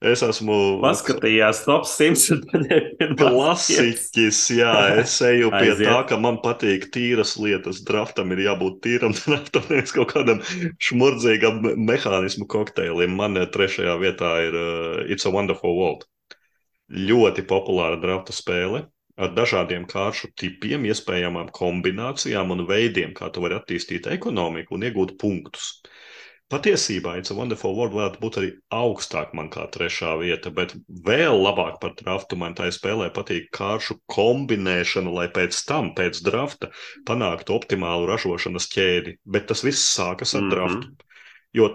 Es 0.00 0.22
esmu. 0.24 0.54
Paskatījās, 0.80 1.58
top 1.66 1.82
100. 1.84 2.38
Klasiķis, 3.20 4.38
jā, 4.56 4.70
es 5.02 5.18
eju 5.26 5.50
pie 5.52 5.74
Aiziet. 5.74 5.90
tā, 5.90 5.98
ka 6.08 6.16
man 6.16 6.38
patīk 6.40 6.86
tīras 6.94 7.34
lietas. 7.36 7.82
Draftam 7.84 8.32
ir 8.32 8.46
jābūt 8.46 8.78
tīram, 8.86 9.12
draftam 9.26 9.66
nevis 9.68 9.92
kaut 9.92 10.14
kādam 10.14 10.40
šmurdzīgam 10.80 11.60
mehānismu 11.90 12.48
kokteilim. 12.48 13.12
Man 13.18 13.36
trešajā 13.52 13.98
vietā 14.00 14.32
ir 14.46 14.56
uh, 14.56 15.04
It's 15.04 15.28
a 15.28 15.34
Wonderful 15.34 15.76
World. 15.76 16.08
Ļoti 16.88 17.44
populāra 17.50 18.00
drafta 18.00 18.32
spēle 18.32 18.86
ar 19.24 19.34
dažādiem 19.36 19.86
kāršu 19.90 20.32
tipiem, 20.42 20.86
iespējamām 20.90 21.50
kombinācijām 21.56 22.54
un 22.56 22.66
veidiem, 22.68 23.12
kā 23.16 23.28
tu 23.34 23.44
vari 23.44 23.58
attīstīt 23.58 24.08
ekonomiku 24.16 24.76
un 24.76 24.86
iegūt 24.88 25.18
punktus. 25.20 25.74
Patiesībā 26.50 27.12
It's 27.18 27.30
a 27.30 27.34
Wonderful 27.38 27.76
World 27.78 27.92
varētu 27.94 28.18
būt 28.22 28.36
arī 28.40 28.48
augstāk 28.74 29.36
man 29.38 29.52
kā 29.54 29.68
trešā 29.70 30.16
vieta, 30.18 30.50
bet 30.50 30.72
vēl 31.06 31.36
labāk 31.44 31.76
par 31.84 31.92
draftu 32.00 32.38
man 32.40 32.56
tā 32.58 32.66
spēlē 32.74 33.06
patīk 33.14 33.46
kāršu 33.54 34.00
kombinēšana, 34.10 35.12
lai 35.14 35.28
pēc 35.36 35.60
tam, 35.68 35.92
pēc 35.94 36.24
drafta, 36.26 36.72
panāktu 37.06 37.54
optimālu 37.54 38.10
ražošanas 38.10 38.66
ķēdi. 38.72 39.14
Bet 39.22 39.46
tas 39.52 39.62
viss 39.62 39.92
sākas 39.94 40.34
ar 40.34 40.42
mm 40.42 40.48
-hmm. 40.48 40.56
draftu. 40.56 41.09
Jo 41.58 41.66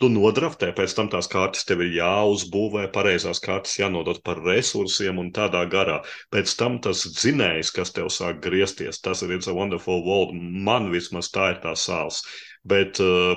tu 0.00 0.08
nodraftē, 0.08 0.70
pēc 0.76 0.94
tam 0.96 1.10
tās 1.12 1.26
kartes 1.28 1.66
tev 1.68 1.82
ir 1.84 1.90
jāuzbūvē, 1.98 2.86
pareizās 2.94 3.42
kartes 3.44 3.74
jānodot 3.76 4.22
par 4.24 4.40
resursiem 4.46 5.20
un 5.20 5.28
tādā 5.36 5.66
garā. 5.74 5.98
Pēc 6.32 6.54
tam 6.56 6.78
tas 6.86 7.04
zinējs, 7.20 7.74
kas 7.76 7.92
tev 7.92 8.08
sāk 8.14 8.40
griezties, 8.46 9.02
tas 9.04 9.20
ir 9.26 9.36
It's 9.36 9.52
a 9.52 9.56
Wonderful 9.58 10.00
World. 10.06 10.32
Man 10.70 10.88
vismaz 10.94 11.28
tā 11.34 11.50
ir 11.52 11.60
tā 11.60 11.76
sāls. 11.76 12.22
Bet 12.64 13.02
uh, 13.04 13.36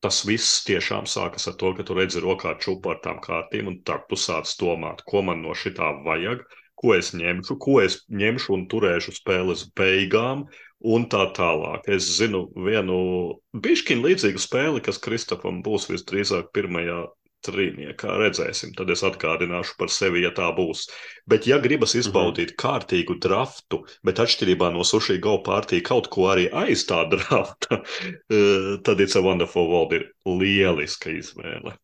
tas 0.00 0.22
viss 0.28 0.64
tiešām 0.64 1.04
sākas 1.10 1.48
ar 1.50 1.60
to, 1.60 1.74
ka 1.76 1.84
tu 1.84 1.96
redzi 1.98 2.24
rokā 2.24 2.56
čūpu 2.62 2.94
ar 2.94 3.02
tām 3.04 3.20
kārtīm, 3.24 3.68
un 3.72 3.80
tā 3.84 4.00
tu 4.08 4.16
sāc 4.20 4.52
domāt, 4.60 5.04
ko 5.10 5.20
man 5.28 5.44
no 5.44 5.52
šitā 5.52 5.92
vajag, 6.06 6.44
ko 6.80 6.92
es 6.96 7.12
ņemšu, 7.16 7.56
ko 7.60 7.80
es 7.84 8.02
ņemšu 8.22 8.56
un 8.56 8.66
turēšu 8.72 9.16
spēles 9.16 9.66
beigām, 9.76 10.44
un 10.84 11.06
tā 11.12 11.26
tālāk. 11.36 11.86
Es 11.88 12.08
zinu 12.18 12.46
vienu 12.66 12.96
bišķiņu 13.56 14.08
līdzīgu 14.08 14.42
spēli, 14.42 14.82
kas 14.84 15.00
Kristofam 15.02 15.62
būs 15.64 15.88
visdrīzāk 15.90 16.52
pirmajā 16.56 17.04
trīniekā. 17.46 18.16
Redzēsim, 18.20 18.72
tad 18.76 18.90
es 18.90 19.04
atgādināšu 19.06 19.76
par 19.78 19.92
sevi, 19.92 20.24
ja 20.24 20.32
tā 20.34 20.48
būs. 20.56 20.86
Bet, 21.30 21.46
ja 21.46 21.58
gribas 21.62 21.94
mhm. 21.94 22.02
izbaudīt 22.04 22.50
mm 22.50 22.54
-hmm. 22.54 22.62
kārtīgu 22.64 23.18
draftu, 23.22 23.82
bet 24.04 24.20
atšķirībā 24.22 24.72
no 24.74 24.84
sushi 24.84 25.18
go 25.22 25.38
pārtī 25.46 25.82
kaut 25.82 26.08
ko 26.08 26.28
arī 26.32 26.48
aiz 26.52 26.86
tā 26.86 27.04
drafta, 27.10 27.82
eh, 28.36 28.76
tad 28.82 29.00
It's 29.00 29.16
a 29.16 29.22
Wonderful 29.22 29.68
World 29.70 29.92
ir 29.92 30.12
lieliska 30.26 31.10
izvēle. 31.10 31.76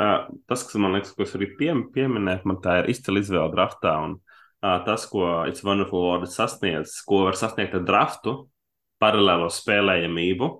Uh, 0.00 0.30
tas, 0.48 0.62
kas 0.64 0.74
man 0.80 0.94
liekas, 0.94 1.12
ko 1.12 1.26
es 1.26 1.34
arī 1.36 1.50
pie, 1.58 1.74
pieminēju, 1.92 2.46
man 2.48 2.60
tā 2.64 2.78
ir 2.80 2.86
izcila 2.88 3.20
izvēle 3.20 3.50
draftā. 3.52 3.98
Un 4.00 4.20
tas, 4.60 5.06
ko 5.08 5.44
It's 5.48 5.64
Wonderful 5.64 6.02
World 6.04 6.30
sasniedz, 6.30 7.00
ko 7.08 7.24
var 7.26 7.38
sasniegt 7.38 7.74
ar 7.78 7.84
draftu, 7.86 8.34
paralēlo 9.00 9.48
spēlējamību. 9.52 10.50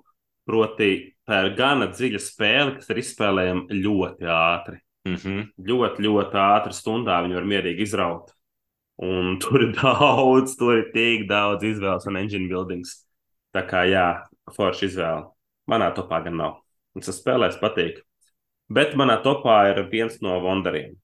Proti, 0.49 0.91
tā 1.29 1.45
ir 1.45 1.55
gana 1.59 1.91
dziļa 1.93 2.21
spēle, 2.25 2.77
kas 2.79 2.89
ir 2.91 3.03
izspēlējama 3.03 3.81
ļoti 3.85 4.31
ātri. 4.35 4.81
Mm 5.09 5.17
-hmm. 5.17 5.45
Ļoti, 5.69 6.05
ļoti 6.05 6.41
ātri 6.41 6.77
stundā 6.77 7.21
viņi 7.25 7.39
var 7.39 7.49
mierīgi 7.53 7.87
izraut. 7.87 8.33
Un 9.01 9.37
tur 9.43 9.63
ir 9.63 9.73
daudz, 9.77 10.57
tur 10.57 10.79
ir 10.79 10.91
tik 10.95 11.29
daudz 11.29 11.65
izvēles 11.65 12.07
un 12.07 12.17
engine 12.17 12.49
buildings. 12.49 13.07
Tā 13.55 13.65
kā 13.67 13.85
jā, 13.89 14.27
forša 14.57 14.87
izvēle. 14.87 15.29
Manā 15.71 15.93
topā 15.95 16.23
gan 16.25 16.37
nav. 16.37 16.61
Un 16.95 17.03
tas 17.03 17.21
spēlēs 17.21 17.61
patīk. 17.61 18.03
Bet 18.71 18.95
manā 18.95 19.21
topā 19.23 19.71
ir 19.71 19.85
viens 19.91 20.21
no 20.23 20.41
Wonderiem. 20.41 20.97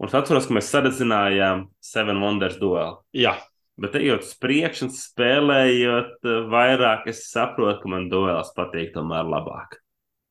Un 0.00 0.08
es 0.08 0.16
atceros, 0.16 0.48
ka 0.48 0.56
mēs 0.56 0.70
sarezinājām 0.72 1.66
Seven 1.84 2.22
Wonders 2.24 2.56
dueli. 2.60 2.96
Jā. 3.20 3.36
Bet 3.80 3.94
ejot 3.96 4.24
uz 4.24 4.32
priekšu 4.40 4.86
un 4.86 4.90
spēlējot 4.96 6.26
eh, 6.28 6.40
vairāk, 6.52 7.06
es 7.12 7.26
saprotu, 7.28 7.82
ka 7.82 7.92
man 7.92 8.08
duels 8.12 8.52
patīk 8.56 8.94
tomēr 8.96 9.28
labāk. 9.28 9.78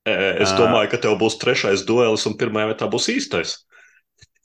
Es 0.10 0.54
domāju, 0.58 0.90
ka 0.90 1.00
tev 1.02 1.18
būs 1.22 1.38
trešais 1.42 1.84
duelis 1.86 2.26
un 2.30 2.38
pirmā 2.40 2.66
vietā 2.70 2.88
būs 2.90 3.10
īstais. 3.14 3.60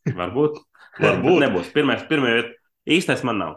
Varbūt. 0.05 0.61
Varbūt. 1.05 1.41
Nebūs. 1.43 1.71
Pirmais, 1.75 2.05
pirmā 2.09 2.37
vieta. 2.39 2.55
Īstais 2.85 3.25
man 3.25 3.41
nav. 3.41 3.55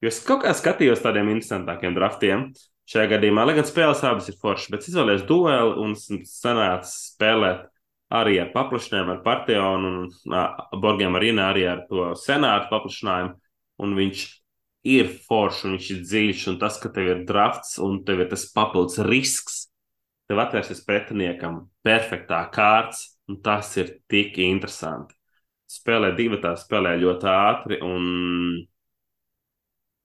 Jo 0.00 0.08
es 0.08 0.22
kaut 0.24 0.44
kā 0.46 0.54
skatījos 0.56 1.02
tādiem 1.04 1.28
interesantākiem 1.34 1.96
draftiem. 1.96 2.46
Šajā 2.90 3.10
gadījumā, 3.12 3.44
lai 3.46 3.54
gan 3.58 3.68
spēles 3.68 4.00
abas 4.08 4.30
ir 4.32 4.38
foršas, 4.40 4.70
bet 4.72 4.88
izvēlējos 4.88 5.26
dueli 5.28 5.76
un 5.84 5.92
sanāca 6.26 6.88
spēlēt 6.88 7.68
arī 8.10 8.40
ar 8.42 8.50
paplašinājumu, 8.54 9.14
ar 9.14 9.22
Partijonu 9.24 9.90
un 9.90 10.80
Borgiem 10.82 11.16
Arīnā 11.18 11.50
arī 11.52 11.66
ar 11.70 11.84
to 11.90 12.10
senātu 12.18 12.70
paplašinājumu. 12.72 13.36
Un 13.80 13.94
viņš 13.96 14.24
ir 14.90 15.12
foršs 15.26 15.64
un 15.66 15.76
viņš 15.76 15.90
ir 15.94 16.00
dziļš, 16.08 16.46
un 16.52 16.58
tas, 16.60 16.78
ka 16.80 16.90
tev 16.92 17.12
ir 17.14 17.22
drafts 17.28 17.78
un 17.82 18.02
tev 18.04 18.24
ir 18.24 18.30
tas 18.32 18.46
papildus 18.54 19.00
risks, 19.06 19.62
tev 20.28 20.42
atvērsies 20.42 20.82
pretiniekam 20.86 21.62
perfektā 21.86 22.42
kārts, 22.54 23.06
un 23.30 23.40
tas 23.44 23.70
ir 23.80 23.96
tik 24.10 24.38
interesanti. 24.42 25.16
Spēlē 25.70 26.10
divi 26.18 26.40
tā, 26.42 26.56
spēlē 26.58 26.96
ļoti 26.98 27.28
ātri 27.30 27.78
un 27.86 28.06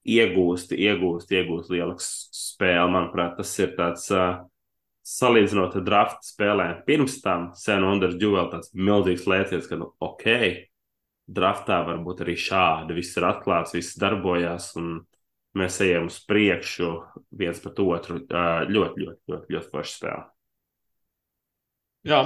iegūst, 0.06 0.76
iegūst, 0.76 1.32
iegūst 1.34 1.72
lielisks 1.74 2.10
spēle. 2.52 2.86
Manuprāt, 2.94 3.34
tas 3.40 3.50
ir 3.58 3.72
tāds 3.78 4.06
uh, 4.14 4.44
salīdzinot 5.06 5.76
ar 5.78 5.84
drafta 5.86 6.26
spēlēm 6.26 6.80
pirms 6.86 7.20
tam, 7.22 7.50
sen 7.58 7.84
Wonders 7.86 8.16
Duel 8.18 8.48
tāds 8.50 8.72
milzīgs 8.74 9.26
lēciens, 9.30 9.68
ka, 9.70 9.78
nu, 9.78 9.92
ok, 10.02 10.24
draftā 11.26 11.82
var 11.86 12.00
būt 12.02 12.24
arī 12.24 12.34
šādi, 12.38 12.96
viss 12.96 13.16
ir 13.18 13.26
atklāts, 13.28 13.74
viss 13.76 13.98
darbojās, 14.02 14.72
un 14.80 14.98
mēs 15.56 15.78
ejam 15.84 16.10
uz 16.10 16.18
priekšu 16.26 16.90
viens 17.38 17.62
pret 17.62 17.82
otru. 17.82 18.18
Ļoti, 18.26 18.72
ļoti, 18.74 19.06
ļoti, 19.06 19.20
ļoti, 19.32 19.54
ļoti 19.56 19.72
forša 19.72 19.92
spēle. 19.94 20.24
Jā, 22.06 22.20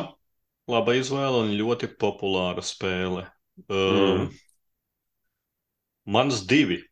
laba 0.69 0.97
izvēle 0.99 1.45
un 1.47 1.55
ļoti 1.57 1.93
populāra 2.01 2.65
spēle. 2.65 3.27
Mm. 3.69 3.77
Um, 3.77 4.29
mans 6.09 6.45
divi. 6.49 6.83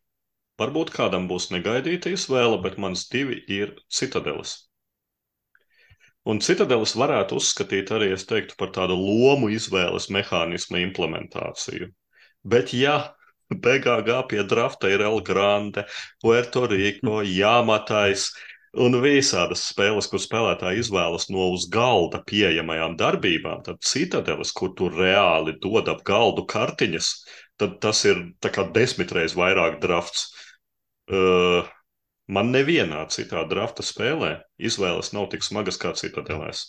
Varbūt 0.59 0.89
kādam 0.91 1.29
būs 1.29 1.49
negaidīta 1.53 2.11
izvēle, 2.11 2.57
bet 2.61 2.77
mans 2.81 3.05
divi 3.09 3.37
ir 3.47 3.77
citadelis. 3.87 4.68
Un 6.29 6.41
citadelis 6.45 6.95
varētu 6.99 7.39
uzskatīt 7.39 7.93
arī, 7.95 8.11
es 8.15 8.27
teiktu, 8.29 8.57
par 8.59 8.73
tādu 8.75 8.97
lomu 8.99 9.49
izvēles 9.53 10.09
mehānismu 10.13 10.81
implementāciju. 10.83 11.89
Bet, 12.53 12.73
ja 12.75 12.97
BGG 13.49 14.19
pie 14.29 14.43
drafta 14.45 14.91
ir 14.93 15.01
El 15.01 15.23
Grande, 15.25 15.85
Puerto 16.21 16.67
Rico, 16.69 17.23
Jāmatais 17.39 18.29
un 18.77 18.99
visādas 19.01 19.63
spēles, 19.71 20.09
kur 20.11 20.21
spēlētāji 20.21 20.83
izvēlas 20.83 21.29
no 21.33 21.49
uz 21.55 21.65
galda 21.73 22.21
pieejamajām 22.29 22.99
darbībām, 22.99 23.63
tad 23.65 23.81
citadelis, 23.81 24.53
kur 24.53 24.75
tu 24.77 24.91
reāli 24.93 25.55
dod 25.63 25.89
ap 25.89 26.03
galdu 26.05 26.45
kartiņas, 26.45 27.09
tad 27.57 27.79
tas 27.81 28.03
ir 28.05 28.21
desmitreiz 28.75 29.33
vairāk 29.39 29.79
drafts. 29.81 30.29
Uh, 31.09 31.65
Man 32.29 32.51
nevienā 32.53 33.05
citā 33.09 33.41
drafta 33.49 33.83
spēlē 33.85 34.35
izvēles 34.61 35.13
nav 35.15 35.31
tik 35.31 35.45
smagas 35.45 35.79
kā 35.81 35.95
citadelēs. 35.97 36.65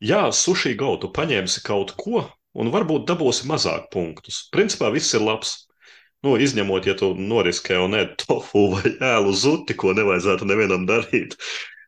jā, 0.00 0.28
sushi 0.32 0.76
go, 0.78 0.96
tu 1.02 1.10
paņemsi 1.14 1.64
kaut 1.66 1.94
ko 1.98 2.22
un 2.58 2.70
varbūt 2.74 3.06
dabūsi 3.08 3.48
mazāk 3.50 3.88
punktus. 3.94 4.46
Principā 4.54 4.92
viss 4.94 5.14
ir 5.14 5.24
labs. 5.26 5.56
Nu, 6.26 6.34
izņemot, 6.34 6.86
ja 6.86 6.96
tu 6.98 7.12
noriskē 7.14 7.76
un 7.78 7.94
ēd 7.94 8.16
tofu 8.24 8.64
vai 8.72 8.90
ēlu 9.14 9.34
zuti, 9.34 9.76
ko 9.78 9.92
nevajadzētu 9.94 10.48
nevienam 10.50 10.86
darīt. 10.88 11.36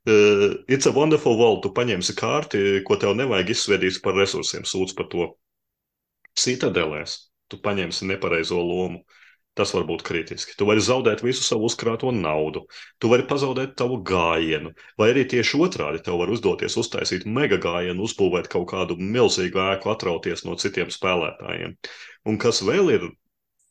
Uh, 0.06 0.54
it's 0.70 0.86
a 0.86 0.92
wonderful 0.94 1.34
world. 1.38 1.64
Tu 1.64 1.72
paņemsi 1.74 2.14
kārti, 2.18 2.60
ko 2.86 2.96
tev 2.96 3.16
nevajag 3.18 3.50
izsviedīt 3.54 3.98
par 4.04 4.14
resursiem, 4.18 4.62
sūdz 4.66 4.94
par 4.98 5.10
to. 5.10 5.26
Citadelēs 6.38 7.16
tu 7.50 7.58
paņemsi 7.58 8.06
nepareizo 8.12 8.62
lomu. 8.62 9.02
Tas 9.58 9.72
var 9.74 9.82
būt 9.88 10.04
kritiski. 10.06 10.54
Tu 10.56 10.66
vari 10.68 10.82
zaudēt 10.84 11.24
visu 11.26 11.42
savu 11.42 11.66
uzkrāto 11.66 12.12
naudu, 12.14 12.62
tu 13.02 13.10
vari 13.10 13.26
pazaudēt 13.28 13.74
tavu 13.80 13.98
gājienu, 14.06 14.70
vai 15.00 15.08
arī 15.10 15.24
tieši 15.32 15.58
otrādi 15.66 16.02
tev 16.06 16.20
var 16.22 16.30
uzdoties 16.30 16.78
uztaisīt 16.80 17.26
mega 17.26 17.58
gājienu, 17.60 18.06
uzbūvēt 18.06 18.46
kaut 18.52 18.68
kādu 18.70 18.96
milzīgu 19.00 19.60
ēku, 19.72 19.90
atrauties 19.90 20.46
no 20.46 20.54
citiem 20.60 20.92
spēlētājiem. 20.94 21.74
Un 22.30 22.38
kas 22.40 22.62
vēl 22.62 22.94
ir 22.94 23.08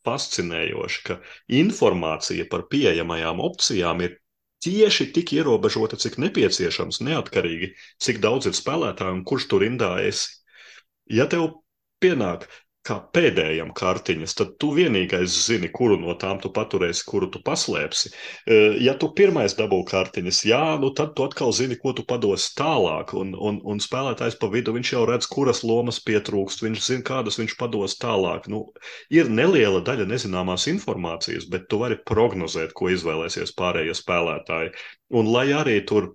fascinējoši, 0.08 1.04
ka 1.08 1.20
informācija 1.62 2.48
par 2.52 2.68
pieejamajām 2.72 3.40
opcijām 3.48 4.04
ir 4.06 4.20
tieši 4.64 5.10
tik 5.16 5.34
ierobežota, 5.38 6.00
cik 6.00 6.20
nepieciešams, 6.20 7.00
neatkarīgi, 7.08 7.74
cik 8.04 8.20
daudz 8.24 8.50
ir 8.52 8.58
spēlētāju 8.58 9.20
un 9.20 9.26
kurš 9.28 9.48
tur 9.52 9.64
rindā 9.64 9.96
esi. 10.04 10.36
Ja 11.10 11.26
tev 11.32 11.62
pienāk 12.04 12.50
kā 12.88 12.96
pēdējam 13.14 13.72
kartiņas, 13.76 14.34
tad 14.40 14.54
tu 14.62 14.72
vienīgais 14.78 15.34
zini, 15.46 15.68
kuru 15.74 15.98
no 16.00 16.14
tām 16.20 16.40
tu 16.42 16.52
paturēsi, 16.56 17.04
kuru 17.08 17.28
tu 17.34 17.42
paslēpsi. 17.46 18.12
E, 18.12 18.60
ja 18.86 18.96
tu 19.00 19.10
pirmais 19.16 19.56
dabū 19.58 19.82
kartiņas, 19.90 20.40
jā, 20.48 20.62
nu 20.82 20.92
tad 20.96 21.12
tu 21.18 21.26
atkal 21.28 21.52
zini, 21.56 21.78
ko 21.82 21.94
tu 21.98 22.06
padosi 22.08 22.54
tālāk, 22.60 23.12
un, 23.20 23.34
un, 23.36 23.60
un 23.68 23.82
spēlētājs 23.84 24.40
pa 24.42 24.50
vidu 24.54 24.74
viņš 24.78 24.94
jau 24.96 25.04
redz, 25.10 25.28
kuras 25.32 25.62
lomas 25.68 26.00
pietrūkst, 26.08 26.64
viņš 26.66 26.86
zina, 26.86 27.06
kādas 27.10 27.40
viņš 27.42 27.58
pados 27.60 27.98
tālāk. 28.00 28.48
Nu, 28.52 28.64
ir 29.14 29.32
neliela 29.32 29.84
daļa 29.86 30.08
nezināmās 30.14 30.70
informācijas, 30.72 31.50
bet 31.52 31.68
tu 31.70 31.82
vari 31.84 32.00
prognozēt, 32.00 32.74
ko 32.78 32.94
izvēlēsies 32.96 33.54
pārējie 33.60 33.98
spēlētāji. 34.00 34.74
Un 35.20 35.30
lai 35.34 35.50
arī 35.58 35.82
tur 35.90 36.14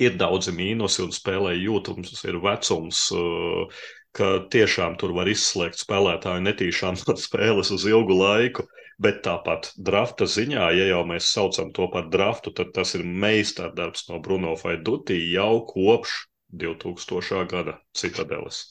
ir 0.00 0.16
daudzi 0.18 0.54
mīnusi 0.54 1.04
un 1.04 1.12
spēlē 1.14 1.52
jūtums, 1.58 2.16
ir 2.26 2.40
vecums, 2.42 3.04
uh, 3.14 3.84
ka 4.14 4.30
tiešām 4.52 4.98
tur 5.00 5.14
var 5.16 5.28
izslēgt 5.30 5.80
spēlētāju 5.82 6.44
netīšām 6.46 7.00
no 7.02 7.16
spēles 7.26 7.72
uz 7.74 7.86
ilgu 7.90 8.18
laiku. 8.20 8.68
Bet 9.02 9.24
tāpat 9.24 9.72
drafta 9.74 10.28
ziņā, 10.30 10.68
ja 10.78 10.84
jau 10.92 11.00
mēs 11.08 11.26
saucam 11.34 11.72
to 11.74 11.88
par 11.90 12.06
draftu, 12.12 12.52
tad 12.54 12.70
tas 12.76 12.94
ir 12.94 13.02
meistardarbs 13.02 14.06
no 14.06 14.20
Bruno 14.22 14.54
Faiduti 14.54 15.18
jau 15.32 15.64
kopš 15.66 16.14
2000. 16.54 17.42
gada 17.50 17.80
citadeles. 17.90 18.62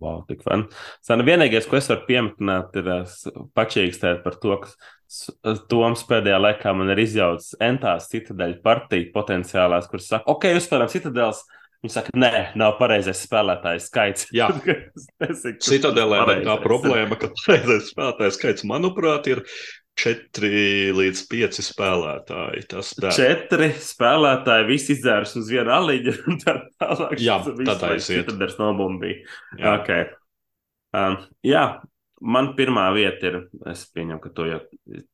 Wow, 0.00 0.24
tik 0.26 0.40
fun. 0.42 0.64
Sana, 1.04 1.22
vienīgais, 1.26 1.68
ko 1.70 1.76
es 1.78 1.86
varu 1.92 2.02
pieminēt, 2.08 2.74
ir 2.80 2.88
pačīkstēt 3.54 4.24
par 4.24 4.38
to, 4.42 4.56
ka 4.64 4.72
Toms 5.70 6.02
pēdējā 6.08 6.40
laikā 6.40 6.72
man 6.74 6.90
ir 6.90 7.04
izjaucis 7.04 7.54
entās 7.62 8.08
citadeļu 8.10 8.58
partiju 8.64 9.12
potenciālās, 9.14 9.86
kuras 9.90 10.08
saka, 10.10 10.26
ok, 10.32 10.48
uzspēlējam 10.58 10.90
citadeles, 10.96 11.44
Viņi 11.84 11.92
saka, 11.92 12.12
nē, 12.16 12.30
nav 12.58 12.76
pareizais 12.80 13.20
spēlētājs 13.26 13.88
skaits. 13.90 14.28
Jā, 14.34 14.48
Citadelē 15.68 16.22
ir 16.38 16.46
tā 16.46 16.56
problēma, 16.62 17.18
ka 17.20 17.32
pareizais 17.42 17.90
spēlētājs 17.92 18.38
skaits, 18.38 18.66
manuprāt, 18.68 19.28
ir 19.32 19.44
četri 19.96 20.92
līdz 20.96 21.22
pieci 21.30 21.64
spēlētāji. 21.64 22.66
Tas 22.70 22.92
tā. 22.98 23.12
Četri 23.16 23.70
spēlētāji, 23.80 24.68
visi 24.68 24.94
izdzērs 24.96 25.36
uz 25.40 25.50
vienu 25.52 25.72
aliņu, 25.76 26.14
un 26.30 26.40
tā 26.42 26.56
tālāk. 26.76 27.16
Jā, 27.22 27.40
tad 27.64 27.84
aiziet. 27.90 28.28
Tad 28.28 28.46
ar 28.46 28.56
nobumbī. 28.60 29.14
Jā. 29.56 29.76
Okay. 29.80 30.08
Um, 30.96 31.18
jā, 31.44 31.64
man 32.20 32.52
pirmā 32.58 32.88
vieta 32.96 33.30
ir, 33.30 33.38
es 33.72 33.86
pieņemu, 33.92 34.20
ka 34.22 34.32
to 34.36 34.48
jau, 34.48 34.60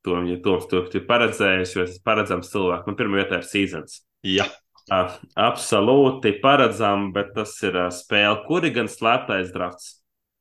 to, 0.04 0.18
ja 0.28 0.40
to, 0.44 0.58
to, 0.70 0.82
to 0.92 1.04
paredzējis, 1.08 1.76
jo 1.76 1.86
es 1.86 1.96
paredzams 2.04 2.50
cilvēks. 2.52 2.88
Man 2.90 2.98
pirmā 2.98 3.22
vieta 3.22 3.40
ir 3.40 3.48
seasons. 3.48 4.02
Jā. 4.26 4.46
Absolūti 4.90 6.32
paredzama, 6.42 7.12
bet 7.14 7.34
tas 7.36 7.54
ir 7.62 7.76
spēle, 7.94 8.42
kur 8.48 8.66
ir 8.66 8.74
gan 8.74 8.90
slēptais 8.90 9.52
drafts. 9.54 10.00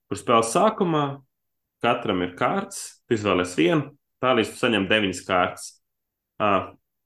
Kur 0.10 0.18
spēles 0.18 0.50
sākumā 0.56 1.06
katram 1.82 2.24
ir 2.26 2.34
kārts, 2.40 3.04
tu 3.06 3.16
izvēlēsies 3.16 3.60
vienu, 3.60 3.92
tā 4.22 4.34
līdz 4.38 4.54
tu 4.54 4.62
saņem 4.64 4.88
deviņas 4.90 5.22
kārtas. 5.28 5.68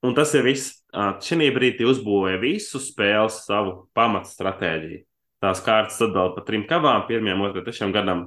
Un 0.06 0.16
tas 0.16 0.32
ir 0.38 0.46
viss. 0.48 0.80
Šī 0.96 1.50
brīdī 1.52 1.84
uzbūvēja 1.90 2.40
visu 2.40 2.80
spēles 2.80 3.42
savu 3.44 3.90
pamatstratēģiju. 3.98 5.04
Tās 5.44 5.60
kārtas 5.66 6.00
sadalīja 6.00 6.36
pa 6.38 6.44
trim 6.48 6.64
kavām, 6.70 7.04
pirmajam, 7.10 7.42
otrajam, 7.44 7.66
trešajam 7.66 7.94
gadam 7.94 8.22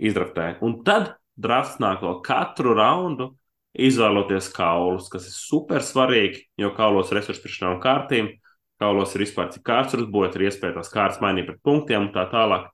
izdraftē. 0.00 0.54
Un 0.64 0.78
tad 0.86 1.12
drafts 1.36 1.76
nāk 1.82 2.00
vēl 2.00 2.22
katru 2.24 2.72
raundu 2.78 3.34
izvēloties 3.76 4.48
kaulus, 4.54 5.10
kas 5.12 5.28
ir 5.28 5.34
super 5.36 5.84
svarīgi, 5.84 6.46
jo 6.60 6.72
kaulos 6.76 7.12
resursu 7.14 7.44
pirms 7.44 7.62
nav 7.64 7.78
kārtīm. 7.84 8.32
Kaulos 8.80 9.14
ir 9.16 9.24
vispār 9.24 9.52
cik 9.54 9.64
kārtas 9.64 9.94
var 9.96 10.04
uzbūvēt, 10.04 10.36
ir 10.36 10.48
iespēja 10.50 10.76
tās 10.76 10.92
kārtas 10.92 11.20
mainīt 11.22 11.46
pret 11.48 11.62
punktiem 11.64 12.08
un 12.08 12.10
tā 12.12 12.26
tālāk. 12.32 12.68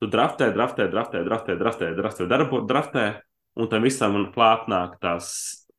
Tu 0.00 0.08
draftē, 0.12 0.50
draftē, 0.52 0.90
draftē, 0.92 1.22
draftē, 1.24 1.56
draftē, 1.56 1.92
draftē, 1.96 2.26
darbo, 2.28 2.60
draftē 2.68 3.06
un 3.56 3.70
tam 3.72 3.86
visam 3.86 4.18
klāt 4.34 4.66
nāk 4.68 4.98
tās 5.00 5.30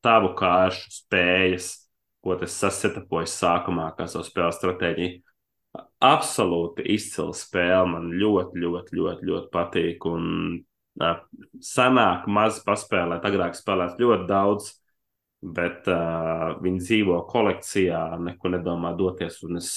tavu 0.04 0.34
kāršu 0.38 0.90
spējas, 0.94 1.70
ko 2.26 2.38
tas 2.40 2.56
sasetapojas 2.58 3.36
sākumā, 3.38 3.91
kā 3.98 4.08
savu 4.10 4.26
spēles 4.28 4.58
stratēģiju. 4.60 5.22
Absolūti 6.02 6.86
izcila 6.94 7.36
spēle. 7.38 7.86
Man 7.94 8.10
ļoti, 8.18 8.62
ļoti, 8.64 8.98
ļoti, 8.98 9.28
ļoti 9.30 9.52
patīk. 9.54 10.08
Un 10.10 10.58
Sanāk 10.98 12.26
maz 12.32 12.61
paspēlēt, 12.65 13.26
agrāk 13.28 13.57
spēlēt 13.57 13.99
ļoti 14.02 14.28
daudz, 14.30 14.72
bet 15.41 15.86
uh, 15.91 16.57
viņi 16.64 16.82
dzīvo 16.82 17.19
kolekcijā, 17.30 18.02
neko 18.26 18.53
nedomā 18.56 18.95
doties. 18.98 19.38
Un 19.45 19.61
es 19.61 19.69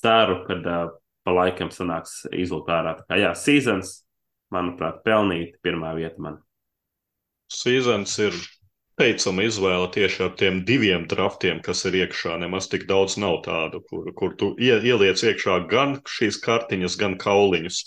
ceru, 0.00 0.40
ka 0.46 0.56
uh, 0.56 0.94
pa 1.24 1.36
laikam 1.36 1.72
sanāks 1.72 2.22
izlūkt 2.32 2.72
ārā. 2.72 2.96
Tā 2.98 3.06
kā 3.08 3.20
jā, 3.20 3.32
seasons, 3.36 3.98
manuprāt, 4.54 5.02
pelnīt 5.04 5.58
pirmā 5.64 5.94
vieta 5.98 6.20
man. 6.24 6.40
Seasons 7.52 8.16
ir 8.24 8.36
teicama 9.00 9.44
izvēle 9.44 9.88
tieši 9.94 10.22
ar 10.26 10.34
tiem 10.38 10.62
diviem 10.68 11.06
draftiem, 11.10 11.60
kas 11.64 11.84
ir 11.88 11.98
iekšā. 12.04 12.36
Nemaz 12.42 12.68
tik 12.72 12.86
daudz 12.90 13.18
nav 13.20 13.40
tādu, 13.46 13.82
kur, 13.88 14.08
kur 14.16 14.36
tu 14.40 14.52
ieliec 14.60 15.20
iekšā 15.20 15.58
gan 15.70 15.98
šīs 16.08 16.40
kartiņas, 16.44 16.96
gan 17.00 17.18
kauliņus. 17.20 17.82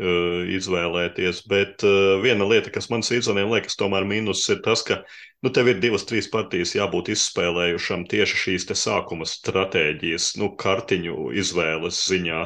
Uh, 0.00 0.46
izvēlēties. 0.56 1.42
Bet 1.50 1.82
uh, 1.84 2.22
viena 2.22 2.46
lieta, 2.48 2.70
kas 2.72 2.86
man 2.88 3.02
sīdzoniem 3.04 3.50
liekas, 3.52 3.74
tomēr 3.76 4.06
mīnus, 4.08 4.46
ir 4.48 4.62
tas, 4.64 4.80
ka 4.86 5.02
nu, 5.44 5.50
tev 5.52 5.68
ir 5.68 5.82
divas, 5.82 6.06
trīs 6.08 6.30
partijas 6.32 6.72
jābūt 6.72 7.10
izspēlējušam 7.12 8.06
tieši 8.08 8.38
šīs 8.44 8.64
sākuma 8.80 9.28
stratēģijas, 9.28 10.30
nu, 10.40 10.54
kartiņu 10.56 11.34
izvēles 11.42 12.00
ziņā. 12.08 12.40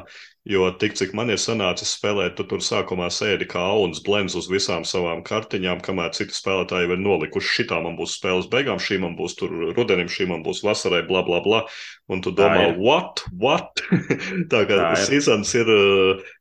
Jo 0.44 0.66
tik 0.76 0.92
cik 0.92 1.14
man 1.16 1.32
ir 1.32 1.38
sanācis 1.40 1.94
spēlēt, 1.96 2.34
tu 2.36 2.44
tur 2.44 2.60
sākumā 2.60 3.06
sēdi 3.08 3.46
kā 3.48 3.62
auns 3.64 4.02
blends 4.04 4.34
uz 4.36 4.44
visām 4.52 4.82
savām 4.84 5.22
kartiņām, 5.24 5.78
kamēr 5.80 6.10
citi 6.12 6.36
spēlētāji 6.36 6.90
ir 6.92 7.00
nolikuši, 7.00 7.52
šitā 7.62 7.78
man 7.80 7.94
būs 7.96 8.18
spēles 8.18 8.50
beigām, 8.52 8.76
šī 8.76 8.98
man 9.00 9.14
būs 9.16 9.38
tur 9.38 9.54
rudenim, 9.72 10.10
šī 10.12 10.26
man 10.28 10.42
būs 10.44 10.60
vasarai, 10.66 11.00
bla, 11.08 11.22
bla, 11.24 11.38
bla. 11.46 11.62
Un 12.12 12.20
tu 12.20 12.28
domā, 12.36 12.66
what, 12.76 13.22
what? 13.40 13.80
Tā 14.52 14.60
kā 14.68 14.90
seasons 15.00 15.54
ir, 15.56 15.70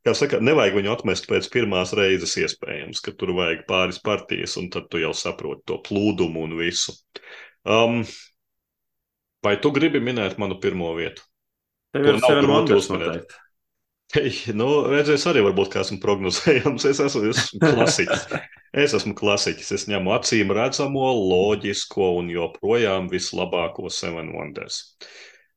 kā 0.03 0.15
saka, 0.19 0.41
nevajag 0.43 0.75
viņu 0.81 0.91
atmest 0.97 1.29
pēc 1.31 1.47
pirmās 1.53 1.95
reizes 1.95 2.35
iespējams, 2.43 2.99
ka 3.05 3.15
tur 3.15 3.31
vajag 3.37 3.63
pāris 3.71 4.01
partijas, 4.03 4.57
un 4.59 4.67
tad 4.73 4.89
tu 4.91 4.99
jau 4.99 5.13
saproti 5.15 5.63
to 5.71 5.79
plūdumu 5.87 6.43
un 6.43 6.57
visu. 6.59 6.97
Um, 7.63 8.01
vai 9.47 9.55
tu 9.63 9.71
gribi 9.71 10.03
minēt 10.03 10.35
manu 10.43 10.59
pirmo 10.59 10.91
vietu? 10.99 11.23
Tev 11.95 12.09
ir 12.09 12.19
nav 12.19 12.43
grūti 12.43 12.75
uzmanēt. 12.75 13.39
Nu, 14.59 14.67
redzēs, 14.91 15.25
arī 15.29 15.41
varbūt 15.45 15.77
esmu 15.81 15.99
prognozējams. 16.03 16.85
Es 16.91 17.01
esmu, 17.01 17.23
es 17.31 17.39
esmu 17.47 17.61
klasiķis. 17.63 18.25
Es 18.83 18.95
esmu 18.97 19.15
klasiķis. 19.17 19.71
Es 19.77 19.87
ņemu 19.89 20.13
acīm 20.15 20.53
redzamo, 20.53 21.07
loģisko 21.31 22.13
un 22.19 22.29
joprojām 22.33 23.09
vislabāko 23.11 23.89
Seven 23.93 24.33
Wonders. 24.35 24.83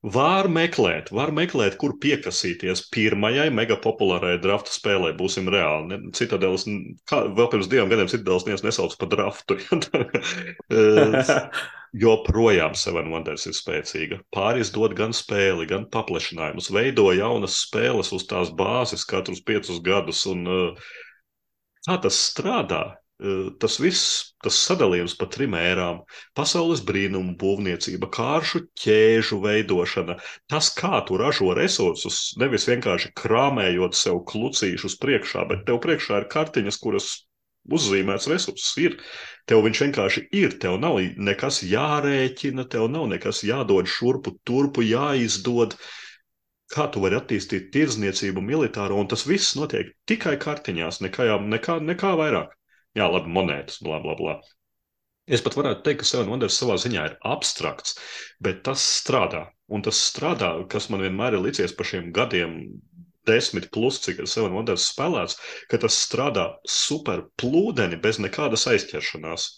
Var 0.04 0.46
meklēt, 0.52 1.08
var 1.10 1.32
meklēt, 1.34 1.78
kur 1.80 1.96
piekasīties 2.02 2.84
pirmajai 2.94 3.48
megapopulārai 3.54 4.36
drafta 4.42 4.70
spēlē. 4.70 5.14
Būsim 5.18 5.48
reāli. 5.50 5.98
Citadelis, 6.14 6.66
kā, 7.08 7.24
vēl 7.34 7.48
pirms 7.54 7.70
diviem 7.72 7.88
gadiem 7.90 8.10
Citadelis 8.12 8.46
neviens 8.46 8.66
nesauc 8.66 8.94
par 9.00 9.10
draftu. 9.14 9.56
joprojām 11.96 12.74
Seven 12.76 13.10
Wonders 13.12 13.46
ir 13.48 13.56
spēcīga. 13.56 14.20
Pāris 14.34 14.72
dod 14.74 14.94
gan 14.98 15.14
spēli, 15.16 15.66
gan 15.70 15.86
paplašinājumus, 15.92 16.70
veido 16.74 17.08
jaunas 17.16 17.60
spēles 17.64 18.12
uz 18.16 18.26
tās 18.28 18.52
bāzes 18.56 19.06
katrus 19.08 19.42
piecus 19.46 19.80
gadus. 19.84 20.24
Un, 20.30 20.44
uh, 20.46 20.94
kā 21.86 21.98
tas 22.02 22.18
strādā? 22.30 22.84
Tas 23.60 23.78
viss, 23.80 24.32
tas 24.44 24.56
sadalījums 24.66 25.14
pa 25.16 25.28
trim 25.32 25.54
ērām, 25.56 26.02
pasaules 26.36 26.82
brīnumu 26.84 27.36
būvniecība, 27.40 28.10
kāršu 28.12 28.66
ķēžu 28.82 29.38
veidošana, 29.40 30.18
tas, 30.52 30.68
kā 30.76 31.00
tu 31.08 31.16
ražo 31.20 31.54
resursus, 31.56 32.34
nevis 32.36 32.68
vienkārši 32.68 33.14
krāmējot 33.16 33.96
sev 33.96 34.20
klucīšus 34.28 34.98
priekšā, 35.00 35.46
bet 35.48 35.64
tev 35.68 35.80
priekšā 35.86 36.20
ir 36.22 36.28
kartiņas, 36.32 36.80
kuras 36.82 37.08
uzzīmēts 37.72 38.28
resurss 38.30 38.76
ir. 38.78 38.98
Tev 39.48 39.64
viņš 39.64 39.80
vienkārši 39.86 40.24
ir, 40.36 40.58
tev 40.62 40.76
nav 40.82 41.00
nekas 41.16 41.62
jārēķina, 41.66 42.66
tev 42.70 42.90
nav 42.92 43.08
nekas 43.14 43.42
jādod 43.46 43.88
šurpu, 43.90 44.36
turpu, 44.44 44.84
jāizdod. 44.84 45.78
Kā 46.74 46.88
tu 46.90 47.00
vari 47.00 47.16
attīstīt 47.16 47.70
tirdzniecību, 47.74 48.42
militāro, 48.42 48.98
un 48.98 49.08
tas 49.08 49.22
viss 49.26 49.54
notiek 49.56 49.94
tikai 50.10 50.34
kartiņās, 50.42 50.98
nekā, 51.06 51.30
nekā, 51.46 51.78
nekā 51.92 52.14
vairāk 52.18 52.55
jā, 52.96 53.08
labi, 53.12 53.32
monētas, 53.32 53.80
bla, 53.84 54.00
bla, 54.02 54.16
bla. 54.18 54.36
Es 55.26 55.42
pat 55.42 55.56
varētu 55.58 55.82
teikt, 55.86 56.00
ka 56.02 56.06
Seven 56.06 56.28
Wonders 56.30 56.56
savā 56.60 56.76
ziņā 56.78 57.04
ir 57.08 57.14
abstrakts, 57.26 57.96
bet 58.46 58.62
tas 58.66 58.82
strādā. 59.00 59.46
Un 59.66 59.82
tas 59.82 59.98
strādā, 60.10 60.52
kas 60.70 60.86
man 60.92 61.02
vienmēr 61.02 61.34
ir 61.34 61.42
licies 61.48 61.74
par 61.74 61.88
šiem 61.90 62.12
gadiem, 62.14 62.60
desmit 63.26 63.66
plus, 63.74 63.98
cik 64.04 64.22
ir 64.22 64.30
Seven 64.30 64.54
Wonders 64.54 64.86
spēlēts, 64.92 65.34
ka 65.70 65.80
tas 65.82 65.98
strādā 65.98 66.46
super 66.70 67.24
plūdeni 67.42 67.98
bez 68.02 68.20
nekādas 68.22 68.68
aizķeršanās. 68.70 69.48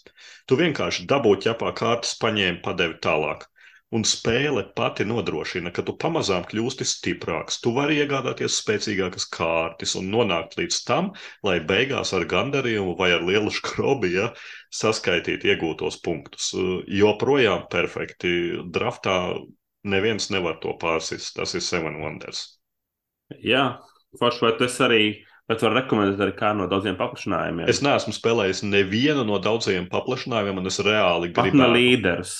Tu 0.49 0.57
vienkārši 0.57 1.05
dabūji 1.11 1.45
ķepā 1.45 1.75
kārtas, 1.77 2.15
paņēmi, 2.23 2.63
padevi 2.65 2.97
tālāk. 3.05 3.45
Un 3.89 4.03
spēle 4.05 4.61
pati 4.77 5.01
nodrošina, 5.09 5.71
ka 5.73 5.81
tu 5.81 5.95
pamazām 5.97 6.43
kļūsti 6.45 6.85
stiprāks. 6.85 7.57
Tu 7.63 7.71
vari 7.73 7.95
iegādāties 8.03 8.59
spēcīgākas 8.61 9.25
kārtas 9.33 9.95
un 9.97 10.11
nonākt 10.13 10.59
līdz 10.59 10.77
tam, 10.85 11.09
lai 11.47 11.55
beigās 11.71 12.13
ar 12.13 12.27
gandarījumu 12.29 12.93
vai 12.99 13.09
ar 13.15 13.25
lielu 13.25 13.49
skrobi 13.55 14.11
ja, 14.13 14.27
saskaitīt 14.69 15.47
iegūtos 15.49 15.97
punktus. 16.05 16.51
Joprojām 16.85 17.65
perfekti. 17.73 18.35
Draftā 18.69 19.17
neviens 19.89 20.29
nevar 20.29 20.61
to 20.61 20.75
pārsist. 20.77 21.33
Tas 21.39 21.57
ir 21.57 21.65
Seven 21.65 21.97
Wonders. 22.03 22.45
Jā, 23.41 23.79
forši, 24.21 24.45
vai 24.45 24.53
tas 24.61 24.77
arī 24.85 25.03
Bet 25.49 25.63
var 25.65 25.73
rekomendēt 25.79 26.19
arī 26.21 26.33
kādu 26.37 26.61
no 26.61 26.65
daudziem 26.69 26.93
paplašinājumiem. 26.99 27.65
Es 27.71 27.79
neesmu 27.81 28.13
spēlējis 28.13 28.59
nevienu 28.69 29.23
no 29.25 29.39
daudziem 29.41 29.87
paplašinājumiem, 29.89 30.59
un 30.61 30.69
es 30.69 30.77
reāli 30.85 31.31
gribu. 31.31 31.41
Pat 31.41 31.57
ne 31.57 31.69
līderus. 31.73 32.35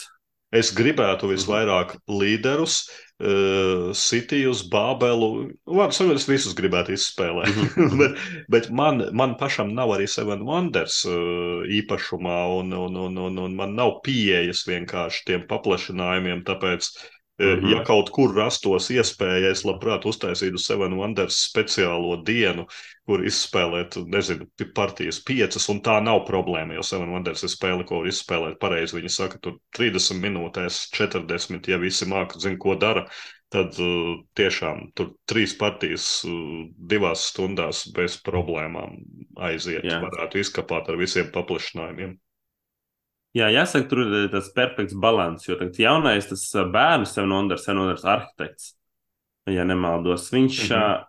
Es 0.49 0.71
gribētu 0.73 1.27
visvairāk 1.30 1.91
līderus, 2.09 2.80
uh, 3.21 3.91
Sitijus, 3.93 4.63
Bābelu. 4.71 5.27
Labi, 5.69 5.93
sakot, 5.93 6.17
es 6.17 6.26
visus 6.30 6.55
gribētu 6.57 6.95
izspēlēt. 6.95 7.53
Mhm. 7.69 7.99
bet, 8.01 8.23
bet 8.55 8.71
man, 8.73 9.03
man 9.13 9.35
pašam 9.38 9.76
nav 9.77 9.93
arī 9.97 10.07
Seven 10.09 10.41
Wonders 10.47 11.03
uh, 11.05 11.61
īpašumā, 11.80 12.39
un, 12.57 12.73
un, 12.73 12.97
un, 13.05 13.21
un, 13.27 13.39
un 13.45 13.55
man 13.61 13.77
nav 13.77 13.99
pieejas 14.07 14.65
vienkārši 14.69 15.26
tiem 15.30 15.45
paplašinājumiem. 15.51 16.41
Tāpēc 16.49 16.89
-hmm. 16.89 17.18
Ja 17.40 17.80
kaut 17.88 18.10
kur 18.11 18.34
rastos 18.36 18.90
iespēja, 18.91 19.53
es 19.53 19.61
labprāt 19.64 20.03
uztaisītu 20.10 20.60
Seven 20.60 20.98
Wonders 20.99 21.38
speciālo 21.48 22.18
dienu, 22.28 22.66
kur 23.07 23.24
izspēlēt, 23.24 23.95
nezinu, 24.11 24.49
partijas 24.76 25.22
piecas, 25.24 25.70
un 25.72 25.80
tā 25.86 25.95
nav 26.03 26.26
problēma, 26.28 26.76
jo 26.76 26.84
Seven 26.84 27.14
Wonders 27.16 27.45
ir 27.48 27.53
spēle, 27.53 27.88
ko 27.88 28.02
var 28.02 28.11
izspēlēt 28.11 28.60
pareizi. 28.60 28.98
Viņi 28.99 29.14
saka, 29.16 29.40
tur 29.40 29.56
30 29.80 30.20
minūtēs, 30.20 30.84
40, 30.98 31.72
ja 31.72 31.80
visi 31.80 32.10
māca, 32.11 32.44
zina, 32.44 32.60
ko 32.60 32.76
dara, 32.80 33.07
tad 33.53 33.80
uh, 33.82 34.20
tiešām 34.38 34.90
tur 34.98 35.14
trīs 35.30 35.56
partijas 35.57 36.10
uh, 36.28 36.66
divās 36.91 37.30
stundās 37.32 37.88
bez 37.95 38.20
problēmām 38.26 38.99
aiziet. 39.48 39.88
Jā. 39.88 40.03
Varētu 40.03 40.44
izkapāt 40.44 40.91
ar 40.91 40.99
visiem 40.99 41.32
paplašinājumiem. 41.34 42.20
Jā, 43.38 43.51
jāsaka, 43.53 43.85
tur 43.91 44.01
ir 44.07 44.30
tas 44.34 44.49
perfekts 44.56 44.95
līdzsvars. 44.97 45.45
Jo 45.45 45.57
tagad 45.60 45.77
jaunais 45.77 46.30
tas 46.31 46.45
bērns, 46.73 47.14
Senonders, 47.14 47.65
Senonders 47.68 48.06
arhitekts, 48.10 48.72
ja 49.49 49.65
nemaldos, 49.68 50.31
viņš, 50.34 50.61
mm 50.65 50.77
-hmm. 50.77 51.03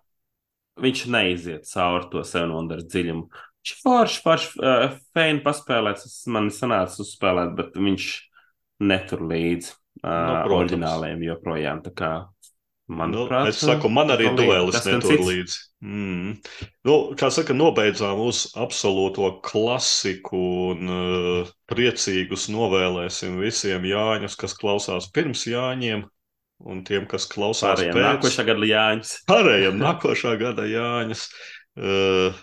viņš 0.84 1.06
neiziet 1.14 1.70
cauri 1.70 2.10
to 2.12 2.24
Senonders 2.24 2.84
dziļumu. 2.84 3.28
Viņš 3.60 3.72
forši, 3.84 4.20
forši, 4.24 4.50
uh, 4.60 4.98
feini 5.16 5.40
paspēlēts, 5.44 6.26
man 6.32 6.48
sanāca 6.48 7.00
uzspēlēt, 7.04 7.56
bet 7.56 7.76
viņš 7.76 8.06
netur 8.80 9.24
līdzi 9.28 9.72
uh, 9.72 10.10
no, 10.10 10.36
oriģināliem 10.56 11.22
joprojām. 11.24 11.82
Tā 11.84 11.92
kā 11.96 12.12
Manuprāt, 12.90 13.44
nu, 13.46 13.50
es 13.52 13.60
saku, 13.62 13.86
man 13.92 14.10
arī 14.10 14.32
duelis 14.34 14.82
netur 14.82 15.20
līdzi. 15.22 15.58
Mm. 15.86 16.32
Nu, 16.88 16.94
kā 17.18 17.28
saka, 17.30 17.54
nobeidzām 17.54 18.18
uz 18.24 18.48
absolūto 18.58 19.28
klasiku 19.46 20.40
un 20.72 20.90
uh, 20.90 21.52
priecīgus 21.70 22.48
novēlēsim 22.50 23.38
visiem 23.38 23.86
Jāņus, 23.86 24.34
kas 24.40 24.56
klausās 24.58 25.06
pirms 25.14 25.46
Jāņiem. 25.46 26.02
Un 26.60 26.82
tiem, 26.84 27.06
kas 27.08 27.24
klausās 27.30 27.78
Pārējiem 27.78 27.94
pēc 27.96 28.04
nākošā 28.08 28.46
gada 28.50 28.66
Jāņus. 28.72 29.14
Pārējiem 29.30 29.78
nākošā 29.80 30.34
gada 30.42 30.66
Jāņus. 30.68 31.24
Uh, 31.78 32.42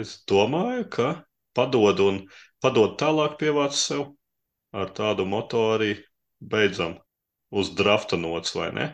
es 0.00 0.16
domāju, 0.30 0.88
ka 0.96 1.12
padod 1.54 2.00
un 2.00 2.24
padod 2.64 2.96
tālāk 2.98 3.36
pievāc 3.42 3.76
sev 3.76 4.08
ar 4.72 4.88
tādu 4.96 5.28
moto 5.28 5.68
arī 5.76 5.92
beidzam 6.40 6.96
uz 7.52 7.74
drafta 7.76 8.16
nots, 8.16 8.56
vai 8.56 8.72
ne? 8.72 8.88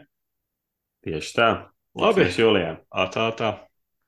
Tieši 1.07 1.35
tā. 1.37 1.49
Labi, 1.99 2.27
Jūlijā. 2.31 2.77
Tā, 3.15 3.31
tā. 3.39 3.53